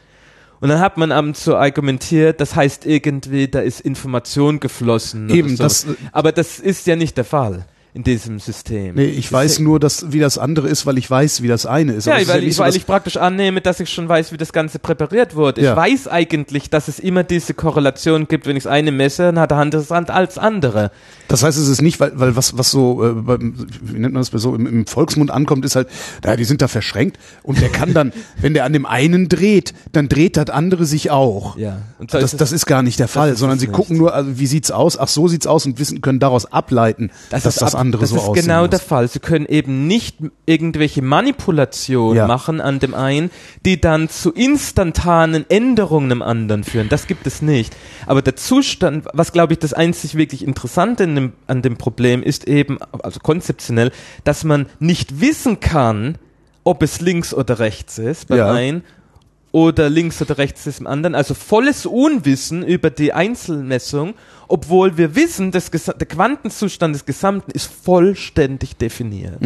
Und 0.60 0.68
dann 0.68 0.78
hat 0.78 0.96
man 0.96 1.10
abends 1.10 1.42
so 1.42 1.56
argumentiert, 1.56 2.40
das 2.40 2.54
heißt 2.54 2.86
irgendwie, 2.86 3.48
da 3.48 3.60
ist 3.60 3.80
Information 3.80 4.60
geflossen. 4.60 5.28
Eben, 5.30 5.56
so. 5.56 5.62
das, 5.64 5.84
äh, 5.84 5.94
Aber 6.12 6.30
das 6.30 6.60
ist 6.60 6.86
ja 6.86 6.94
nicht 6.94 7.16
der 7.16 7.24
Fall 7.24 7.64
in 7.94 8.04
diesem 8.04 8.38
System. 8.38 8.94
Nee, 8.94 9.04
ich 9.04 9.30
weiß 9.30 9.58
nur, 9.58 9.78
dass, 9.78 10.12
wie 10.12 10.18
das 10.18 10.38
andere 10.38 10.66
ist, 10.66 10.86
weil 10.86 10.96
ich 10.96 11.10
weiß, 11.10 11.42
wie 11.42 11.48
das 11.48 11.66
eine 11.66 11.92
ist. 11.92 12.06
Ja, 12.06 12.16
es 12.16 12.22
ist 12.22 12.28
weil, 12.28 12.40
nicht 12.40 12.48
ich, 12.48 12.56
so, 12.56 12.62
weil 12.62 12.68
dass- 12.70 12.76
ich 12.76 12.86
praktisch 12.86 13.18
annehme, 13.18 13.60
dass 13.60 13.80
ich 13.80 13.90
schon 13.90 14.08
weiß, 14.08 14.32
wie 14.32 14.38
das 14.38 14.54
Ganze 14.54 14.78
präpariert 14.78 15.34
wurde. 15.36 15.60
Ja. 15.60 15.72
Ich 15.72 15.76
weiß 15.76 16.08
eigentlich, 16.08 16.70
dass 16.70 16.88
es 16.88 16.98
immer 16.98 17.22
diese 17.22 17.52
Korrelation 17.52 18.28
gibt, 18.28 18.46
wenn 18.46 18.56
ich 18.56 18.62
das 18.62 18.72
eine 18.72 18.92
messe, 18.92 19.24
dann 19.24 19.38
hat 19.38 19.50
der 19.50 19.58
andere 19.58 19.86
Hand 19.90 20.10
als 20.10 20.38
andere. 20.38 20.90
Das 21.28 21.42
heißt, 21.42 21.58
es 21.58 21.68
ist 21.68 21.82
nicht, 21.82 22.00
weil, 22.00 22.12
weil 22.18 22.34
was, 22.34 22.56
was 22.56 22.70
so, 22.70 23.04
äh, 23.04 23.12
beim, 23.12 23.54
wie 23.82 23.98
nennt 23.98 24.14
man 24.14 24.22
das 24.22 24.30
so, 24.42 24.54
im, 24.54 24.66
im 24.66 24.86
Volksmund 24.86 25.30
ankommt, 25.30 25.64
ist 25.66 25.76
halt, 25.76 25.88
ja, 26.24 26.34
die 26.36 26.44
sind 26.44 26.62
da 26.62 26.68
verschränkt 26.68 27.18
und 27.42 27.60
der 27.60 27.68
kann 27.68 27.92
dann, 27.92 28.12
wenn 28.40 28.54
der 28.54 28.64
an 28.64 28.72
dem 28.72 28.86
einen 28.86 29.28
dreht, 29.28 29.74
dann 29.92 30.08
dreht 30.08 30.38
das 30.38 30.48
andere 30.48 30.86
sich 30.86 31.10
auch. 31.10 31.58
Ja. 31.58 31.82
Und 31.98 32.10
so 32.10 32.18
Das, 32.18 32.32
es- 32.32 32.38
das 32.38 32.52
ist 32.52 32.64
gar 32.64 32.82
nicht 32.82 32.98
der 33.00 33.08
Fall, 33.08 33.32
ist 33.32 33.38
sondern 33.40 33.58
sie 33.58 33.66
nicht. 33.66 33.76
gucken 33.76 33.98
nur, 33.98 34.14
also 34.14 34.38
wie 34.38 34.46
sieht's 34.46 34.70
aus? 34.70 34.98
Ach, 34.98 35.08
so 35.08 35.28
sieht's 35.28 35.46
aus 35.46 35.66
und 35.66 35.78
wissen, 35.78 36.00
können 36.00 36.20
daraus 36.20 36.50
ableiten, 36.50 37.10
dass 37.28 37.44
ist 37.44 37.60
das 37.60 37.74
ab- 37.74 37.81
andere 37.82 38.00
das 38.02 38.10
so 38.10 38.16
ist 38.16 38.22
aussehen 38.22 38.46
genau 38.46 38.62
muss. 38.62 38.70
der 38.70 38.78
Fall. 38.80 39.08
Sie 39.08 39.18
können 39.18 39.46
eben 39.46 39.86
nicht 39.86 40.16
irgendwelche 40.46 41.02
Manipulationen 41.02 42.16
Ja. 42.16 42.26
machen 42.26 42.60
an 42.60 42.78
dem 42.78 42.94
einen, 42.94 43.30
die 43.64 43.80
dann 43.80 44.08
zu 44.08 44.32
instantanen 44.32 45.44
Änderungen 45.50 46.10
im 46.10 46.22
anderen 46.22 46.64
führen. 46.64 46.88
Das 46.88 47.06
gibt 47.06 47.26
es 47.26 47.42
nicht. 47.42 47.74
Aber 48.06 48.22
der 48.22 48.36
Zustand, 48.36 49.06
was 49.12 49.32
glaube 49.32 49.52
ich 49.52 49.58
das 49.58 49.72
einzig 49.72 50.14
wirklich 50.16 50.44
Interessante 50.44 51.04
in 51.04 51.14
dem, 51.14 51.32
an 51.46 51.62
dem 51.62 51.76
Problem 51.76 52.22
ist 52.22 52.48
eben, 52.48 52.78
also 53.02 53.20
konzeptionell, 53.20 53.92
dass 54.24 54.44
man 54.44 54.66
nicht 54.78 55.20
wissen 55.20 55.60
kann, 55.60 56.16
ob 56.64 56.82
es 56.82 57.00
links 57.00 57.34
oder 57.34 57.58
rechts 57.58 57.98
ist 57.98 58.28
beim 58.28 58.38
Ja. 58.38 58.52
einen 58.52 58.84
oder 59.50 59.90
links 59.90 60.22
oder 60.22 60.38
rechts 60.38 60.66
ist 60.66 60.80
im 60.80 60.86
anderen. 60.86 61.14
Also 61.14 61.34
volles 61.34 61.84
Unwissen 61.84 62.62
über 62.64 62.88
die 62.88 63.12
Einzelmessung, 63.12 64.14
obwohl 64.52 64.98
wir 64.98 65.14
wissen, 65.16 65.50
das 65.50 65.72
Gesa- 65.72 65.96
der 65.96 66.06
Quantenzustand 66.06 66.94
des 66.94 67.06
Gesamten 67.06 67.50
ist 67.52 67.72
vollständig 67.72 68.76
definiert. 68.76 69.40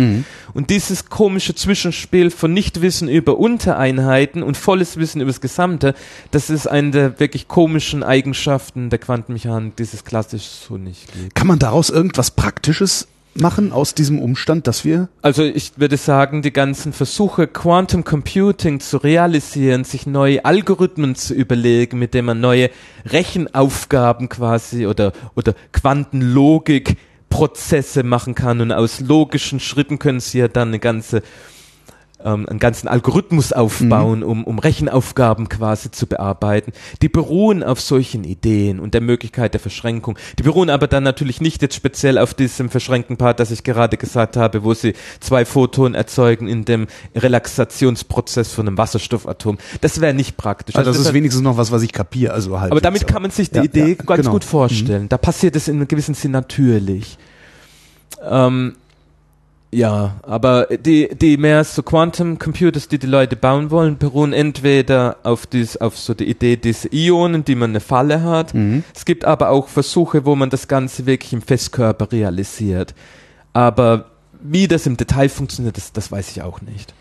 Und 0.52 0.70
dieses 0.70 1.08
komische 1.08 1.54
Zwischenspiel 1.54 2.32
von 2.32 2.52
Nichtwissen 2.52 3.08
über 3.08 3.38
Untereinheiten 3.38 4.42
und 4.42 4.56
volles 4.56 4.96
Wissen 4.96 5.20
über 5.20 5.30
das 5.30 5.40
Gesamte, 5.40 5.94
das 6.32 6.50
ist 6.50 6.66
eine 6.66 6.90
der 6.90 7.20
wirklich 7.20 7.46
komischen 7.46 8.02
Eigenschaften 8.02 8.90
der 8.90 8.98
Quantenmechanik, 8.98 9.76
die 9.76 9.84
es 9.84 10.04
klassisch 10.04 10.44
so 10.68 10.76
nicht 10.76 11.12
gibt. 11.12 11.34
Kann 11.36 11.46
man 11.46 11.60
daraus 11.60 11.88
irgendwas 11.88 12.32
Praktisches 12.32 13.06
machen 13.40 13.72
aus 13.72 13.94
diesem 13.94 14.18
Umstand, 14.18 14.66
dass 14.66 14.84
wir 14.84 15.08
Also 15.22 15.42
ich 15.44 15.72
würde 15.76 15.96
sagen, 15.96 16.42
die 16.42 16.52
ganzen 16.52 16.92
Versuche, 16.92 17.46
Quantum 17.46 18.04
Computing 18.04 18.80
zu 18.80 18.98
realisieren, 18.98 19.84
sich 19.84 20.06
neue 20.06 20.44
Algorithmen 20.44 21.14
zu 21.14 21.34
überlegen, 21.34 21.98
mit 21.98 22.14
denen 22.14 22.26
man 22.26 22.40
neue 22.40 22.70
Rechenaufgaben 23.04 24.28
quasi 24.28 24.86
oder, 24.86 25.12
oder 25.34 25.54
Quantenlogik 25.72 26.96
Prozesse 27.28 28.02
machen 28.02 28.34
kann 28.34 28.60
und 28.60 28.72
aus 28.72 29.00
logischen 29.00 29.60
Schritten 29.60 29.98
können 29.98 30.20
sie 30.20 30.38
ja 30.38 30.48
dann 30.48 30.68
eine 30.68 30.78
ganze 30.78 31.22
ähm, 32.26 32.46
einen 32.48 32.58
ganzen 32.58 32.88
Algorithmus 32.88 33.52
aufbauen, 33.52 34.22
um, 34.24 34.44
um 34.44 34.58
Rechenaufgaben 34.58 35.48
quasi 35.48 35.90
zu 35.92 36.06
bearbeiten. 36.06 36.72
Die 37.00 37.08
beruhen 37.08 37.62
auf 37.62 37.80
solchen 37.80 38.24
Ideen 38.24 38.80
und 38.80 38.92
der 38.94 39.00
Möglichkeit 39.00 39.54
der 39.54 39.60
Verschränkung. 39.60 40.18
Die 40.38 40.42
beruhen 40.42 40.68
aber 40.68 40.88
dann 40.88 41.04
natürlich 41.04 41.40
nicht 41.40 41.62
jetzt 41.62 41.76
speziell 41.76 42.18
auf 42.18 42.34
diesem 42.34 42.68
verschränkten 42.68 43.16
Part, 43.16 43.38
das 43.40 43.50
ich 43.52 43.62
gerade 43.64 43.96
gesagt 43.96 44.36
habe, 44.36 44.64
wo 44.64 44.74
sie 44.74 44.94
zwei 45.20 45.44
Photonen 45.44 45.94
erzeugen 45.94 46.48
in 46.48 46.64
dem 46.64 46.88
Relaxationsprozess 47.14 48.52
von 48.52 48.66
einem 48.66 48.76
Wasserstoffatom. 48.78 49.58
Das 49.80 50.00
wäre 50.00 50.12
nicht 50.12 50.36
praktisch. 50.36 50.74
Also 50.76 50.90
das 50.90 50.96
Also 50.96 51.00
ist 51.02 51.06
das- 51.08 51.14
wenigstens 51.14 51.42
noch 51.44 51.56
was, 51.56 51.70
was 51.70 51.82
ich 51.82 51.92
kapiere. 51.92 52.32
Also 52.32 52.60
halt 52.60 52.72
aber 52.72 52.80
damit 52.80 53.06
kann 53.06 53.22
man 53.22 53.30
sich 53.30 53.50
die 53.50 53.56
Ja, 53.58 53.62
Idee 53.64 53.88
ja, 53.90 54.04
ganz 54.04 54.22
genau. 54.22 54.32
gut 54.32 54.44
vorstellen. 54.44 55.08
Da 55.08 55.16
passiert 55.18 55.54
es 55.56 55.68
in 55.68 55.76
einem 55.76 55.88
gewissen 55.88 56.14
Sinn 56.14 56.32
natürlich. 56.32 57.16
Ähm, 58.28 58.74
ja, 59.72 60.16
aber 60.22 60.66
die, 60.66 61.08
die 61.14 61.36
mehr 61.36 61.64
so 61.64 61.82
Quantum 61.82 62.38
Computers, 62.38 62.88
die 62.88 62.98
die 62.98 63.06
Leute 63.06 63.36
bauen 63.36 63.70
wollen, 63.70 63.98
beruhen 63.98 64.32
entweder 64.32 65.16
auf 65.22 65.46
dies, 65.46 65.76
auf 65.76 65.98
so 65.98 66.14
die 66.14 66.28
Idee 66.28 66.56
dieser 66.56 66.92
Ionen, 66.92 67.44
die 67.44 67.56
man 67.56 67.70
eine 67.70 67.80
Falle 67.80 68.22
hat. 68.22 68.54
Mhm. 68.54 68.84
Es 68.94 69.04
gibt 69.04 69.24
aber 69.24 69.50
auch 69.50 69.68
Versuche, 69.68 70.24
wo 70.24 70.36
man 70.36 70.50
das 70.50 70.68
Ganze 70.68 71.06
wirklich 71.06 71.32
im 71.32 71.42
Festkörper 71.42 72.12
realisiert. 72.12 72.94
Aber 73.52 74.06
wie 74.40 74.68
das 74.68 74.86
im 74.86 74.96
Detail 74.96 75.28
funktioniert, 75.28 75.76
das, 75.76 75.92
das 75.92 76.12
weiß 76.12 76.30
ich 76.30 76.42
auch 76.42 76.60
nicht. 76.60 76.94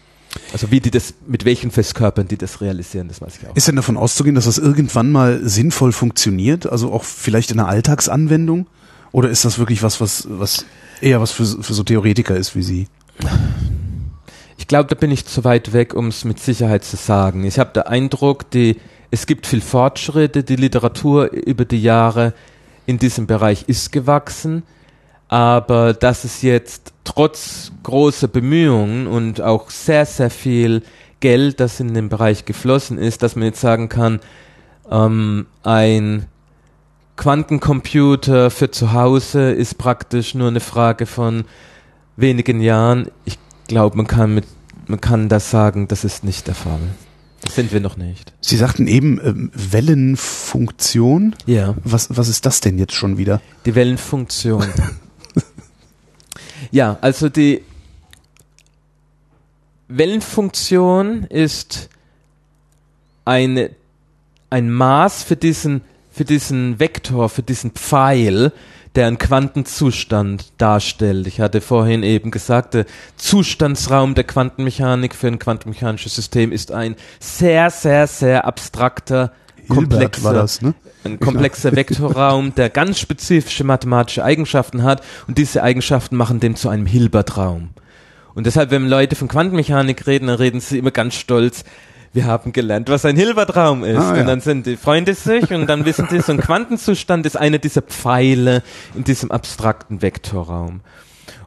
Also 0.51 0.71
wie 0.71 0.79
die 0.79 0.91
das, 0.91 1.13
mit 1.27 1.45
welchen 1.45 1.71
Festkörpern 1.71 2.27
die 2.27 2.37
das 2.37 2.61
realisieren, 2.61 3.07
das 3.07 3.21
weiß 3.21 3.37
ich 3.41 3.47
auch. 3.47 3.55
Ist 3.55 3.67
denn 3.67 3.75
davon 3.75 3.95
auszugehen, 3.95 4.35
dass 4.35 4.45
das 4.45 4.57
irgendwann 4.57 5.11
mal 5.11 5.39
sinnvoll 5.47 5.91
funktioniert? 5.91 6.65
Also 6.65 6.91
auch 6.91 7.03
vielleicht 7.03 7.51
in 7.51 7.59
einer 7.59 7.69
Alltagsanwendung? 7.69 8.67
Oder 9.11 9.29
ist 9.29 9.45
das 9.45 9.59
wirklich 9.59 9.81
was, 9.81 10.01
was, 10.01 10.27
was 10.29 10.65
eher 11.01 11.21
was 11.21 11.31
für, 11.31 11.45
für 11.45 11.73
so 11.73 11.83
Theoretiker 11.83 12.35
ist 12.35 12.55
wie 12.55 12.63
Sie? 12.63 12.87
Ich 14.57 14.67
glaube, 14.67 14.89
da 14.89 14.95
bin 14.95 15.11
ich 15.11 15.25
zu 15.25 15.43
weit 15.43 15.73
weg, 15.73 15.93
um 15.93 16.07
es 16.07 16.25
mit 16.25 16.39
Sicherheit 16.39 16.83
zu 16.83 16.95
sagen. 16.95 17.43
Ich 17.43 17.59
habe 17.59 17.71
den 17.73 17.83
Eindruck, 17.83 18.49
die, 18.51 18.77
es 19.11 19.27
gibt 19.27 19.45
viel 19.47 19.61
Fortschritte, 19.61 20.43
die 20.43 20.55
Literatur 20.55 21.31
über 21.31 21.65
die 21.65 21.81
Jahre 21.81 22.33
in 22.85 22.97
diesem 22.97 23.27
Bereich 23.27 23.65
ist 23.67 23.91
gewachsen, 23.91 24.63
aber 25.27 25.93
dass 25.93 26.23
es 26.23 26.41
jetzt 26.41 26.93
trotz 27.03 27.71
großer 27.83 28.27
Bemühungen 28.27 29.07
und 29.07 29.41
auch 29.41 29.69
sehr, 29.69 30.05
sehr 30.05 30.29
viel 30.29 30.83
Geld, 31.19 31.59
das 31.59 31.79
in 31.79 31.93
den 31.93 32.09
Bereich 32.09 32.45
geflossen 32.45 32.97
ist, 32.97 33.23
dass 33.23 33.35
man 33.35 33.45
jetzt 33.45 33.61
sagen 33.61 33.89
kann, 33.89 34.19
ähm, 34.89 35.47
ein 35.63 36.27
Quantencomputer 37.17 38.51
für 38.51 38.71
zu 38.71 38.93
Hause 38.93 39.51
ist 39.51 39.77
praktisch 39.77 40.35
nur 40.35 40.49
eine 40.49 40.59
Frage 40.59 41.05
von 41.05 41.45
wenigen 42.17 42.61
Jahren. 42.61 43.09
Ich 43.23 43.39
glaube, 43.67 43.97
man 43.97 44.07
kann 44.07 44.33
mit, 44.33 44.45
man 44.87 44.99
kann 44.99 45.29
das 45.29 45.49
sagen, 45.49 45.87
das 45.87 46.03
ist 46.03 46.23
nicht 46.23 46.47
der 46.47 46.55
Fall. 46.55 46.79
Das 47.41 47.55
sind 47.55 47.71
wir 47.71 47.79
noch 47.79 47.95
nicht. 47.95 48.33
Sie 48.41 48.57
sagten 48.57 48.87
eben 48.87 49.19
ähm, 49.23 49.51
Wellenfunktion. 49.53 51.35
Ja. 51.45 51.75
Was, 51.83 52.15
was 52.15 52.27
ist 52.27 52.45
das 52.45 52.59
denn 52.59 52.77
jetzt 52.77 52.93
schon 52.93 53.17
wieder? 53.17 53.41
Die 53.65 53.75
Wellenfunktion. 53.75 54.65
ja, 56.71 56.97
also 57.01 57.29
die 57.29 57.61
Wellenfunktion 59.87 61.25
ist 61.25 61.89
eine, 63.25 63.71
ein 64.49 64.71
Maß 64.71 65.23
für 65.23 65.35
diesen, 65.35 65.81
für 66.15 66.23
diesen 66.23 66.79
Vektor, 66.79 67.27
für 67.27 67.43
diesen 67.43 67.71
Pfeil, 67.71 68.53
der 68.95 69.07
einen 69.07 69.17
Quantenzustand 69.17 70.45
darstellt. 70.57 71.27
Ich 71.27 71.41
hatte 71.41 71.59
vorhin 71.59 72.03
eben 72.03 72.31
gesagt, 72.31 72.73
der 72.73 72.85
Zustandsraum 73.17 74.15
der 74.15 74.23
Quantenmechanik 74.23 75.13
für 75.13 75.27
ein 75.27 75.39
quantenmechanisches 75.39 76.15
System 76.15 76.53
ist 76.53 76.71
ein 76.71 76.95
sehr, 77.19 77.69
sehr, 77.69 78.07
sehr 78.07 78.45
abstrakter, 78.45 79.33
komplexer, 79.67 80.33
das, 80.33 80.61
ne? 80.61 80.73
ein 81.03 81.19
komplexer 81.19 81.75
Vektorraum, 81.75 82.55
der 82.55 82.69
ganz 82.69 82.97
spezifische 82.99 83.65
mathematische 83.65 84.23
Eigenschaften 84.23 84.83
hat 84.83 85.03
und 85.27 85.37
diese 85.37 85.63
Eigenschaften 85.63 86.15
machen 86.15 86.39
den 86.39 86.55
zu 86.55 86.69
einem 86.69 86.85
Hilbertraum. 86.85 87.71
Und 88.35 88.45
deshalb, 88.45 88.71
wenn 88.71 88.87
Leute 88.87 89.17
von 89.17 89.27
Quantenmechanik 89.27 90.07
reden, 90.07 90.27
dann 90.27 90.37
reden 90.37 90.61
sie 90.61 90.77
immer 90.77 90.91
ganz 90.91 91.15
stolz, 91.15 91.65
wir 92.15 92.25
haben 92.25 92.53
gelernt, 92.53 92.89
was 92.89 93.05
ein 93.05 93.17
Hilbertraum 93.17 93.83
ist. 93.83 93.99
Ah, 93.99 94.15
ja. 94.15 94.21
Und 94.21 94.27
dann 94.27 94.39
sind 94.39 94.65
die 94.65 94.77
Freunde 94.77 95.13
sich 95.13 95.51
und 95.51 95.67
dann 95.67 95.85
wissen 95.85 96.07
sie, 96.09 96.21
so 96.21 96.31
ein 96.31 96.39
Quantenzustand 96.39 97.25
ist 97.25 97.35
einer 97.35 97.57
dieser 97.57 97.81
Pfeile 97.81 98.63
in 98.95 99.03
diesem 99.03 99.31
abstrakten 99.31 100.01
Vektorraum. 100.01 100.81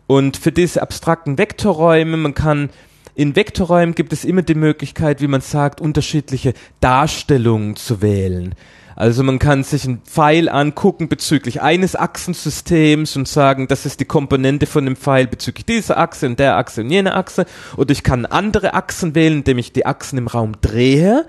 Und 0.06 0.36
für 0.36 0.52
diese 0.52 0.82
abstrakten 0.82 1.38
Vektorräume, 1.38 2.16
man 2.16 2.34
kann 2.34 2.70
in 3.14 3.34
Vektorräumen 3.34 3.94
gibt 3.94 4.12
es 4.12 4.24
immer 4.24 4.42
die 4.42 4.54
Möglichkeit, 4.54 5.20
wie 5.20 5.26
man 5.26 5.40
sagt, 5.40 5.80
unterschiedliche 5.80 6.54
Darstellungen 6.80 7.74
zu 7.74 8.00
wählen. 8.00 8.54
Also 8.98 9.22
man 9.22 9.38
kann 9.38 9.62
sich 9.62 9.84
einen 9.84 10.02
Pfeil 10.02 10.48
angucken 10.48 11.08
bezüglich 11.08 11.62
eines 11.62 11.94
Achsensystems 11.94 13.14
und 13.14 13.28
sagen, 13.28 13.68
das 13.68 13.86
ist 13.86 14.00
die 14.00 14.06
Komponente 14.06 14.66
von 14.66 14.84
dem 14.84 14.96
Pfeil 14.96 15.28
bezüglich 15.28 15.64
dieser 15.64 15.98
Achse 15.98 16.26
und 16.26 16.40
der 16.40 16.56
Achse 16.56 16.80
und 16.80 16.90
jener 16.90 17.14
Achse. 17.14 17.46
Oder 17.76 17.92
ich 17.92 18.02
kann 18.02 18.26
andere 18.26 18.74
Achsen 18.74 19.14
wählen, 19.14 19.38
indem 19.38 19.58
ich 19.58 19.72
die 19.72 19.86
Achsen 19.86 20.18
im 20.18 20.26
Raum 20.26 20.54
drehe. 20.60 21.26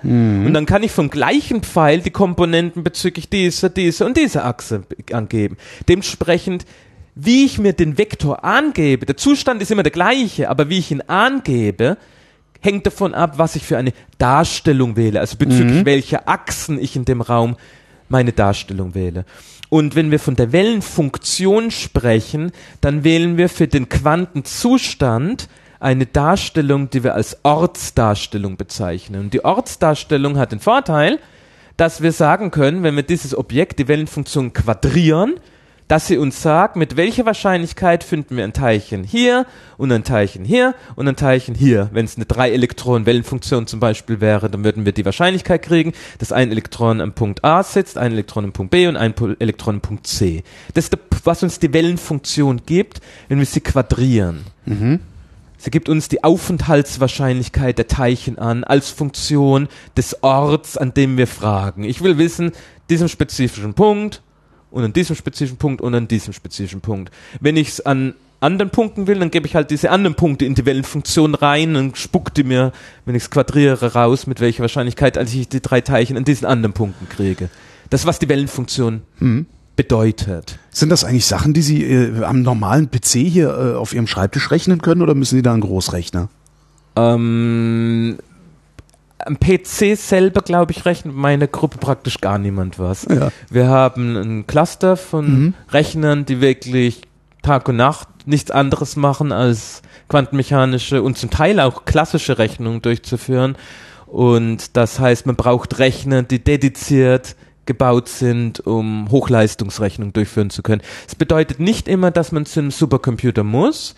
Und 0.48 0.54
dann 0.56 0.66
kann 0.66 0.82
ich 0.82 0.91
vom 0.91 1.12
gleichen 1.12 1.62
Pfeil 1.62 2.00
die 2.00 2.10
Komponenten 2.10 2.84
bezüglich 2.84 3.30
dieser, 3.30 3.70
dieser 3.70 4.08
und 4.08 4.18
dieser 4.18 4.46
Achse 4.46 4.82
angeben. 5.12 5.56
Dementsprechend 5.88 6.66
wie 7.14 7.46
ich 7.46 7.60
mir 7.60 7.74
den 7.74 8.00
Vektor 8.00 8.46
angebe, 8.46 9.06
der 9.06 9.18
Zustand 9.18 9.62
ist 9.62 9.70
immer 9.70 9.84
der 9.84 9.91
gleiche, 9.91 10.50
aber 10.50 10.70
wie 10.70 10.80
ich 10.80 10.90
ihn 10.90 11.02
angebe, 11.02 11.98
hängt 12.60 12.86
davon 12.86 13.14
ab, 13.14 13.38
was 13.38 13.56
ich 13.56 13.64
für 13.64 13.77
eine 13.77 13.94
Darstellung 14.18 14.95
wähle, 14.95 15.19
also 15.19 15.38
bezüglich 15.38 15.86
welcher 15.86 16.27
Achsen 16.27 16.80
ich 16.80 16.95
in 16.95 17.06
dem 17.06 17.22
Raum 17.22 17.56
meine 18.10 18.34
Darstellung 18.34 18.95
wähle. 18.95 19.26
Und 19.69 19.95
wenn 19.95 20.11
wir 20.11 20.19
von 20.19 20.36
der 20.36 20.52
Wellenfunktion 20.52 21.72
sprechen, 21.72 22.52
dann 22.81 23.03
wählen 23.03 23.38
wir 23.38 23.49
für 23.49 23.68
den 23.68 23.88
Quantenzustand 23.88 25.48
eine 25.80 26.07
Darstellung, 26.07 26.90
die 26.90 27.03
wir 27.03 27.14
als 27.14 27.38
Ortsdarstellung 27.44 28.57
bezeichnen. 28.57 29.22
Und 29.22 29.34
die 29.34 29.45
Ortsdarstellung 29.45 30.38
hat 30.38 30.52
den 30.52 30.60
Vorteil, 30.60 31.19
dass 31.77 32.02
wir 32.02 32.11
sagen 32.11 32.52
können, 32.52 32.84
wenn 32.84 32.95
wir 32.95 33.03
dieses 33.03 33.38
Objekt, 33.38 33.80
die 33.80 33.88
Wellenfunktion, 33.88 34.52
quadrieren, 34.52 35.36
dass 35.90 36.06
sie 36.06 36.20
uns 36.20 36.41
sagt, 36.41 36.76
mit 36.76 36.95
welcher 36.95 37.26
Wahrscheinlichkeit 37.26 38.03
finden 38.03 38.38
wir 38.38 38.44
ein 38.44 38.53
Teilchen 38.53 39.03
hier 39.03 39.48
und 39.76 39.91
ein 39.91 40.03
Teilchen 40.03 40.45
hier 40.45 40.76
und 40.95 41.07
ein 41.07 41.16
Teilchen 41.16 41.56
hier. 41.56 41.90
Wenn 41.91 42.06
es 42.06 42.16
eine 42.16 42.28
Drei-Elektronen-Wellenfunktion 42.28 43.66
zum 43.66 43.80
Beispiel 43.80 44.22
wäre, 44.22 44.52
dann 44.52 44.64
würden 44.64 44.86
wir 44.86 44.91
die 44.91 45.03
Wahrscheinlichkeit 45.03 45.64
kriegen, 45.64 45.94
dass 46.20 46.32
ein 46.32 46.52
Elektron 46.52 47.02
am 47.02 47.14
Punkt 47.14 47.44
A 47.44 47.64
sitzt, 47.64 47.98
ein 47.98 48.11
Elektron 48.11 48.45
am 48.45 48.53
Punkt 48.53 48.70
B 48.70 48.88
und 48.88 48.98
ein 48.98 49.16
Elektron 49.40 49.76
am 49.76 49.82
Punkt 49.82 50.06
C. 50.06 50.44
Das 50.76 50.86
ist 50.86 50.98
was 51.24 51.41
uns 51.41 51.57
die 51.57 51.74
Wellenfunktion 51.74 52.61
gibt, 52.68 53.02
wenn 53.28 53.40
wir 53.40 53.45
sie 53.48 53.61
quadrieren. 53.61 54.45
Sie 55.57 55.72
gibt 55.72 55.90
uns 55.90 56.07
die 56.07 56.24
Aufenthaltswahrscheinlichkeit 56.24 57.80
der 57.80 57.88
Teilchen 57.88 58.38
an 58.38 58.64
als 58.64 58.91
Funktion 58.91 59.68
des 59.98 60.22
Orts, 60.24 60.78
an 60.78 60.94
dem 60.94 61.18
wir 61.18 61.28
fragen. 61.28 61.84
Ich 61.84 62.03
will 62.03 62.20
wissen, 62.20 62.52
diesem 62.90 63.07
spezifischen 63.07 63.74
Punkt 63.74 64.22
und 64.72 64.84
an 64.84 64.94
diesem 64.94 65.16
spezifischen 65.16 65.58
Punkt 65.58 65.82
und 65.82 65.94
an 65.96 66.08
diesem 66.08 66.34
spezifischen 66.34 66.82
Punkt. 66.82 67.14
Wenn 67.40 67.58
ich 67.58 67.70
es 67.70 67.86
an 67.86 68.14
anderen 68.40 68.72
Punkten 68.72 69.08
will, 69.08 69.20
dann 69.20 69.32
gebe 69.32 69.48
ich 69.48 69.56
halt 69.56 69.70
diese 69.72 69.91
anderen 69.91 70.16
Punkte 70.16 70.46
in 70.46 70.56
die 70.56 70.66
Wellenfunktion 70.66 71.36
rein 71.36 71.76
und 71.76 71.98
spuckt 71.98 72.38
die 72.38 72.44
mir, 72.44 72.72
wenn 73.06 73.16
ich 73.16 73.24
es 73.24 73.30
quadriere, 73.30 73.94
raus, 73.94 74.28
mit 74.28 74.40
welcher 74.40 74.62
Wahrscheinlichkeit, 74.62 75.18
als 75.18 75.34
ich 75.34 75.50
die 75.50 75.62
drei 75.62 75.82
Teilchen 75.82 76.18
an 76.18 76.24
diesen 76.24 76.46
anderen 76.46 76.74
Punkten 76.74 77.10
kriege. 77.10 77.50
Das, 77.90 78.06
was 78.06 78.20
die 78.20 78.30
Wellenfunktion 78.30 79.02
bedeutet. 79.76 80.60
Sind 80.72 80.90
das 80.90 81.04
eigentlich 81.04 81.26
Sachen, 81.26 81.54
die 81.54 81.62
Sie 81.62 81.84
äh, 81.84 82.24
am 82.24 82.41
normalen 82.41 82.91
PC 82.91 83.14
hier 83.28 83.50
äh, 83.50 83.76
auf 83.78 83.94
Ihrem 83.94 84.08
Schreibtisch 84.08 84.52
rechnen 84.52 84.82
können 84.82 85.02
oder 85.02 85.16
müssen 85.16 85.38
Sie 85.38 85.41
da 85.41 85.54
einen 85.54 85.62
Großrechner? 85.62 86.28
Ähm, 86.96 88.18
am 89.26 89.40
PC 89.40 89.98
selber, 89.98 90.41
glaube 90.41 90.72
ich, 90.72 90.86
rechnet 90.86 91.16
meine 91.16 91.48
Gruppe 91.48 91.78
praktisch 91.78 92.22
gar 92.22 92.38
niemand 92.38 92.80
was. 92.80 93.06
Ja. 93.10 93.32
Wir 93.50 93.68
haben 93.68 94.16
ein 94.16 94.48
Cluster 94.48 94.98
von 94.98 95.54
Rechnern, 95.72 96.26
die 96.26 96.41
wirklich 96.41 97.02
Tag 97.41 97.68
und 97.70 97.78
Nacht 97.78 98.08
nichts 98.26 98.52
anderes 98.52 98.96
machen, 98.96 99.32
als 99.32 99.82
quantenmechanische 100.08 101.02
und 101.02 101.18
zum 101.18 101.30
Teil 101.30 101.60
auch 101.60 101.86
klassische 101.86 102.38
Rechnungen 102.38 102.82
durchzuführen. 102.82 103.56
Und 104.08 104.76
das 104.76 105.00
heißt, 105.00 105.26
man 105.26 105.36
braucht 105.36 105.80
Rechner, 105.80 106.24
die 106.24 106.44
dediziert 106.44 107.36
gebaut 107.66 108.10
sind, 108.10 108.66
um 108.66 109.12
Hochleistungsrechnungen 109.12 110.12
durchführen 110.12 110.50
zu 110.50 110.64
können. 110.64 110.82
Es 111.08 111.14
bedeutet 111.14 111.60
nicht 111.60 111.88
immer, 111.88 112.10
dass 112.10 112.32
man 112.32 112.48
zu 112.48 112.62
einem 112.62 112.72
Supercomputer 112.72 113.44
muss. 113.44 113.94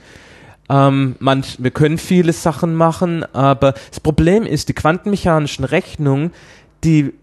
Ähm, 0.72 1.18
manch, 1.19 1.57
wir 1.60 1.72
können 1.72 1.98
viele 1.98 2.31
Sachen 2.31 2.76
machen, 2.76 3.26
aber 3.34 3.73
das 3.89 3.99
Problem 3.99 4.43
ist, 4.43 4.69
die 4.69 4.73
quantenmechanischen 4.73 5.65
Rechnungen, 5.65 6.31
die 6.85 7.14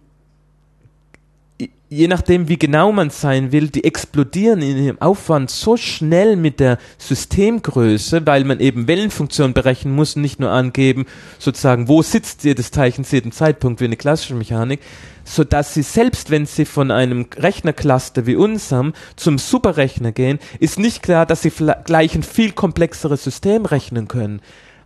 je 1.88 2.06
nachdem, 2.06 2.48
wie 2.48 2.58
genau 2.58 2.92
man 2.92 3.10
sein 3.10 3.50
will, 3.50 3.68
die 3.68 3.84
explodieren 3.84 4.60
in 4.60 4.76
ihrem 4.76 5.00
Aufwand 5.00 5.50
so 5.50 5.76
schnell 5.76 6.36
mit 6.36 6.60
der 6.60 6.78
Systemgröße, 6.98 8.26
weil 8.26 8.44
man 8.44 8.60
eben 8.60 8.86
Wellenfunktionen 8.86 9.54
berechnen 9.54 9.94
muss, 9.94 10.16
nicht 10.16 10.38
nur 10.38 10.50
angeben, 10.50 11.06
sozusagen, 11.38 11.88
wo 11.88 12.02
sitzt 12.02 12.44
jedes 12.44 12.70
Teilchen 12.70 13.04
zu 13.04 13.16
jedem 13.16 13.32
Zeitpunkt 13.32 13.80
wie 13.80 13.86
eine 13.86 13.96
klassische 13.96 14.34
Mechanik, 14.34 14.80
so 15.24 15.44
dass 15.44 15.74
sie 15.74 15.82
selbst 15.82 16.30
wenn 16.30 16.46
sie 16.46 16.64
von 16.64 16.90
einem 16.90 17.26
Rechnercluster 17.36 18.26
wie 18.26 18.36
unserem 18.36 18.92
zum 19.16 19.38
Superrechner 19.38 20.12
gehen, 20.12 20.38
ist 20.60 20.78
nicht 20.78 21.02
klar, 21.02 21.26
dass 21.26 21.42
sie 21.42 21.52
gleich 21.84 22.14
ein 22.14 22.22
viel 22.22 22.52
komplexeres 22.52 23.24
System 23.24 23.64
rechnen 23.64 24.08
können, 24.08 24.40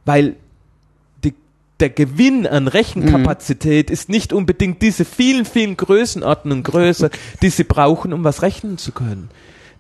weil 0.05 0.37
der 1.83 1.91
Gewinn 1.91 2.47
an 2.47 2.69
Rechenkapazität 2.69 3.91
mhm. 3.91 3.93
ist 3.93 4.09
nicht 4.09 4.33
unbedingt 4.33 4.81
diese 4.81 5.05
vielen, 5.05 5.45
vielen 5.45 5.77
Größenordnungen 5.77 6.63
größer, 6.63 7.11
die 7.43 7.51
sie 7.51 7.65
brauchen, 7.65 8.13
um 8.13 8.25
was 8.25 8.41
rechnen 8.41 8.79
zu 8.79 8.93
können. 8.93 9.29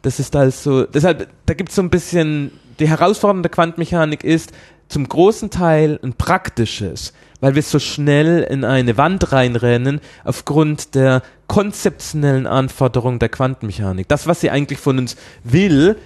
Das 0.02 0.18
ist 0.18 0.34
also, 0.34 0.84
deshalb, 0.84 1.28
da 1.46 1.54
gibt 1.54 1.70
es 1.70 1.76
so 1.76 1.82
ein 1.82 1.90
bisschen, 1.90 2.50
die 2.80 2.88
Herausforderung 2.88 3.42
der 3.42 3.52
Quantenmechanik 3.52 4.24
ist 4.24 4.52
zum 4.88 5.08
großen 5.08 5.50
Teil 5.50 6.00
ein 6.02 6.14
praktisches, 6.14 7.12
weil 7.40 7.54
wir 7.54 7.62
so 7.62 7.78
schnell 7.78 8.42
in 8.42 8.64
eine 8.64 8.96
Wand 8.96 9.32
reinrennen 9.32 10.00
aufgrund 10.24 10.96
der 10.96 11.22
konzeptionellen 11.46 12.48
Anforderungen 12.48 13.20
der 13.20 13.28
Quantenmechanik. 13.28 14.08
Das, 14.08 14.26
was 14.26 14.40
sie 14.40 14.50
eigentlich 14.50 14.80
von 14.80 14.98
uns 14.98 15.16
will, 15.44 15.96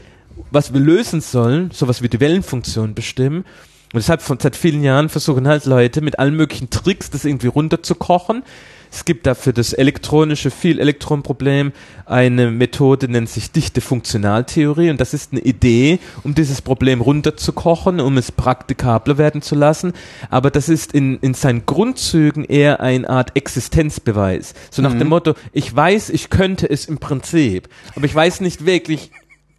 was 0.50 0.74
wir 0.74 0.80
lösen 0.80 1.22
sollen, 1.22 1.70
sowas 1.72 2.02
wie 2.02 2.08
die 2.08 2.20
Wellenfunktion 2.20 2.94
bestimmen, 2.94 3.44
und 3.92 3.98
deshalb 3.98 4.22
von, 4.22 4.38
seit 4.40 4.56
vielen 4.56 4.82
Jahren 4.82 5.08
versuchen 5.08 5.46
halt 5.46 5.64
Leute 5.64 6.00
mit 6.00 6.18
allen 6.18 6.36
möglichen 6.36 6.70
Tricks 6.70 7.10
das 7.10 7.24
irgendwie 7.24 7.46
runterzukochen. 7.46 8.42
Es 8.90 9.04
gibt 9.04 9.26
dafür 9.26 9.52
das 9.52 9.72
elektronische 9.72 10.50
Viel-Elektron-Problem 10.50 11.72
eine 12.04 12.50
Methode, 12.50 13.08
nennt 13.10 13.28
sich 13.28 13.50
dichte 13.50 13.80
Funktionaltheorie 13.80 14.90
und 14.90 15.00
das 15.00 15.12
ist 15.12 15.32
eine 15.32 15.42
Idee, 15.42 15.98
um 16.22 16.34
dieses 16.34 16.62
Problem 16.62 17.00
runterzukochen, 17.00 18.00
um 18.00 18.16
es 18.16 18.32
praktikabler 18.32 19.18
werden 19.18 19.42
zu 19.42 19.54
lassen. 19.54 19.92
Aber 20.30 20.50
das 20.50 20.68
ist 20.68 20.92
in, 20.92 21.18
in 21.20 21.34
seinen 21.34 21.66
Grundzügen 21.66 22.44
eher 22.44 22.80
eine 22.80 23.08
Art 23.08 23.36
Existenzbeweis. 23.36 24.54
So 24.70 24.82
nach 24.82 24.94
mhm. 24.94 25.00
dem 25.00 25.08
Motto, 25.08 25.34
ich 25.52 25.74
weiß, 25.74 26.10
ich 26.10 26.30
könnte 26.30 26.68
es 26.68 26.86
im 26.86 26.98
Prinzip, 26.98 27.68
aber 27.94 28.06
ich 28.06 28.14
weiß 28.14 28.40
nicht 28.40 28.66
wirklich 28.66 29.10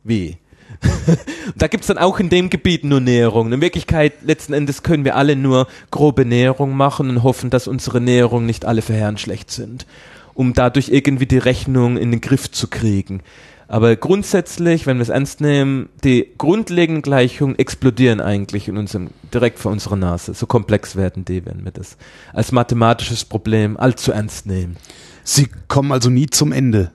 wie. 0.03 0.37
da 1.55 1.67
gibt's 1.67 1.87
dann 1.87 1.97
auch 1.97 2.19
in 2.19 2.29
dem 2.29 2.49
Gebiet 2.49 2.83
nur 2.83 2.99
Näherungen. 2.99 3.53
In 3.53 3.61
Wirklichkeit, 3.61 4.13
letzten 4.23 4.53
Endes 4.53 4.83
können 4.83 5.05
wir 5.05 5.15
alle 5.15 5.35
nur 5.35 5.67
grobe 5.91 6.25
Näherung 6.25 6.75
machen 6.75 7.09
und 7.09 7.23
hoffen, 7.23 7.49
dass 7.49 7.67
unsere 7.67 8.01
Näherungen 8.01 8.45
nicht 8.45 8.65
alle 8.65 8.81
verheerend 8.81 9.19
schlecht 9.19 9.51
sind, 9.51 9.85
um 10.33 10.53
dadurch 10.53 10.89
irgendwie 10.89 11.25
die 11.25 11.37
Rechnung 11.37 11.97
in 11.97 12.11
den 12.11 12.21
Griff 12.21 12.51
zu 12.51 12.67
kriegen. 12.67 13.21
Aber 13.69 13.95
grundsätzlich, 13.97 14.85
wenn 14.85 14.97
wir 14.97 15.01
es 15.01 15.09
ernst 15.09 15.41
nehmen, 15.41 15.89
die 16.03 16.27
grundlegenden 16.37 17.01
Gleichungen 17.01 17.59
explodieren 17.59 18.21
eigentlich 18.21 18.69
in 18.69 18.77
unserem, 18.77 19.09
direkt 19.33 19.59
vor 19.59 19.73
unserer 19.73 19.97
Nase. 19.97 20.33
So 20.33 20.45
komplex 20.45 20.95
werden 20.95 21.25
die, 21.25 21.45
wenn 21.45 21.65
wir 21.65 21.71
das 21.71 21.97
als 22.31 22.53
mathematisches 22.53 23.25
Problem 23.25 23.75
allzu 23.75 24.13
ernst 24.13 24.45
nehmen. 24.45 24.77
Sie 25.25 25.49
kommen 25.67 25.91
also 25.91 26.09
nie 26.09 26.27
zum 26.27 26.53
Ende. 26.53 26.91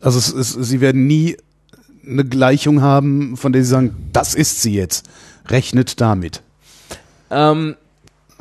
Also 0.00 0.18
es, 0.18 0.32
es, 0.32 0.52
sie 0.52 0.80
werden 0.80 1.06
nie 1.06 1.36
eine 2.06 2.24
Gleichung 2.24 2.82
haben, 2.82 3.36
von 3.36 3.52
der 3.52 3.62
Sie 3.62 3.70
sagen, 3.70 3.94
das 4.12 4.34
ist 4.34 4.62
sie 4.62 4.74
jetzt. 4.74 5.08
Rechnet 5.48 6.00
damit. 6.00 6.42
Ähm, 7.30 7.76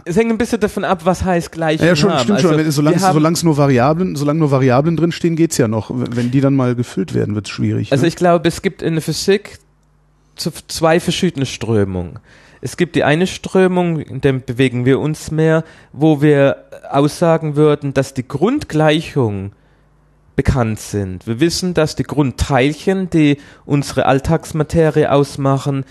es 0.05 0.15
hängt 0.15 0.31
ein 0.31 0.37
bisschen 0.37 0.59
davon 0.59 0.83
ab, 0.83 1.01
was 1.05 1.23
heißt 1.23 1.51
Gleichung 1.51 1.87
ja, 1.87 1.95
schon, 1.95 2.11
haben. 2.11 2.19
Stimmt 2.23 2.37
also, 2.37 2.49
schon, 2.49 2.71
solange, 2.71 2.99
solange 2.99 3.33
es 3.35 3.43
nur 3.43 3.57
Variablen, 3.57 4.15
solange 4.15 4.39
nur 4.39 4.51
Variablen 4.51 4.97
drinstehen, 4.97 5.35
geht's 5.35 5.57
ja 5.57 5.67
noch. 5.67 5.91
Wenn 5.93 6.31
die 6.31 6.41
dann 6.41 6.55
mal 6.55 6.75
gefüllt 6.75 7.13
werden, 7.13 7.35
wird's 7.35 7.49
schwierig. 7.49 7.91
Also 7.91 8.03
ne? 8.03 8.07
ich 8.07 8.15
glaube, 8.15 8.47
es 8.47 8.61
gibt 8.61 8.81
in 8.81 8.93
der 8.93 9.01
Physik 9.01 9.59
zwei 10.35 10.99
verschiedene 10.99 11.45
Strömungen. 11.45 12.19
Es 12.61 12.77
gibt 12.77 12.95
die 12.95 13.03
eine 13.03 13.25
Strömung, 13.25 13.99
in 13.99 14.21
der 14.21 14.33
bewegen 14.33 14.85
wir 14.85 14.99
uns 14.99 15.31
mehr, 15.31 15.63
wo 15.93 16.21
wir 16.21 16.57
aussagen 16.89 17.55
würden, 17.55 17.93
dass 17.93 18.13
die 18.13 18.27
Grundgleichung 18.27 19.53
bekannt 20.35 20.79
sind. 20.79 21.27
Wir 21.27 21.39
wissen, 21.39 21.73
dass 21.73 21.95
die 21.95 22.03
Grundteilchen, 22.03 23.09
die 23.09 23.37
unsere 23.65 24.05
Alltagsmaterie 24.05 25.11
ausmachen, 25.11 25.85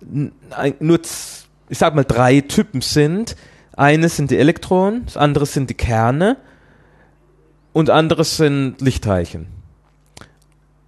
nur, 0.00 1.00
ich 1.68 1.78
sag 1.78 1.94
mal, 1.94 2.04
drei 2.04 2.40
Typen 2.40 2.80
sind. 2.80 3.36
Eines 3.76 4.16
sind 4.16 4.30
die 4.30 4.38
Elektronen, 4.38 5.04
das 5.04 5.16
andere 5.16 5.46
sind 5.46 5.70
die 5.70 5.74
Kerne 5.74 6.36
und 7.72 7.90
anderes 7.90 8.36
sind 8.36 8.80
Lichtteilchen. 8.80 9.48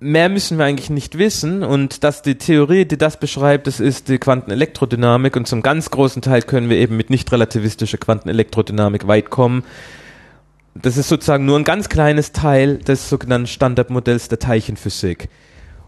Mehr 0.00 0.28
müssen 0.28 0.58
wir 0.58 0.64
eigentlich 0.64 0.90
nicht 0.90 1.18
wissen 1.18 1.64
und 1.64 2.04
dass 2.04 2.22
die 2.22 2.36
Theorie, 2.36 2.84
die 2.84 2.96
das 2.96 3.18
beschreibt, 3.18 3.66
das 3.66 3.80
ist 3.80 4.08
die 4.08 4.18
Quantenelektrodynamik 4.18 5.34
und 5.34 5.48
zum 5.48 5.60
ganz 5.60 5.90
großen 5.90 6.22
Teil 6.22 6.42
können 6.42 6.70
wir 6.70 6.76
eben 6.76 6.96
mit 6.96 7.10
nicht 7.10 7.30
relativistischer 7.32 7.98
Quantenelektrodynamik 7.98 9.08
weit 9.08 9.28
kommen 9.28 9.64
das 10.82 10.96
ist 10.96 11.08
sozusagen 11.08 11.44
nur 11.44 11.58
ein 11.58 11.64
ganz 11.64 11.88
kleines 11.88 12.32
Teil 12.32 12.78
des 12.78 13.08
sogenannten 13.08 13.46
Standardmodells 13.46 14.28
der 14.28 14.38
Teilchenphysik. 14.38 15.28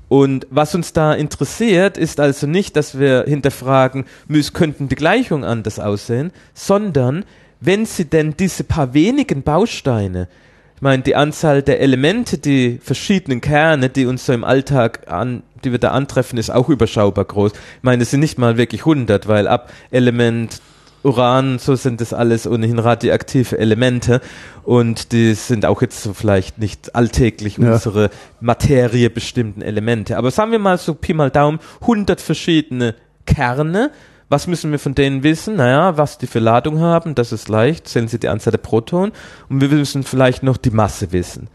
Und 0.08 0.46
was 0.50 0.74
uns 0.74 0.92
da 0.92 1.14
interessiert, 1.14 1.96
ist 1.96 2.18
also 2.18 2.48
nicht, 2.48 2.74
dass 2.74 2.98
wir 2.98 3.24
hinterfragen, 3.28 4.06
könnten 4.52 4.88
die 4.88 4.96
Gleichungen 4.96 5.44
anders 5.44 5.78
aussehen, 5.78 6.32
sondern 6.52 7.24
wenn 7.60 7.86
sie 7.86 8.06
denn 8.06 8.36
diese 8.36 8.64
paar 8.64 8.92
wenigen 8.92 9.42
Bausteine, 9.42 10.28
ich 10.74 10.82
meine, 10.82 11.02
die 11.02 11.14
Anzahl 11.14 11.62
der 11.62 11.80
Elemente, 11.80 12.38
die 12.38 12.80
verschiedenen 12.82 13.42
Kerne, 13.42 13.90
die 13.90 14.06
uns 14.06 14.24
so 14.24 14.32
im 14.32 14.44
Alltag 14.44 15.08
an, 15.08 15.42
die 15.62 15.72
wir 15.72 15.78
da 15.78 15.90
antreffen, 15.90 16.38
ist 16.38 16.50
auch 16.50 16.70
überschaubar 16.70 17.26
groß. 17.26 17.52
Ich 17.52 17.82
meine, 17.82 18.02
es 18.02 18.10
sind 18.10 18.20
nicht 18.20 18.38
mal 18.38 18.56
wirklich 18.56 18.80
100, 18.80 19.28
weil 19.28 19.46
ab 19.46 19.70
Element 19.90 20.62
Uran, 21.02 21.59
so 21.59 21.77
sind 21.77 22.01
das 22.01 22.12
alles 22.12 22.47
ohnehin 22.47 22.78
radioaktive 22.78 23.59
Elemente 23.59 24.20
und 24.64 25.12
die 25.12 25.35
sind 25.35 25.64
auch 25.64 25.81
jetzt 25.81 26.02
so 26.02 26.12
vielleicht 26.12 26.59
nicht 26.59 26.94
alltäglich 26.94 27.56
ja. 27.56 27.72
unsere 27.72 28.10
Materie 28.40 29.09
bestimmten 29.09 29.62
Elemente. 29.62 30.18
Aber 30.18 30.31
sagen 30.31 30.52
wir 30.52 30.59
mal 30.59 30.77
so 30.77 30.94
Pi 30.94 31.14
mal 31.14 31.31
Daumen, 31.31 31.59
100 31.81 32.20
verschiedene 32.20 32.94
Kerne. 33.24 33.90
Was 34.28 34.47
müssen 34.47 34.70
wir 34.70 34.78
von 34.78 34.94
denen 34.94 35.22
wissen? 35.22 35.56
Naja, 35.56 35.97
was 35.97 36.18
die 36.18 36.27
für 36.27 36.39
Ladung 36.39 36.81
haben, 36.81 37.14
das 37.14 37.32
ist 37.32 37.48
leicht, 37.48 37.89
sehen 37.89 38.06
Sie 38.06 38.20
die 38.20 38.28
Anzahl 38.28 38.52
der 38.52 38.59
Protonen 38.59 39.12
und 39.48 39.60
wir 39.60 39.68
müssen 39.68 40.02
vielleicht 40.02 40.43
noch 40.43 40.56
die 40.56 40.70
Masse 40.70 41.12
wissen. 41.12 41.48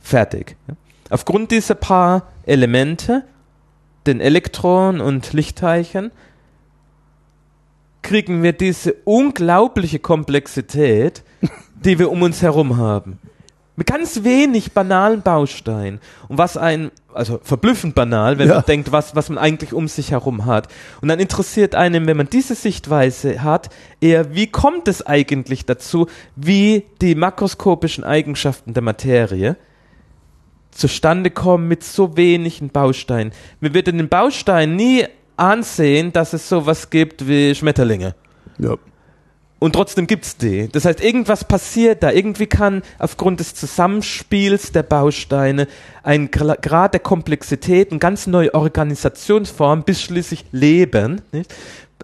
Fertig. 0.00 0.56
Aufgrund 1.08 1.52
dieser 1.52 1.74
paar 1.74 2.32
Elemente, 2.44 3.24
den 4.06 4.20
Elektronen 4.20 5.00
und 5.00 5.32
Lichtteilchen, 5.32 6.10
kriegen 8.02 8.42
wir 8.42 8.52
diese 8.52 8.94
unglaubliche 9.04 9.98
Komplexität, 9.98 11.22
die 11.84 11.98
wir 11.98 12.10
um 12.10 12.22
uns 12.22 12.42
herum 12.42 12.76
haben. 12.76 13.18
Mit 13.74 13.86
ganz 13.86 14.22
wenig 14.22 14.72
banalen 14.72 15.22
Bausteinen. 15.22 15.98
Und 16.28 16.36
was 16.36 16.58
ein, 16.58 16.90
also 17.14 17.40
verblüffend 17.42 17.94
banal, 17.94 18.38
wenn 18.38 18.48
ja. 18.48 18.56
man 18.56 18.64
denkt, 18.66 18.92
was, 18.92 19.16
was 19.16 19.30
man 19.30 19.38
eigentlich 19.38 19.72
um 19.72 19.88
sich 19.88 20.10
herum 20.10 20.44
hat. 20.44 20.68
Und 21.00 21.08
dann 21.08 21.18
interessiert 21.18 21.74
einem, 21.74 22.06
wenn 22.06 22.18
man 22.18 22.28
diese 22.28 22.54
Sichtweise 22.54 23.42
hat, 23.42 23.70
eher, 24.00 24.34
wie 24.34 24.46
kommt 24.46 24.88
es 24.88 25.06
eigentlich 25.06 25.64
dazu, 25.64 26.06
wie 26.36 26.84
die 27.00 27.14
makroskopischen 27.14 28.04
Eigenschaften 28.04 28.74
der 28.74 28.82
Materie 28.82 29.56
zustande 30.70 31.30
kommen 31.30 31.68
mit 31.68 31.82
so 31.84 32.16
wenigen 32.16 32.70
Bausteinen. 32.70 33.32
Mir 33.60 33.74
wird 33.74 33.88
in 33.88 33.98
den 33.98 34.08
Bausteinen 34.08 34.76
nie 34.76 35.06
ansehen, 35.42 36.12
dass 36.12 36.32
es 36.32 36.48
sowas 36.48 36.88
gibt 36.88 37.26
wie 37.26 37.54
Schmetterlinge. 37.54 38.14
Ja. 38.58 38.76
Und 39.58 39.74
trotzdem 39.74 40.08
gibt's 40.08 40.36
die. 40.36 40.68
Das 40.72 40.84
heißt, 40.84 41.00
irgendwas 41.04 41.44
passiert 41.44 42.02
da. 42.02 42.10
Irgendwie 42.10 42.46
kann 42.46 42.82
aufgrund 42.98 43.38
des 43.38 43.54
Zusammenspiels 43.54 44.72
der 44.72 44.82
Bausteine 44.82 45.68
ein 46.02 46.32
Grad 46.32 46.94
der 46.94 47.00
Komplexität, 47.00 47.92
eine 47.92 48.00
ganz 48.00 48.26
neue 48.26 48.54
Organisationsform 48.54 49.84
bis 49.84 50.02
schließlich 50.02 50.46
Leben, 50.50 51.20
nicht? 51.30 51.54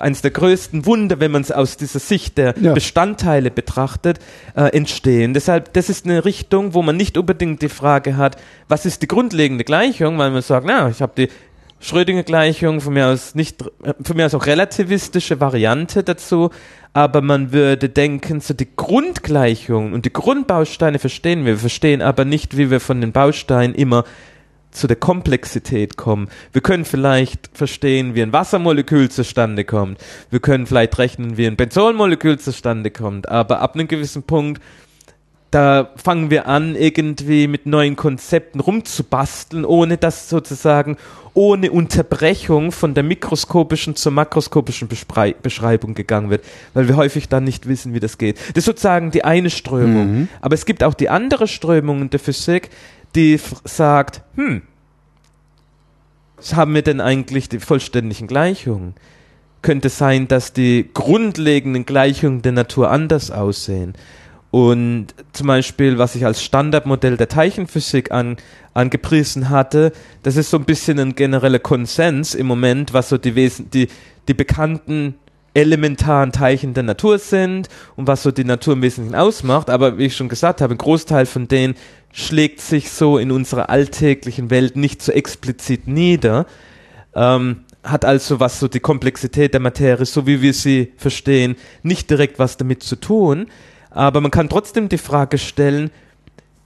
eines 0.00 0.22
der 0.22 0.30
größten 0.30 0.86
Wunder, 0.86 1.20
wenn 1.20 1.32
man 1.32 1.42
es 1.42 1.50
aus 1.50 1.76
dieser 1.76 1.98
Sicht 1.98 2.38
der 2.38 2.54
ja. 2.60 2.72
Bestandteile 2.72 3.50
betrachtet, 3.50 4.18
äh, 4.54 4.76
entstehen. 4.76 5.34
Deshalb, 5.34 5.72
das 5.72 5.88
ist 5.88 6.04
eine 6.04 6.24
Richtung, 6.24 6.74
wo 6.74 6.82
man 6.82 6.96
nicht 6.96 7.18
unbedingt 7.18 7.62
die 7.62 7.68
Frage 7.68 8.16
hat, 8.16 8.36
was 8.68 8.86
ist 8.86 9.02
die 9.02 9.08
grundlegende 9.08 9.64
Gleichung, 9.64 10.18
weil 10.18 10.30
man 10.30 10.42
sagt, 10.42 10.66
na, 10.66 10.88
ich 10.88 11.02
habe 11.02 11.12
die 11.16 11.28
Schrödinger-Gleichung, 11.80 12.80
von 12.80 12.94
mir 12.94 13.06
aus 13.08 13.34
nicht, 13.34 13.62
von 14.02 14.16
mir 14.16 14.26
aus 14.26 14.34
auch 14.34 14.46
relativistische 14.46 15.40
Variante 15.40 16.02
dazu, 16.02 16.50
aber 16.92 17.20
man 17.20 17.52
würde 17.52 17.88
denken, 17.88 18.40
so 18.40 18.54
die 18.54 18.68
Grundgleichung 18.74 19.92
und 19.92 20.04
die 20.04 20.12
Grundbausteine 20.12 20.98
verstehen 20.98 21.44
wir, 21.44 21.52
wir 21.52 21.58
verstehen 21.58 22.02
aber 22.02 22.24
nicht, 22.24 22.56
wie 22.56 22.70
wir 22.70 22.80
von 22.80 23.00
den 23.00 23.12
Bausteinen 23.12 23.74
immer 23.74 24.04
zu 24.70 24.86
der 24.86 24.96
Komplexität 24.96 25.96
kommen. 25.96 26.28
Wir 26.52 26.60
können 26.60 26.84
vielleicht 26.84 27.50
verstehen, 27.52 28.14
wie 28.14 28.22
ein 28.22 28.32
Wassermolekül 28.32 29.10
zustande 29.10 29.64
kommt. 29.64 29.98
Wir 30.30 30.40
können 30.40 30.66
vielleicht 30.66 30.98
rechnen, 30.98 31.36
wie 31.36 31.46
ein 31.46 31.56
Benzolmolekül 31.56 32.38
zustande 32.38 32.90
kommt. 32.90 33.28
Aber 33.28 33.60
ab 33.60 33.74
einem 33.74 33.88
gewissen 33.88 34.24
Punkt 34.24 34.62
da 35.50 35.90
fangen 35.96 36.30
wir 36.30 36.46
an, 36.46 36.76
irgendwie 36.76 37.46
mit 37.46 37.64
neuen 37.64 37.96
Konzepten 37.96 38.60
rumzubasteln, 38.60 39.64
ohne 39.64 39.96
dass 39.96 40.28
sozusagen 40.28 40.96
ohne 41.32 41.70
Unterbrechung 41.70 42.72
von 42.72 42.94
der 42.94 43.04
mikroskopischen 43.04 43.94
zur 43.94 44.12
makroskopischen 44.12 44.88
Besprei 44.88 45.34
Beschreibung 45.40 45.94
gegangen 45.94 46.30
wird, 46.30 46.44
weil 46.74 46.88
wir 46.88 46.96
häufig 46.96 47.28
dann 47.28 47.44
nicht 47.44 47.68
wissen, 47.68 47.94
wie 47.94 48.00
das 48.00 48.18
geht. 48.18 48.38
Das 48.38 48.58
ist 48.58 48.64
sozusagen 48.64 49.10
die 49.10 49.24
eine 49.24 49.48
Strömung. 49.48 50.12
Mhm. 50.12 50.28
Aber 50.40 50.54
es 50.54 50.66
gibt 50.66 50.82
auch 50.82 50.94
die 50.94 51.08
andere 51.08 51.46
Strömung 51.46 52.02
in 52.02 52.10
der 52.10 52.20
Physik, 52.20 52.70
die 53.14 53.40
sagt, 53.64 54.22
hm, 54.34 54.62
was 56.36 56.54
haben 56.54 56.74
wir 56.74 56.82
denn 56.82 57.00
eigentlich 57.00 57.48
die 57.48 57.58
vollständigen 57.58 58.26
Gleichungen? 58.26 58.94
Könnte 59.62 59.88
sein, 59.88 60.28
dass 60.28 60.52
die 60.52 60.88
grundlegenden 60.92 61.84
Gleichungen 61.86 62.42
der 62.42 62.52
Natur 62.52 62.90
anders 62.90 63.30
aussehen. 63.30 63.94
Und 64.50 65.08
zum 65.32 65.46
Beispiel, 65.46 65.98
was 65.98 66.14
ich 66.14 66.24
als 66.24 66.42
Standardmodell 66.42 67.16
der 67.16 67.28
Teilchenphysik 67.28 68.10
an, 68.12 68.38
angepriesen 68.72 69.50
hatte, 69.50 69.92
das 70.22 70.36
ist 70.36 70.50
so 70.50 70.56
ein 70.56 70.64
bisschen 70.64 70.98
ein 70.98 71.14
genereller 71.14 71.58
Konsens 71.58 72.34
im 72.34 72.46
Moment, 72.46 72.94
was 72.94 73.10
so 73.10 73.18
die, 73.18 73.34
Wesen, 73.34 73.70
die, 73.70 73.88
die 74.26 74.34
bekannten 74.34 75.14
elementaren 75.52 76.32
Teilchen 76.32 76.72
der 76.72 76.84
Natur 76.84 77.18
sind 77.18 77.68
und 77.96 78.06
was 78.06 78.22
so 78.22 78.30
die 78.30 78.44
Natur 78.44 78.74
im 78.74 78.82
Wesentlichen 78.82 79.16
ausmacht. 79.16 79.68
Aber 79.68 79.98
wie 79.98 80.06
ich 80.06 80.16
schon 80.16 80.28
gesagt 80.28 80.60
habe, 80.60 80.74
ein 80.74 80.78
Großteil 80.78 81.26
von 81.26 81.48
denen 81.48 81.74
schlägt 82.12 82.60
sich 82.60 82.90
so 82.90 83.18
in 83.18 83.30
unserer 83.30 83.68
alltäglichen 83.68 84.50
Welt 84.50 84.76
nicht 84.76 85.02
so 85.02 85.12
explizit 85.12 85.88
nieder. 85.88 86.46
Ähm, 87.14 87.64
hat 87.82 88.04
also, 88.04 88.40
was 88.40 88.60
so 88.60 88.68
die 88.68 88.80
Komplexität 88.80 89.52
der 89.54 89.60
Materie, 89.60 90.04
so 90.04 90.26
wie 90.26 90.42
wir 90.42 90.52
sie 90.52 90.92
verstehen, 90.96 91.56
nicht 91.82 92.10
direkt 92.10 92.38
was 92.38 92.56
damit 92.56 92.82
zu 92.82 92.96
tun. 92.96 93.46
Aber 93.90 94.20
man 94.20 94.30
kann 94.30 94.48
trotzdem 94.48 94.88
die 94.88 94.98
Frage 94.98 95.38
stellen, 95.38 95.90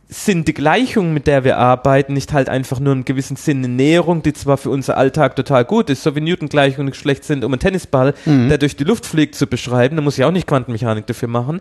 sind 0.08 0.46
die 0.46 0.54
Gleichungen, 0.54 1.14
mit 1.14 1.26
der 1.26 1.44
wir 1.44 1.56
arbeiten, 1.56 2.12
nicht 2.12 2.32
halt 2.32 2.48
einfach 2.48 2.80
nur 2.80 2.92
in 2.92 3.04
gewissem 3.04 3.36
Sinne 3.36 3.68
Näherung, 3.68 4.22
die 4.22 4.34
zwar 4.34 4.58
für 4.58 4.70
unser 4.70 4.96
Alltag 4.96 5.36
total 5.36 5.64
gut 5.64 5.88
ist, 5.88 6.02
so 6.02 6.14
wie 6.14 6.20
Newton-Gleichungen 6.20 6.86
nicht 6.86 7.00
schlecht 7.00 7.24
sind, 7.24 7.44
um 7.44 7.52
einen 7.52 7.60
Tennisball, 7.60 8.14
der 8.26 8.58
durch 8.58 8.76
die 8.76 8.84
Luft 8.84 9.06
fliegt, 9.06 9.34
zu 9.34 9.46
beschreiben. 9.46 9.96
Da 9.96 10.02
muss 10.02 10.18
ich 10.18 10.24
auch 10.24 10.30
nicht 10.30 10.46
Quantenmechanik 10.46 11.06
dafür 11.06 11.28
machen. 11.28 11.60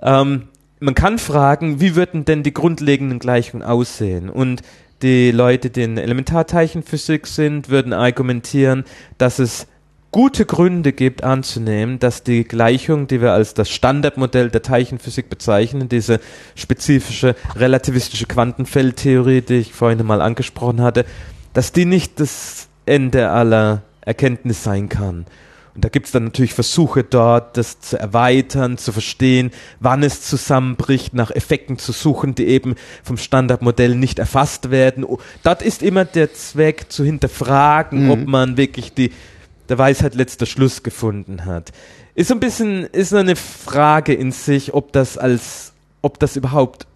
Ähm, 0.00 0.48
man 0.80 0.94
kann 0.94 1.18
fragen, 1.18 1.80
wie 1.80 1.94
würden 1.94 2.24
denn 2.24 2.42
die 2.42 2.54
grundlegenden 2.54 3.18
Gleichungen 3.18 3.64
aussehen? 3.64 4.30
Und 4.30 4.62
die 5.02 5.30
Leute, 5.30 5.70
die 5.70 5.82
in 5.82 5.98
Elementarteilchenphysik 5.98 7.26
sind, 7.26 7.68
würden 7.68 7.92
argumentieren, 7.92 8.84
dass 9.18 9.38
es 9.38 9.66
gute 10.12 10.44
Gründe 10.44 10.92
gibt 10.92 11.24
anzunehmen, 11.24 11.98
dass 11.98 12.22
die 12.22 12.44
Gleichung, 12.44 13.06
die 13.06 13.20
wir 13.20 13.32
als 13.32 13.54
das 13.54 13.70
Standardmodell 13.70 14.50
der 14.50 14.62
Teilchenphysik 14.62 15.30
bezeichnen, 15.30 15.88
diese 15.88 16.20
spezifische 16.54 17.34
relativistische 17.56 18.26
Quantenfeldtheorie, 18.26 19.40
die 19.40 19.54
ich 19.54 19.72
vorhin 19.72 20.06
mal 20.06 20.20
angesprochen 20.20 20.82
hatte, 20.82 21.06
dass 21.54 21.72
die 21.72 21.86
nicht 21.86 22.20
das 22.20 22.68
Ende 22.84 23.30
aller 23.30 23.82
Erkenntnis 24.02 24.62
sein 24.62 24.88
kann. 24.88 25.24
Und 25.74 25.86
da 25.86 25.88
gibt 25.88 26.04
es 26.04 26.12
dann 26.12 26.24
natürlich 26.24 26.52
Versuche 26.52 27.02
dort, 27.02 27.56
das 27.56 27.80
zu 27.80 27.98
erweitern, 27.98 28.76
zu 28.76 28.92
verstehen, 28.92 29.52
wann 29.80 30.02
es 30.02 30.20
zusammenbricht, 30.20 31.14
nach 31.14 31.30
Effekten 31.30 31.78
zu 31.78 31.92
suchen, 31.92 32.34
die 32.34 32.46
eben 32.48 32.74
vom 33.02 33.16
Standardmodell 33.16 33.94
nicht 33.94 34.18
erfasst 34.18 34.70
werden. 34.70 35.06
Dort 35.42 35.62
ist 35.62 35.82
immer 35.82 36.04
der 36.04 36.34
Zweck 36.34 36.86
zu 36.90 37.04
hinterfragen, 37.04 38.04
Mhm. 38.04 38.10
ob 38.10 38.26
man 38.26 38.56
wirklich 38.58 38.92
die 38.92 39.12
der 39.68 39.78
Weisheit 39.78 40.14
letzter 40.14 40.46
Schluss 40.46 40.82
gefunden 40.82 41.44
hat. 41.44 41.72
Ist 42.14 42.28
so 42.28 42.34
ein 42.34 42.40
bisschen, 42.40 42.84
ist 42.84 43.14
eine 43.14 43.36
Frage 43.36 44.14
in 44.14 44.32
sich, 44.32 44.74
ob 44.74 44.92
das 44.92 45.16
als, 45.16 45.72
ob 46.02 46.18
das 46.18 46.36
überhaupt, 46.36 46.86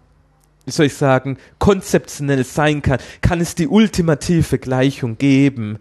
wie 0.65 0.71
soll 0.71 0.87
ich 0.87 0.95
sagen, 0.95 1.37
konzeptionell 1.59 2.43
sein 2.43 2.81
kann. 2.81 2.99
Kann 3.21 3.41
es 3.41 3.55
die 3.55 3.67
ultimative 3.67 4.59
Gleichung 4.59 5.17
geben? 5.17 5.79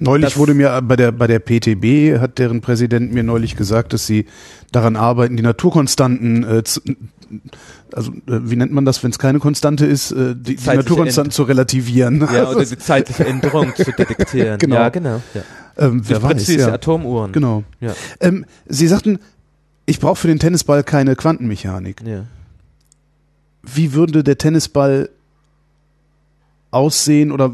Neulich 0.00 0.36
wurde 0.36 0.54
mir 0.54 0.80
bei 0.82 0.96
der, 0.96 1.12
bei 1.12 1.26
der 1.26 1.40
PTB, 1.40 2.20
hat 2.20 2.38
deren 2.38 2.60
Präsident 2.60 3.12
mir 3.12 3.22
neulich 3.24 3.56
gesagt, 3.56 3.92
dass 3.92 4.06
sie 4.06 4.26
daran 4.70 4.96
arbeiten, 4.96 5.36
die 5.36 5.42
Naturkonstanten, 5.42 6.44
äh, 6.44 6.62
zu, 6.64 6.80
also 7.92 8.12
äh, 8.12 8.40
wie 8.50 8.56
nennt 8.56 8.72
man 8.72 8.84
das, 8.84 9.02
wenn 9.02 9.10
es 9.10 9.18
keine 9.18 9.38
Konstante 9.40 9.86
ist, 9.86 10.12
äh, 10.12 10.34
die, 10.36 10.56
die 10.56 10.66
Naturkonstanten 10.66 11.30
End- 11.30 11.34
zu 11.34 11.42
relativieren. 11.42 12.20
Ja, 12.20 12.48
oder 12.48 12.48
Also, 12.58 12.74
die 12.74 12.80
zeitliche 12.80 13.26
Änderung 13.26 13.74
zu 13.74 13.90
detektieren. 13.92 14.58
Genau. 14.58 14.76
Ja, 14.76 14.88
genau. 14.90 15.20
Ja. 15.34 15.42
ähm, 15.78 16.02
wer 16.06 16.18
Durch 16.20 16.30
weiß, 16.30 16.36
präzise 16.38 16.68
ja. 16.68 16.72
Atomuhren. 16.74 17.32
Genau. 17.32 17.64
Ja. 17.80 17.94
Ähm, 18.20 18.44
sie 18.68 18.86
sagten, 18.86 19.18
ich 19.86 19.98
brauche 20.00 20.16
für 20.16 20.28
den 20.28 20.38
Tennisball 20.38 20.84
keine 20.84 21.16
Quantenmechanik. 21.16 22.02
Ja. 22.06 22.24
Wie 23.62 23.92
würde 23.94 24.22
der 24.22 24.38
Tennisball 24.38 25.10
aussehen 26.70 27.32
oder 27.32 27.52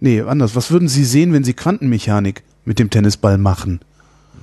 nee, 0.00 0.20
anders. 0.20 0.56
Was 0.56 0.70
würden 0.70 0.88
Sie 0.88 1.04
sehen, 1.04 1.32
wenn 1.32 1.44
Sie 1.44 1.54
Quantenmechanik 1.54 2.42
mit 2.64 2.78
dem 2.78 2.90
Tennisball 2.90 3.38
machen? 3.38 3.80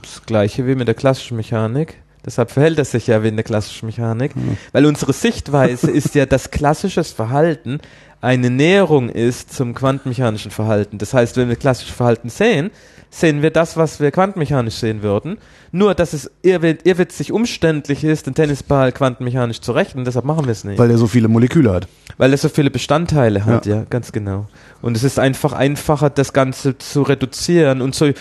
Das 0.02 0.26
gleiche 0.26 0.66
wie 0.68 0.76
mit 0.76 0.88
der 0.88 0.96
klassischen 0.96 1.38
Mechanik. 1.38 1.98
Deshalb 2.26 2.52
verhält 2.52 2.78
es 2.80 2.92
sich 2.92 3.08
ja 3.08 3.24
wie 3.24 3.30
in 3.30 3.36
der 3.36 3.44
klassischen 3.44 3.88
Mechanik. 3.88 4.34
Weil 4.72 4.86
unsere 4.86 5.14
Sichtweise 5.14 5.90
ist 5.92 6.16
ja, 6.16 6.26
dass 6.26 6.52
klassisches 6.52 7.12
Verhalten 7.12 7.80
eine 8.22 8.52
Näherung 8.52 9.10
ist 9.10 9.54
zum 9.54 9.74
quantenmechanischen 9.74 10.52
Verhalten. 10.52 11.00
Das 11.00 11.14
heißt, 11.14 11.38
wenn 11.38 11.50
wir 11.50 11.56
klassisches 11.56 11.96
Verhalten 11.96 12.30
sehen, 12.30 12.70
sehen 13.14 13.42
wir 13.42 13.52
das, 13.52 13.76
was 13.76 14.00
wir 14.00 14.10
quantenmechanisch 14.10 14.76
sehen 14.76 15.04
würden. 15.04 15.38
Nur, 15.74 15.94
dass 15.94 16.14
es 16.14 16.32
irrwi- 16.44 16.80
irrwitzig 16.86 17.32
umständlich 17.34 18.04
ist, 18.06 18.26
den 18.26 18.34
Tennisball 18.34 18.94
quantenmechanisch 18.94 19.60
zu 19.60 19.74
rechnen. 19.74 20.06
Deshalb 20.06 20.26
machen 20.26 20.46
wir 20.46 20.52
es 20.52 20.64
nicht. 20.64 20.80
Weil 20.80 20.90
er 20.90 20.98
so 20.98 21.08
viele 21.08 21.28
Moleküle 21.28 21.72
hat. 21.74 21.88
Weil 22.18 22.32
er 22.32 22.38
so 22.38 22.48
viele 22.48 22.72
Bestandteile 22.72 23.46
hat, 23.46 23.66
ja. 23.66 23.84
ganz 23.90 24.14
genau. 24.14 24.48
Und 24.82 24.96
es 24.96 25.04
ist 25.04 25.20
einfach 25.20 25.52
einfacher, 25.52 26.10
das 26.10 26.32
Ganze 26.32 26.78
zu 26.78 27.02
reduzieren 27.02 27.82
und 27.82 27.94
so, 27.94 28.06
ich 28.08 28.16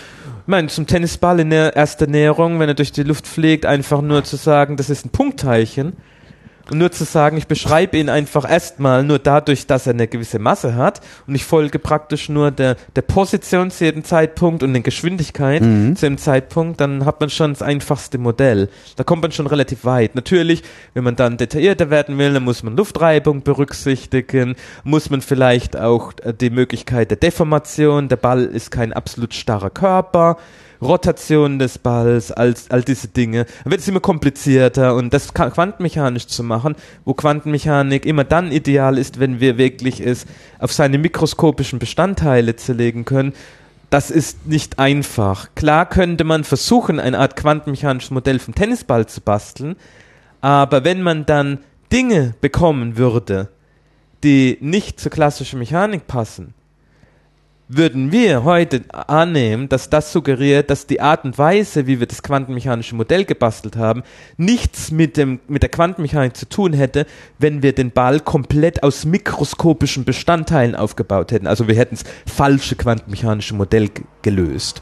meine, 0.45 0.67
zum 0.67 0.87
Tennisball 0.87 1.39
in 1.39 1.51
der 1.51 1.75
ersten 1.75 2.11
Näherung, 2.11 2.59
wenn 2.59 2.67
er 2.67 2.75
durch 2.75 2.91
die 2.91 3.03
Luft 3.03 3.27
fliegt, 3.27 3.65
einfach 3.65 4.01
nur 4.01 4.23
zu 4.25 4.35
sagen, 4.35 4.75
das 4.75 4.89
ist 4.89 5.05
ein 5.05 5.09
Punktteilchen. 5.09 5.93
Und 6.71 6.77
nur 6.77 6.89
zu 6.89 7.03
sagen, 7.03 7.35
ich 7.35 7.47
beschreibe 7.47 7.97
ihn 7.97 8.07
einfach 8.07 8.49
erstmal 8.49 9.03
nur 9.03 9.19
dadurch, 9.19 9.67
dass 9.67 9.87
er 9.87 9.93
eine 9.93 10.07
gewisse 10.07 10.39
Masse 10.39 10.75
hat 10.75 11.01
und 11.27 11.35
ich 11.35 11.43
folge 11.43 11.79
praktisch 11.79 12.29
nur 12.29 12.49
der, 12.49 12.77
der 12.95 13.01
Position 13.01 13.71
zu 13.71 13.83
jedem 13.83 14.05
Zeitpunkt 14.05 14.63
und 14.63 14.71
der 14.71 14.81
Geschwindigkeit 14.81 15.61
Mhm. 15.63 15.97
zu 15.97 16.05
jedem 16.05 16.17
Zeitpunkt, 16.17 16.79
dann 16.79 17.03
hat 17.05 17.19
man 17.19 17.29
schon 17.29 17.51
das 17.51 17.61
einfachste 17.61 18.17
Modell. 18.17 18.69
Da 18.95 19.03
kommt 19.03 19.21
man 19.21 19.33
schon 19.33 19.47
relativ 19.47 19.83
weit. 19.83 20.15
Natürlich, 20.15 20.63
wenn 20.93 21.03
man 21.03 21.17
dann 21.17 21.35
detaillierter 21.35 21.89
werden 21.89 22.17
will, 22.17 22.33
dann 22.33 22.43
muss 22.43 22.63
man 22.63 22.77
Luftreibung 22.77 23.43
berücksichtigen, 23.43 24.55
muss 24.85 25.09
man 25.09 25.19
vielleicht 25.21 25.75
auch 25.75 26.13
äh, 26.23 26.33
die 26.33 26.51
Möglichkeit 26.51 27.09
der 27.09 27.17
Deformation, 27.17 28.07
der 28.07 28.15
Ball 28.15 28.45
ist 28.45 28.71
kein 28.71 28.93
absolut 28.93 29.33
starrer 29.33 29.71
Körper, 29.71 30.37
Rotation 30.81 31.59
des 31.59 31.77
Balls, 31.77 32.31
all, 32.31 32.53
all 32.69 32.81
diese 32.81 33.07
Dinge. 33.07 33.45
Dann 33.63 33.71
wird 33.71 33.81
es 33.81 33.87
immer 33.87 33.99
komplizierter 33.99 34.95
und 34.95 35.13
das 35.13 35.33
quantenmechanisch 35.33 36.27
zu 36.27 36.43
machen, 36.43 36.75
wo 37.05 37.13
Quantenmechanik 37.13 38.05
immer 38.05 38.23
dann 38.23 38.51
ideal 38.51 38.97
ist, 38.97 39.19
wenn 39.19 39.39
wir 39.39 39.57
wirklich 39.57 40.01
es 40.05 40.25
auf 40.59 40.73
seine 40.73 40.97
mikroskopischen 40.97 41.79
Bestandteile 41.79 42.55
zerlegen 42.55 43.05
können. 43.05 43.33
Das 43.89 44.09
ist 44.09 44.47
nicht 44.47 44.79
einfach. 44.79 45.49
Klar 45.53 45.87
könnte 45.87 46.23
man 46.23 46.43
versuchen, 46.43 46.99
eine 46.99 47.19
Art 47.19 47.35
quantenmechanisches 47.35 48.11
Modell 48.11 48.39
vom 48.39 48.55
Tennisball 48.55 49.05
zu 49.05 49.21
basteln, 49.21 49.75
aber 50.39 50.83
wenn 50.83 51.01
man 51.01 51.25
dann 51.25 51.59
Dinge 51.91 52.33
bekommen 52.41 52.97
würde, 52.97 53.49
die 54.23 54.57
nicht 54.61 54.99
zur 54.99 55.11
klassischen 55.11 55.59
Mechanik 55.59 56.07
passen, 56.07 56.53
würden 57.73 58.11
wir 58.11 58.43
heute 58.43 58.81
annehmen, 58.91 59.69
dass 59.69 59.89
das 59.89 60.11
suggeriert, 60.11 60.69
dass 60.69 60.87
die 60.87 60.99
Art 60.99 61.23
und 61.23 61.37
Weise, 61.37 61.87
wie 61.87 61.99
wir 61.99 62.07
das 62.07 62.21
quantenmechanische 62.21 62.95
Modell 62.95 63.23
gebastelt 63.23 63.77
haben, 63.77 64.03
nichts 64.35 64.91
mit, 64.91 65.15
dem, 65.15 65.39
mit 65.47 65.63
der 65.63 65.69
Quantenmechanik 65.69 66.35
zu 66.35 66.49
tun 66.49 66.73
hätte, 66.73 67.05
wenn 67.39 67.63
wir 67.63 67.73
den 67.73 67.91
Ball 67.91 68.19
komplett 68.19 68.83
aus 68.83 69.05
mikroskopischen 69.05 70.03
Bestandteilen 70.03 70.75
aufgebaut 70.75 71.31
hätten. 71.31 71.47
Also 71.47 71.67
wir 71.67 71.75
hätten 71.75 71.95
das 71.95 72.03
falsche 72.25 72.75
quantenmechanische 72.75 73.55
Modell 73.55 73.89
gelöst. 74.21 74.81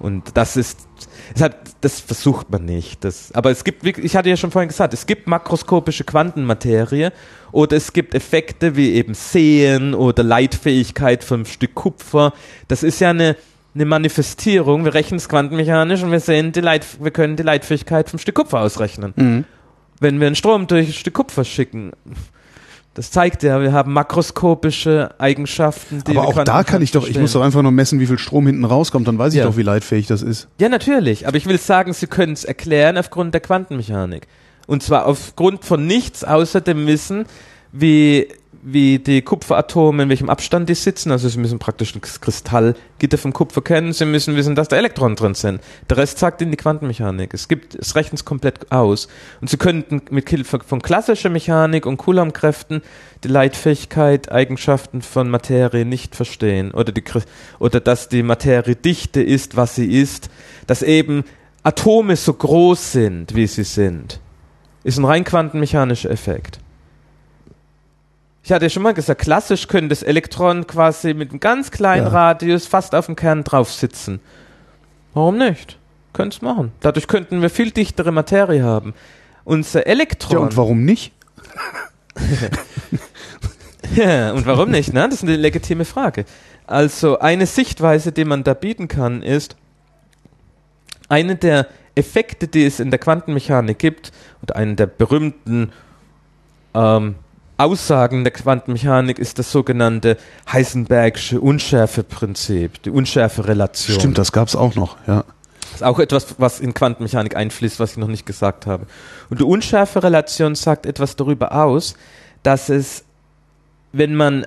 Und 0.00 0.36
das 0.36 0.56
ist, 0.56 0.86
es 1.34 1.42
hat, 1.42 1.56
das 1.80 2.00
versucht 2.00 2.50
man 2.50 2.64
nicht. 2.64 3.04
Das, 3.04 3.32
aber 3.32 3.50
es 3.50 3.64
gibt, 3.64 3.84
ich 3.84 4.16
hatte 4.16 4.28
ja 4.28 4.36
schon 4.36 4.50
vorhin 4.50 4.68
gesagt, 4.68 4.94
es 4.94 5.06
gibt 5.06 5.26
makroskopische 5.26 6.04
Quantenmaterie 6.04 7.10
oder 7.50 7.76
es 7.76 7.92
gibt 7.92 8.14
Effekte 8.14 8.76
wie 8.76 8.92
eben 8.92 9.14
Sehen 9.14 9.94
oder 9.94 10.22
Leitfähigkeit 10.22 11.24
vom 11.24 11.44
Stück 11.44 11.74
Kupfer. 11.74 12.32
Das 12.68 12.82
ist 12.82 13.00
ja 13.00 13.10
eine, 13.10 13.36
eine 13.74 13.84
Manifestierung. 13.86 14.84
Wir 14.84 14.94
rechnen 14.94 15.18
es 15.18 15.28
quantenmechanisch 15.28 16.02
und 16.02 16.12
wir 16.12 16.20
sehen 16.20 16.52
die 16.52 16.60
Leit, 16.60 16.86
wir 17.00 17.10
können 17.10 17.36
die 17.36 17.42
Leitfähigkeit 17.42 18.08
vom 18.08 18.18
Stück 18.18 18.36
Kupfer 18.36 18.60
ausrechnen. 18.60 19.12
Mhm. 19.16 19.44
Wenn 20.00 20.20
wir 20.20 20.28
einen 20.28 20.36
Strom 20.36 20.68
durch 20.68 20.88
ein 20.88 20.92
Stück 20.92 21.14
Kupfer 21.14 21.44
schicken, 21.44 21.90
das 22.98 23.12
zeigt 23.12 23.44
ja, 23.44 23.62
wir 23.62 23.72
haben 23.72 23.92
makroskopische 23.92 25.10
Eigenschaften, 25.18 26.02
die 26.04 26.16
Aber 26.16 26.26
auch 26.26 26.42
da 26.42 26.64
kann 26.64 26.82
ich 26.82 26.90
doch, 26.90 27.06
ich 27.06 27.16
muss 27.16 27.32
doch 27.32 27.42
einfach 27.42 27.62
nur 27.62 27.70
messen, 27.70 28.00
wie 28.00 28.08
viel 28.08 28.18
Strom 28.18 28.44
hinten 28.48 28.64
rauskommt, 28.64 29.06
dann 29.06 29.18
weiß 29.18 29.34
ich 29.34 29.38
Ja. 29.38 29.44
doch, 29.46 29.56
wie 29.56 29.62
leitfähig 29.62 30.08
das 30.08 30.22
ist. 30.22 30.48
Ja, 30.58 30.68
natürlich. 30.68 31.28
Aber 31.28 31.36
ich 31.36 31.46
will 31.46 31.58
sagen, 31.58 31.92
Sie 31.92 32.08
können 32.08 32.32
es 32.32 32.42
erklären 32.42 32.96
aufgrund 32.98 33.34
der 33.34 33.40
Quantenmechanik. 33.40 34.26
Und 34.66 34.82
zwar 34.82 35.06
aufgrund 35.06 35.64
von 35.64 35.86
nichts 35.86 36.24
außer 36.24 36.60
dem 36.60 36.88
Wissen, 36.88 37.26
wie 37.70 38.26
wie 38.72 38.98
die 38.98 39.22
Kupferatome, 39.22 40.02
in 40.02 40.08
welchem 40.08 40.28
Abstand 40.28 40.68
die 40.68 40.74
sitzen. 40.74 41.10
Also 41.10 41.28
sie 41.28 41.38
müssen 41.38 41.58
praktisch 41.58 41.92
das 41.92 42.20
Kristallgitter 42.20 43.18
vom 43.18 43.32
Kupfer 43.32 43.62
kennen. 43.62 43.92
Sie 43.92 44.04
müssen 44.04 44.36
wissen, 44.36 44.54
dass 44.54 44.68
da 44.68 44.76
Elektronen 44.76 45.16
drin 45.16 45.34
sind. 45.34 45.60
Der 45.88 45.96
Rest 45.96 46.18
sagt 46.18 46.42
ihnen 46.42 46.50
die 46.50 46.56
Quantenmechanik. 46.56 47.32
Es 47.32 47.48
gibt, 47.48 47.74
es 47.74 47.94
rechnet 47.94 48.20
es 48.20 48.24
komplett 48.24 48.70
aus. 48.70 49.08
Und 49.40 49.48
sie 49.48 49.56
könnten 49.56 50.02
mit 50.10 50.28
Hilfe 50.28 50.60
von 50.64 50.82
klassischer 50.82 51.30
Mechanik 51.30 51.86
und 51.86 51.96
Coulomb-Kräften 51.96 52.82
die 53.24 53.28
Leitfähigkeit, 53.28 54.30
Eigenschaften 54.30 55.02
von 55.02 55.30
Materie 55.30 55.84
nicht 55.84 56.14
verstehen. 56.14 56.70
Oder 56.72 56.92
die, 56.92 57.04
oder 57.58 57.80
dass 57.80 58.08
die 58.08 58.22
Materie 58.22 58.76
dichte 58.76 59.22
ist, 59.22 59.56
was 59.56 59.74
sie 59.74 60.00
ist. 60.00 60.30
Dass 60.66 60.82
eben 60.82 61.24
Atome 61.62 62.16
so 62.16 62.34
groß 62.34 62.92
sind, 62.92 63.34
wie 63.34 63.46
sie 63.46 63.64
sind. 63.64 64.20
Ist 64.84 64.98
ein 64.98 65.04
rein 65.04 65.24
quantenmechanischer 65.24 66.10
Effekt. 66.10 66.60
Ich 68.48 68.52
hatte 68.54 68.64
ja 68.64 68.70
schon 68.70 68.82
mal 68.82 68.94
gesagt, 68.94 69.20
klassisch 69.20 69.68
können 69.68 69.90
das 69.90 70.02
Elektron 70.02 70.66
quasi 70.66 71.12
mit 71.12 71.32
einem 71.32 71.38
ganz 71.38 71.70
kleinen 71.70 72.06
ja. 72.06 72.12
Radius 72.12 72.66
fast 72.66 72.94
auf 72.94 73.04
dem 73.04 73.14
Kern 73.14 73.44
drauf 73.44 73.70
sitzen. 73.70 74.20
Warum 75.12 75.36
nicht? 75.36 75.76
Können 76.14 76.30
es 76.30 76.40
machen. 76.40 76.72
Dadurch 76.80 77.08
könnten 77.08 77.42
wir 77.42 77.50
viel 77.50 77.72
dichtere 77.72 78.10
Materie 78.10 78.62
haben. 78.62 78.94
Unser 79.44 79.86
Elektron. 79.86 80.38
Ja, 80.38 80.38
und 80.38 80.56
warum 80.56 80.86
nicht? 80.86 81.12
ja, 83.94 84.32
und 84.32 84.46
warum 84.46 84.70
nicht? 84.70 84.94
Ne? 84.94 85.04
Das 85.04 85.16
ist 85.16 85.24
eine 85.24 85.36
legitime 85.36 85.84
Frage. 85.84 86.24
Also 86.66 87.18
eine 87.18 87.44
Sichtweise, 87.44 88.12
die 88.12 88.24
man 88.24 88.44
da 88.44 88.54
bieten 88.54 88.88
kann, 88.88 89.22
ist, 89.22 89.56
eine 91.10 91.36
der 91.36 91.66
Effekte, 91.94 92.48
die 92.48 92.64
es 92.64 92.80
in 92.80 92.88
der 92.88 92.98
Quantenmechanik 92.98 93.78
gibt, 93.78 94.10
und 94.40 94.56
einen 94.56 94.76
der 94.76 94.86
berühmten 94.86 95.70
ähm, 96.72 97.16
Aussagen 97.58 98.22
der 98.22 98.32
Quantenmechanik 98.32 99.18
ist 99.18 99.38
das 99.40 99.50
sogenannte 99.50 100.16
Heisenbergsche 100.50 101.40
Unschärfeprinzip, 101.40 102.82
die 102.84 102.90
Unschärferelation. 102.90 103.98
Stimmt, 103.98 104.16
das 104.16 104.30
gab 104.30 104.46
es 104.46 104.54
auch 104.54 104.76
noch, 104.76 104.96
ja. 105.06 105.24
Das 105.62 105.80
ist 105.80 105.82
auch 105.82 105.98
etwas, 105.98 106.36
was 106.38 106.60
in 106.60 106.72
Quantenmechanik 106.72 107.36
einfließt, 107.36 107.78
was 107.80 107.92
ich 107.92 107.96
noch 107.98 108.08
nicht 108.08 108.26
gesagt 108.26 108.66
habe. 108.66 108.86
Und 109.28 109.40
die 109.40 109.44
Unschärferelation 109.44 110.54
sagt 110.54 110.86
etwas 110.86 111.16
darüber 111.16 111.52
aus, 111.52 111.94
dass 112.42 112.68
es, 112.68 113.04
wenn 113.92 114.14
man 114.14 114.46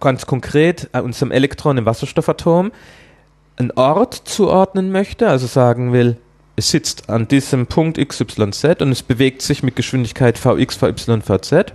ganz 0.00 0.26
konkret 0.26 0.90
unserem 0.92 1.30
Elektron 1.30 1.78
im 1.78 1.86
Wasserstoffatom 1.86 2.72
einen 3.56 3.70
Ort 3.72 4.14
zuordnen 4.14 4.90
möchte, 4.90 5.28
also 5.28 5.46
sagen 5.46 5.92
will, 5.92 6.16
es 6.56 6.70
sitzt 6.70 7.08
an 7.08 7.28
diesem 7.28 7.66
Punkt 7.66 7.98
XYZ 7.98 8.80
und 8.80 8.90
es 8.90 9.02
bewegt 9.02 9.42
sich 9.42 9.62
mit 9.62 9.76
Geschwindigkeit 9.76 10.38
Vx, 10.38 10.82
Vy, 10.82 10.92
Vz, 11.22 11.72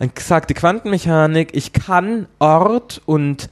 die 0.00 0.54
Quantenmechanik, 0.54 1.50
ich 1.52 1.72
kann 1.72 2.26
Ort 2.38 3.02
und 3.06 3.50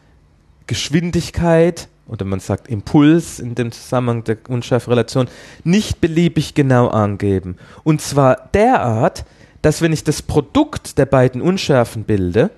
Geschwindigkeit 0.66 1.88
oder 2.08 2.24
man 2.24 2.40
sagt 2.40 2.68
Impuls 2.68 3.40
in 3.40 3.54
dem 3.54 3.72
Zusammenhang 3.72 4.24
der 4.24 4.38
Unschärferelation 4.48 5.28
nicht 5.64 6.00
beliebig 6.00 6.54
genau 6.54 6.88
angeben. 6.88 7.56
Und 7.82 8.00
zwar 8.00 8.48
derart, 8.54 9.24
dass 9.62 9.82
wenn 9.82 9.92
ich 9.92 10.04
das 10.04 10.22
Produkt 10.22 10.98
der 10.98 11.06
beiden 11.06 11.42
Unschärfen 11.42 12.04
bilde, 12.04 12.50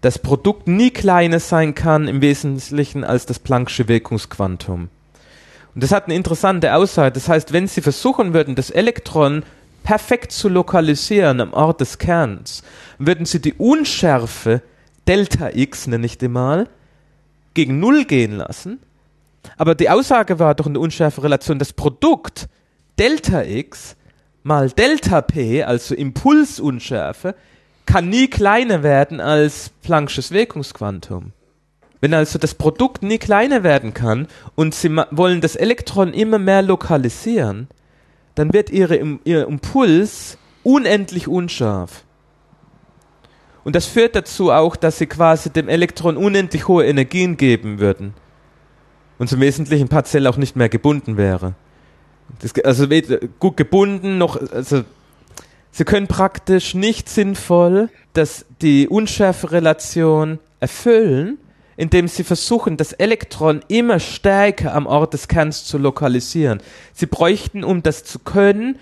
das 0.00 0.18
Produkt 0.18 0.66
nie 0.66 0.90
kleiner 0.90 1.40
sein 1.40 1.74
kann 1.74 2.08
im 2.08 2.20
Wesentlichen 2.20 3.04
als 3.04 3.26
das 3.26 3.42
Planck'sche 3.42 3.88
Wirkungsquantum. 3.88 4.88
Und 5.74 5.82
das 5.82 5.92
hat 5.92 6.06
eine 6.06 6.14
interessante 6.14 6.74
Aussage. 6.74 7.12
Das 7.12 7.28
heißt, 7.28 7.52
wenn 7.52 7.66
Sie 7.66 7.80
versuchen 7.80 8.34
würden, 8.34 8.54
das 8.54 8.70
Elektron 8.70 9.44
perfekt 9.84 10.32
zu 10.32 10.48
lokalisieren 10.48 11.40
am 11.40 11.52
Ort 11.52 11.80
des 11.80 11.98
Kerns, 11.98 12.64
würden 12.98 13.26
sie 13.26 13.40
die 13.40 13.52
Unschärfe 13.54 14.62
Delta 15.06 15.50
X, 15.52 15.86
nenne 15.86 16.06
ich 16.06 16.18
die 16.18 16.28
mal, 16.28 16.68
gegen 17.52 17.78
Null 17.78 18.04
gehen 18.04 18.32
lassen. 18.32 18.80
Aber 19.56 19.76
die 19.76 19.90
Aussage 19.90 20.40
war 20.40 20.56
doch 20.56 20.66
in 20.66 20.74
der 20.74 20.82
Unschärferelation, 20.82 21.60
das 21.60 21.72
Produkt 21.72 22.48
Delta 22.98 23.44
X 23.44 23.94
mal 24.42 24.70
Delta 24.70 25.20
P, 25.20 25.62
also 25.62 25.94
Impulsunschärfe, 25.94 27.34
kann 27.86 28.08
nie 28.08 28.28
kleiner 28.28 28.82
werden 28.82 29.20
als 29.20 29.70
Planck'sches 29.84 30.30
Wirkungsquantum. 30.30 31.32
Wenn 32.00 32.14
also 32.14 32.38
das 32.38 32.54
Produkt 32.54 33.02
nie 33.02 33.18
kleiner 33.18 33.62
werden 33.62 33.94
kann 33.94 34.28
und 34.54 34.74
Sie 34.74 34.94
wollen 35.10 35.40
das 35.40 35.56
Elektron 35.56 36.12
immer 36.12 36.38
mehr 36.38 36.62
lokalisieren, 36.62 37.68
dann 38.34 38.52
wird 38.52 38.70
ihre, 38.70 38.96
ihr 39.24 39.46
Impuls 39.46 40.38
unendlich 40.62 41.28
unscharf. 41.28 42.04
Und 43.64 43.76
das 43.76 43.86
führt 43.86 44.14
dazu 44.14 44.50
auch, 44.50 44.76
dass 44.76 44.98
sie 44.98 45.06
quasi 45.06 45.50
dem 45.50 45.68
Elektron 45.68 46.16
unendlich 46.16 46.68
hohe 46.68 46.84
Energien 46.84 47.36
geben 47.36 47.78
würden. 47.78 48.14
Und 49.18 49.28
zum 49.28 49.40
Wesentlichen 49.40 49.88
partiell 49.88 50.26
auch 50.26 50.36
nicht 50.36 50.56
mehr 50.56 50.68
gebunden 50.68 51.16
wäre. 51.16 51.54
Das, 52.40 52.52
also 52.64 52.86
gut 53.38 53.56
gebunden, 53.56 54.18
noch, 54.18 54.36
also 54.52 54.82
sie 55.70 55.84
können 55.84 56.08
praktisch 56.08 56.74
nicht 56.74 57.08
sinnvoll 57.08 57.88
dass 58.14 58.46
die 58.62 58.88
Unschärferelation 58.88 60.38
erfüllen, 60.60 61.38
indem 61.76 62.08
sie 62.08 62.24
versuchen, 62.24 62.76
das 62.76 62.92
Elektron 62.92 63.60
immer 63.68 64.00
stärker 64.00 64.74
am 64.74 64.86
Ort 64.86 65.14
des 65.14 65.28
Kerns 65.28 65.64
zu 65.64 65.78
lokalisieren. 65.78 66.60
Sie 66.92 67.06
bräuchten, 67.06 67.64
um 67.64 67.82
das 67.82 68.04
zu 68.04 68.18
können, 68.18 68.78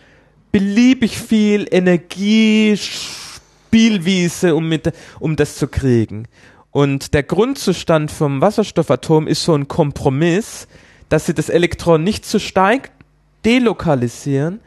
beliebig 0.50 1.18
viel 1.18 1.66
Energie, 1.70 2.76
Spielwiese, 2.76 4.54
um, 4.54 4.68
mit, 4.68 4.92
um 5.18 5.36
das 5.36 5.56
zu 5.56 5.66
kriegen. 5.68 6.28
Und 6.70 7.14
der 7.14 7.22
Grundzustand 7.22 8.10
vom 8.10 8.40
Wasserstoffatom 8.40 9.26
ist 9.26 9.44
so 9.44 9.54
ein 9.54 9.68
Kompromiss, 9.68 10.68
dass 11.08 11.26
sie 11.26 11.34
das 11.34 11.48
Elektron 11.48 12.02
nicht 12.02 12.24
zu 12.24 12.38
stark 12.38 12.90
delokalisieren, 13.44 14.60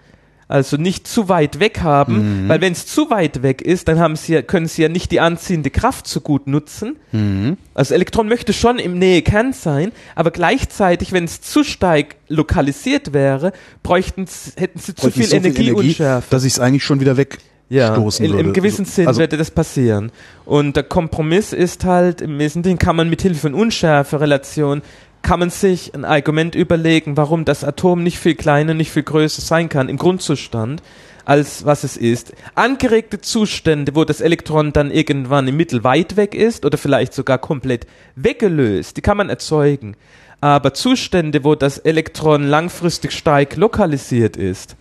also 0.47 0.77
nicht 0.77 1.07
zu 1.07 1.27
weit 1.27 1.59
weg 1.59 1.81
haben, 1.81 2.43
mhm. 2.43 2.49
weil 2.49 2.61
wenn 2.61 2.73
es 2.73 2.85
zu 2.85 3.09
weit 3.09 3.41
weg 3.41 3.61
ist, 3.61 3.87
dann 3.87 3.99
haben 3.99 4.15
sie 4.15 4.33
ja, 4.33 4.41
können 4.41 4.67
sie 4.67 4.83
ja 4.83 4.89
nicht 4.89 5.11
die 5.11 5.19
anziehende 5.19 5.71
Kraft 5.71 6.07
so 6.07 6.21
gut 6.21 6.47
nutzen. 6.47 6.97
Mhm. 7.11 7.57
Also 7.73 7.95
Elektron 7.95 8.27
möchte 8.27 8.53
schon 8.53 8.77
im 8.77 8.99
Nähe 8.99 9.21
Kern 9.21 9.53
sein, 9.53 9.91
aber 10.15 10.31
gleichzeitig, 10.31 11.11
wenn 11.11 11.23
es 11.23 11.41
zu 11.41 11.63
stark 11.63 12.15
lokalisiert 12.27 13.13
wäre, 13.13 13.53
bräuchten 13.81 14.25
hätten 14.55 14.79
sie 14.79 14.93
zu 14.93 15.09
viel, 15.09 15.25
so 15.25 15.35
Energie, 15.35 15.69
Energie 15.69 15.87
unschärfe. 15.89 16.27
Dass 16.29 16.43
ich 16.43 16.53
es 16.53 16.59
eigentlich 16.59 16.83
schon 16.83 16.99
wieder 16.99 17.17
weg 17.17 17.39
ja, 17.67 17.95
in, 17.95 18.37
im 18.37 18.53
gewissen 18.53 18.85
Sinn 18.85 19.07
also, 19.07 19.19
würde 19.19 19.37
das 19.37 19.49
passieren. 19.49 20.11
Und 20.45 20.75
der 20.75 20.83
Kompromiss 20.83 21.51
ist 21.51 21.83
halt, 21.83 22.21
im 22.21 22.37
Wesentlichen 22.37 22.77
kann 22.77 22.95
man 22.95 23.09
mit 23.09 23.23
Hilfe 23.23 23.39
von 23.39 23.55
Unschärferelation 23.55 24.83
kann 25.25 25.39
man 25.39 25.49
sich 25.49 25.95
ein 25.95 26.05
Argument 26.05 26.53
überlegen, 26.53 27.17
warum 27.17 27.45
das 27.45 27.63
Atom 27.63 28.03
nicht 28.03 28.19
viel 28.19 28.35
kleiner, 28.35 28.75
nicht 28.75 28.91
viel 28.91 29.01
größer 29.01 29.41
sein 29.41 29.69
kann 29.69 29.89
im 29.89 29.97
Grundzustand, 29.97 30.83
als 31.25 31.65
was 31.65 31.83
es 31.83 31.97
ist. 31.97 32.33
Angeregte 32.53 33.19
Zustände, 33.19 33.95
wo 33.95 34.05
das 34.05 34.21
Elektron 34.21 34.71
dann 34.71 34.91
irgendwann 34.91 35.47
im 35.47 35.57
Mittel 35.57 35.83
weit 35.83 36.15
weg 36.15 36.35
ist 36.35 36.63
oder 36.63 36.77
vielleicht 36.77 37.15
sogar 37.15 37.39
komplett 37.39 37.87
weggelöst, 38.15 38.97
die 38.97 39.01
kann 39.01 39.17
man 39.17 39.29
erzeugen. 39.29 39.97
Aber 40.41 40.75
Zustände, 40.75 41.43
wo 41.43 41.55
das 41.55 41.79
Elektron 41.79 42.43
langfristig 42.43 43.11
stark 43.11 43.55
lokalisiert 43.55 44.37
ist, 44.37 44.75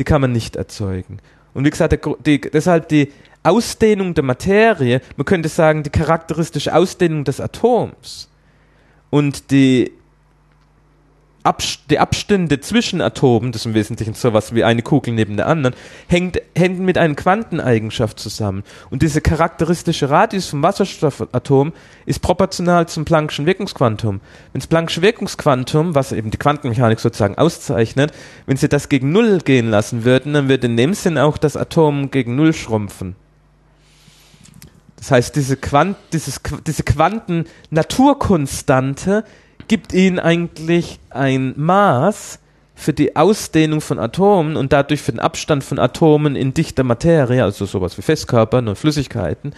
die 0.00 0.04
kann 0.04 0.20
man 0.20 0.32
nicht 0.32 0.56
erzeugen. 0.56 1.18
Und 1.54 1.64
wie 1.64 1.70
gesagt, 1.70 1.96
die, 2.26 2.40
deshalb 2.40 2.88
die 2.88 3.12
Ausdehnung 3.44 4.14
der 4.14 4.24
Materie, 4.24 5.00
man 5.16 5.24
könnte 5.24 5.48
sagen, 5.48 5.84
die 5.84 5.90
charakteristische 5.90 6.74
Ausdehnung 6.74 7.22
des 7.22 7.40
Atoms 7.40 8.28
und 9.14 9.52
die, 9.52 9.92
Abst 11.44 11.82
die 11.88 12.00
Abstände 12.00 12.58
zwischen 12.58 13.00
Atomen, 13.00 13.52
das 13.52 13.62
ist 13.62 13.66
im 13.66 13.74
Wesentlichen 13.74 14.14
sowas 14.14 14.56
wie 14.56 14.64
eine 14.64 14.82
Kugel 14.82 15.14
neben 15.14 15.36
der 15.36 15.46
anderen, 15.46 15.76
hängt, 16.08 16.42
hängt 16.56 16.80
mit 16.80 16.98
einer 16.98 17.14
Quanteneigenschaft 17.14 18.18
zusammen. 18.18 18.64
Und 18.90 19.02
diese 19.02 19.20
charakteristische 19.20 20.10
Radius 20.10 20.48
vom 20.48 20.64
Wasserstoffatom 20.64 21.72
ist 22.06 22.22
proportional 22.22 22.88
zum 22.88 23.04
Planck'schen 23.04 23.46
Wirkungsquantum. 23.46 24.20
Wenn 24.52 24.60
das 24.60 24.68
Planck'sche 24.68 25.00
Wirkungsquantum, 25.00 25.94
was 25.94 26.10
eben 26.10 26.32
die 26.32 26.38
Quantenmechanik 26.38 26.98
sozusagen 26.98 27.38
auszeichnet, 27.38 28.12
wenn 28.46 28.56
Sie 28.56 28.68
das 28.68 28.88
gegen 28.88 29.12
Null 29.12 29.38
gehen 29.44 29.70
lassen 29.70 30.02
würden, 30.02 30.32
dann 30.32 30.48
würde 30.48 30.66
in 30.66 30.76
dem 30.76 30.92
Sinn 30.92 31.18
auch 31.18 31.38
das 31.38 31.56
Atom 31.56 32.10
gegen 32.10 32.34
Null 32.34 32.52
schrumpfen. 32.52 33.14
Das 34.96 35.10
heißt, 35.10 35.34
diese, 35.36 35.56
Quant, 35.56 35.96
dieses, 36.12 36.40
diese 36.66 36.82
Quanten-Naturkonstante 36.82 39.24
gibt 39.68 39.92
ihnen 39.92 40.18
eigentlich 40.18 40.98
ein 41.10 41.54
Maß 41.56 42.38
für 42.74 42.92
die 42.92 43.16
Ausdehnung 43.16 43.80
von 43.80 43.98
Atomen 43.98 44.56
und 44.56 44.72
dadurch 44.72 45.00
für 45.00 45.12
den 45.12 45.20
Abstand 45.20 45.62
von 45.62 45.78
Atomen 45.78 46.36
in 46.36 46.54
dichter 46.54 46.82
Materie, 46.82 47.44
also 47.44 47.66
sowas 47.66 47.96
wie 47.96 48.02
Festkörpern 48.02 48.68
und 48.68 48.76
Flüssigkeiten. 48.76 49.54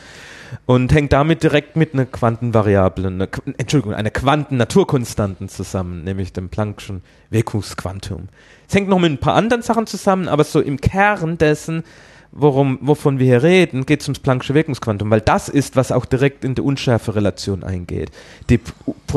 und 0.67 0.93
hängt 0.93 1.13
damit 1.13 1.43
direkt 1.43 1.77
mit 1.77 1.95
einer 1.95 2.07
Quantenvariable, 2.07 3.09
einer, 3.09 3.29
Entschuldigung, 3.59 3.95
einer 3.95 4.11
Quantennaturkonstanten 4.11 5.49
zusammen, 5.49 6.05
nämlich 6.05 6.33
dem 6.33 6.51
Planck'schen 6.51 7.01
Wirkungsquantum. 7.31 8.29
Es 8.69 8.75
hängt 8.75 8.89
noch 8.89 8.99
mit 8.99 9.13
ein 9.13 9.19
paar 9.19 9.35
anderen 9.35 9.63
Sachen 9.63 9.87
zusammen, 9.87 10.29
aber 10.29 10.45
so 10.45 10.61
im 10.61 10.81
Kern 10.81 11.39
dessen 11.39 11.85
worum, 12.39 12.79
wovon 12.81 13.19
wir 13.19 13.27
hier 13.27 13.43
reden, 13.43 13.87
geht 13.87 14.03
es 14.03 14.09
ums 14.09 14.21
Planck'sche 14.21 14.55
Wirkungsquantum, 14.55 15.11
weil 15.11 15.21
das 15.21 15.49
ist, 15.49 15.77
was 15.77 15.93
auch 15.93 16.05
direkt 16.05 16.45
in 16.45 16.55
die 16.55 16.63
Unschärferelation 16.63 17.65
eingeht. 17.65 18.11
Die, 18.51 18.61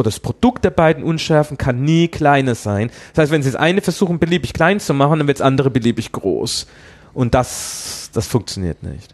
das 0.04 0.20
Produkt 0.20 0.64
der 0.64 0.72
beiden 0.72 1.04
Unschärfen 1.04 1.58
kann 1.58 1.84
nie 1.84 2.08
kleiner 2.08 2.56
sein. 2.56 2.92
Das 3.14 3.24
heißt, 3.24 3.32
wenn 3.32 3.44
Sie 3.44 3.52
das 3.52 3.60
eine 3.60 3.82
versuchen, 3.82 4.20
beliebig 4.20 4.54
klein 4.54 4.80
zu 4.80 4.94
machen, 4.94 5.20
dann 5.20 5.28
wird 5.28 5.40
das 5.40 5.46
andere 5.46 5.70
beliebig 5.70 6.12
groß. 6.12 6.68
Und 7.14 7.34
das, 7.34 8.10
das 8.14 8.28
funktioniert 8.28 8.84
nicht. 8.84 9.14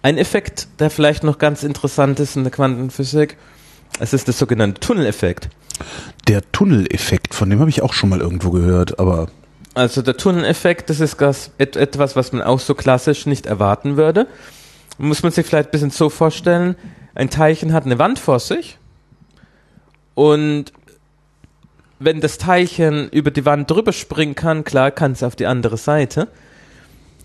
Ein 0.00 0.18
Effekt, 0.18 0.68
der 0.78 0.90
vielleicht 0.90 1.22
noch 1.22 1.38
ganz 1.38 1.62
interessant 1.62 2.20
ist 2.20 2.36
in 2.36 2.44
der 2.44 2.52
Quantenphysik, 2.52 3.36
es 4.00 4.12
ist 4.12 4.26
der 4.26 4.34
sogenannte 4.34 4.80
Tunneleffekt. 4.80 5.50
Der 6.28 6.42
Tunneleffekt, 6.52 7.34
von 7.34 7.50
dem 7.50 7.60
habe 7.60 7.70
ich 7.70 7.82
auch 7.82 7.92
schon 7.92 8.08
mal 8.08 8.20
irgendwo 8.20 8.50
gehört, 8.50 8.98
aber 8.98 9.28
also 9.74 10.02
der 10.02 10.16
Tunneleffekt, 10.16 10.90
das 10.90 11.00
ist 11.00 11.20
etwas, 11.58 12.16
was 12.16 12.32
man 12.32 12.42
auch 12.42 12.60
so 12.60 12.74
klassisch 12.74 13.26
nicht 13.26 13.46
erwarten 13.46 13.96
würde. 13.96 14.26
Muss 14.98 15.22
man 15.22 15.32
sich 15.32 15.46
vielleicht 15.46 15.68
ein 15.68 15.72
bisschen 15.72 15.90
so 15.90 16.10
vorstellen, 16.10 16.76
ein 17.14 17.30
Teilchen 17.30 17.72
hat 17.72 17.84
eine 17.84 17.98
Wand 17.98 18.18
vor 18.18 18.40
sich 18.40 18.78
und 20.14 20.72
wenn 21.98 22.20
das 22.20 22.36
Teilchen 22.38 23.08
über 23.10 23.30
die 23.30 23.46
Wand 23.46 23.70
drüber 23.70 23.92
springen 23.92 24.34
kann, 24.34 24.64
klar, 24.64 24.90
kann 24.90 25.12
es 25.12 25.22
auf 25.22 25.36
die 25.36 25.46
andere 25.46 25.76
Seite. 25.76 26.28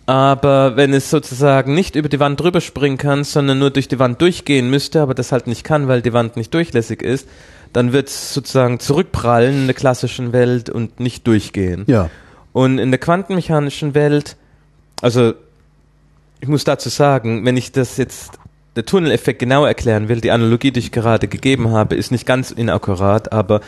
Aber 0.06 0.78
wenn 0.78 0.94
es 0.94 1.10
sozusagen 1.10 1.74
nicht 1.74 1.96
über 1.98 2.08
die 2.08 2.20
Wand 2.20 2.40
drüber 2.40 2.62
springen 2.62 2.98
kann, 2.98 3.26
sondern 3.26 3.60
nur 3.60 3.72
durch 3.72 3.90
die 3.90 4.00
Wand 4.00 4.22
durchgehen 4.22 4.70
müsste, 4.70 5.02
aber 5.02 5.14
das 5.14 5.34
halt 5.34 5.48
nicht 5.48 5.66
kann, 5.66 5.90
weil 5.90 6.02
die 6.02 6.14
Wand 6.14 6.38
nicht 6.38 6.54
durchlässig 6.54 7.02
ist, 7.02 7.28
dann 7.74 7.92
wird 7.92 8.08
es 8.08 8.34
sozusagen 8.34 8.80
zurückprallen 8.80 9.62
in 9.62 9.66
der 9.66 9.76
klassischen 9.76 10.32
Welt 10.32 10.70
und 10.70 11.02
nicht 11.02 11.28
durchgehen. 11.28 11.84
Ja. 11.88 12.10
Und 12.54 12.80
in 12.80 12.92
der 12.92 13.00
quantenmechanischen 13.00 13.94
Welt, 13.94 14.36
also 15.02 15.34
ich 16.40 16.48
muss 16.48 16.64
dazu 16.64 16.90
sagen, 16.90 17.46
wenn 17.46 17.58
ich 17.58 17.72
das 17.72 17.98
jetzt, 17.98 18.40
der 18.76 18.86
Tunneleffekt 18.86 19.40
genau 19.40 19.66
erklären 19.66 20.08
will, 20.08 20.22
die 20.22 20.32
Analogie, 20.32 20.72
die 20.72 20.80
ich 20.80 20.92
gerade 20.92 21.28
gegeben 21.28 21.72
habe, 21.72 21.96
ist 21.96 22.12
nicht 22.12 22.26
ganz 22.26 22.52
inakkurat, 22.52 23.32
aber 23.32 23.62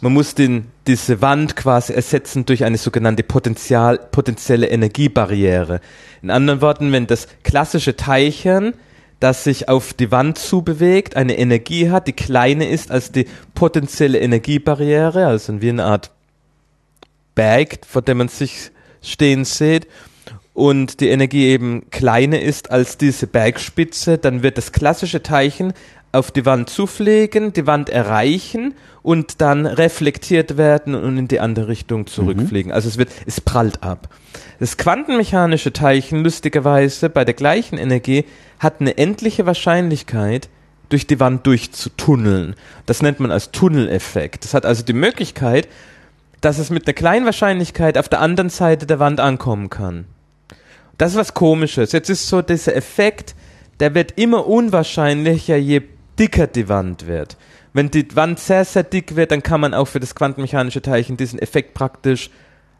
man 0.00 0.12
muss 0.14 0.34
den, 0.34 0.66
diese 0.86 1.20
Wand 1.20 1.56
quasi 1.56 1.92
ersetzen 1.92 2.46
durch 2.46 2.64
eine 2.64 2.78
sogenannte 2.78 3.22
Potenzial, 3.22 3.98
potenzielle 3.98 4.68
Energiebarriere. 4.68 5.80
In 6.22 6.30
anderen 6.30 6.62
Worten, 6.62 6.90
wenn 6.92 7.06
das 7.06 7.28
klassische 7.42 7.96
Teilchen, 7.96 8.74
das 9.20 9.44
sich 9.44 9.68
auf 9.68 9.92
die 9.92 10.10
Wand 10.10 10.38
zubewegt, 10.38 11.16
eine 11.16 11.38
Energie 11.38 11.90
hat, 11.90 12.06
die 12.06 12.14
kleiner 12.14 12.66
ist 12.66 12.90
als 12.90 13.12
die 13.12 13.26
potenzielle 13.54 14.18
Energiebarriere, 14.18 15.26
also 15.26 15.60
wie 15.60 15.68
eine 15.68 15.84
Art 15.84 16.10
Berg, 17.34 17.80
vor 17.86 18.02
dem 18.02 18.18
man 18.18 18.28
sich 18.28 18.70
stehen 19.02 19.44
sieht, 19.44 19.86
und 20.52 21.00
die 21.00 21.08
Energie 21.08 21.46
eben 21.46 21.88
kleiner 21.90 22.40
ist 22.40 22.70
als 22.70 22.98
diese 22.98 23.26
Bergspitze, 23.26 24.18
dann 24.18 24.42
wird 24.42 24.58
das 24.58 24.72
klassische 24.72 25.22
Teilchen 25.22 25.72
auf 26.12 26.32
die 26.32 26.44
Wand 26.44 26.68
zufliegen, 26.68 27.52
die 27.52 27.66
Wand 27.66 27.88
erreichen 27.88 28.74
und 29.02 29.40
dann 29.40 29.64
reflektiert 29.64 30.56
werden 30.56 30.94
und 30.94 31.16
in 31.16 31.28
die 31.28 31.40
andere 31.40 31.68
Richtung 31.68 32.06
zurückfliegen. 32.06 32.70
Mhm. 32.70 32.74
Also 32.74 32.88
es 32.88 32.98
wird, 32.98 33.10
es 33.26 33.40
prallt 33.40 33.82
ab. 33.82 34.08
Das 34.58 34.76
quantenmechanische 34.76 35.72
Teilchen, 35.72 36.24
lustigerweise, 36.24 37.08
bei 37.08 37.24
der 37.24 37.34
gleichen 37.34 37.78
Energie, 37.78 38.24
hat 38.58 38.80
eine 38.80 38.98
endliche 38.98 39.46
Wahrscheinlichkeit, 39.46 40.48
durch 40.90 41.06
die 41.06 41.20
Wand 41.20 41.46
durchzutunneln. 41.46 42.56
Das 42.84 43.00
nennt 43.00 43.20
man 43.20 43.30
als 43.30 43.52
Tunneleffekt. 43.52 44.44
Das 44.44 44.54
hat 44.54 44.66
also 44.66 44.82
die 44.82 44.92
Möglichkeit, 44.92 45.68
dass 46.40 46.58
es 46.58 46.70
mit 46.70 46.86
einer 46.86 46.94
kleinen 46.94 47.26
Wahrscheinlichkeit 47.26 47.98
auf 47.98 48.08
der 48.08 48.20
anderen 48.20 48.50
Seite 48.50 48.86
der 48.86 48.98
Wand 48.98 49.20
ankommen 49.20 49.70
kann. 49.70 50.06
Das 50.98 51.12
ist 51.12 51.18
was 51.18 51.34
Komisches. 51.34 51.92
Jetzt 51.92 52.10
ist 52.10 52.28
so 52.28 52.42
dieser 52.42 52.76
Effekt, 52.76 53.34
der 53.80 53.94
wird 53.94 54.12
immer 54.18 54.46
unwahrscheinlicher, 54.46 55.56
je 55.56 55.82
dicker 56.18 56.46
die 56.46 56.68
Wand 56.68 57.06
wird. 57.06 57.36
Wenn 57.72 57.90
die 57.90 58.14
Wand 58.16 58.38
sehr, 58.40 58.64
sehr 58.64 58.82
dick 58.82 59.16
wird, 59.16 59.30
dann 59.30 59.42
kann 59.42 59.60
man 59.60 59.74
auch 59.74 59.86
für 59.86 60.00
das 60.00 60.14
quantenmechanische 60.14 60.82
Teilchen 60.82 61.16
diesen 61.16 61.38
Effekt 61.38 61.72
praktisch 61.74 62.30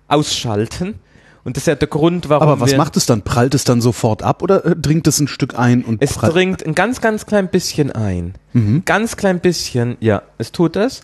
ausschalten. 0.09 0.97
Und 1.45 1.57
das 1.57 1.63
ist 1.63 1.67
ja 1.69 1.75
der 1.75 1.89
Grund, 1.89 2.29
warum. 2.29 2.49
Aber 2.49 2.61
was 2.61 2.77
macht 2.77 2.97
es 2.97 3.07
dann? 3.07 3.23
Prallt 3.23 3.55
es 3.55 3.65
dann 3.65 3.81
sofort 3.81 4.23
ab 4.23 4.43
oder 4.43 4.65
äh, 4.65 4.77
dringt 4.77 5.07
es 5.07 5.21
ein 5.21 5.29
Stück 5.29 5.59
ein 5.59 5.85
und 5.85 6.03
Es 6.03 6.15
dringt 6.15 6.67
ein 6.67 6.75
ganz, 6.75 7.01
ganz 7.01 7.25
klein 7.25 7.49
bisschen 7.49 7.91
ein. 7.91 8.35
Mhm. 8.53 8.83
Ganz 8.85 9.17
klein 9.17 9.41
bisschen, 9.41 9.97
ja, 10.01 10.23
es 10.37 10.53
tut 10.53 10.77
es. 10.77 11.01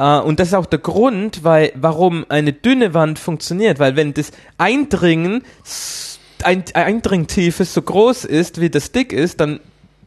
Uh, 0.00 0.22
und 0.24 0.40
das 0.40 0.48
ist 0.48 0.54
auch 0.54 0.64
der 0.64 0.78
Grund, 0.78 1.44
weil, 1.44 1.72
warum 1.74 2.24
eine 2.30 2.54
dünne 2.54 2.94
Wand 2.94 3.18
funktioniert, 3.18 3.78
weil 3.78 3.96
wenn 3.96 4.14
das 4.14 4.30
Eindringen, 4.56 5.42
ein, 6.42 6.64
Eindringtiefe 6.72 7.66
so 7.66 7.82
groß 7.82 8.24
ist, 8.24 8.62
wie 8.62 8.70
das 8.70 8.92
dick 8.92 9.12
ist, 9.12 9.40
dann 9.40 9.60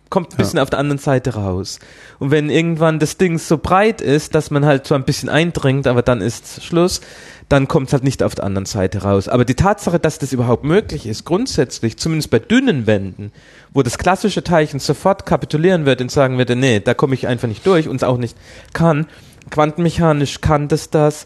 kommt 0.10 0.34
ein 0.34 0.38
bisschen 0.38 0.58
ja. 0.58 0.64
auf 0.64 0.72
der 0.72 0.80
anderen 0.80 0.98
Seite 0.98 1.36
raus. 1.36 1.78
Und 2.18 2.32
wenn 2.32 2.50
irgendwann 2.50 2.98
das 2.98 3.18
Ding 3.18 3.38
so 3.38 3.60
breit 3.60 4.02
ist, 4.02 4.34
dass 4.34 4.50
man 4.50 4.66
halt 4.66 4.88
so 4.88 4.96
ein 4.96 5.06
bisschen 5.06 5.30
eindringt, 5.30 5.86
aber 5.86 6.02
dann 6.02 6.22
ist 6.22 6.64
Schluss, 6.64 7.02
dann 7.50 7.68
kommt 7.68 7.88
es 7.88 7.94
halt 7.94 8.04
nicht 8.04 8.24
auf 8.24 8.34
der 8.34 8.46
anderen 8.46 8.66
Seite 8.66 9.04
raus. 9.04 9.28
Aber 9.28 9.46
die 9.46 9.54
Tatsache, 9.54 10.00
dass 10.00 10.18
das 10.18 10.34
überhaupt 10.34 10.64
möglich 10.64 11.06
ist, 11.06 11.24
grundsätzlich, 11.24 11.98
zumindest 11.98 12.32
bei 12.32 12.40
dünnen 12.40 12.88
Wänden, 12.88 13.32
wo 13.74 13.84
das 13.84 14.00
klassische 14.00 14.44
Teilchen 14.44 14.80
sofort 14.80 15.28
kapitulieren 15.28 15.86
wird 15.86 16.02
und 16.02 16.12
sagen 16.12 16.40
würde, 16.40 16.56
nee, 16.56 16.80
da 16.80 16.96
komme 16.96 17.14
ich 17.14 17.28
einfach 17.28 17.48
nicht 17.48 17.66
durch 17.68 17.88
und 17.88 17.98
es 17.98 18.04
auch 18.04 18.18
nicht 18.18 18.36
kann, 18.74 19.08
quantenmechanisch 19.54 20.42
kann 20.42 20.68
das 20.68 20.90
das. 20.90 21.26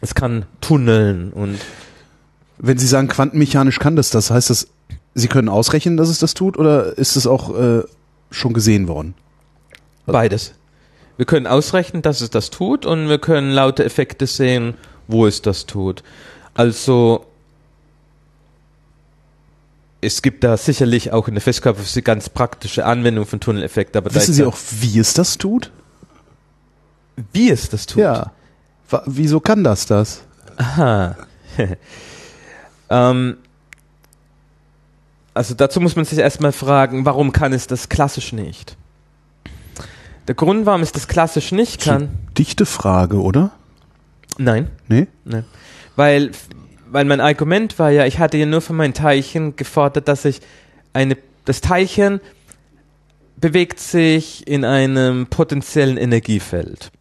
Es 0.00 0.14
kann 0.14 0.46
tunneln 0.60 1.32
und. 1.32 1.58
Wenn 2.64 2.78
Sie 2.78 2.86
sagen, 2.86 3.08
quantenmechanisch 3.08 3.80
kann 3.80 3.96
das 3.96 4.10
das, 4.10 4.30
heißt 4.30 4.50
das, 4.50 4.68
Sie 5.14 5.26
können 5.26 5.48
ausrechnen, 5.48 5.96
dass 5.96 6.08
es 6.08 6.20
das 6.20 6.34
tut, 6.34 6.56
oder 6.56 6.96
ist 6.96 7.16
es 7.16 7.26
auch 7.26 7.58
äh, 7.58 7.82
schon 8.30 8.52
gesehen 8.52 8.86
worden? 8.86 9.14
Beides. 10.06 10.54
Wir 11.16 11.26
können 11.26 11.48
ausrechnen, 11.48 12.02
dass 12.02 12.20
es 12.20 12.30
das 12.30 12.50
tut, 12.50 12.86
und 12.86 13.08
wir 13.08 13.18
können 13.18 13.50
laute 13.50 13.84
Effekte 13.84 14.28
sehen, 14.28 14.74
wo 15.08 15.26
es 15.26 15.42
das 15.42 15.66
tut. 15.66 16.04
Also 16.54 17.26
es 20.00 20.22
gibt 20.22 20.44
da 20.44 20.56
sicherlich 20.56 21.12
auch 21.12 21.26
in 21.26 21.34
der 21.34 21.42
Festkörperphysik 21.42 22.04
ganz 22.04 22.28
praktische 22.28 22.84
Anwendung 22.84 23.26
von 23.26 23.40
Tunneleffekten. 23.40 23.98
Aber 23.98 24.14
Wissen 24.14 24.34
Sie 24.34 24.44
auch, 24.44 24.56
wie 24.80 25.00
es 25.00 25.14
das 25.14 25.36
tut? 25.36 25.72
Wie 27.32 27.50
es 27.50 27.68
das 27.68 27.86
tut. 27.86 28.02
Ja. 28.02 28.32
Wieso 29.06 29.40
kann 29.40 29.64
das 29.64 29.86
das? 29.86 30.22
Aha. 30.56 31.16
ähm, 32.90 33.36
also 35.34 35.54
dazu 35.54 35.80
muss 35.80 35.96
man 35.96 36.04
sich 36.04 36.18
erstmal 36.18 36.52
fragen, 36.52 37.04
warum 37.04 37.32
kann 37.32 37.52
es 37.52 37.66
das 37.66 37.88
klassisch 37.88 38.32
nicht? 38.32 38.76
Der 40.28 40.34
Grund, 40.34 40.66
warum 40.66 40.82
es 40.82 40.92
das 40.92 41.08
klassisch 41.08 41.52
nicht 41.52 41.82
kann. 41.82 42.10
Dichte 42.36 42.66
Frage, 42.66 43.20
oder? 43.20 43.50
Nein. 44.38 44.70
Nee? 44.88 45.08
Nein. 45.24 45.44
Weil, 45.96 46.30
weil 46.90 47.04
mein 47.04 47.20
Argument 47.20 47.78
war 47.78 47.90
ja, 47.90 48.06
ich 48.06 48.18
hatte 48.18 48.36
ja 48.36 48.46
nur 48.46 48.60
von 48.60 48.76
meinen 48.76 48.94
Teilchen 48.94 49.56
gefordert, 49.56 50.08
dass 50.08 50.24
ich 50.24 50.40
eine, 50.92 51.16
das 51.44 51.60
Teilchen 51.60 52.20
bewegt 53.36 53.80
sich 53.80 54.46
in 54.46 54.64
einem 54.64 55.26
potenziellen 55.26 55.96
Energiefeld. 55.96 56.92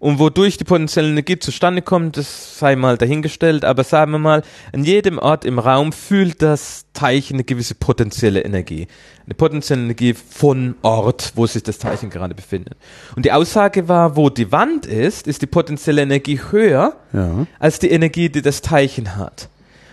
Und 0.00 0.18
wodurch 0.18 0.56
die 0.56 0.64
potenzielle 0.64 1.08
Energie 1.08 1.38
zustande 1.38 1.82
kommt, 1.82 2.16
das 2.16 2.58
sei 2.58 2.74
mal 2.74 2.96
dahingestellt, 2.96 3.66
aber 3.66 3.84
sagen 3.84 4.12
wir 4.12 4.18
mal, 4.18 4.42
an 4.72 4.82
jedem 4.82 5.18
Ort 5.18 5.44
im 5.44 5.58
Raum 5.58 5.92
fühlt 5.92 6.40
das 6.40 6.86
Teilchen 6.94 7.36
eine 7.36 7.44
gewisse 7.44 7.74
potenzielle 7.74 8.40
Energie. 8.40 8.88
Eine 9.26 9.34
potenzielle 9.34 9.82
Energie 9.82 10.14
von 10.14 10.74
Ort, 10.80 11.32
wo 11.36 11.46
sich 11.46 11.62
das 11.62 11.76
Teilchen 11.76 12.08
gerade 12.08 12.34
befindet. 12.34 12.78
Und 13.14 13.26
die 13.26 13.32
Aussage 13.32 13.88
war, 13.88 14.16
wo 14.16 14.30
die 14.30 14.50
Wand 14.50 14.86
ist, 14.86 15.26
ist 15.26 15.42
die 15.42 15.46
potenzielle 15.46 16.00
Energie 16.00 16.40
höher 16.50 16.96
ja. 17.12 17.46
als 17.58 17.78
die 17.78 17.90
Energie, 17.90 18.30
die 18.30 18.40
das 18.40 18.62
Teilchen 18.62 19.16
hat. 19.16 19.50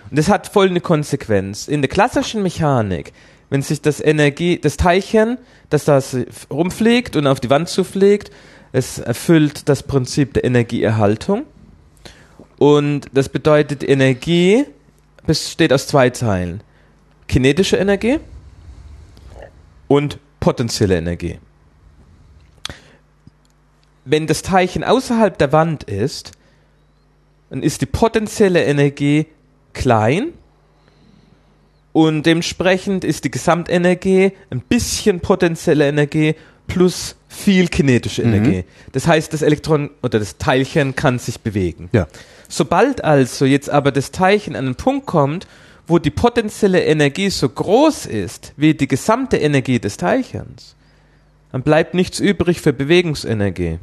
Und 0.09 0.17
das 0.17 0.29
hat 0.29 0.47
folgende 0.47 0.79
Konsequenz. 0.79 1.67
In 1.67 1.81
der 1.81 1.89
klassischen 1.89 2.43
Mechanik, 2.43 3.11
wenn 3.49 3.61
sich 3.61 3.81
das 3.81 3.99
Energie, 3.99 4.57
das 4.57 4.77
Teilchen, 4.77 5.37
das 5.69 5.83
da 5.83 5.99
rumfliegt 6.49 7.17
und 7.17 7.27
auf 7.27 7.41
die 7.41 7.49
Wand 7.49 7.67
zufliegt, 7.67 8.31
es 8.77 8.99
erfüllt 8.99 9.67
das 9.69 9.83
Prinzip 9.83 10.33
der 10.33 10.43
Energieerhaltung. 10.43 11.45
Und 12.57 13.07
das 13.11 13.29
bedeutet, 13.29 13.83
Energie 13.83 14.65
besteht 15.25 15.73
aus 15.73 15.87
zwei 15.87 16.09
Teilen. 16.09 16.61
Kinetische 17.27 17.77
Energie 17.77 18.19
und 19.87 20.19
potenzielle 20.39 20.97
Energie. 20.97 21.39
Wenn 24.05 24.27
das 24.27 24.41
Teilchen 24.41 24.83
außerhalb 24.83 25.37
der 25.37 25.51
Wand 25.51 25.83
ist, 25.83 26.31
dann 27.49 27.63
ist 27.63 27.81
die 27.81 27.85
potenzielle 27.85 28.63
Energie 28.63 29.25
klein 29.73 30.33
Und 31.93 32.27
dementsprechend 32.27 33.03
ist 33.03 33.23
die 33.23 33.31
Gesamtenergie 33.31 34.33
ein 34.51 34.61
bisschen 34.61 35.19
potenzielle 35.19 35.87
Energie 35.87 36.35
plus 36.67 37.15
viel 37.27 37.67
kinetische 37.67 38.23
Mhm. 38.23 38.33
Energie. 38.33 38.63
Das 38.93 39.07
heißt, 39.07 39.33
das 39.33 39.41
Elektron 39.41 39.89
oder 40.01 40.19
das 40.19 40.37
Teilchen 40.37 40.95
kann 40.95 41.19
sich 41.19 41.39
bewegen. 41.41 41.89
Ja. 41.91 42.07
Sobald 42.49 43.03
also 43.03 43.45
jetzt 43.45 43.69
aber 43.69 43.91
das 43.91 44.11
Teilchen 44.11 44.55
an 44.55 44.65
einen 44.65 44.75
Punkt 44.75 45.05
kommt, 45.05 45.47
wo 45.87 45.99
die 45.99 46.09
potenzielle 46.09 46.83
Energie 46.83 47.29
so 47.29 47.47
groß 47.47 48.05
ist 48.07 48.53
wie 48.57 48.73
die 48.73 48.87
gesamte 48.87 49.37
Energie 49.37 49.79
des 49.79 49.97
Teilchens, 49.97 50.75
dann 51.51 51.61
bleibt 51.63 51.93
nichts 51.93 52.19
übrig 52.19 52.61
für 52.61 52.73
Bewegungsenergie. 52.73 53.79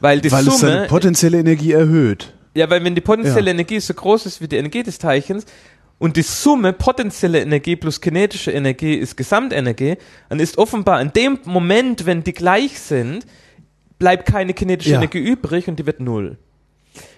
Weil 0.00 0.20
die 0.20 0.30
Weil 0.30 0.46
es 0.46 0.58
seine 0.58 0.72
Summe, 0.76 0.86
potenzielle 0.88 1.38
Energie 1.40 1.72
erhöht. 1.72 2.32
ja, 2.54 2.70
weil 2.70 2.84
wenn 2.84 2.94
die 2.94 3.00
potenzielle 3.00 3.46
Ja. 3.46 3.52
Energie 3.52 3.80
so 3.80 3.92
groß 3.94 4.26
ist 4.26 4.40
wie 4.40 4.48
die 4.48 4.56
Energie 4.56 4.82
des 4.82 4.98
Teilchens 4.98 5.44
und 5.98 6.16
die 6.16 6.22
Summe 6.22 6.72
potenzielle 6.72 7.40
Energie 7.40 7.76
plus 7.76 8.00
kinetische 8.00 8.52
Energie 8.52 8.94
ist 8.94 9.16
Gesamtenergie, 9.16 9.96
dann 10.28 10.40
ist 10.40 10.58
offenbar 10.58 11.00
in 11.00 11.12
dem 11.12 11.38
Moment, 11.44 12.06
wenn 12.06 12.22
die 12.22 12.32
gleich 12.32 12.78
sind, 12.78 13.26
bleibt 13.98 14.26
keine 14.26 14.54
kinetische 14.54 14.90
Ja. 14.92 14.98
Energie 14.98 15.18
übrig 15.18 15.68
und 15.68 15.78
die 15.78 15.86
wird 15.86 16.00
null. 16.00 16.38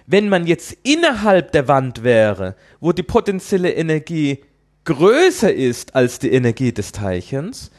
Wenn 0.07 0.29
man 0.29 0.47
jetzt 0.47 0.75
innerhalb 0.83 1.51
der 1.51 1.67
Wand 1.67 2.03
wäre, 2.03 2.55
wo 2.79 2.91
die 2.91 3.03
potenzielle 3.03 3.71
Energie 3.71 4.39
größer 4.83 5.53
ist 5.53 5.95
als 5.95 6.19
die 6.19 6.31
Energie 6.31 6.71
des 6.71 6.91
Teilchens, 6.91 7.71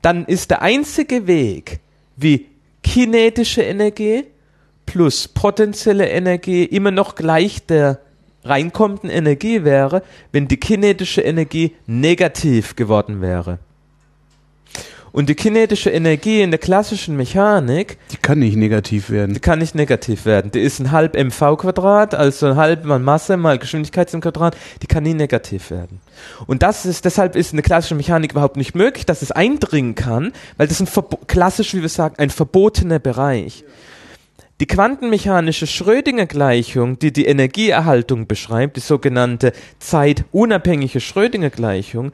dann 0.00 0.24
ist 0.24 0.50
der 0.50 0.62
einzige 0.62 1.26
Weg, 1.26 1.80
wie 2.16 2.46
kinetische 2.82 3.62
Energie 3.62 4.24
plus 4.86 5.28
potenzielle 5.28 6.08
Energie 6.08 6.64
immer 6.64 6.90
noch 6.90 7.14
gleich 7.14 7.64
der 7.66 8.00
reinkommenden 8.44 9.10
Energie 9.10 9.64
wäre, 9.64 10.02
wenn 10.32 10.48
die 10.48 10.58
kinetische 10.58 11.22
Energie 11.22 11.74
negativ 11.86 12.76
geworden 12.76 13.20
wäre. 13.20 13.58
Und 15.12 15.28
die 15.28 15.36
kinetische 15.36 15.90
Energie 15.90 16.42
in 16.42 16.50
der 16.50 16.58
klassischen 16.58 17.16
Mechanik 17.16 17.98
Die 18.10 18.16
kann 18.16 18.40
nicht 18.40 18.56
negativ 18.56 19.06
die 19.06 19.12
werden. 19.12 19.40
kann 19.40 19.60
nicht 19.60 19.76
negativ 19.76 20.24
werden. 20.26 20.50
Die 20.50 20.58
ist 20.58 20.80
ein 20.80 20.90
halb 20.90 21.14
mv 21.14 21.56
Quadrat, 21.56 22.16
also 22.16 22.46
ein 22.46 22.56
halb 22.56 22.84
mal 22.84 22.98
Masse 22.98 23.36
mal 23.36 23.56
Geschwindigkeit 23.60 24.12
im 24.12 24.20
Quadrat. 24.20 24.56
Die 24.82 24.88
kann 24.88 25.04
nie 25.04 25.14
negativ 25.14 25.70
werden. 25.70 26.00
Und 26.48 26.64
das 26.64 26.84
ist, 26.84 27.04
deshalb 27.04 27.36
ist 27.36 27.52
eine 27.52 27.62
klassische 27.62 27.94
Mechanik 27.94 28.32
überhaupt 28.32 28.56
nicht 28.56 28.74
möglich, 28.74 29.06
dass 29.06 29.22
es 29.22 29.30
eindringen 29.30 29.94
kann, 29.94 30.32
weil 30.56 30.66
das 30.66 30.80
ein 30.80 30.88
verbo- 30.88 31.24
klassisch, 31.28 31.74
wie 31.74 31.82
wir 31.82 31.88
sagen, 31.88 32.16
ein 32.18 32.30
verbotener 32.30 32.98
Bereich. 32.98 33.62
Die 34.64 34.76
quantenmechanische 34.76 35.66
Schrödinger-Gleichung, 35.66 36.98
die 36.98 37.12
die 37.12 37.26
Energieerhaltung 37.26 38.26
beschreibt, 38.26 38.78
die 38.78 38.80
sogenannte 38.80 39.52
zeitunabhängige 39.78 41.00
Schrödinger-Gleichung, 41.00 42.12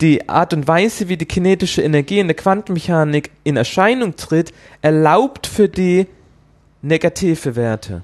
die 0.00 0.28
Art 0.28 0.54
und 0.54 0.66
Weise, 0.66 1.08
wie 1.08 1.16
die 1.16 1.24
kinetische 1.24 1.80
Energie 1.82 2.18
in 2.18 2.26
der 2.26 2.34
Quantenmechanik 2.34 3.30
in 3.44 3.56
Erscheinung 3.56 4.16
tritt, 4.16 4.52
erlaubt 4.80 5.46
für 5.46 5.68
die 5.68 6.08
negative 6.82 7.54
Werte 7.54 8.02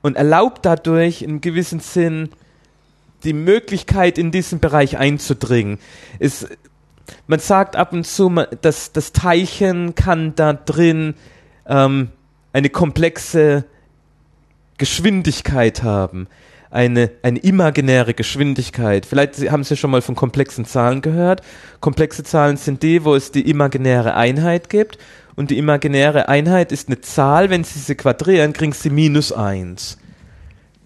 und 0.00 0.16
erlaubt 0.16 0.64
dadurch 0.64 1.22
in 1.22 1.40
gewissem 1.40 1.80
Sinn 1.80 2.28
die 3.24 3.32
Möglichkeit, 3.32 4.16
in 4.16 4.30
diesen 4.30 4.60
Bereich 4.60 4.96
einzudringen. 4.96 5.80
Es, 6.20 6.46
man 7.26 7.40
sagt 7.40 7.74
ab 7.74 7.92
und 7.92 8.06
zu, 8.06 8.30
dass 8.60 8.92
das 8.92 9.10
Teilchen 9.10 9.96
kann 9.96 10.36
da 10.36 10.52
drin 10.52 11.14
ähm, 11.66 12.10
eine 12.54 12.70
komplexe 12.70 13.64
Geschwindigkeit 14.78 15.82
haben. 15.82 16.28
Eine, 16.70 17.10
eine 17.22 17.38
imaginäre 17.40 18.14
Geschwindigkeit. 18.14 19.06
Vielleicht 19.06 19.50
haben 19.50 19.62
Sie 19.62 19.76
schon 19.76 19.90
mal 19.90 20.02
von 20.02 20.14
komplexen 20.14 20.64
Zahlen 20.64 21.02
gehört. 21.02 21.42
Komplexe 21.80 22.24
Zahlen 22.24 22.56
sind 22.56 22.82
die, 22.82 23.04
wo 23.04 23.14
es 23.14 23.30
die 23.30 23.48
imaginäre 23.48 24.14
Einheit 24.14 24.70
gibt. 24.70 24.98
Und 25.36 25.50
die 25.50 25.58
imaginäre 25.58 26.28
Einheit 26.28 26.72
ist 26.72 26.88
eine 26.88 27.00
Zahl, 27.00 27.50
wenn 27.50 27.64
Sie 27.64 27.78
sie 27.78 27.94
quadrieren, 27.96 28.52
kriegen 28.52 28.72
Sie 28.72 28.90
minus 28.90 29.32
eins. 29.32 29.98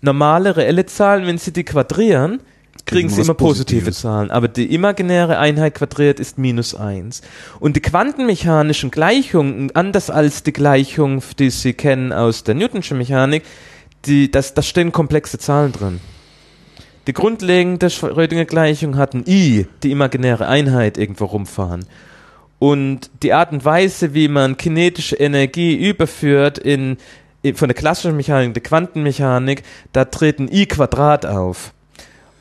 Normale, 0.00 0.56
reelle 0.56 0.86
Zahlen, 0.86 1.26
wenn 1.26 1.38
Sie 1.38 1.52
die 1.52 1.64
quadrieren, 1.64 2.40
kriegen 2.88 3.08
Kriegen 3.08 3.22
Sie 3.22 3.22
immer 3.22 3.34
positive 3.34 3.80
Positives. 3.80 4.00
Zahlen. 4.00 4.30
Aber 4.30 4.48
die 4.48 4.74
imaginäre 4.74 5.38
Einheit 5.38 5.74
quadriert 5.74 6.18
ist 6.18 6.38
minus 6.38 6.74
eins. 6.74 7.22
Und 7.60 7.76
die 7.76 7.80
quantenmechanischen 7.80 8.90
Gleichungen, 8.90 9.70
anders 9.74 10.10
als 10.10 10.42
die 10.42 10.52
Gleichung, 10.52 11.22
die 11.38 11.50
Sie 11.50 11.74
kennen 11.74 12.12
aus 12.12 12.44
der 12.44 12.54
Newtonschen 12.54 12.98
Mechanik, 12.98 13.44
die, 14.06 14.30
das, 14.30 14.54
da 14.54 14.62
stehen 14.62 14.92
komplexe 14.92 15.38
Zahlen 15.38 15.72
drin. 15.72 16.00
Die 17.06 17.12
grundlegende 17.12 17.88
Schrödinger-Gleichung 17.88 18.96
hat 18.96 19.14
ein 19.14 19.24
i, 19.26 19.66
die 19.82 19.90
imaginäre 19.90 20.46
Einheit, 20.46 20.98
irgendwo 20.98 21.24
rumfahren. 21.24 21.86
Und 22.58 23.10
die 23.22 23.32
Art 23.32 23.52
und 23.52 23.64
Weise, 23.64 24.14
wie 24.14 24.28
man 24.28 24.56
kinetische 24.56 25.16
Energie 25.16 25.74
überführt 25.74 26.58
in, 26.58 26.96
in 27.42 27.54
von 27.54 27.68
der 27.68 27.76
klassischen 27.76 28.16
Mechanik, 28.16 28.54
der 28.54 28.62
Quantenmechanik, 28.62 29.62
da 29.92 30.04
tritt 30.04 30.38
ein 30.38 30.52
i 30.52 30.66
Quadrat 30.66 31.24
auf. 31.24 31.72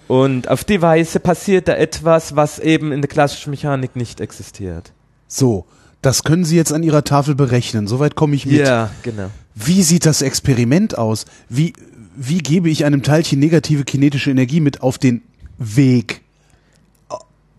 Und 0.08 0.48
auf 0.48 0.64
die 0.64 0.82
Weise 0.82 1.20
passiert 1.20 1.68
da 1.68 1.76
etwas, 1.76 2.36
was 2.36 2.60
eben 2.60 2.92
in 2.92 3.02
der 3.02 3.10
klassischen 3.10 3.52
Mechanik 3.52 3.96
nicht 3.96 4.22
existiert. 4.22 4.94
So, 5.28 5.66
das 6.02 6.24
können 6.24 6.46
Sie 6.46 6.56
jetzt 6.56 6.72
an 6.72 6.84
Ihrer 6.84 7.04
Tafel 7.04 7.36
berechnen. 7.36 7.88
Soweit 7.88 8.16
komme 8.16 8.36
ich 8.36 8.46
mit. 8.46 8.56
Ja, 8.56 8.92
genau. 9.04 9.30
Wie 9.56 9.84
sieht 9.84 10.06
das 10.06 10.22
Experiment 10.22 10.98
aus? 10.98 11.26
Wie, 11.50 11.74
wie 12.16 12.38
gebe 12.38 12.70
ich 12.70 12.86
einem 12.86 13.04
Teilchen 13.04 13.40
negative 13.40 13.84
kinetische 13.84 14.32
Energie 14.32 14.62
mit 14.62 14.82
auf 14.82 14.98
den 14.98 15.24
Weg? 15.58 16.22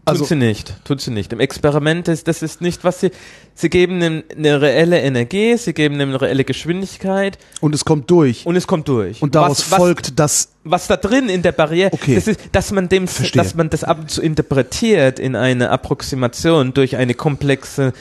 Also, 0.08 0.20
tut 0.20 0.28
sie 0.28 0.34
nicht, 0.36 0.74
tut 0.84 1.00
sie 1.00 1.10
nicht. 1.10 1.32
Im 1.32 1.40
Experiment 1.40 2.08
ist, 2.08 2.26
das 2.28 2.42
ist 2.42 2.60
nicht, 2.60 2.84
was 2.84 3.00
sie, 3.00 3.10
sie 3.54 3.68
geben 3.70 4.00
ihm 4.02 4.22
eine 4.36 4.60
reelle 4.60 5.00
Energie, 5.00 5.56
sie 5.56 5.72
geben 5.72 6.00
eine 6.00 6.20
reelle 6.20 6.44
Geschwindigkeit 6.44 7.38
und 7.60 7.74
es 7.74 7.84
kommt 7.84 8.10
durch. 8.10 8.46
und 8.46 8.56
es 8.56 8.66
kommt 8.66 8.88
durch. 8.88 9.22
Und 9.22 9.34
daraus 9.34 9.60
was, 9.60 9.70
was, 9.72 9.78
folgt, 9.78 10.18
dass 10.18 10.48
was 10.64 10.86
da 10.86 10.96
drin 10.96 11.28
in 11.28 11.42
der 11.42 11.52
Barriere, 11.52 11.92
Okay. 11.92 12.14
das 12.14 12.26
ist, 12.26 12.40
dass 12.52 12.72
man 12.72 12.88
dem, 12.88 13.08
Verstehe. 13.08 13.42
dass 13.42 13.54
man 13.54 13.70
das 13.70 13.84
ab 13.84 13.98
und 14.00 14.10
zu 14.10 14.20
interpretiert 14.22 15.18
in 15.18 15.36
eine 15.36 15.70
Approximation 15.70 16.74
durch 16.74 16.96
eine 16.96 17.14
komplexe 17.14 17.92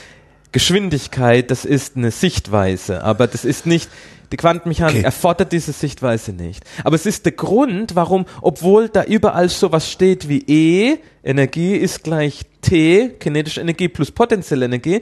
Geschwindigkeit, 0.52 1.52
das 1.52 1.66
ist 1.66 1.98
eine 1.98 2.12
Sichtweise, 2.12 3.04
aber 3.04 3.28
das 3.28 3.46
ist 3.46 3.66
nicht, 3.66 3.90
die 4.32 4.38
Quantenmechanik 4.38 4.98
Okay. 4.98 5.06
erfordert 5.06 5.52
diese 5.52 5.72
Sichtweise 5.74 6.34
nicht. 6.34 6.64
Aber 6.84 6.96
es 6.96 7.06
ist 7.06 7.26
der 7.26 7.34
Grund, 7.34 7.96
warum, 7.96 8.26
obwohl 8.42 8.90
da 8.90 9.04
überall 9.04 9.50
sowas 9.50 9.90
steht 9.92 10.28
wie 10.30 10.44
E, 10.48 10.98
Energie 11.24 11.76
ist 11.76 12.04
gleich 12.04 12.42
T, 12.62 13.10
kinetische 13.20 13.62
Energie 13.62 13.88
plus 13.88 14.12
potenzielle 14.12 14.66
Energie, 14.66 15.02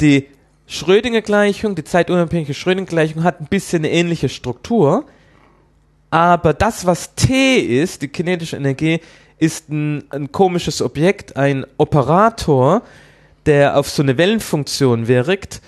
die 0.00 0.26
Schrödinger-Gleichung, 0.66 1.74
die 1.74 1.84
zeitunabhängige 1.84 2.54
Schrödinger-Gleichung 2.54 3.22
hat 3.22 3.40
ein 3.40 3.46
bisschen 3.46 3.84
eine 3.84 3.92
ähnliche 3.92 4.28
Struktur, 4.28 5.04
aber 6.10 6.54
das, 6.54 6.86
was 6.86 7.14
T 7.14 7.58
ist, 7.58 8.02
die 8.02 8.08
kinetische 8.08 8.56
Energie, 8.56 9.00
ist 9.38 9.68
ein, 9.68 10.04
ein 10.10 10.32
komisches 10.32 10.80
Objekt, 10.80 11.36
ein 11.36 11.66
Operator, 11.76 12.82
der 13.44 13.78
auf 13.78 13.88
so 13.90 14.02
eine 14.02 14.16
Wellenfunktion 14.18 15.08
wirkt. 15.08 15.60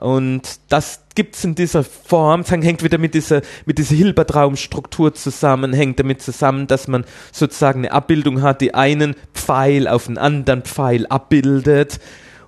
Und 0.00 0.58
das 0.68 1.05
gibt's 1.16 1.42
in 1.42 1.56
dieser 1.56 1.82
Form, 1.82 2.42
das 2.42 2.52
hängt 2.52 2.84
wieder 2.84 2.98
mit 2.98 3.14
dieser, 3.14 3.42
mit 3.64 3.78
dieser 3.78 3.96
Hilbert-Raumstruktur 3.96 5.14
zusammen, 5.14 5.72
hängt 5.72 5.98
damit 5.98 6.22
zusammen, 6.22 6.68
dass 6.68 6.86
man 6.86 7.04
sozusagen 7.32 7.80
eine 7.80 7.90
Abbildung 7.90 8.42
hat, 8.42 8.60
die 8.60 8.74
einen 8.74 9.16
Pfeil 9.34 9.88
auf 9.88 10.06
einen 10.06 10.18
anderen 10.18 10.62
Pfeil 10.62 11.06
abbildet. 11.06 11.98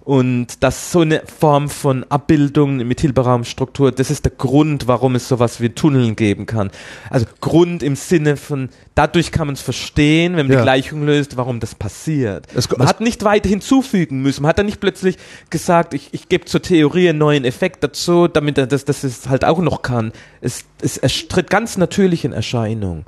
Und 0.08 0.62
das 0.62 0.90
so 0.90 1.00
eine 1.00 1.20
Form 1.26 1.68
von 1.68 2.02
Abbildung 2.08 2.78
mit 2.78 3.02
Hilberraumstruktur, 3.02 3.92
das 3.92 4.10
ist 4.10 4.24
der 4.24 4.32
Grund, 4.32 4.86
warum 4.88 5.14
es 5.16 5.28
sowas 5.28 5.60
wie 5.60 5.68
Tunneln 5.68 6.16
geben 6.16 6.46
kann. 6.46 6.70
Also 7.10 7.26
Grund 7.42 7.82
im 7.82 7.94
Sinne 7.94 8.38
von, 8.38 8.70
dadurch 8.94 9.32
kann 9.32 9.48
man 9.48 9.54
es 9.54 9.60
verstehen, 9.60 10.34
wenn 10.38 10.46
man 10.46 10.54
Ja. 10.54 10.60
die 10.60 10.64
Gleichung 10.64 11.04
löst, 11.04 11.36
warum 11.36 11.60
das 11.60 11.74
passiert. 11.74 12.46
Es- 12.54 12.70
man 12.70 12.80
es- 12.80 12.86
hat 12.88 13.02
nicht 13.02 13.22
weiter 13.22 13.50
hinzufügen 13.50 14.22
müssen. 14.22 14.40
Man 14.40 14.48
hat 14.48 14.58
dann 14.58 14.64
nicht 14.64 14.80
plötzlich 14.80 15.18
gesagt, 15.50 15.92
ich, 15.92 16.08
ich 16.12 16.30
gebe 16.30 16.46
zur 16.46 16.62
Theorie 16.62 17.10
einen 17.10 17.18
neuen 17.18 17.44
Effekt 17.44 17.84
dazu, 17.84 18.28
damit 18.28 18.56
er 18.56 18.66
das, 18.66 18.86
das 18.86 19.04
es 19.04 19.28
halt 19.28 19.44
auch 19.44 19.58
noch 19.58 19.82
kann. 19.82 20.12
Es, 20.40 20.64
es 20.80 20.98
tritt 21.28 21.50
ganz 21.50 21.76
natürlich 21.76 22.24
in 22.24 22.32
Erscheinung. 22.32 23.04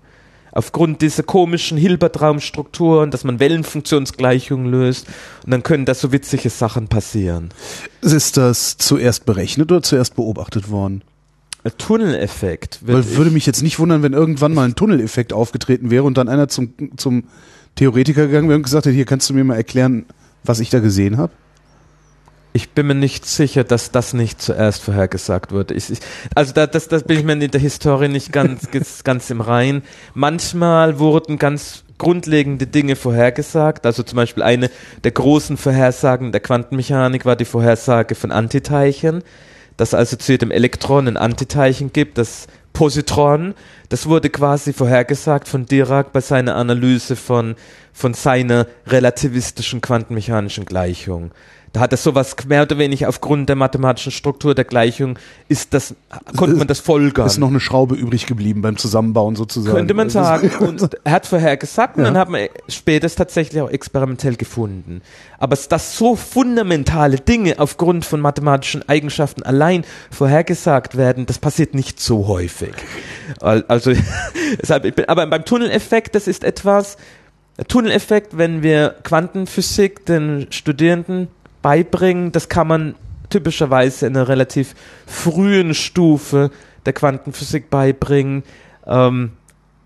Aufgrund 0.53 1.01
dieser 1.03 1.23
komischen 1.23 1.79
Hilbert-Raumstrukturen, 1.79 3.11
dass 3.11 3.25
man 3.25 3.39
Wellenfunktionsgleichungen 3.39 4.71
löst 4.71 5.07
und 5.45 5.53
dann 5.53 5.63
können 5.63 5.85
da 5.85 5.95
so 5.95 6.13
witzige 6.13 6.51
Sachen 6.51 6.89
passieren. 6.89 7.51
ist 8.03 8.37
das 8.37 8.77
zuerst 8.77 9.27
berechnet 9.27 9.71
oder 9.71 9.83
zuerst 9.83 10.17
beobachtet 10.17 10.71
worden? 10.71 11.03
Ein 11.63 11.73
Tunneleffekt. 11.77 12.81
Weil 12.83 13.17
würde 13.17 13.31
mich 13.31 13.45
jetzt 13.45 13.63
nicht 13.63 13.79
wundern, 13.79 14.03
wenn 14.03 14.15
irgendwann 14.15 14.55
mal 14.55 14.65
ein 14.65 14.75
Tunneleffekt 14.75 15.33
aufgetreten 15.33 15.91
wäre 15.91 16.05
und 16.05 16.17
dann 16.17 16.29
einer 16.29 16.49
zum, 16.49 16.73
zum 16.97 17.25
Theoretiker 17.77 18.27
gegangen 18.27 18.49
wäre 18.49 18.57
und 18.57 18.63
gesagt 18.63 18.87
hätte, 18.87 18.95
hier 18.95 19.05
kannst 19.05 19.29
du 19.29 19.35
mir 19.35 19.45
mal 19.45 19.57
erklären, 19.57 20.07
was 20.43 20.61
ich 20.61 20.71
da 20.71 20.81
gesehen 20.81 21.19
habe. 21.19 21.33
Ich 22.53 22.71
bin 22.71 22.89
mir 22.89 22.95
nicht 22.95 23.27
sicher, 23.27 23.63
dass 23.63 23.93
das 23.93 24.13
nicht 24.13 24.43
zuerst 24.43 24.83
vorhergesagt 24.83 25.53
wurde. 25.53 25.75
Ich, 25.75 25.91
ich, 25.91 26.01
also 26.35 26.53
da, 26.53 26.67
das, 26.67 26.89
das 26.89 27.05
bin 27.05 27.19
ich 27.19 27.25
mir 27.25 27.35
in 27.35 27.51
der 27.51 27.61
Historie 27.61 28.09
nicht 28.09 28.33
ganz, 28.33 28.69
ganz, 29.05 29.31
im 29.31 29.41
Rein. 29.41 29.83
Manchmal 30.15 30.99
wurden 30.99 31.39
ganz 31.39 31.85
grundlegende 31.99 32.67
Dinge 32.67 32.97
vorhergesagt. 32.97 33.87
Also 33.87 34.03
zum 34.03 34.17
Beispiel 34.17 34.43
eine 34.43 34.71
der 35.05 35.13
großen 35.13 35.57
Vorhersagen 35.57 36.33
der 36.33 36.41
Quantenmechanik 36.41 37.25
war 37.25 37.37
die 37.37 37.45
Vorhersage 37.45 38.17
von 38.17 38.33
Antiteilchen, 38.33 39.23
dass 39.77 39.95
also 39.95 40.17
zu 40.17 40.33
jedem 40.33 40.51
Elektron 40.51 41.07
ein 41.07 41.17
Antiteilchen 41.17 41.93
gibt, 41.93 42.19
das 42.19 42.49
Positron. 42.73 43.55
Das 43.91 44.07
wurde 44.07 44.31
quasi 44.31 44.73
vorhergesagt 44.73 45.47
von 45.47 45.67
Dirac 45.67 46.13
bei 46.13 46.21
seiner 46.21 46.57
Analyse 46.57 47.15
von, 47.15 47.55
von 47.93 48.15
seiner 48.15 48.67
relativistischen 48.87 49.81
quantenmechanischen 49.81 50.65
Gleichung. 50.65 51.33
Da 51.73 51.81
hat 51.81 51.93
er 51.93 51.99
sowas 51.99 52.35
mehr 52.49 52.63
oder 52.63 52.79
weniger 52.79 53.09
aufgrund 53.09 53.49
der 53.49 53.55
mathematischen 53.55 54.11
Struktur 54.11 54.57
der 54.57 54.65
Gleichung 54.65 55.19
ist 55.49 55.73
das, 55.73 55.95
konnte 56.37 56.57
man 56.57 56.67
das 56.67 56.81
folgern. 56.81 57.27
Ist 57.27 57.39
noch 57.39 57.49
eine 57.49 57.61
Schraube 57.61 57.95
übrig 57.95 58.27
geblieben 58.27 58.61
beim 58.61 58.77
Zusammenbauen 58.77 59.37
sozusagen. 59.37 59.77
Könnte 59.77 59.95
man 59.95 60.11
sagen. 60.11 60.51
Und 60.59 60.97
er 61.05 61.13
hat 61.13 61.27
vorher 61.27 61.57
gesagt 61.57 61.97
und 61.97 62.03
ja. 62.03 62.11
dann 62.11 62.19
hat 62.19 62.29
man 62.29 62.49
später 62.69 63.07
es 63.07 63.15
tatsächlich 63.15 63.63
auch 63.63 63.71
experimentell 63.71 64.35
gefunden. 64.35 65.01
Aber 65.39 65.57
dass 65.57 65.97
so 65.97 66.17
fundamentale 66.17 67.17
Dinge 67.19 67.55
aufgrund 67.59 68.05
von 68.05 68.21
mathematischen 68.21 68.89
Eigenschaften 68.89 69.43
allein 69.43 69.85
vorhergesagt 70.11 70.97
werden, 70.97 71.27
das 71.27 71.39
passiert 71.39 71.75
nicht 71.75 72.01
so 72.01 72.27
häufig. 72.27 72.73
Also, 73.41 73.93
aber 75.07 75.27
beim 75.27 75.45
Tunneleffekt, 75.45 76.15
das 76.15 76.27
ist 76.27 76.43
etwas, 76.43 76.97
Tunneleffekt, 77.69 78.39
wenn 78.39 78.63
wir 78.63 78.97
Quantenphysik 79.03 80.07
den 80.07 80.47
Studierenden 80.51 81.29
beibringen. 81.63 82.33
Das 82.33 82.49
kann 82.49 82.69
man 82.69 82.95
typischerweise 83.29 84.07
in 84.07 84.17
einer 84.17 84.29
relativ 84.29 84.75
frühen 85.07 85.75
Stufe 85.75 86.51
der 86.87 86.93
Quantenphysik 86.93 87.71
beibringen. 87.71 88.43
Ähm, 88.87 89.33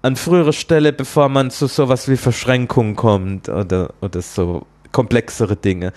an 0.03 0.17
früherer 0.17 0.53
Stelle, 0.53 0.93
bevor 0.93 1.29
man 1.31 1.51
zu 1.51 1.67
sowas 1.67 2.09
wie 2.09 2.19
Verschränkung 2.19 2.95
kommt 2.95 3.49
oder, 3.49 3.95
oder 4.03 4.21
so 4.21 4.67
komplexere 4.93 5.57
Dinge. 5.57 5.93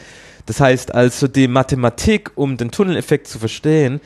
Das 0.45 0.61
heißt 0.61 0.95
also, 0.95 1.27
die 1.27 1.49
Mathematik, 1.49 2.31
um 2.35 2.55
den 2.55 2.71
Tunneleffekt 2.71 3.27
zu 3.27 3.37
verstehen, 3.37 3.99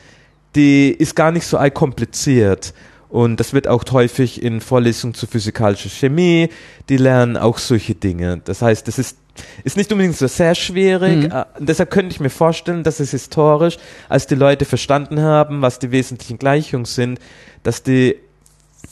die 0.56 0.90
ist 0.90 1.16
gar 1.16 1.32
nicht 1.32 1.46
so 1.46 1.58
kompliziert. 1.74 2.74
Und 3.10 3.40
das 3.40 3.54
wird 3.54 3.68
auch 3.68 3.84
häufig 3.92 4.42
in 4.42 4.62
Vorlesungen 4.62 5.14
zu 5.14 5.28
physikalischer 5.28 5.90
Chemie, 5.90 6.50
die 6.90 6.98
lernen 6.98 7.38
auch 7.38 7.58
solche 7.58 7.94
Dinge. 7.94 8.42
Das 8.44 8.62
heißt, 8.62 8.88
es 8.88 8.98
ist 8.98 9.18
ist 9.64 9.78
nicht 9.78 9.92
unbedingt 9.92 10.18
so 10.18 10.28
sehr 10.28 10.56
schwierig. 10.56 11.24
Mhm. 11.28 11.32
Äh, 11.32 11.46
deshalb 11.60 11.92
könnte 11.92 12.14
ich 12.14 12.20
mir 12.20 12.30
vorstellen, 12.30 12.84
dass 12.84 13.00
es 13.00 13.12
historisch, 13.12 13.78
als 14.10 14.28
die 14.28 14.36
Leute 14.36 14.66
verstanden 14.66 15.22
haben, 15.22 15.62
was 15.62 15.80
die 15.80 15.92
wesentlichen 15.92 16.38
Gleichungen 16.38 16.86
sind, 16.86 17.20
dass 17.64 17.84
die 17.84 18.18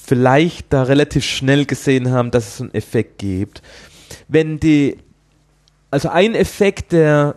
vielleicht 0.05 0.71
da 0.71 0.83
relativ 0.83 1.25
schnell 1.25 1.65
gesehen 1.65 2.11
haben, 2.11 2.31
dass 2.31 2.55
es 2.55 2.61
einen 2.61 2.73
Effekt 2.73 3.19
gibt. 3.19 3.61
Wenn 4.27 4.59
die, 4.59 4.97
also 5.91 6.09
ein 6.09 6.35
Effekt, 6.35 6.91
der 6.91 7.35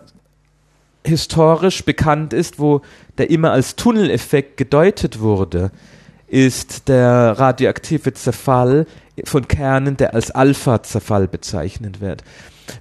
historisch 1.05 1.85
bekannt 1.85 2.33
ist, 2.33 2.59
wo 2.59 2.83
der 3.19 3.31
immer 3.31 3.51
als 3.51 3.77
Tunneleffekt 3.77 4.57
gedeutet 4.57 5.21
wurde, 5.21 5.71
ist 6.29 6.89
der 6.89 7.39
radioaktive 7.39 8.15
Zerfall 8.15 8.87
von 9.25 9.49
Kernen, 9.49 9.97
der 9.97 10.15
als 10.15 10.31
Alpha-Zerfall 10.31 11.29
bezeichnet 11.29 12.01
wird 12.01 12.23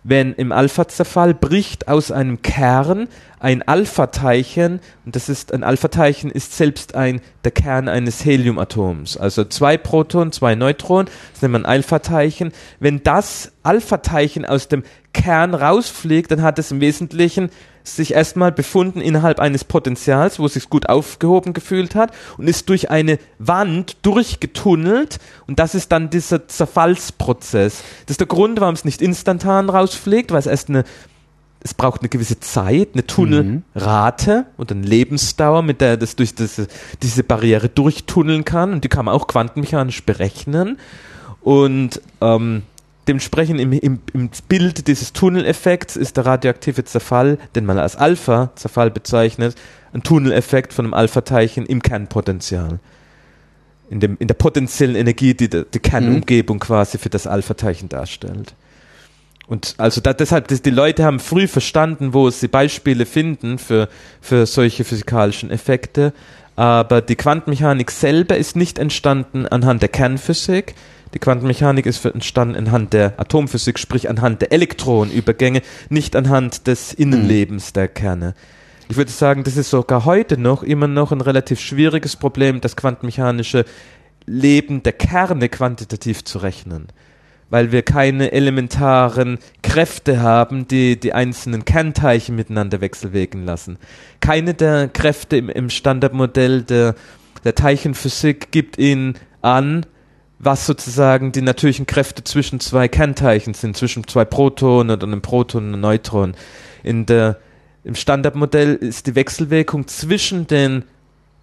wenn 0.04 0.34
im 0.34 0.52
Alpha-Zerfall 0.52 1.34
bricht 1.34 1.88
aus 1.88 2.12
einem 2.12 2.42
Kern 2.42 3.08
ein 3.40 3.64
Alpha-Teilchen, 3.64 4.80
und 5.06 5.16
das 5.16 5.28
ist 5.28 5.54
ein 5.54 5.64
Alpha-Teilchen 5.64 6.30
ist 6.30 6.56
selbst 6.56 6.94
ein 6.96 7.22
der 7.44 7.52
Kern 7.52 7.88
eines 7.88 8.24
Heliumatoms. 8.24 9.18
Also 9.18 9.44
zwei 9.46 9.78
Protonen, 9.78 10.32
zwei 10.32 10.56
Neutronen, 10.56 11.10
das 11.34 11.42
nennt 11.42 11.54
man 11.54 11.66
Alpha-Teilchen. 11.66 12.52
Wenn 12.80 13.02
das 13.04 13.52
Alpha-Teilchen 13.64 14.46
aus 14.46 14.68
dem 14.68 14.84
Kern 15.14 15.56
rausfliegt, 15.56 16.32
dann 16.32 16.44
hat 16.44 16.60
es 16.60 16.72
im 16.72 16.82
Wesentlichen 16.82 17.50
sich 17.84 18.14
erstmal 18.14 18.52
befunden 18.52 19.02
innerhalb 19.02 19.40
eines 19.40 19.64
Potenzials, 19.64 20.40
wo 20.40 20.46
es 20.46 20.54
sich 20.54 20.70
gut 20.70 20.90
aufgehoben 20.90 21.54
gefühlt 21.54 21.96
hat 21.96 22.12
und 22.38 22.48
ist 22.48 22.70
durch 22.70 22.90
eine 22.90 23.20
Wand 23.40 23.98
durchgetunnelt 24.04 25.20
und 25.48 25.60
das 25.60 25.76
ist 25.76 25.92
dann 25.92 26.10
dieser 26.10 26.48
Zerfallsprozess. 26.48 27.84
Das 28.06 28.14
ist 28.14 28.20
der 28.20 28.28
Grund, 28.28 28.60
warum 28.60 28.76
es 28.76 28.86
nicht 28.86 29.02
instantan 29.02 29.70
rausfliegt, 29.70 30.32
weil 30.32 30.40
es 30.40 30.48
erst 30.48 30.70
eine 30.70 30.84
es 31.64 31.76
braucht 31.76 32.02
eine 32.02 32.10
gewisse 32.10 32.40
Zeit, 32.40 32.90
eine 32.94 33.06
Tunnelrate 33.06 34.38
mhm. 34.38 34.46
und 34.58 34.72
eine 34.72 34.82
Lebensdauer, 34.82 35.62
mit 35.62 35.80
der 35.80 35.96
das 35.96 36.16
durch 36.16 36.34
diese, 36.34 36.68
diese 37.04 37.24
Barriere 37.24 37.70
durchtunneln 37.70 38.46
kann 38.46 38.74
und 38.74 38.84
die 38.84 38.90
kann 38.90 39.06
man 39.06 39.14
auch 39.14 39.28
quantenmechanisch 39.28 40.04
berechnen 40.04 40.80
und 41.42 42.02
ähm, 42.20 42.64
Dementsprechend 43.08 43.60
im, 43.60 43.74
im, 43.74 44.00
im 44.14 44.30
Bild 44.48 44.88
dieses 44.88 45.12
Tunneleffekts 45.14 45.96
ist 45.96 46.18
der 46.18 46.26
radioaktive 46.26 46.84
Zerfall, 46.84 47.40
den 47.56 47.66
man 47.66 47.80
als 47.80 47.96
Alpha-Zerfall 47.96 48.92
bezeichnet, 48.92 49.56
ein 49.94 50.04
Tunneleffekt 50.04 50.72
von 50.72 50.86
einem 50.86 50.94
Alpha-Teilchen 50.94 51.66
im 51.66 51.82
Kernpotential. 51.82 52.80
In, 53.90 54.00
dem, 54.00 54.18
in 54.20 54.28
der 54.28 54.36
potenziellen 54.36 54.96
Energie, 54.96 55.34
die 55.34 55.50
die 55.50 55.80
Kernumgebung 55.80 56.58
mhm. 56.58 56.62
quasi 56.62 56.98
für 56.98 57.10
das 57.10 57.28
Alpha-Teilchen 57.28 57.90
darstellt. 57.90 58.54
Und 59.48 59.76
also 59.78 60.00
da, 60.00 60.14
deshalb, 60.14 60.48
die 60.48 60.70
Leute 60.70 61.04
haben 61.04 61.20
früh 61.20 61.48
verstanden, 61.48 62.14
wo 62.14 62.30
sie 62.30 62.48
Beispiele 62.48 63.06
finden 63.06 63.58
für, 63.58 63.90
für 64.22 64.46
solche 64.46 64.86
physikalischen 64.86 65.52
Effekte. 65.52 66.14
Aber 66.56 67.02
die 67.02 67.16
Quantenmechanik 67.16 67.92
selber 67.92 68.38
ist 68.38 68.56
nicht 68.56 68.80
entstanden 68.80 69.48
anhand 69.48 69.82
der 69.82 69.90
Kernphysik, 69.90 70.76
die 71.14 71.20
Quantenmechanik 71.20 71.86
ist 71.86 72.06
entstanden 72.06 72.56
anhand 72.56 72.94
der 72.94 73.20
Atomphysik, 73.20 73.80
sprich 73.80 74.10
anhand 74.10 74.42
der 74.42 74.52
Elektronenübergänge, 74.52 75.62
nicht 75.90 76.16
anhand 76.16 76.68
des 76.68 76.94
Innenlebens 76.94 77.74
der 77.74 77.88
Kerne. 77.88 78.34
Ich 78.88 78.98
würde 78.98 79.12
sagen, 79.12 79.44
das 79.44 79.58
ist 79.58 79.70
sogar 79.70 80.06
heute 80.06 80.38
noch 80.38 80.64
immer 80.64 80.88
noch 80.88 81.12
ein 81.12 81.22
relativ 81.22 81.60
schwieriges 81.60 82.16
Problem, 82.16 82.62
das 82.62 82.76
quantenmechanische 82.76 83.66
Leben 84.26 84.84
der 84.84 84.94
Kerne 84.94 85.50
quantitativ 85.50 86.24
zu 86.24 86.40
rechnen. 86.40 86.88
Weil 87.50 87.72
wir 87.72 87.82
keine 87.82 88.32
elementaren 88.32 89.40
Kräfte 89.62 90.22
haben, 90.22 90.68
die 90.68 90.98
die 90.98 91.14
einzelnen 91.14 91.66
Kernteilchen 91.66 92.36
miteinander 92.36 92.80
wechselwirken 92.80 93.46
lassen. 93.46 93.78
Keine 94.22 94.54
der 94.54 94.88
Kräfte 94.88 95.38
im, 95.38 95.50
im 95.50 95.70
Standardmodell 95.70 96.64
der, 96.64 96.96
der 97.44 97.56
Teilchenphysik 97.56 98.52
gibt 98.52 98.78
ihnen 98.78 99.16
an, 99.42 99.86
was 100.44 100.66
sozusagen 100.66 101.32
die 101.32 101.42
natürlichen 101.42 101.86
Kräfte 101.86 102.24
zwischen 102.24 102.60
zwei 102.60 102.88
Kernteilchen 102.88 103.54
sind, 103.54 103.78
zwischen 103.78 104.08
zwei 104.08 104.26
Protonen 104.26 104.92
oder 104.92 105.06
einem 105.06 105.22
Proton 105.22 105.66
und 105.66 105.74
einem 105.74 105.82
Neutron. 105.82 106.34
In 106.84 107.06
der, 107.06 107.40
Im 107.84 107.96
Standardmodell 107.96 108.74
ist 108.76 109.08
die 109.08 109.16
Wechselwirkung 109.16 109.88
zwischen 109.88 110.48
den 110.48 110.84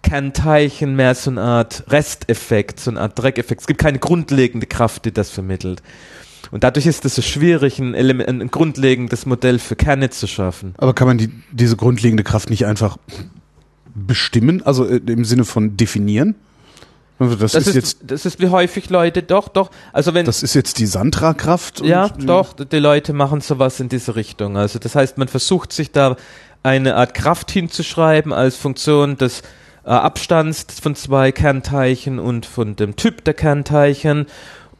Kernteilchen 0.01 0.95
mehr 0.95 1.15
so 1.15 1.31
eine 1.31 1.41
Art 1.41 1.85
Resteffekt, 1.87 2.79
so 2.79 2.91
eine 2.91 3.01
Art 3.01 3.17
Dreckeffekt. 3.17 3.61
Es 3.61 3.67
gibt 3.67 3.79
keine 3.79 3.99
grundlegende 3.99 4.67
Kraft, 4.67 5.05
die 5.05 5.13
das 5.13 5.29
vermittelt. 5.29 5.81
Und 6.51 6.63
dadurch 6.63 6.85
ist 6.85 7.05
es 7.05 7.15
so 7.15 7.21
schwierig, 7.21 7.79
ein, 7.79 7.93
Element, 7.93 8.29
ein 8.29 8.51
grundlegendes 8.51 9.25
Modell 9.25 9.59
für 9.59 9.75
Kerne 9.75 10.09
zu 10.09 10.27
schaffen. 10.27 10.73
Aber 10.77 10.93
kann 10.93 11.07
man 11.07 11.17
die, 11.17 11.29
diese 11.51 11.75
grundlegende 11.77 12.23
Kraft 12.23 12.49
nicht 12.49 12.65
einfach 12.65 12.97
bestimmen, 13.93 14.61
also 14.63 14.85
äh, 14.85 15.01
im 15.07 15.25
Sinne 15.25 15.45
von 15.45 15.77
definieren? 15.77 16.35
Also 17.19 17.35
das, 17.35 17.51
das, 17.51 17.67
ist, 17.67 17.75
jetzt, 17.75 17.97
das 18.01 18.25
ist 18.25 18.39
wie 18.39 18.47
häufig 18.47 18.89
Leute, 18.89 19.21
doch, 19.21 19.49
doch. 19.49 19.71
Also 19.91 20.13
wenn 20.13 20.25
das 20.25 20.41
ist 20.41 20.53
jetzt 20.53 20.79
die 20.79 20.85
Sandra-Kraft. 20.85 21.81
Ja, 21.81 22.07
doch. 22.07 22.53
Die 22.53 22.79
Leute 22.79 23.11
machen 23.11 23.41
sowas 23.41 23.79
in 23.81 23.89
diese 23.89 24.15
Richtung. 24.15 24.55
Also 24.55 24.79
das 24.79 24.95
heißt, 24.95 25.17
man 25.17 25.27
versucht 25.27 25.73
sich 25.73 25.91
da 25.91 26.15
eine 26.63 26.95
Art 26.95 27.13
Kraft 27.13 27.51
hinzuschreiben 27.51 28.31
als 28.31 28.55
Funktion 28.55 29.17
des 29.17 29.41
äh, 29.85 29.89
Abstands 29.89 30.65
von 30.81 30.95
zwei 30.95 31.31
Kernteilchen 31.31 32.19
und 32.19 32.45
von 32.45 32.75
dem 32.75 32.95
Typ 32.95 33.23
der 33.25 33.33
Kernteilchen 33.33 34.27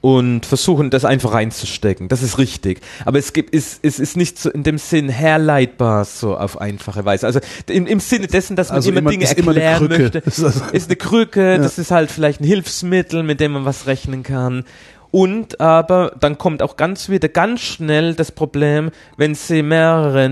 und 0.02 0.46
versuchen 0.46 0.90
das 0.90 1.06
einfach 1.06 1.34
reinzustecken. 1.34 2.08
Das 2.08 2.24
ist 2.24 2.38
richtig. 2.38 2.80
Aber 3.06 3.20
es 3.20 3.34
gibt, 3.34 3.54
es, 3.54 3.80
es 3.82 4.00
ist 4.00 4.16
nicht 4.16 4.40
so 4.40 4.50
in 4.50 4.64
dem 4.64 4.78
Sinn 4.78 5.10
herleitbar 5.10 6.06
so 6.06 6.38
auf 6.38 6.60
einfache 6.62 7.04
Weise. 7.06 7.26
Also 7.28 7.40
im, 7.68 7.86
im 7.86 8.00
Sinne 8.00 8.28
dessen, 8.28 8.56
dass 8.56 8.70
man 8.70 8.78
also 8.78 8.90
immer, 8.90 9.00
immer 9.00 9.12
Dinge 9.12 9.26
erklären 9.26 9.86
immer 9.86 10.00
möchte, 10.00 10.20
ist 10.74 10.88
eine 10.88 10.96
Krücke, 10.96 11.52
ja. 11.52 11.58
das 11.58 11.78
ist 11.78 11.92
halt 11.92 12.12
vielleicht 12.12 12.42
ein 12.42 12.46
Hilfsmittel, 12.46 13.24
mit 13.24 13.40
dem 13.40 13.54
man 13.54 13.66
was 13.66 13.88
rechnen 13.88 14.24
kann. 14.24 14.64
Und 15.12 15.60
aber 15.60 16.16
dann 16.20 16.38
kommt 16.38 16.62
auch 16.62 16.78
ganz 16.78 17.10
wieder 17.10 17.30
ganz 17.30 17.62
schnell 17.62 18.14
das 18.14 18.32
Problem, 18.32 18.92
wenn 19.18 19.34
Sie 19.34 19.64
mehrere 19.64 20.32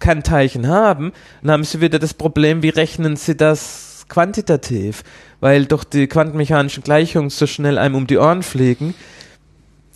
Kernteilchen 0.00 0.66
haben, 0.66 1.12
dann 1.42 1.52
haben 1.52 1.64
Sie 1.64 1.80
wieder 1.80 2.00
das 2.00 2.12
Problem, 2.12 2.62
wie 2.62 2.70
rechnen 2.70 3.16
Sie 3.16 3.36
das 3.36 3.85
quantitativ? 4.08 5.02
weil 5.40 5.66
doch 5.66 5.84
die 5.84 6.06
quantenmechanischen 6.06 6.82
Gleichungen 6.82 7.30
so 7.30 7.46
schnell 7.46 7.78
einem 7.78 7.94
um 7.94 8.06
die 8.06 8.18
Ohren 8.18 8.42
fliegen, 8.42 8.94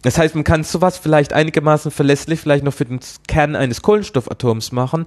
das 0.03 0.16
heißt, 0.16 0.35
man 0.35 0.45
kann 0.45 0.65
sowas 0.65 0.97
vielleicht 0.97 1.35
einigermaßen 1.35 1.91
verlässlich 1.91 2.41
vielleicht 2.41 2.65
noch 2.65 2.73
für 2.73 2.87
den 2.87 3.01
Kern 3.28 3.55
eines 3.55 3.82
Kohlenstoffatoms 3.82 4.73
machen, 4.73 5.05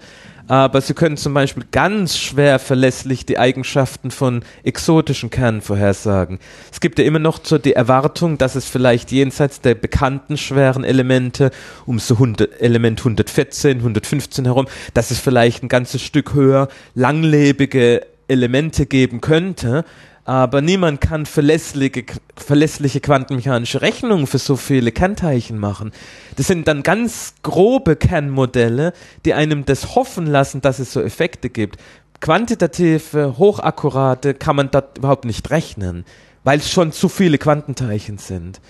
aber 0.48 0.82
sie 0.82 0.94
können 0.94 1.18
zum 1.18 1.34
Beispiel 1.34 1.64
ganz 1.72 2.16
schwer 2.16 2.60
verlässlich 2.60 3.26
die 3.26 3.40
Eigenschaften 3.40 4.12
von 4.12 4.44
exotischen 4.62 5.32
Kernen 5.32 5.62
vorhersagen. 5.62 6.38
Es 6.72 6.80
gibt 6.80 7.00
ja 7.00 7.06
immer 7.06 7.18
noch 7.18 7.40
so 7.44 7.58
die 7.58 7.74
Erwartung, 7.74 8.38
dass 8.38 8.54
es 8.54 8.66
vielleicht 8.66 9.12
jenseits 9.12 9.62
der 9.62 9.74
bekannten 9.74 10.38
schweren 10.38 10.84
Elemente, 10.84 11.50
um 11.88 11.98
so 11.98 12.14
100, 12.14 12.62
Element 12.62 13.00
114, 13.00 13.78
115 13.78 14.46
herum, 14.46 14.68
dass 14.94 15.10
es 15.10 15.20
vielleicht 15.20 15.64
ein 15.64 15.70
ganzes 15.70 16.04
Stück 16.04 16.36
höher 16.36 16.68
langlebige 16.94 18.02
Elemente 18.34 18.86
geben 18.86 19.22
könnte, 19.22 19.86
aber 20.26 20.62
niemand 20.62 21.02
kann 21.02 21.26
verlässliche, 21.26 22.06
verlässliche 22.36 23.02
quantenmechanische 23.02 23.82
Rechnungen 23.82 24.28
für 24.28 24.38
so 24.38 24.56
viele 24.56 24.92
Kernteilchen 24.92 25.58
machen. 25.58 25.92
Das 26.38 26.48
sind 26.48 26.68
dann 26.68 26.84
ganz 26.84 27.36
grobe 27.44 27.96
Kernmodelle, 27.96 28.94
die 29.26 29.34
einem 29.34 29.66
das 29.66 29.96
hoffen 29.96 30.26
lassen, 30.26 30.62
dass 30.62 30.80
es 30.80 30.94
so 30.94 31.02
Effekte 31.02 31.50
gibt. 31.50 31.78
Quantitative, 32.22 33.38
hochakkurate 33.38 34.34
kann 34.34 34.56
man 34.56 34.72
dort 34.72 34.98
überhaupt 34.98 35.26
nicht 35.26 35.50
rechnen, 35.50 36.06
weil 36.46 36.60
es 36.60 36.72
schon 36.72 36.94
zu 36.94 37.10
viele 37.10 37.38
Quantenteilchen 37.38 38.18
sind. 38.18 38.62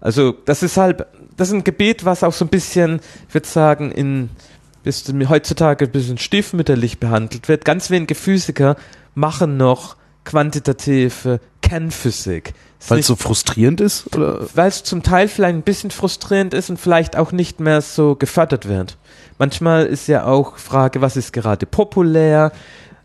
Also 0.00 0.32
das 0.44 0.64
ist 0.64 0.76
halt, 0.76 1.06
das 1.36 1.48
ist 1.48 1.54
ein 1.54 1.64
Gebiet, 1.64 2.04
was 2.04 2.24
auch 2.24 2.32
so 2.32 2.44
ein 2.44 2.48
bisschen, 2.48 3.00
ich 3.28 3.34
würde 3.34 3.46
sagen, 3.46 3.92
in 3.92 4.30
heutzutage 5.28 5.86
ein 5.86 5.90
bisschen 5.90 6.18
stiefmütterlich 6.18 6.98
behandelt 7.00 7.48
wird. 7.48 7.64
Ganz 7.64 7.90
wenige 7.90 8.14
Physiker 8.14 8.76
machen 9.16 9.56
noch 9.56 9.96
quantitative 10.24 11.40
Kernphysik. 11.62 12.52
Weil 12.88 13.00
es 13.00 13.06
so 13.06 13.16
frustrierend 13.16 13.80
ist? 13.80 14.06
Weil 14.12 14.68
es 14.68 14.84
zum 14.84 15.02
Teil 15.02 15.28
vielleicht 15.28 15.56
ein 15.56 15.62
bisschen 15.62 15.90
frustrierend 15.90 16.54
ist 16.54 16.70
und 16.70 16.78
vielleicht 16.78 17.16
auch 17.16 17.32
nicht 17.32 17.58
mehr 17.58 17.80
so 17.80 18.14
gefördert 18.14 18.68
wird. 18.68 18.98
Manchmal 19.38 19.86
ist 19.86 20.06
ja 20.06 20.24
auch 20.26 20.58
Frage, 20.58 21.00
was 21.00 21.16
ist 21.16 21.32
gerade 21.32 21.66
populär, 21.66 22.52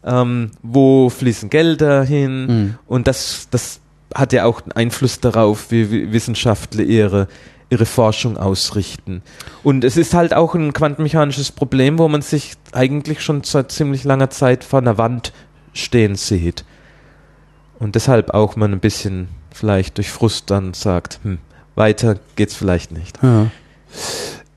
ähm, 0.04 0.52
wo 0.62 1.10
fließen 1.10 1.50
Gelder 1.50 2.04
hin 2.04 2.46
mhm. 2.46 2.78
und 2.88 3.08
das, 3.08 3.48
das 3.52 3.80
hat 4.14 4.34
ja 4.34 4.46
auch 4.46 4.62
einen 4.62 4.72
Einfluss 4.74 5.20
darauf, 5.20 5.72
wie 5.72 6.12
Wissenschaftler 6.12 6.84
ihre, 6.84 7.28
ihre 7.70 7.86
Forschung 7.86 8.38
ausrichten. 8.38 9.22
Und 9.64 9.84
es 9.84 9.96
ist 9.96 10.14
halt 10.14 10.34
auch 10.34 10.54
ein 10.56 10.74
quantenmechanisches 10.74 11.52
Problem, 11.52 11.98
wo 11.98 12.08
man 12.08 12.22
sich 12.22 12.54
eigentlich 12.74 13.22
schon 13.22 13.44
seit 13.44 13.72
ziemlich 13.72 14.04
langer 14.04 14.30
Zeit 14.30 14.64
vor 14.64 14.80
einer 14.80 14.98
Wand 14.98 15.32
stehen 15.74 16.16
sieht. 16.16 16.66
Und 17.80 17.96
deshalb 17.96 18.32
auch 18.32 18.56
man 18.56 18.74
ein 18.74 18.80
bisschen 18.80 19.30
vielleicht 19.52 19.98
durch 19.98 20.12
Frust 20.12 20.50
dann 20.50 20.74
sagt, 20.74 21.20
hm, 21.24 21.40
weiter 21.76 22.18
geht's 22.36 22.56
vielleicht 22.56 22.92
nicht. 22.92 23.20
Ja. 23.22 23.52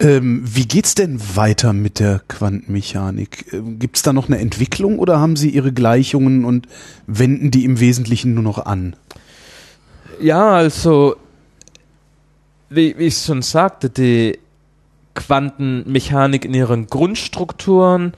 Ähm, 0.01 0.43
wie 0.45 0.67
geht's 0.67 0.95
denn 0.95 1.21
weiter 1.35 1.73
mit 1.73 2.01
der 2.01 2.21
Quantenmechanik? 2.29 3.53
Ähm, 3.53 3.79
gibt's 3.79 4.03
da 4.03 4.13
noch 4.13 4.29
eine 4.29 4.39
Entwicklung 4.39 4.99
oder 4.99 5.21
haben 5.21 5.37
Sie 5.37 5.51
Ihre 5.51 5.73
Gleichungen 5.73 6.45
und 6.45 6.67
wenden 7.07 7.51
die 7.51 7.65
im 7.65 7.81
Wesentlichen 7.81 8.35
nur 8.35 8.43
noch 8.43 8.67
an? 8.67 8.97
Ja, 10.21 10.51
also 10.51 11.17
wie, 12.69 12.99
wie 12.99 13.05
ich 13.05 13.19
schon 13.19 13.43
sagte, 13.43 13.89
die 13.89 14.39
Quantenmechanik 15.15 16.45
in 16.45 16.55
ihren 16.55 16.87
Grundstrukturen 16.87 18.15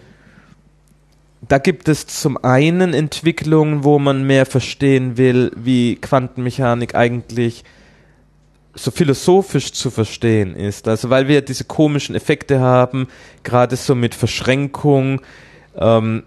da 1.42 1.58
gibt 1.58 1.88
es 1.88 2.06
zum 2.06 2.42
einen 2.42 2.94
Entwicklungen, 2.94 3.84
wo 3.84 3.98
man 3.98 4.26
mehr 4.26 4.46
verstehen 4.46 5.16
will, 5.16 5.52
wie 5.54 5.96
Quantenmechanik 5.96 6.94
eigentlich 6.94 7.64
so 8.74 8.90
philosophisch 8.90 9.72
zu 9.72 9.90
verstehen 9.90 10.54
ist. 10.54 10.86
Also 10.88 11.10
weil 11.10 11.28
wir 11.28 11.40
diese 11.42 11.64
komischen 11.64 12.14
Effekte 12.14 12.60
haben, 12.60 13.08
gerade 13.42 13.76
so 13.76 13.94
mit 13.94 14.14
Verschränkung. 14.14 15.22
Ähm, 15.76 16.24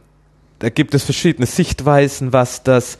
da 0.60 0.70
gibt 0.70 0.94
es 0.94 1.04
verschiedene 1.04 1.46
Sichtweisen, 1.46 2.34
was 2.34 2.64
das, 2.64 2.98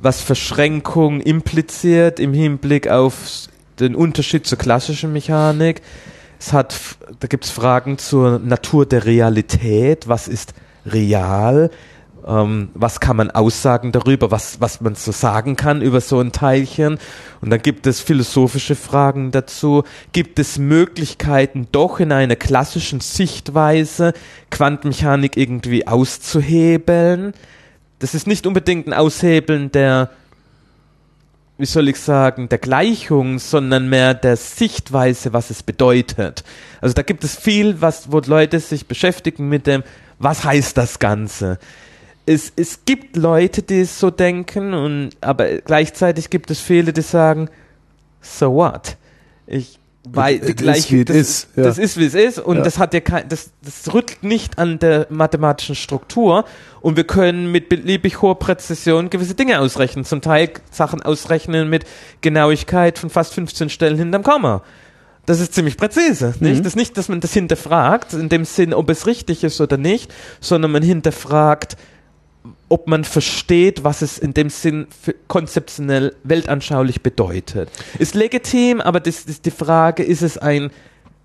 was 0.00 0.20
Verschränkung 0.20 1.20
impliziert 1.20 2.18
im 2.20 2.34
Hinblick 2.34 2.88
auf 2.88 3.48
den 3.78 3.94
Unterschied 3.94 4.46
zur 4.46 4.58
klassischen 4.58 5.12
Mechanik. 5.12 5.80
Es 6.38 6.52
hat, 6.52 6.76
da 7.20 7.28
gibt 7.28 7.44
es 7.44 7.50
Fragen 7.50 7.98
zur 7.98 8.40
Natur 8.40 8.84
der 8.84 9.04
Realität. 9.04 10.08
Was 10.08 10.26
ist 10.28 10.54
real? 10.86 11.70
Ähm, 12.26 12.70
was 12.74 13.00
kann 13.00 13.16
man 13.16 13.30
aussagen 13.30 13.90
darüber, 13.90 14.30
was, 14.30 14.60
was 14.60 14.80
man 14.80 14.94
so 14.94 15.10
sagen 15.10 15.56
kann 15.56 15.82
über 15.82 16.00
so 16.00 16.20
ein 16.20 16.32
Teilchen? 16.32 16.98
Und 17.40 17.50
dann 17.50 17.60
gibt 17.60 17.86
es 17.86 18.00
philosophische 18.00 18.76
Fragen 18.76 19.32
dazu. 19.32 19.82
Gibt 20.12 20.38
es 20.38 20.58
Möglichkeiten, 20.58 21.68
doch 21.72 21.98
in 21.98 22.12
einer 22.12 22.36
klassischen 22.36 23.00
Sichtweise 23.00 24.12
Quantenmechanik 24.50 25.36
irgendwie 25.36 25.86
auszuhebeln? 25.86 27.32
Das 27.98 28.14
ist 28.14 28.26
nicht 28.26 28.46
unbedingt 28.46 28.86
ein 28.86 28.94
Aushebeln 28.94 29.72
der 29.72 30.10
wie 31.58 31.66
soll 31.66 31.88
ich 31.88 32.00
sagen, 32.00 32.48
der 32.48 32.58
Gleichung, 32.58 33.38
sondern 33.38 33.88
mehr 33.88 34.14
der 34.14 34.36
Sichtweise, 34.36 35.32
was 35.32 35.50
es 35.50 35.62
bedeutet. 35.62 36.42
Also 36.80 36.92
da 36.92 37.02
gibt 37.02 37.22
es 37.22 37.36
viel, 37.36 37.80
was, 37.80 38.10
wo 38.10 38.18
Leute 38.18 38.58
sich 38.58 38.86
beschäftigen 38.88 39.48
mit 39.48 39.68
dem, 39.68 39.84
was 40.22 40.44
heißt 40.44 40.76
das 40.76 40.98
Ganze? 40.98 41.58
Es, 42.24 42.52
es 42.54 42.84
gibt 42.84 43.16
Leute, 43.16 43.62
die 43.62 43.80
es 43.80 43.98
so 43.98 44.10
denken, 44.10 44.74
und, 44.74 45.10
aber 45.20 45.58
gleichzeitig 45.58 46.30
gibt 46.30 46.50
es 46.50 46.60
viele, 46.60 46.92
die 46.92 47.02
sagen, 47.02 47.48
so 48.20 48.54
what? 48.54 48.96
Ich 49.46 49.80
weil 50.04 50.40
die 50.40 50.54
gleiche, 50.54 51.04
das, 51.04 51.16
ist, 51.16 51.48
ja. 51.54 51.62
das 51.62 51.78
ist 51.78 51.96
wie 51.96 52.06
es 52.06 52.14
ist 52.14 52.40
und 52.40 52.56
ja. 52.56 52.62
das 52.62 52.78
hat 52.78 52.92
ja 52.92 52.98
kein, 52.98 53.28
das, 53.28 53.50
das 53.62 53.94
rüttelt 53.94 54.24
nicht 54.24 54.58
an 54.58 54.80
der 54.80 55.06
mathematischen 55.10 55.76
Struktur 55.76 56.44
und 56.80 56.96
wir 56.96 57.04
können 57.04 57.52
mit 57.52 57.68
beliebig 57.68 58.20
hoher 58.20 58.36
Präzision 58.36 59.10
gewisse 59.10 59.34
Dinge 59.34 59.60
ausrechnen, 59.60 60.04
zum 60.04 60.20
Teil 60.20 60.50
Sachen 60.72 61.02
ausrechnen 61.02 61.70
mit 61.70 61.84
Genauigkeit 62.20 62.98
von 62.98 63.10
fast 63.10 63.32
15 63.34 63.68
Stellen 63.68 63.96
hinterm 63.96 64.24
Komma. 64.24 64.62
Das 65.26 65.38
ist 65.38 65.54
ziemlich 65.54 65.76
präzise, 65.76 66.34
nicht? 66.40 66.58
Mhm. 66.58 66.62
Das 66.64 66.72
ist 66.72 66.76
nicht, 66.76 66.98
dass 66.98 67.08
man 67.08 67.20
das 67.20 67.32
hinterfragt, 67.32 68.12
in 68.12 68.28
dem 68.28 68.44
Sinn, 68.44 68.74
ob 68.74 68.90
es 68.90 69.06
richtig 69.06 69.44
ist 69.44 69.60
oder 69.60 69.76
nicht, 69.76 70.12
sondern 70.40 70.72
man 70.72 70.82
hinterfragt, 70.82 71.76
ob 72.68 72.88
man 72.88 73.04
versteht, 73.04 73.84
was 73.84 74.02
es 74.02 74.18
in 74.18 74.34
dem 74.34 74.50
Sinn 74.50 74.88
konzeptionell 75.28 76.16
weltanschaulich 76.24 77.02
bedeutet. 77.02 77.70
Ist 77.98 78.14
legitim, 78.14 78.80
aber 78.80 78.98
das 78.98 79.24
ist 79.24 79.46
die 79.46 79.52
Frage, 79.52 80.02
ist 80.02 80.22
es 80.22 80.38
ein 80.38 80.70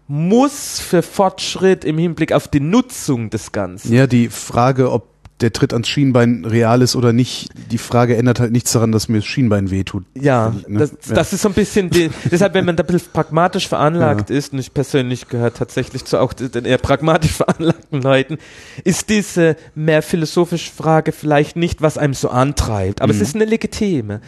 Muss 0.07 0.79
für 0.79 1.01
Fortschritt 1.01 1.83
im 1.83 1.97
Hinblick 1.97 2.33
auf 2.33 2.47
die 2.47 2.59
Nutzung 2.59 3.31
des 3.31 3.51
Ganzen? 3.51 3.93
Ja, 3.93 4.05
die 4.05 4.29
Frage, 4.29 4.91
ob 4.91 5.07
der 5.41 5.53
Tritt 5.53 5.71
ans 5.71 5.87
Schienbein 5.87 6.45
real 6.45 6.81
ist 6.81 6.95
oder 6.95 7.13
nicht, 7.13 7.49
die 7.71 7.77
Frage 7.77 8.17
ändert 8.17 8.39
halt 8.39 8.51
nichts 8.51 8.71
daran, 8.71 8.91
dass 8.91 9.07
mir 9.07 9.17
das 9.17 9.25
Schienbein 9.25 9.69
wehtut. 9.69 10.03
Ja, 10.15 10.55
ne? 10.67 10.79
das, 10.79 10.91
ja. 11.07 11.15
das 11.15 11.31
ist 11.31 11.43
so 11.43 11.49
ein 11.49 11.53
bisschen 11.53 11.91
die, 11.91 12.09
deshalb, 12.31 12.55
wenn 12.55 12.65
man 12.65 12.75
da 12.75 12.83
ein 12.83 12.87
bisschen 12.87 13.11
pragmatisch 13.13 13.67
veranlagt 13.67 14.31
ja. 14.31 14.35
ist, 14.35 14.53
und 14.53 14.59
ich 14.59 14.73
persönlich 14.73 15.27
gehöre 15.27 15.53
tatsächlich 15.53 16.05
zu 16.05 16.19
auch 16.19 16.33
den 16.33 16.65
eher 16.65 16.79
pragmatisch 16.79 17.31
veranlagten 17.33 18.01
Leuten, 18.01 18.37
ist 18.83 19.09
diese 19.09 19.57
mehr 19.75 20.01
philosophische 20.01 20.71
Frage 20.71 21.11
vielleicht 21.11 21.55
nicht, 21.55 21.81
was 21.81 21.99
einem 21.99 22.15
so 22.15 22.29
antreibt, 22.29 23.01
aber 23.01 23.13
mhm. 23.13 23.21
es 23.21 23.29
ist 23.29 23.35
eine 23.35 23.45
legitime. 23.45 24.21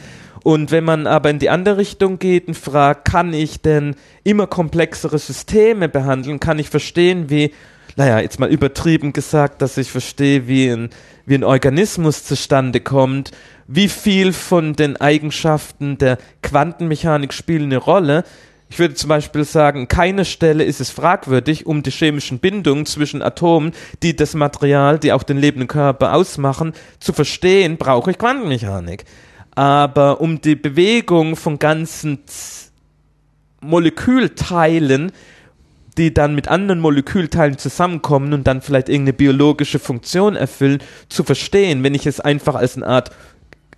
Und 0.43 0.71
wenn 0.71 0.83
man 0.83 1.07
aber 1.07 1.29
in 1.29 1.39
die 1.39 1.49
andere 1.49 1.77
Richtung 1.77 2.19
geht 2.19 2.47
und 2.47 2.55
fragt, 2.55 3.05
kann 3.05 3.33
ich 3.33 3.61
denn 3.61 3.95
immer 4.23 4.47
komplexere 4.47 5.19
Systeme 5.19 5.89
behandeln, 5.89 6.39
kann 6.39 6.59
ich 6.59 6.69
verstehen, 6.69 7.29
wie 7.29 7.51
naja, 7.95 8.19
jetzt 8.19 8.39
mal 8.39 8.49
übertrieben 8.49 9.13
gesagt, 9.13 9.61
dass 9.61 9.77
ich 9.77 9.91
verstehe, 9.91 10.47
wie 10.47 10.69
ein, 10.69 10.89
wie 11.25 11.35
ein 11.35 11.43
Organismus 11.43 12.23
zustande 12.23 12.79
kommt, 12.79 13.31
wie 13.67 13.89
viel 13.89 14.33
von 14.33 14.73
den 14.73 14.97
Eigenschaften 14.97 15.97
der 15.97 16.17
Quantenmechanik 16.41 17.33
spielen 17.33 17.65
eine 17.65 17.77
Rolle. 17.77 18.23
Ich 18.69 18.77
würde 18.77 18.93
zum 18.93 19.09
Beispiel 19.09 19.43
sagen, 19.43 19.87
keine 19.87 20.25
Stelle 20.25 20.63
ist 20.63 20.79
es 20.79 20.91
fragwürdig, 20.91 21.65
um 21.65 21.81
die 21.81 21.91
chemischen 21.91 22.39
Bindungen 22.39 22.85
zwischen 22.85 23.21
Atomen, 23.23 23.73
die 24.03 24.15
das 24.15 24.35
Material, 24.35 24.99
die 24.99 25.11
auch 25.11 25.23
den 25.23 25.37
lebenden 25.37 25.67
Körper 25.67 26.13
ausmachen, 26.13 26.73
zu 26.99 27.11
verstehen, 27.11 27.77
brauche 27.77 28.11
ich 28.11 28.17
Quantenmechanik. 28.17 29.05
Aber 29.55 30.21
um 30.21 30.39
die 30.39 30.55
Bewegung 30.55 31.35
von 31.35 31.57
ganzen 31.57 32.19
Molekülteilen 33.61 35.11
die 35.97 36.13
dann 36.13 36.35
mit 36.35 36.47
anderen 36.47 36.79
Molekülteilen 36.79 37.57
zusammenkommen 37.57 38.33
und 38.33 38.47
dann 38.47 38.61
vielleicht 38.61 38.89
irgendeine 38.89 39.13
biologische 39.13 39.79
Funktion 39.79 40.35
erfüllen, 40.35 40.79
zu 41.09 41.23
verstehen, 41.23 41.83
wenn 41.83 41.95
ich 41.95 42.05
es 42.05 42.19
einfach 42.19 42.55
als 42.55 42.75
eine 42.75 42.87
Art 42.87 43.11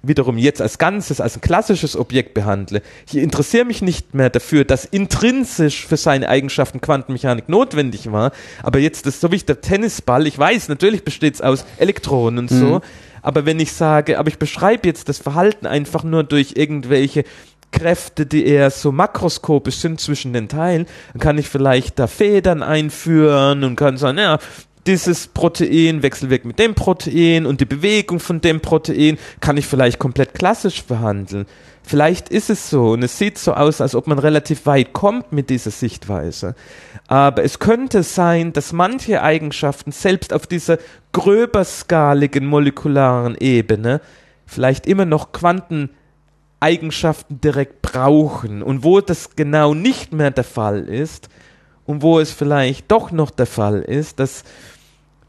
wiederum 0.04 0.38
jetzt 0.38 0.62
als 0.62 0.78
Ganzes, 0.78 1.22
als 1.22 1.38
ein 1.38 1.42
klassisches 1.42 1.96
Objekt 1.96 2.34
behandle. 2.34 2.82
Ich 3.08 3.16
interessiere 3.18 3.66
mich 3.66 3.82
nicht 3.82 4.14
mehr 4.14 4.30
dafür, 4.30 4.66
dass 4.66 4.86
intrinsisch 4.86 5.86
für 5.86 5.98
seine 5.98 6.28
Eigenschaften 6.28 6.82
Quantenmechanik 6.82 7.50
notwendig 7.50 8.12
war, 8.12 8.32
aber 8.64 8.80
jetzt 8.80 9.06
ist 9.06 9.22
so 9.22 9.32
wie 9.32 9.38
der 9.38 9.62
Tennisball, 9.62 10.26
ich 10.28 10.38
weiß, 10.38 10.70
natürlich 10.70 11.04
besteht 11.04 11.36
es 11.36 11.42
aus 11.42 11.66
Elektronen 11.78 12.40
und 12.40 12.50
so, 12.50 12.80
mhm. 12.80 12.82
aber 13.22 13.46
wenn 13.46 13.60
ich 13.60 13.74
sage, 13.74 14.18
aber 14.18 14.30
ich 14.30 14.40
beschreibe 14.40 14.88
jetzt 14.88 15.08
das 15.08 15.20
Verhalten 15.20 15.68
einfach 15.68 16.04
nur 16.04 16.24
durch 16.24 16.54
irgendwelche 16.56 17.24
Kräfte, 17.72 18.26
die 18.26 18.46
eher 18.46 18.70
so 18.70 18.92
makroskopisch 18.92 19.78
sind 19.78 20.00
zwischen 20.00 20.34
den 20.34 20.50
Teilen, 20.50 20.86
dann 21.14 21.22
kann 21.22 21.38
ich 21.38 21.50
vielleicht 21.50 22.00
da 22.00 22.08
Federn 22.08 22.64
einführen 22.64 23.64
und 23.64 23.76
kann 23.76 23.98
sagen, 23.98 24.18
ja, 24.18 24.40
dieses 24.88 25.28
Protein 25.28 26.02
wechselwirkt 26.02 26.46
mit 26.46 26.60
dem 26.60 26.74
Protein 26.74 27.46
und 27.46 27.62
die 27.62 27.66
Bewegung 27.66 28.20
von 28.20 28.42
dem 28.42 28.62
Protein 28.62 29.18
kann 29.40 29.58
ich 29.58 29.68
vielleicht 29.68 30.00
komplett 30.00 30.34
klassisch 30.34 30.84
behandeln. 30.84 31.46
Vielleicht 31.84 32.30
ist 32.30 32.50
es 32.50 32.70
so 32.70 32.92
und 32.92 33.04
es 33.04 33.18
sieht 33.18 33.38
so 33.38 33.54
aus, 33.54 33.82
als 33.82 33.96
ob 33.96 34.08
man 34.08 34.20
relativ 34.20 34.66
weit 34.66 34.94
kommt 34.94 35.32
mit 35.32 35.50
dieser 35.50 35.72
Sichtweise. 35.72 36.56
Aber 37.08 37.44
es 37.44 37.60
könnte 37.60 38.04
sein, 38.04 38.54
dass 38.54 38.72
manche 38.72 39.22
Eigenschaften 39.22 39.92
selbst 39.92 40.34
auf 40.34 40.48
dieser 40.48 40.78
gröberskaligen 41.12 42.46
molekularen 42.46 43.36
Ebene 43.40 44.02
vielleicht 44.46 44.86
immer 44.86 45.06
noch 45.06 45.32
Quanteneigenschaften 46.62 47.42
direkt 47.42 47.82
brauchen. 47.82 48.62
Und 48.62 48.84
wo 48.84 49.02
das 49.02 49.36
genau 49.36 49.74
nicht 49.74 50.14
mehr 50.14 50.32
der 50.32 50.44
Fall 50.44 50.82
ist 50.82 51.30
und 51.86 52.02
wo 52.04 52.20
es 52.20 52.32
vielleicht 52.32 52.92
doch 52.92 53.12
noch 53.12 53.32
der 53.32 53.48
Fall 53.48 53.82
ist, 53.82 54.20
dass 54.20 54.44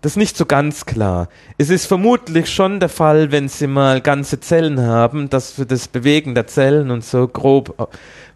das 0.03 0.13
ist 0.13 0.17
nicht 0.17 0.37
so 0.37 0.47
ganz 0.47 0.85
klar. 0.85 1.29
Es 1.59 1.71
ist 1.71 1.87
vermutlich 1.87 2.53
schon 2.53 2.81
der 2.81 2.89
Fall, 2.89 3.31
wenn 3.31 3.49
Sie 3.49 3.69
mal 3.69 4.01
ganze 4.01 4.41
Zellen 4.41 4.81
haben, 4.81 5.31
dass 5.31 5.53
für 5.53 5.65
das 5.65 5.87
Bewegen 5.87 6.35
der 6.35 6.49
Zellen 6.49 6.91
und 6.91 7.05
so 7.05 7.29
grob 7.29 7.79
äh, 7.79 7.87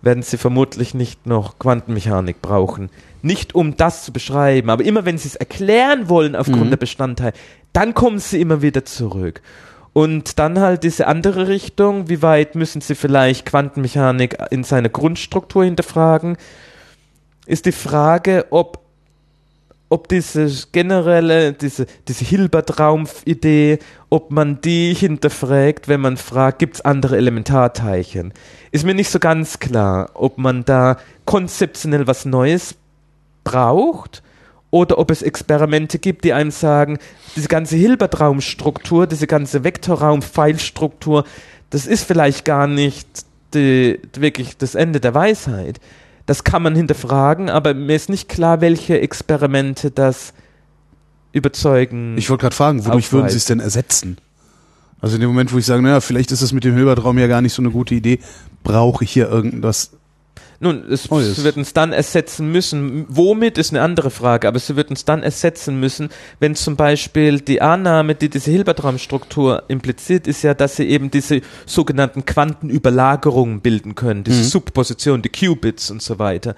werden 0.00 0.22
Sie 0.22 0.36
vermutlich 0.36 0.94
nicht 0.94 1.26
noch 1.26 1.58
Quantenmechanik 1.58 2.40
brauchen. 2.40 2.88
Nicht 3.22 3.56
um 3.56 3.76
das 3.76 4.04
zu 4.04 4.12
beschreiben, 4.12 4.70
aber 4.70 4.84
immer 4.84 5.04
wenn 5.04 5.18
Sie 5.18 5.26
es 5.26 5.34
erklären 5.34 6.08
wollen 6.08 6.36
aufgrund 6.36 6.66
mhm. 6.66 6.70
der 6.70 6.76
Bestandteile, 6.76 7.32
dann 7.72 7.94
kommen 7.94 8.20
Sie 8.20 8.40
immer 8.40 8.62
wieder 8.62 8.84
zurück. 8.84 9.42
Und 9.96 10.38
dann 10.38 10.60
halt 10.60 10.82
diese 10.82 11.06
andere 11.06 11.48
Richtung, 11.48 12.10
wie 12.10 12.20
weit 12.20 12.54
müssen 12.54 12.82
Sie 12.82 12.94
vielleicht 12.94 13.46
Quantenmechanik 13.46 14.36
in 14.50 14.62
seiner 14.62 14.90
Grundstruktur 14.90 15.64
hinterfragen, 15.64 16.36
ist 17.46 17.64
die 17.64 17.72
Frage, 17.72 18.44
ob 18.50 18.84
ob 19.88 20.08
diese 20.08 20.50
generelle, 20.70 21.54
diese, 21.54 21.86
diese 22.08 22.26
Hilbert-Raum-Idee, 22.26 23.78
ob 24.10 24.30
man 24.30 24.60
die 24.60 24.92
hinterfragt, 24.92 25.88
wenn 25.88 26.02
man 26.02 26.18
fragt, 26.18 26.58
gibt 26.58 26.74
es 26.74 26.80
andere 26.82 27.16
Elementarteilchen? 27.16 28.34
Ist 28.72 28.84
mir 28.84 28.94
nicht 28.94 29.08
so 29.08 29.18
ganz 29.18 29.60
klar, 29.60 30.10
ob 30.12 30.36
man 30.36 30.66
da 30.66 30.98
konzeptionell 31.24 32.06
was 32.06 32.26
Neues 32.26 32.74
braucht 33.44 34.22
oder 34.76 34.98
ob 34.98 35.10
es 35.10 35.22
Experimente 35.22 35.98
gibt, 35.98 36.24
die 36.24 36.32
einem 36.32 36.50
sagen, 36.50 36.98
diese 37.34 37.48
ganze 37.48 37.76
Hilbert-Raum-Struktur, 37.76 39.06
diese 39.06 39.26
ganze 39.26 39.64
Vektorraum-Pfeilstruktur, 39.64 41.24
das 41.70 41.86
ist 41.86 42.04
vielleicht 42.04 42.44
gar 42.44 42.66
nicht 42.66 43.08
die, 43.54 43.98
wirklich 44.14 44.56
das 44.56 44.74
Ende 44.74 45.00
der 45.00 45.14
Weisheit. 45.14 45.80
Das 46.26 46.44
kann 46.44 46.62
man 46.62 46.74
hinterfragen, 46.74 47.50
aber 47.50 47.74
mir 47.74 47.96
ist 47.96 48.08
nicht 48.08 48.28
klar, 48.28 48.60
welche 48.60 49.00
Experimente 49.00 49.90
das 49.90 50.32
überzeugen. 51.32 52.16
Ich 52.18 52.30
wollte 52.30 52.42
gerade 52.42 52.56
fragen, 52.56 52.80
wodurch 52.80 53.06
aufweist. 53.06 53.12
würden 53.12 53.28
Sie 53.30 53.36
es 53.36 53.44
denn 53.44 53.60
ersetzen? 53.60 54.18
Also 55.00 55.16
in 55.16 55.20
dem 55.20 55.28
Moment, 55.28 55.52
wo 55.52 55.58
ich 55.58 55.66
sage, 55.66 55.82
naja, 55.82 56.00
vielleicht 56.00 56.32
ist 56.32 56.42
es 56.42 56.52
mit 56.52 56.64
dem 56.64 56.74
Hilbertraum 56.74 57.18
ja 57.18 57.26
gar 57.26 57.42
nicht 57.42 57.52
so 57.52 57.62
eine 57.62 57.70
gute 57.70 57.94
Idee, 57.94 58.18
brauche 58.64 59.04
ich 59.04 59.12
hier 59.12 59.28
irgendwas 59.28 59.90
nun, 60.60 60.84
es, 60.90 61.10
oh, 61.10 61.20
yes. 61.20 61.44
wird 61.44 61.56
uns 61.56 61.72
dann 61.72 61.92
ersetzen 61.92 62.50
müssen. 62.50 63.04
Womit 63.08 63.58
ist 63.58 63.72
eine 63.72 63.82
andere 63.82 64.10
Frage, 64.10 64.48
aber 64.48 64.58
sie 64.58 64.76
wird 64.76 64.90
uns 64.90 65.04
dann 65.04 65.22
ersetzen 65.22 65.78
müssen, 65.78 66.08
wenn 66.40 66.54
zum 66.54 66.76
Beispiel 66.76 67.40
die 67.40 67.60
Annahme, 67.60 68.14
die 68.14 68.28
diese 68.28 68.50
Hilbertraum-Struktur 68.50 69.64
impliziert, 69.68 70.26
ist 70.26 70.42
ja, 70.42 70.54
dass 70.54 70.76
sie 70.76 70.88
eben 70.88 71.10
diese 71.10 71.42
sogenannten 71.66 72.24
Quantenüberlagerungen 72.24 73.60
bilden 73.60 73.94
können, 73.94 74.24
diese 74.24 74.40
mhm. 74.40 74.44
Subposition, 74.44 75.22
die 75.22 75.28
Qubits 75.28 75.90
und 75.90 76.02
so 76.02 76.18
weiter. 76.18 76.54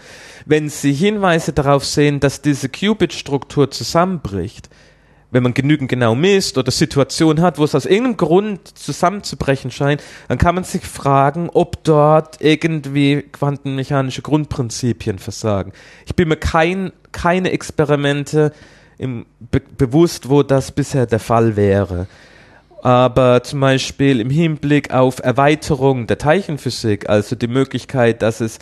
Wenn 0.47 0.69
sie 0.69 0.93
Hinweise 0.93 1.53
darauf 1.53 1.85
sehen, 1.85 2.21
dass 2.21 2.43
diese 2.43 2.69
Qubit-Struktur 2.69 3.71
zusammenbricht, 3.71 4.69
wenn 5.31 5.43
man 5.43 5.55
genügend 5.55 5.91
genau 5.91 6.15
misst 6.15 6.57
oder 6.57 6.71
Situationen 6.71 7.43
hat, 7.43 7.59
wo 7.59 7.65
es 7.65 7.75
aus 7.75 7.85
irgendeinem 7.85 8.17
Grund 8.17 8.79
zusammenzubrechen 8.79 9.71
scheint, 9.71 10.03
dann 10.29 10.39
kann 10.39 10.55
man 10.55 10.65
sich 10.65 10.85
fragen, 10.85 11.51
ob 11.53 11.85
dort 11.85 12.41
irgendwie 12.41 13.23
quantenmechanische 13.33 14.23
Grundprinzipien 14.23 15.19
versagen. 15.19 15.73
Ich 16.07 16.15
bin 16.15 16.29
mir 16.29 16.37
kein, 16.37 16.93
keine 17.13 17.51
Experimente 17.51 18.53
im, 18.97 19.27
be, 19.39 19.61
bewusst, 19.61 20.31
wo 20.31 20.43
das 20.43 20.73
bisher 20.73 21.07
der 21.07 21.21
Fall 21.21 21.57
wäre. 21.57 22.07
Aber 22.83 23.43
zum 23.43 23.61
Beispiel 23.61 24.21
im 24.21 24.31
Hinblick 24.31 24.93
auf 24.93 25.19
Erweiterung 25.19 26.07
der 26.07 26.19
Teilchenphysik, 26.19 27.09
also 27.09 27.37
die 27.37 27.49
Möglichkeit, 27.49 28.23
dass 28.23 28.41
es 28.41 28.59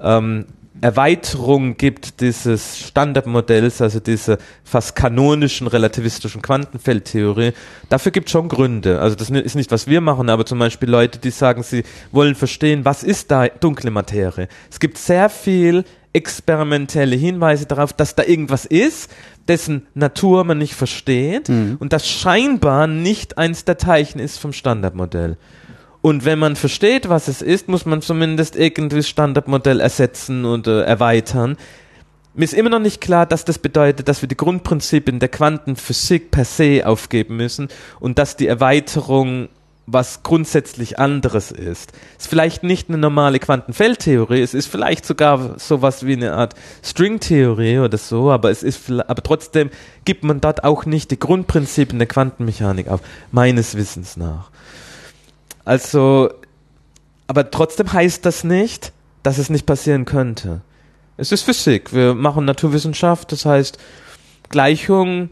ähm, 0.00 0.46
Erweiterung 0.80 1.76
gibt 1.76 2.20
dieses 2.20 2.78
Standardmodells, 2.78 3.80
also 3.80 4.00
diese 4.00 4.38
fast 4.64 4.94
kanonischen 4.94 5.66
relativistischen 5.66 6.42
Quantenfeldtheorie, 6.42 7.52
dafür 7.88 8.12
gibt 8.12 8.28
es 8.28 8.32
schon 8.32 8.48
Gründe. 8.48 9.00
Also 9.00 9.16
das 9.16 9.30
ist 9.30 9.54
nicht, 9.54 9.70
was 9.70 9.86
wir 9.86 10.00
machen, 10.00 10.28
aber 10.28 10.44
zum 10.44 10.58
Beispiel 10.58 10.90
Leute, 10.90 11.18
die 11.18 11.30
sagen, 11.30 11.62
sie 11.62 11.84
wollen 12.12 12.34
verstehen, 12.34 12.84
was 12.84 13.02
ist 13.02 13.30
da 13.30 13.48
dunkle 13.48 13.90
Materie. 13.90 14.48
Es 14.70 14.80
gibt 14.80 14.98
sehr 14.98 15.28
viel 15.30 15.84
experimentelle 16.12 17.16
Hinweise 17.16 17.66
darauf, 17.66 17.92
dass 17.92 18.14
da 18.14 18.22
irgendwas 18.22 18.64
ist, 18.64 19.10
dessen 19.48 19.86
Natur 19.94 20.44
man 20.44 20.58
nicht 20.58 20.74
versteht 20.74 21.48
mhm. 21.48 21.76
und 21.78 21.92
das 21.92 22.08
scheinbar 22.08 22.86
nicht 22.86 23.38
eins 23.38 23.64
der 23.64 23.76
Teilchen 23.76 24.20
ist 24.20 24.38
vom 24.38 24.52
Standardmodell. 24.52 25.36
Und 26.06 26.24
wenn 26.24 26.38
man 26.38 26.54
versteht, 26.54 27.08
was 27.08 27.26
es 27.26 27.42
ist, 27.42 27.66
muss 27.66 27.84
man 27.84 28.00
zumindest 28.00 28.54
irgendwie 28.54 28.98
das 28.98 29.08
Standardmodell 29.08 29.80
ersetzen 29.80 30.44
und 30.44 30.68
äh, 30.68 30.82
erweitern. 30.82 31.56
Mir 32.32 32.44
ist 32.44 32.54
immer 32.54 32.70
noch 32.70 32.78
nicht 32.78 33.00
klar, 33.00 33.26
dass 33.26 33.44
das 33.44 33.58
bedeutet, 33.58 34.06
dass 34.06 34.22
wir 34.22 34.28
die 34.28 34.36
Grundprinzipien 34.36 35.18
der 35.18 35.28
Quantenphysik 35.28 36.30
per 36.30 36.44
se 36.44 36.86
aufgeben 36.86 37.36
müssen 37.36 37.66
und 37.98 38.20
dass 38.20 38.36
die 38.36 38.46
Erweiterung 38.46 39.48
was 39.86 40.22
grundsätzlich 40.22 41.00
anderes 41.00 41.50
ist. 41.50 41.90
Es 42.18 42.26
ist 42.26 42.30
vielleicht 42.30 42.62
nicht 42.62 42.88
eine 42.88 42.98
normale 42.98 43.40
Quantenfeldtheorie, 43.40 44.42
es 44.42 44.54
ist 44.54 44.66
vielleicht 44.68 45.04
sogar 45.06 45.58
sowas 45.58 46.06
wie 46.06 46.12
eine 46.12 46.34
Art 46.34 46.54
Stringtheorie 46.84 47.80
oder 47.80 47.98
so, 47.98 48.30
aber 48.30 48.52
es 48.52 48.62
ist 48.62 48.88
aber 48.92 49.22
trotzdem 49.24 49.70
gibt 50.04 50.22
man 50.22 50.40
dort 50.40 50.62
auch 50.62 50.86
nicht 50.86 51.10
die 51.10 51.18
Grundprinzipien 51.18 51.98
der 51.98 52.06
Quantenmechanik 52.06 52.86
auf, 52.86 53.00
meines 53.32 53.76
Wissens 53.76 54.16
nach. 54.16 54.52
Also, 55.66 56.30
aber 57.26 57.50
trotzdem 57.50 57.92
heißt 57.92 58.24
das 58.24 58.44
nicht, 58.44 58.92
dass 59.22 59.36
es 59.36 59.50
nicht 59.50 59.66
passieren 59.66 60.06
könnte. 60.06 60.62
Es 61.18 61.32
ist 61.32 61.42
Physik. 61.42 61.92
Wir 61.92 62.14
machen 62.14 62.44
Naturwissenschaft, 62.44 63.32
das 63.32 63.44
heißt, 63.44 63.76
Gleichungen 64.48 65.30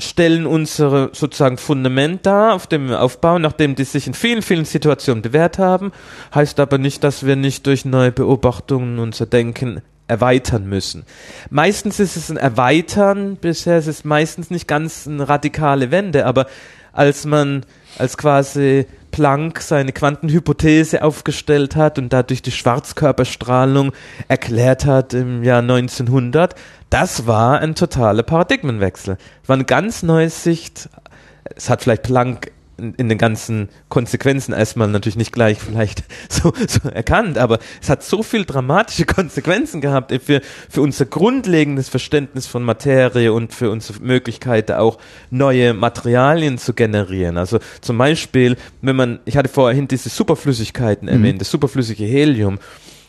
stellen 0.00 0.46
unsere 0.46 1.10
sozusagen 1.12 1.58
Fundament 1.58 2.26
dar, 2.26 2.54
auf 2.54 2.66
dem 2.66 2.88
wir 2.88 3.00
aufbauen, 3.00 3.42
nachdem 3.42 3.76
die 3.76 3.84
sich 3.84 4.06
in 4.06 4.14
vielen, 4.14 4.42
vielen 4.42 4.64
Situationen 4.64 5.22
bewährt 5.22 5.58
haben. 5.58 5.92
Heißt 6.34 6.60
aber 6.60 6.78
nicht, 6.78 7.04
dass 7.04 7.24
wir 7.24 7.36
nicht 7.36 7.66
durch 7.66 7.84
neue 7.84 8.12
Beobachtungen 8.12 8.98
unser 8.98 9.26
Denken 9.26 9.80
erweitern 10.08 10.68
müssen. 10.68 11.04
Meistens 11.50 12.00
ist 12.00 12.16
es 12.16 12.30
ein 12.30 12.36
Erweitern, 12.36 13.36
bisher 13.36 13.78
ist 13.78 13.86
es 13.86 14.04
meistens 14.04 14.50
nicht 14.50 14.66
ganz 14.66 15.06
eine 15.06 15.28
radikale 15.28 15.90
Wende, 15.90 16.26
aber 16.26 16.46
als 16.92 17.26
man, 17.26 17.64
als 17.98 18.16
quasi 18.16 18.86
Planck 19.18 19.60
seine 19.62 19.92
Quantenhypothese 19.92 21.02
aufgestellt 21.02 21.74
hat 21.74 21.98
und 21.98 22.12
dadurch 22.12 22.40
die 22.40 22.52
Schwarzkörperstrahlung 22.52 23.90
erklärt 24.28 24.86
hat 24.86 25.12
im 25.12 25.42
Jahr 25.42 25.58
1900, 25.58 26.54
das 26.88 27.26
war 27.26 27.58
ein 27.58 27.74
totaler 27.74 28.22
Paradigmenwechsel. 28.22 29.18
Es 29.42 29.48
war 29.48 29.54
eine 29.54 29.64
ganz 29.64 30.04
neue 30.04 30.30
Sicht. 30.30 30.88
Es 31.56 31.68
hat 31.68 31.82
vielleicht 31.82 32.04
Planck 32.04 32.52
in, 32.78 32.94
in, 32.94 33.08
den 33.08 33.18
ganzen 33.18 33.68
Konsequenzen 33.88 34.52
erstmal 34.52 34.88
natürlich 34.88 35.16
nicht 35.16 35.32
gleich 35.32 35.58
vielleicht 35.58 36.04
so, 36.28 36.52
so 36.66 36.88
erkannt, 36.88 37.36
aber 37.36 37.58
es 37.82 37.90
hat 37.90 38.02
so 38.02 38.22
viel 38.22 38.44
dramatische 38.44 39.04
Konsequenzen 39.04 39.80
gehabt 39.80 40.12
für, 40.24 40.40
für 40.68 40.80
unser 40.80 41.04
grundlegendes 41.04 41.88
Verständnis 41.88 42.46
von 42.46 42.62
Materie 42.62 43.32
und 43.32 43.52
für 43.52 43.70
unsere 43.70 44.00
Möglichkeit 44.00 44.70
auch 44.70 44.98
neue 45.30 45.74
Materialien 45.74 46.58
zu 46.58 46.72
generieren. 46.72 47.36
Also 47.36 47.58
zum 47.80 47.98
Beispiel, 47.98 48.56
wenn 48.80 48.96
man, 48.96 49.20
ich 49.24 49.36
hatte 49.36 49.48
vorhin 49.48 49.88
diese 49.88 50.08
Superflüssigkeiten 50.08 51.08
mhm. 51.08 51.14
erwähnt, 51.14 51.40
das 51.40 51.50
superflüssige 51.50 52.04
Helium. 52.04 52.58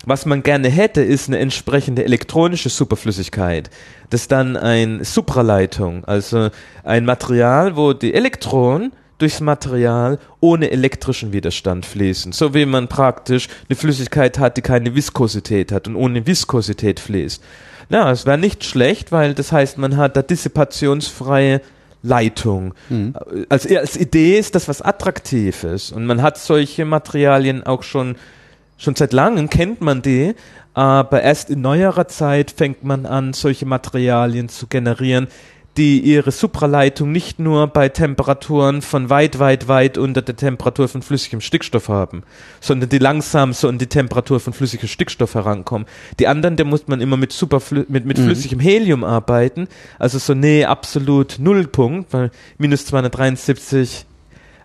Was 0.05 0.25
man 0.25 0.43
gerne 0.43 0.69
hätte, 0.69 1.01
ist 1.01 1.27
eine 1.27 1.39
entsprechende 1.39 2.05
elektronische 2.05 2.69
Superflüssigkeit. 2.69 3.69
Das 4.09 4.21
ist 4.21 4.31
dann 4.31 4.55
eine 4.55 5.03
Supraleitung, 5.03 6.05
also 6.05 6.49
ein 6.83 7.05
Material, 7.05 7.75
wo 7.75 7.93
die 7.93 8.13
Elektronen 8.13 8.93
durchs 9.19 9.39
Material 9.39 10.19
ohne 10.39 10.71
elektrischen 10.71 11.31
Widerstand 11.31 11.85
fließen. 11.85 12.31
So 12.31 12.53
wie 12.53 12.65
man 12.65 12.87
praktisch 12.87 13.47
eine 13.69 13.75
Flüssigkeit 13.75 14.39
hat, 14.39 14.57
die 14.57 14.61
keine 14.61 14.95
Viskosität 14.95 15.71
hat 15.71 15.87
und 15.87 15.95
ohne 15.95 16.25
Viskosität 16.25 16.99
fließt. 16.99 17.43
Ja, 17.89 18.11
es 18.11 18.25
wäre 18.25 18.37
nicht 18.37 18.63
schlecht, 18.63 19.11
weil 19.11 19.33
das 19.33 19.51
heißt, 19.51 19.77
man 19.77 19.97
hat 19.97 20.15
da 20.15 20.21
dissipationsfreie 20.21 21.61
Leitung. 22.01 22.73
Mhm. 22.89 23.13
Als, 23.49 23.67
als 23.67 23.97
Idee 23.97 24.39
ist 24.39 24.55
das 24.55 24.67
was 24.67 24.81
Attraktives 24.81 25.91
und 25.91 26.05
man 26.05 26.21
hat 26.21 26.37
solche 26.37 26.85
Materialien 26.85 27.63
auch 27.63 27.83
schon 27.83 28.15
Schon 28.79 28.95
seit 28.95 29.11
langem 29.11 29.49
kennt 29.49 29.81
man 29.81 30.01
die, 30.01 30.35
aber 30.73 31.21
erst 31.21 31.49
in 31.49 31.59
neuerer 31.59 32.07
Zeit 32.07 32.49
fängt 32.49 32.81
man 32.81 33.05
an, 33.05 33.33
solche 33.33 33.65
Materialien 33.65 34.47
zu 34.47 34.67
generieren, 34.67 35.27
die 35.79 36.01
ihre 36.01 36.31
Supraleitung 36.31 37.13
nicht 37.13 37.39
nur 37.39 37.67
bei 37.67 37.87
Temperaturen 37.87 38.81
von 38.81 39.09
weit, 39.09 39.39
weit, 39.39 39.69
weit 39.69 39.97
unter 39.97 40.21
der 40.21 40.35
Temperatur 40.35 40.89
von 40.89 41.01
flüssigem 41.01 41.39
Stickstoff 41.39 41.87
haben, 41.87 42.23
sondern 42.59 42.89
die 42.89 42.97
langsam 42.97 43.53
so 43.53 43.69
an 43.69 43.77
die 43.77 43.87
Temperatur 43.87 44.41
von 44.41 44.51
flüssigem 44.51 44.89
Stickstoff 44.89 45.35
herankommen. 45.35 45.87
Die 46.19 46.27
anderen, 46.27 46.57
da 46.57 46.65
muss 46.65 46.89
man 46.89 46.99
immer 46.99 47.15
mit 47.15 47.31
Superflü 47.31 47.85
mit, 47.87 48.05
mit 48.05 48.17
mhm. 48.17 48.25
flüssigem 48.25 48.59
Helium 48.59 49.05
arbeiten, 49.05 49.69
also 49.99 50.19
so 50.19 50.33
nee, 50.33 50.65
absolut 50.65 51.39
Nullpunkt, 51.39 52.11
weil 52.11 52.31
minus 52.57 52.85
273 52.87 54.05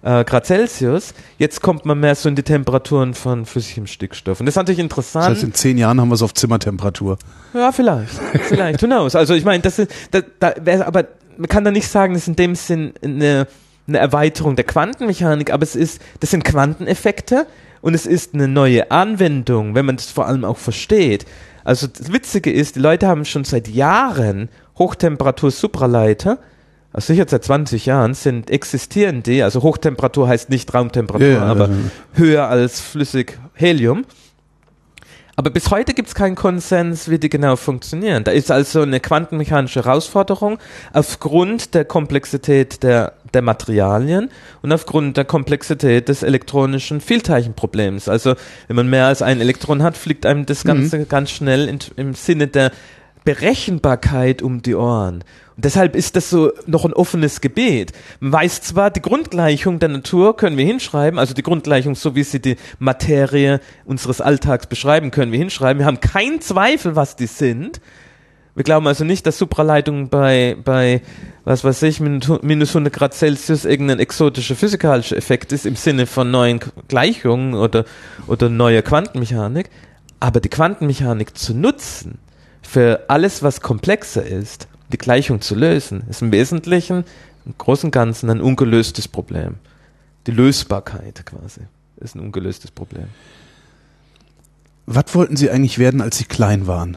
äh, 0.05 0.25
Grad 0.25 0.47
Celsius. 0.47 1.15
Jetzt 1.39 1.63
kommt 1.63 1.85
man 1.85 1.99
mehr 1.99 2.15
so 2.15 2.29
in 2.29 2.37
die 2.37 2.43
Temperaturen 2.43 3.15
von 3.15 3.47
flüssigem 3.47 3.87
Stickstoff. 3.87 4.41
Und 4.41 4.47
das 4.47 4.53
ist 4.53 4.57
natürlich 4.57 4.79
interessant. 4.79 5.27
Das 5.27 5.39
heißt, 5.39 5.45
in 5.45 5.55
zehn 5.55 5.79
Jahren 5.79 6.01
haben 6.01 6.09
wir 6.09 6.15
es 6.15 6.23
auf 6.23 6.35
Zimmertemperatur. 6.35 7.19
Ja, 7.55 7.73
vielleicht. 7.73 8.13
vielleicht. 8.43 8.83
Who 8.83 8.87
knows? 8.87 9.17
Also 9.17 9.35
ich 9.35 9.45
meine, 9.45 9.63
das 9.63 9.79
ist, 9.79 9.91
da, 10.11 10.21
da 10.39 10.55
wäre, 10.61 10.87
aber 10.87 11.07
man 11.37 11.49
kann 11.49 11.65
da 11.65 11.71
nicht 11.71 11.89
sagen, 11.89 12.13
das 12.15 12.23
ist 12.23 12.29
in 12.29 12.37
dem 12.37 12.55
Sinn 12.55 12.93
eine, 13.03 13.49
eine 13.89 13.99
Erweiterung 13.99 14.57
der 14.57 14.65
Quantenmechanik, 14.65 15.53
aber 15.53 15.63
es 15.63 15.75
ist, 15.75 16.01
das 16.21 16.31
sind 16.31 16.45
Quanteneffekte 16.45 17.47
und 17.81 17.95
es 17.95 18.07
ist 18.07 18.35
eine 18.35 18.47
neue 18.47 18.91
Anwendung, 18.91 19.75
wenn 19.75 19.87
man 19.87 19.97
das 19.97 20.11
vor 20.11 20.27
allem 20.27 20.45
auch 20.45 20.59
versteht. 20.59 21.27
Also 21.65 21.87
das 21.87 22.13
Witzige 22.13 22.53
ist, 22.53 22.77
die 22.77 22.81
Leute 22.81 23.09
haben 23.09 23.25
schon 23.25 23.45
seit 23.45 23.69
Jahren 23.69 24.51
Hochtemperatur-Supraleiter, 24.79 26.39
also 26.95 27.13
sicher 27.13 27.27
seit 27.29 27.43
20 27.45 27.87
Jahren 27.87 28.15
sind 28.15 28.51
existieren 28.51 29.25
die, 29.25 29.43
also 29.43 29.63
Hochtemperatur 29.63 30.29
heißt 30.29 30.49
nicht 30.49 30.73
Raumtemperatur, 30.73 31.27
ja, 31.27 31.43
aber 31.43 31.69
ja. 31.69 31.75
höher 32.13 32.49
als 32.49 32.81
flüssig 32.81 33.37
Helium. 33.53 34.05
Aber 35.37 35.51
bis 35.51 35.73
heute 35.73 35.95
gibt 35.95 36.07
es 36.07 36.15
keinen 36.15 36.37
Konsens, 36.37 37.11
wie 37.11 37.19
die 37.19 37.29
genau 37.29 37.57
funktionieren. 37.57 38.23
Da 38.23 38.31
ist 38.31 38.53
also 38.53 38.83
eine 38.83 39.01
quantenmechanische 39.01 39.85
Herausforderung 39.85 40.59
aufgrund 40.93 41.75
der 41.75 41.85
Komplexität 41.85 42.85
der, 42.85 43.15
der 43.33 43.43
Materialien 43.43 44.31
und 44.63 44.73
aufgrund 44.73 45.17
der 45.17 45.25
Komplexität 45.25 46.09
des 46.09 46.23
elektronischen 46.23 47.01
Vielteilchenproblems. 47.01 48.09
Also 48.09 48.37
wenn 48.69 48.77
man 48.77 48.89
mehr 48.89 49.07
als 49.07 49.23
ein 49.23 49.41
Elektron 49.41 49.83
hat, 49.83 49.97
fliegt 49.97 50.25
einem 50.25 50.47
das 50.47 50.63
Ganze 50.63 50.99
mhm. 50.99 51.09
ganz 51.09 51.33
schnell 51.33 51.69
in, 51.69 51.81
im 51.97 52.15
Sinne 52.15 52.47
der 52.47 52.71
Berechenbarkeit 53.25 54.43
um 54.43 54.63
die 54.63 54.77
Ohren. 54.77 55.25
Und 55.57 55.65
deshalb 55.65 55.95
ist 55.95 56.17
das 56.17 56.31
so 56.31 56.53
noch 56.67 56.85
ein 56.85 56.93
offenes 56.93 57.41
Gebet. 57.41 57.93
Man 58.19 58.33
weiß 58.33 58.63
zwar, 58.63 58.91
die 58.91 59.03
Grundgleichung 59.03 59.79
der 59.79 59.89
Natur 59.89 60.37
können 60.37 60.57
wir 60.57 60.65
hinschreiben, 60.65 61.19
also 61.19 61.33
die 61.33 61.45
Grundgleichung, 61.45 61.95
so 61.95 62.17
wie 62.17 62.25
sie 62.25 62.41
die 62.41 62.57
Materie 62.81 63.61
unseres 63.85 64.21
Alltags 64.21 64.67
beschreiben, 64.67 65.13
können 65.13 65.31
wir 65.31 65.39
hinschreiben. 65.39 65.79
Wir 65.79 65.87
haben 65.87 66.01
keinen 66.01 66.41
Zweifel, 66.41 66.97
was 66.97 67.15
die 67.15 67.27
sind. 67.27 67.81
Wir 68.57 68.65
glauben 68.65 68.87
also 68.87 69.05
nicht, 69.05 69.27
dass 69.27 69.39
Supraleitungen 69.39 70.09
bei, 70.09 70.57
bei, 70.65 71.03
was 71.45 71.65
weiß 71.65 71.83
ich, 71.83 72.01
minus 72.01 72.71
100 72.71 72.93
Grad 72.93 73.15
Celsius 73.15 73.65
irgendein 73.65 73.99
exotischer 73.99 74.55
physikalischer 74.55 75.17
Effekt 75.17 75.53
ist 75.53 75.67
im 75.67 75.75
Sinne 75.75 76.07
von 76.07 76.31
neuen 76.31 76.61
Gleichungen 76.87 77.55
oder, 77.55 77.85
oder 78.29 78.49
neuer 78.49 78.83
Quantenmechanik. 78.83 79.71
Aber 80.21 80.41
die 80.41 80.49
Quantenmechanik 80.49 81.37
zu 81.37 81.53
nutzen 81.53 82.19
für 82.63 83.05
alles, 83.09 83.43
was 83.43 83.61
komplexer 83.61 84.25
ist, 84.25 84.69
die 84.95 84.99
Gleichung 84.99 85.41
zu 85.41 85.57
lösen, 85.57 86.05
ist 86.09 86.23
im 86.23 86.31
Wesentlichen 86.31 87.05
im 87.45 87.59
Großen 87.59 87.89
und 87.89 87.91
Ganzen 87.91 88.31
ein 88.31 88.41
ungelöstes 88.41 89.09
Problem. 89.09 89.57
Die 90.29 90.31
Lösbarkeit 90.31 91.27
quasi 91.27 91.63
ist 91.97 92.15
ein 92.15 92.21
ungelöstes 92.21 92.71
Problem. 92.71 93.09
Was 94.87 95.13
wollten 95.15 95.37
Sie 95.37 95.51
eigentlich 95.51 95.79
werden, 95.81 96.01
als 96.01 96.19
Sie 96.19 96.27
klein 96.27 96.69
waren? 96.69 96.97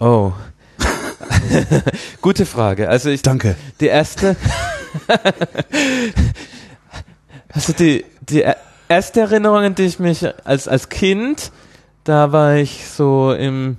Oh. 0.00 0.32
Gute 2.22 2.46
Frage. 2.46 2.88
Also 2.88 3.10
ich. 3.10 3.20
Danke. 3.20 3.56
Die 3.80 3.88
erste. 3.88 4.34
also 7.52 7.74
die, 7.74 8.06
die 8.22 8.44
erste 8.88 9.20
Erinnerung, 9.20 9.58
an 9.58 9.74
die 9.74 9.82
ich 9.82 9.98
mich 9.98 10.26
als, 10.46 10.68
als 10.68 10.88
Kind, 10.88 11.52
da 12.04 12.32
war 12.32 12.56
ich 12.56 12.86
so 12.88 13.34
im 13.34 13.76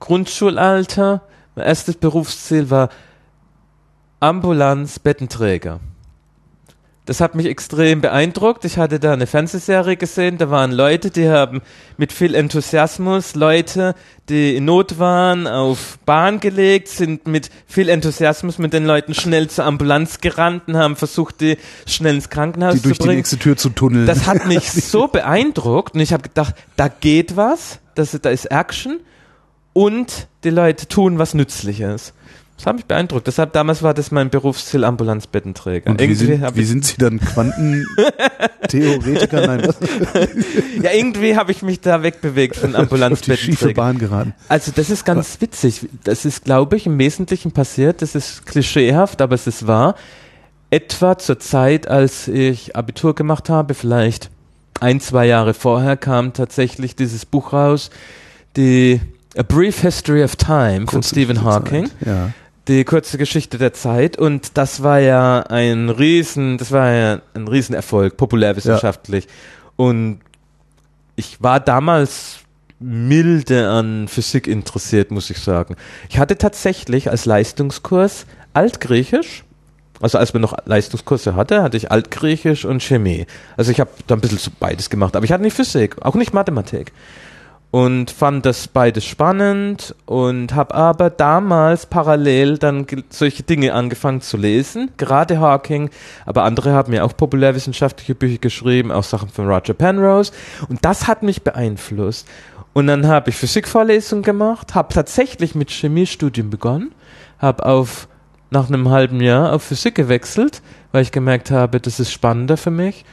Grundschulalter, 0.00 1.22
mein 1.54 1.66
erstes 1.66 1.96
Berufsziel 1.96 2.70
war 2.70 2.88
Ambulanz-Bettenträger. 4.20 5.80
Das 7.08 7.22
hat 7.22 7.34
mich 7.34 7.46
extrem 7.46 8.02
beeindruckt. 8.02 8.66
Ich 8.66 8.76
hatte 8.76 9.00
da 9.00 9.14
eine 9.14 9.26
Fernsehserie 9.26 9.96
gesehen, 9.96 10.36
da 10.36 10.50
waren 10.50 10.72
Leute, 10.72 11.10
die 11.10 11.30
haben 11.30 11.62
mit 11.96 12.12
viel 12.12 12.34
Enthusiasmus 12.34 13.34
Leute, 13.34 13.94
die 14.28 14.56
in 14.56 14.66
Not 14.66 14.98
waren, 14.98 15.46
auf 15.46 15.98
Bahn 16.04 16.38
gelegt, 16.38 16.88
sind 16.88 17.26
mit 17.26 17.48
viel 17.66 17.88
Enthusiasmus 17.88 18.58
mit 18.58 18.74
den 18.74 18.84
Leuten 18.84 19.14
schnell 19.14 19.48
zur 19.48 19.64
Ambulanz 19.64 20.20
gerannt 20.20 20.64
und 20.68 20.76
haben 20.76 20.96
versucht, 20.96 21.40
die 21.40 21.56
schnell 21.86 22.16
ins 22.16 22.28
Krankenhaus 22.28 22.74
die 22.74 22.82
zu 22.82 22.88
bringen. 22.88 22.98
durch 22.98 23.08
die 23.08 23.16
nächste 23.16 23.38
Tür 23.38 23.56
zu 23.56 23.70
tunneln. 23.70 24.04
Das 24.04 24.26
hat 24.26 24.46
mich 24.46 24.70
so 24.70 25.08
beeindruckt 25.08 25.94
und 25.94 26.00
ich 26.00 26.12
habe 26.12 26.24
gedacht, 26.24 26.56
da 26.76 26.88
geht 26.88 27.36
was, 27.38 27.78
das, 27.94 28.18
da 28.20 28.28
ist 28.28 28.50
Action 28.50 29.00
und 29.78 30.26
die 30.42 30.50
Leute 30.50 30.88
tun 30.88 31.20
was 31.20 31.34
Nützliches. 31.34 32.12
Das 32.56 32.66
hat 32.66 32.74
mich 32.74 32.86
beeindruckt. 32.86 33.28
Deshalb 33.28 33.52
damals 33.52 33.84
war 33.84 33.94
das 33.94 34.10
mein 34.10 34.28
Berufsziel 34.28 34.82
Ambulanzbettenträger. 34.82 35.88
Und 35.88 36.00
wie 36.00 36.14
sind, 36.16 36.56
wie 36.56 36.64
sind 36.64 36.84
Sie 36.84 36.96
dann 36.96 37.20
Quantentheoretiker? 37.20 39.46
Nein, 39.46 39.62
was? 39.64 39.76
ja, 40.82 40.90
irgendwie 40.90 41.36
habe 41.36 41.52
ich 41.52 41.62
mich 41.62 41.80
da 41.80 42.02
wegbewegt 42.02 42.56
von 42.56 42.74
Ambulanzbettenträger. 42.74 43.34
Auf 43.34 43.40
die 43.40 43.56
schiefe 43.56 43.74
Bahn 43.74 43.98
geraten. 43.98 44.34
Also 44.48 44.72
das 44.74 44.90
ist 44.90 45.04
ganz 45.04 45.34
was? 45.34 45.40
witzig. 45.40 45.88
Das 46.02 46.24
ist, 46.24 46.44
glaube 46.44 46.76
ich, 46.76 46.86
im 46.86 46.98
Wesentlichen 46.98 47.52
passiert. 47.52 48.02
Das 48.02 48.16
ist 48.16 48.46
klischeehaft, 48.46 49.22
aber 49.22 49.36
es 49.36 49.46
ist 49.46 49.68
wahr. 49.68 49.94
Etwa 50.70 51.18
zur 51.18 51.38
Zeit, 51.38 51.86
als 51.86 52.26
ich 52.26 52.74
Abitur 52.74 53.14
gemacht 53.14 53.48
habe, 53.48 53.74
vielleicht 53.74 54.28
ein, 54.80 54.98
zwei 54.98 55.26
Jahre 55.26 55.54
vorher, 55.54 55.96
kam 55.96 56.32
tatsächlich 56.32 56.96
dieses 56.96 57.24
Buch 57.24 57.52
raus, 57.52 57.90
die 58.56 59.00
A 59.38 59.44
Brief 59.44 59.82
History 59.82 60.24
of 60.24 60.34
Time 60.34 60.86
Kurze 60.86 60.90
von 60.90 61.02
Stephen 61.04 61.44
Hawking. 61.44 61.88
Ja. 62.04 62.32
Die 62.66 62.84
kurze 62.84 63.18
Geschichte 63.18 63.56
der 63.56 63.72
Zeit 63.72 64.18
und 64.18 64.58
das 64.58 64.82
war 64.82 64.98
ja 64.98 65.40
ein 65.42 65.90
riesen, 65.90 66.58
das 66.58 66.72
war 66.72 66.92
ja 66.92 67.20
ein 67.34 67.46
Riesenerfolg, 67.46 68.16
populärwissenschaftlich. 68.16 69.24
Ja. 69.24 69.30
Und 69.76 70.18
ich 71.14 71.40
war 71.40 71.60
damals 71.60 72.40
milde 72.80 73.68
an 73.70 74.08
Physik 74.08 74.48
interessiert, 74.48 75.12
muss 75.12 75.30
ich 75.30 75.38
sagen. 75.38 75.76
Ich 76.10 76.18
hatte 76.18 76.36
tatsächlich 76.36 77.08
als 77.08 77.24
Leistungskurs 77.24 78.26
Altgriechisch, 78.54 79.44
also 80.00 80.18
als 80.18 80.32
man 80.32 80.42
noch 80.42 80.56
Leistungskurse 80.64 81.36
hatte, 81.36 81.62
hatte 81.62 81.76
ich 81.76 81.92
Altgriechisch 81.92 82.64
und 82.64 82.82
Chemie. 82.82 83.26
Also 83.56 83.70
ich 83.70 83.78
habe 83.78 83.90
da 84.08 84.16
ein 84.16 84.20
bisschen 84.20 84.38
so 84.38 84.50
beides 84.58 84.90
gemacht, 84.90 85.14
aber 85.14 85.24
ich 85.24 85.30
hatte 85.30 85.44
nicht 85.44 85.56
Physik, 85.56 85.96
auch 86.02 86.16
nicht 86.16 86.34
Mathematik 86.34 86.92
und 87.70 88.10
fand 88.10 88.46
das 88.46 88.66
beides 88.66 89.04
spannend 89.04 89.94
und 90.06 90.54
habe 90.54 90.74
aber 90.74 91.10
damals 91.10 91.86
parallel 91.86 92.56
dann 92.56 92.86
solche 93.10 93.42
Dinge 93.42 93.74
angefangen 93.74 94.22
zu 94.22 94.36
lesen, 94.38 94.90
gerade 94.96 95.38
Hawking, 95.38 95.90
aber 96.24 96.44
andere 96.44 96.72
haben 96.72 96.92
ja 96.92 97.04
auch 97.04 97.16
populärwissenschaftliche 97.16 98.14
Bücher 98.14 98.38
geschrieben, 98.38 98.90
auch 98.90 99.04
Sachen 99.04 99.28
von 99.28 99.48
Roger 99.48 99.74
Penrose 99.74 100.32
und 100.68 100.84
das 100.84 101.06
hat 101.06 101.22
mich 101.22 101.42
beeinflusst. 101.42 102.26
Und 102.74 102.86
dann 102.86 103.08
habe 103.08 103.30
ich 103.30 103.36
Physikvorlesungen 103.36 104.22
gemacht, 104.22 104.74
habe 104.74 104.94
tatsächlich 104.94 105.54
mit 105.54 105.70
Chemiestudium 105.70 106.48
begonnen, 106.48 106.94
habe 107.38 107.66
auf 107.66 108.08
nach 108.50 108.68
einem 108.68 108.88
halben 108.88 109.20
Jahr 109.20 109.52
auf 109.52 109.64
Physik 109.64 109.94
gewechselt, 109.94 110.62
weil 110.92 111.02
ich 111.02 111.10
gemerkt 111.10 111.50
habe, 111.50 111.80
das 111.80 111.98
ist 111.98 112.12
spannender 112.12 112.56
für 112.56 112.70
mich 112.70 113.04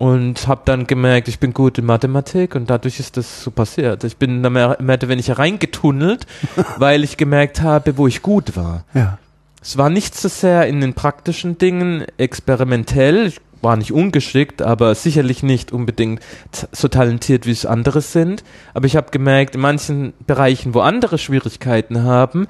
und 0.00 0.48
habe 0.48 0.62
dann 0.64 0.86
gemerkt, 0.86 1.28
ich 1.28 1.40
bin 1.40 1.52
gut 1.52 1.76
in 1.76 1.84
Mathematik 1.84 2.54
und 2.54 2.70
dadurch 2.70 2.98
ist 3.00 3.18
das 3.18 3.44
so 3.44 3.50
passiert. 3.50 4.02
Ich 4.02 4.16
bin 4.16 4.42
da 4.42 4.48
mehr, 4.48 4.78
mehr 4.80 4.98
wenn 5.02 5.18
ich 5.18 5.36
reingetunnelt, 5.36 6.26
weil 6.78 7.04
ich 7.04 7.18
gemerkt 7.18 7.60
habe, 7.60 7.98
wo 7.98 8.06
ich 8.06 8.22
gut 8.22 8.56
war. 8.56 8.84
Ja. 8.94 9.18
Es 9.60 9.76
war 9.76 9.90
nicht 9.90 10.14
so 10.14 10.28
sehr 10.28 10.66
in 10.68 10.80
den 10.80 10.94
praktischen 10.94 11.58
Dingen 11.58 12.06
experimentell. 12.16 13.26
Ich 13.26 13.42
war 13.60 13.76
nicht 13.76 13.92
ungeschickt, 13.92 14.62
aber 14.62 14.94
sicherlich 14.94 15.42
nicht 15.42 15.70
unbedingt 15.70 16.22
so 16.72 16.88
talentiert, 16.88 17.44
wie 17.44 17.50
es 17.50 17.66
andere 17.66 18.00
sind. 18.00 18.42
Aber 18.72 18.86
ich 18.86 18.96
habe 18.96 19.10
gemerkt, 19.10 19.54
in 19.54 19.60
manchen 19.60 20.14
Bereichen, 20.26 20.72
wo 20.72 20.80
andere 20.80 21.18
Schwierigkeiten 21.18 22.04
haben, 22.04 22.48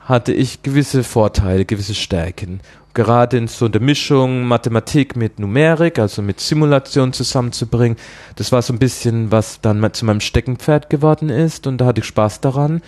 hatte 0.00 0.32
ich 0.32 0.62
gewisse 0.62 1.04
Vorteile, 1.04 1.66
gewisse 1.66 1.94
Stärken 1.94 2.60
gerade 2.96 3.36
in 3.36 3.46
so 3.46 3.68
der 3.68 3.80
Mischung 3.80 4.44
Mathematik 4.44 5.14
mit 5.14 5.38
Numerik, 5.38 5.98
also 5.98 6.22
mit 6.22 6.40
Simulation 6.40 7.12
zusammenzubringen. 7.12 7.96
Das 8.34 8.50
war 8.50 8.62
so 8.62 8.72
ein 8.72 8.78
bisschen, 8.80 9.30
was 9.30 9.60
dann 9.60 9.86
zu 9.92 10.04
meinem 10.06 10.20
Steckenpferd 10.20 10.90
geworden 10.90 11.28
ist 11.28 11.66
und 11.66 11.78
da 11.78 11.86
hatte 11.86 12.00
ich 12.00 12.06
Spaß 12.06 12.40
daran. 12.40 12.80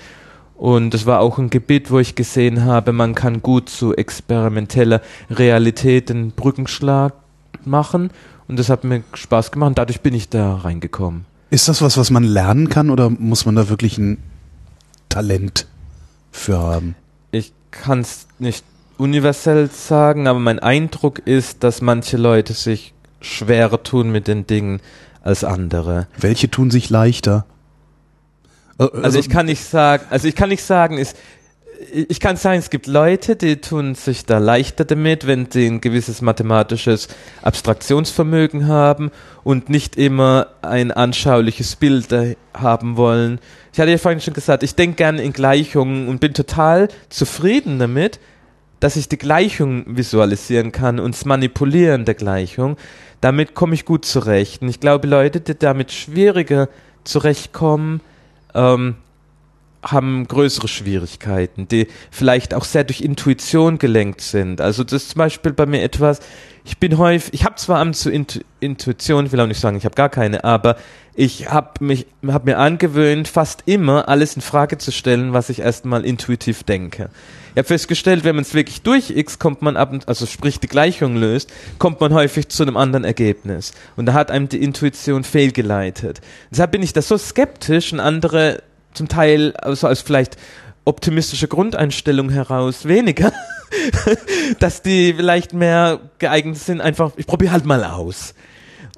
Und 0.56 0.93
das 0.93 1.06
war 1.06 1.20
auch 1.20 1.39
ein 1.39 1.51
Gebiet, 1.51 1.93
wo 1.93 2.01
ich 2.01 2.16
gesehen 2.16 2.64
habe, 2.64 2.93
man 2.93 3.14
kann 3.14 3.43
gut 3.43 3.68
zu 3.68 3.94
experimenteller 3.94 5.02
Realität 5.30 6.10
einen 6.10 6.32
Brückenschlag 6.32 7.12
machen. 7.64 8.10
Und 8.48 8.59
das 8.59 8.70
hat 8.70 8.82
mir 8.82 9.05
Spaß 9.12 9.52
gemacht 9.52 9.68
und 9.68 9.78
dadurch 9.78 10.01
bin 10.01 10.14
ich 10.14 10.30
da 10.30 10.56
reingekommen. 10.56 11.26
Ist 11.51 11.68
das 11.68 11.82
was, 11.82 11.98
was 11.98 12.10
man 12.10 12.24
lernen 12.24 12.70
kann 12.70 12.90
oder 12.90 13.10
muss 13.10 13.44
man 13.44 13.55
da 13.56 13.68
wirklich 13.68 13.98
ein 13.98 14.18
Talent 15.10 15.66
für 16.32 16.59
haben? 16.59 16.94
Ich 17.30 17.52
kann 17.70 18.01
es 18.01 18.26
nicht 18.39 18.64
universell 18.98 19.70
sagen, 19.70 20.26
aber 20.26 20.38
mein 20.38 20.58
Eindruck 20.58 21.20
ist, 21.20 21.64
dass 21.64 21.80
manche 21.80 22.16
Leute 22.16 22.52
sich 22.52 22.94
schwerer 23.20 23.82
tun 23.82 24.10
mit 24.10 24.28
den 24.28 24.46
Dingen 24.46 24.80
als 25.22 25.44
andere. 25.44 26.06
Welche 26.18 26.50
tun 26.50 26.70
sich 26.70 26.90
leichter? 26.90 27.46
Also, 28.76 28.92
also 28.92 29.18
ich 29.18 29.28
kann 29.28 29.46
nicht 29.46 29.64
sagen, 29.64 30.04
also 30.10 30.28
ich 30.28 30.36
kann 30.36 30.50
nicht 30.50 30.62
sagen, 30.62 30.98
ist 30.98 31.16
ich 32.08 32.20
kann 32.20 32.36
sagen, 32.36 32.58
es 32.58 32.70
gibt 32.70 32.86
Leute, 32.86 33.36
die 33.36 33.60
tun 33.60 33.94
sich 33.94 34.26
da 34.26 34.38
leichter 34.38 34.84
damit, 34.84 35.26
wenn 35.26 35.50
sie 35.50 35.66
ein 35.66 35.80
gewisses 35.80 36.22
mathematisches 36.22 37.08
Abstraktionsvermögen 37.42 38.66
haben 38.66 39.10
und 39.44 39.70
nicht 39.70 39.96
immer 39.96 40.48
ein 40.62 40.90
anschauliches 40.90 41.76
Bild 41.76 42.08
haben 42.52 42.96
wollen. 42.96 43.38
Ich 43.72 43.78
hatte 43.78 43.90
ja 43.90 43.98
vorhin 43.98 44.20
schon 44.20 44.34
gesagt, 44.34 44.62
ich 44.62 44.74
denke 44.74 44.96
gerne 44.96 45.22
in 45.22 45.32
Gleichungen 45.32 46.08
und 46.08 46.20
bin 46.20 46.34
total 46.34 46.88
zufrieden 47.10 47.78
damit, 47.78 48.18
dass 48.80 48.96
ich 48.96 49.09
die 49.09 49.18
Gleichung 49.18 49.84
visualisieren 49.86 50.72
kann 50.72 51.00
und 51.00 51.14
das 51.14 51.24
Manipulieren 51.24 52.05
der 52.05 52.14
Gleichung. 52.14 52.76
Damit 53.20 53.55
komme 53.55 53.74
ich 53.74 53.84
gut 53.84 54.05
zurecht. 54.05 54.62
Und 54.62 54.68
ich 54.68 54.80
glaube, 54.80 55.09
Leute, 55.09 55.40
die 55.40 55.59
damit 55.59 55.92
schwieriger 55.92 56.68
zurechtkommen, 57.05 58.00
ähm, 58.55 58.96
haben 59.82 60.26
größere 60.26 60.66
Schwierigkeiten, 60.66 61.68
die 61.68 61.86
vielleicht 62.10 62.52
auch 62.52 62.64
sehr 62.64 62.84
durch 62.84 63.00
Intuition 63.00 63.78
gelenkt 63.78 64.20
sind. 64.20 64.60
Also 64.60 64.82
das 64.82 65.05
ist 65.05 65.10
zum 65.10 65.18
Beispiel 65.20 65.52
bei 65.52 65.66
mir 65.66 65.82
etwas, 65.82 66.20
ich 66.64 66.78
bin 66.78 66.98
häufig, 66.98 67.32
ich 67.32 67.44
habe 67.44 67.55
zwar 67.55 67.78
Amt 67.78 67.96
zur 67.96 68.12
Intu 68.12 68.40
Intuition, 68.60 69.26
ich 69.26 69.32
will 69.32 69.40
auch 69.40 69.46
nicht 69.46 69.60
sagen, 69.60 69.76
ich 69.76 69.84
habe 69.84 69.94
gar 69.94 70.09
keine, 70.09 70.42
aber 70.42 70.76
ich 71.14 71.48
habe 71.48 71.84
mich, 71.84 72.06
habe 72.26 72.50
mir 72.50 72.59
angewöhnt, 72.59 73.28
fast 73.28 73.62
immer 73.66 74.09
alles 74.09 74.34
in 74.34 74.42
Frage 74.42 74.78
zu 74.78 74.90
stellen, 74.90 75.32
was 75.32 75.48
ich 75.48 75.60
erstmal 75.60 76.05
intuitiv 76.05 76.64
denke. 76.64 77.10
Habe 77.59 77.68
festgestellt, 77.68 78.24
wenn 78.24 78.36
man 78.36 78.43
es 78.43 78.55
wirklich 78.55 78.82
durch 78.82 79.10
X 79.10 79.39
kommt 79.39 79.62
man 79.62 79.76
ab, 79.76 79.93
also 80.06 80.26
sprich 80.26 80.60
die 80.60 80.68
Gleichung 80.68 81.16
löst, 81.16 81.51
kommt 81.78 82.01
man 82.01 82.12
häufig 82.14 82.48
zu 82.48 82.62
einem 82.62 82.76
anderen 82.76 83.05
Ergebnis. 83.05 83.72
Und 83.97 84.06
da 84.06 84.12
hat 84.12 84.30
einem 84.30 84.48
die 84.48 84.62
Intuition 84.62 85.24
fehlgeleitet. 85.24 86.20
Deshalb 86.51 86.72
bin 86.72 86.82
ich 86.82 86.93
da 86.93 87.02
so 87.02 87.18
skeptisch 87.18 87.93
und 87.93 88.01
andere 88.01 88.62
zum 88.94 89.09
Teil 89.09 89.55
also 89.56 89.86
als 89.86 90.01
vielleicht 90.01 90.36
optimistische 90.85 91.48
Grundeinstellung 91.48 92.30
heraus 92.30 92.86
weniger, 92.86 93.32
dass 94.59 94.82
die 94.82 95.14
vielleicht 95.14 95.52
mehr 95.52 96.01
geeignet 96.18 96.56
sind, 96.56 96.80
einfach, 96.80 97.12
ich 97.16 97.26
probiere 97.26 97.52
halt 97.52 97.66
mal 97.66 97.85
aus. 97.85 98.35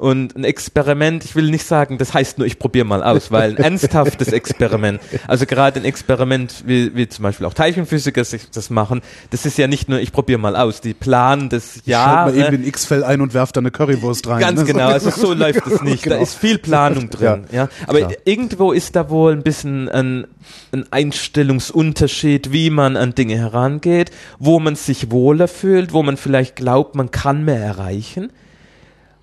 Und 0.01 0.35
ein 0.35 0.44
Experiment, 0.44 1.27
ich 1.27 1.36
will 1.36 1.51
nicht 1.51 1.66
sagen, 1.66 1.98
das 1.98 2.14
heißt 2.14 2.39
nur, 2.39 2.47
ich 2.47 2.59
probiere 2.59 2.86
mal 2.86 3.02
aus, 3.02 3.31
weil 3.31 3.51
ein 3.51 3.56
ernsthaftes 3.62 4.28
Experiment, 4.28 4.98
also 5.27 5.44
gerade 5.44 5.78
ein 5.78 5.85
Experiment, 5.85 6.64
wie, 6.64 6.97
wie 6.97 7.06
zum 7.06 7.24
Beispiel 7.24 7.44
auch 7.44 7.52
Teilchenphysiker 7.52 8.24
sich 8.24 8.48
das 8.51 8.70
machen, 8.70 9.02
das 9.28 9.44
ist 9.44 9.59
ja 9.59 9.66
nicht 9.66 9.90
nur, 9.90 10.01
ich 10.01 10.10
probiere 10.10 10.39
mal 10.39 10.56
aus, 10.56 10.81
die 10.81 10.94
planen 10.94 11.51
das 11.51 11.82
Jahr. 11.85 12.28
Schaut 12.28 12.35
mal 12.35 12.43
eben 12.47 12.62
den 12.62 12.66
X-Fell 12.66 13.05
ein 13.05 13.20
und 13.20 13.35
werft 13.35 13.56
da 13.56 13.60
eine 13.60 13.70
Currywurst 13.70 14.27
rein. 14.27 14.40
Ganz 14.40 14.60
ne? 14.60 14.66
genau, 14.68 14.89
also 14.89 15.10
so 15.10 15.35
läuft 15.35 15.66
es 15.66 15.82
nicht. 15.82 16.05
Genau. 16.05 16.16
Da 16.16 16.22
ist 16.22 16.35
viel 16.35 16.56
Planung 16.56 17.10
drin. 17.10 17.44
Ja, 17.52 17.64
ja. 17.64 17.68
Aber 17.86 17.98
Klar. 17.98 18.12
irgendwo 18.24 18.72
ist 18.72 18.97
da 18.97 19.10
wohl 19.10 19.32
ein 19.32 19.43
bisschen 19.43 19.90
ein, 19.90 20.27
ein 20.72 20.90
Einstellungsunterschied, 20.90 22.52
wie 22.52 22.70
man 22.70 22.97
an 22.97 23.14
Dinge 23.14 23.36
herangeht, 23.36 24.12
wo 24.39 24.60
man 24.60 24.77
sich 24.77 25.10
wohler 25.10 25.47
fühlt, 25.47 25.93
wo 25.93 26.02
man 26.02 26.16
vielleicht 26.16 26.56
glaubt, 26.56 26.94
man 26.94 27.10
kann 27.10 27.44
mehr 27.44 27.60
erreichen 27.60 28.32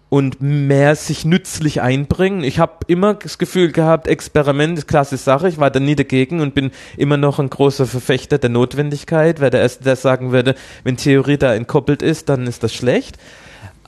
und 0.09 0.41
mehr 0.41 0.95
sich 0.95 1.25
nützlich 1.25 1.81
einbringen. 1.81 2.43
Ich 2.43 2.59
habe 2.59 2.73
immer 2.88 3.15
das 3.15 3.38
Gefühl 3.38 3.71
gehabt, 3.71 4.07
Experiment 4.07 4.77
ist 4.77 4.88
klasse 4.88 5.17
Sache. 5.17 5.49
Ich 5.49 5.57
war 5.57 5.69
da 5.69 5.79
nie 5.79 5.95
dagegen 5.95 6.39
und 6.39 6.55
bin 6.55 6.71
immer 6.95 7.17
noch 7.17 7.39
ein 7.39 7.49
großer 7.49 7.85
Verfechter 7.85 8.38
der 8.38 8.49
Notwendigkeit, 8.49 9.41
weil 9.41 9.49
der 9.49 9.61
Erste, 9.61 9.84
der 9.84 9.97
sagen 9.97 10.31
würde, 10.31 10.55
wenn 10.84 10.95
Theorie 10.95 11.38
da 11.38 11.53
entkoppelt 11.53 12.01
ist, 12.01 12.29
dann 12.29 12.47
ist 12.47 12.63
das 12.63 12.73
schlecht. 12.73 13.17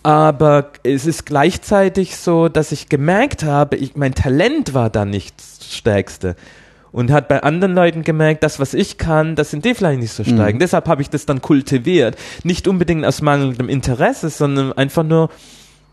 Aber 0.03 0.71
es 0.83 1.05
ist 1.05 1.25
gleichzeitig 1.25 2.17
so, 2.17 2.49
dass 2.49 2.71
ich 2.71 2.89
gemerkt 2.89 3.43
habe, 3.43 3.75
ich, 3.75 3.95
mein 3.95 4.13
Talent 4.13 4.73
war 4.73 4.89
da 4.89 5.05
nicht 5.05 5.35
das 5.37 5.73
Stärkste 5.73 6.35
und 6.91 7.11
hat 7.11 7.27
bei 7.27 7.43
anderen 7.43 7.75
Leuten 7.75 8.03
gemerkt, 8.03 8.43
das, 8.43 8.59
was 8.59 8.73
ich 8.73 8.97
kann, 8.97 9.35
das 9.35 9.51
sind 9.51 9.63
die 9.63 9.75
vielleicht 9.75 9.99
nicht 9.99 10.13
so 10.13 10.23
stark. 10.23 10.55
Mhm. 10.55 10.59
Deshalb 10.59 10.87
habe 10.87 11.01
ich 11.01 11.09
das 11.09 11.25
dann 11.25 11.41
kultiviert. 11.41 12.17
Nicht 12.43 12.67
unbedingt 12.67 13.05
aus 13.05 13.21
mangelndem 13.21 13.69
Interesse, 13.69 14.29
sondern 14.29 14.73
einfach 14.73 15.03
nur, 15.03 15.29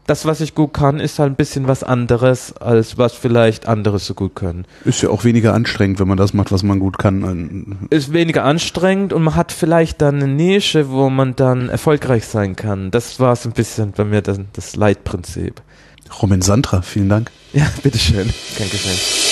das, 0.07 0.25
was 0.25 0.41
ich 0.41 0.55
gut 0.55 0.73
kann, 0.73 1.01
ist 1.01 1.19
halt 1.19 1.33
ein 1.33 1.37
bisschen 1.37 1.67
was 1.67 1.83
anderes, 1.83 2.57
als 2.57 2.99
was 2.99 3.15
vielleicht 3.15 3.67
andere 3.67 3.99
so 3.99 4.15
gut 4.15 4.35
können. 4.35 4.65
Ist 4.85 5.03
ja 5.03 5.11
auch 5.11 5.25
weniger 5.25 5.55
anstrengend, 5.55 5.99
wenn 5.99 6.09
man 6.09 6.17
das 6.17 6.33
macht, 6.33 6.53
was 6.53 6.63
man 6.63 6.79
gut 6.79 6.99
kann. 6.99 7.89
Ist 7.91 8.13
weniger 8.13 8.45
anstrengend 8.45 9.13
und 9.13 9.23
man 9.23 9.35
hat 9.35 9.53
vielleicht 9.53 10.01
dann 10.01 10.17
eine 10.17 10.29
Nische, 10.29 10.91
wo 10.91 11.11
man 11.11 11.37
dann 11.37 11.69
erfolgreich 11.69 12.27
sein 12.27 12.57
kann. 12.57 12.91
Das 12.91 13.21
war 13.21 13.35
so 13.37 13.49
ein 13.49 13.53
bisschen 13.53 13.93
bei 13.93 14.05
mir 14.05 14.23
das, 14.23 14.39
das 14.53 14.77
Leitprinzip. 14.77 15.63
Roman 16.23 16.43
Santra, 16.43 16.83
vielen 16.83 17.09
Dank. 17.09 17.31
Ja, 17.53 17.67
bitteschön. 17.83 18.33
Dankeschön. 18.59 19.26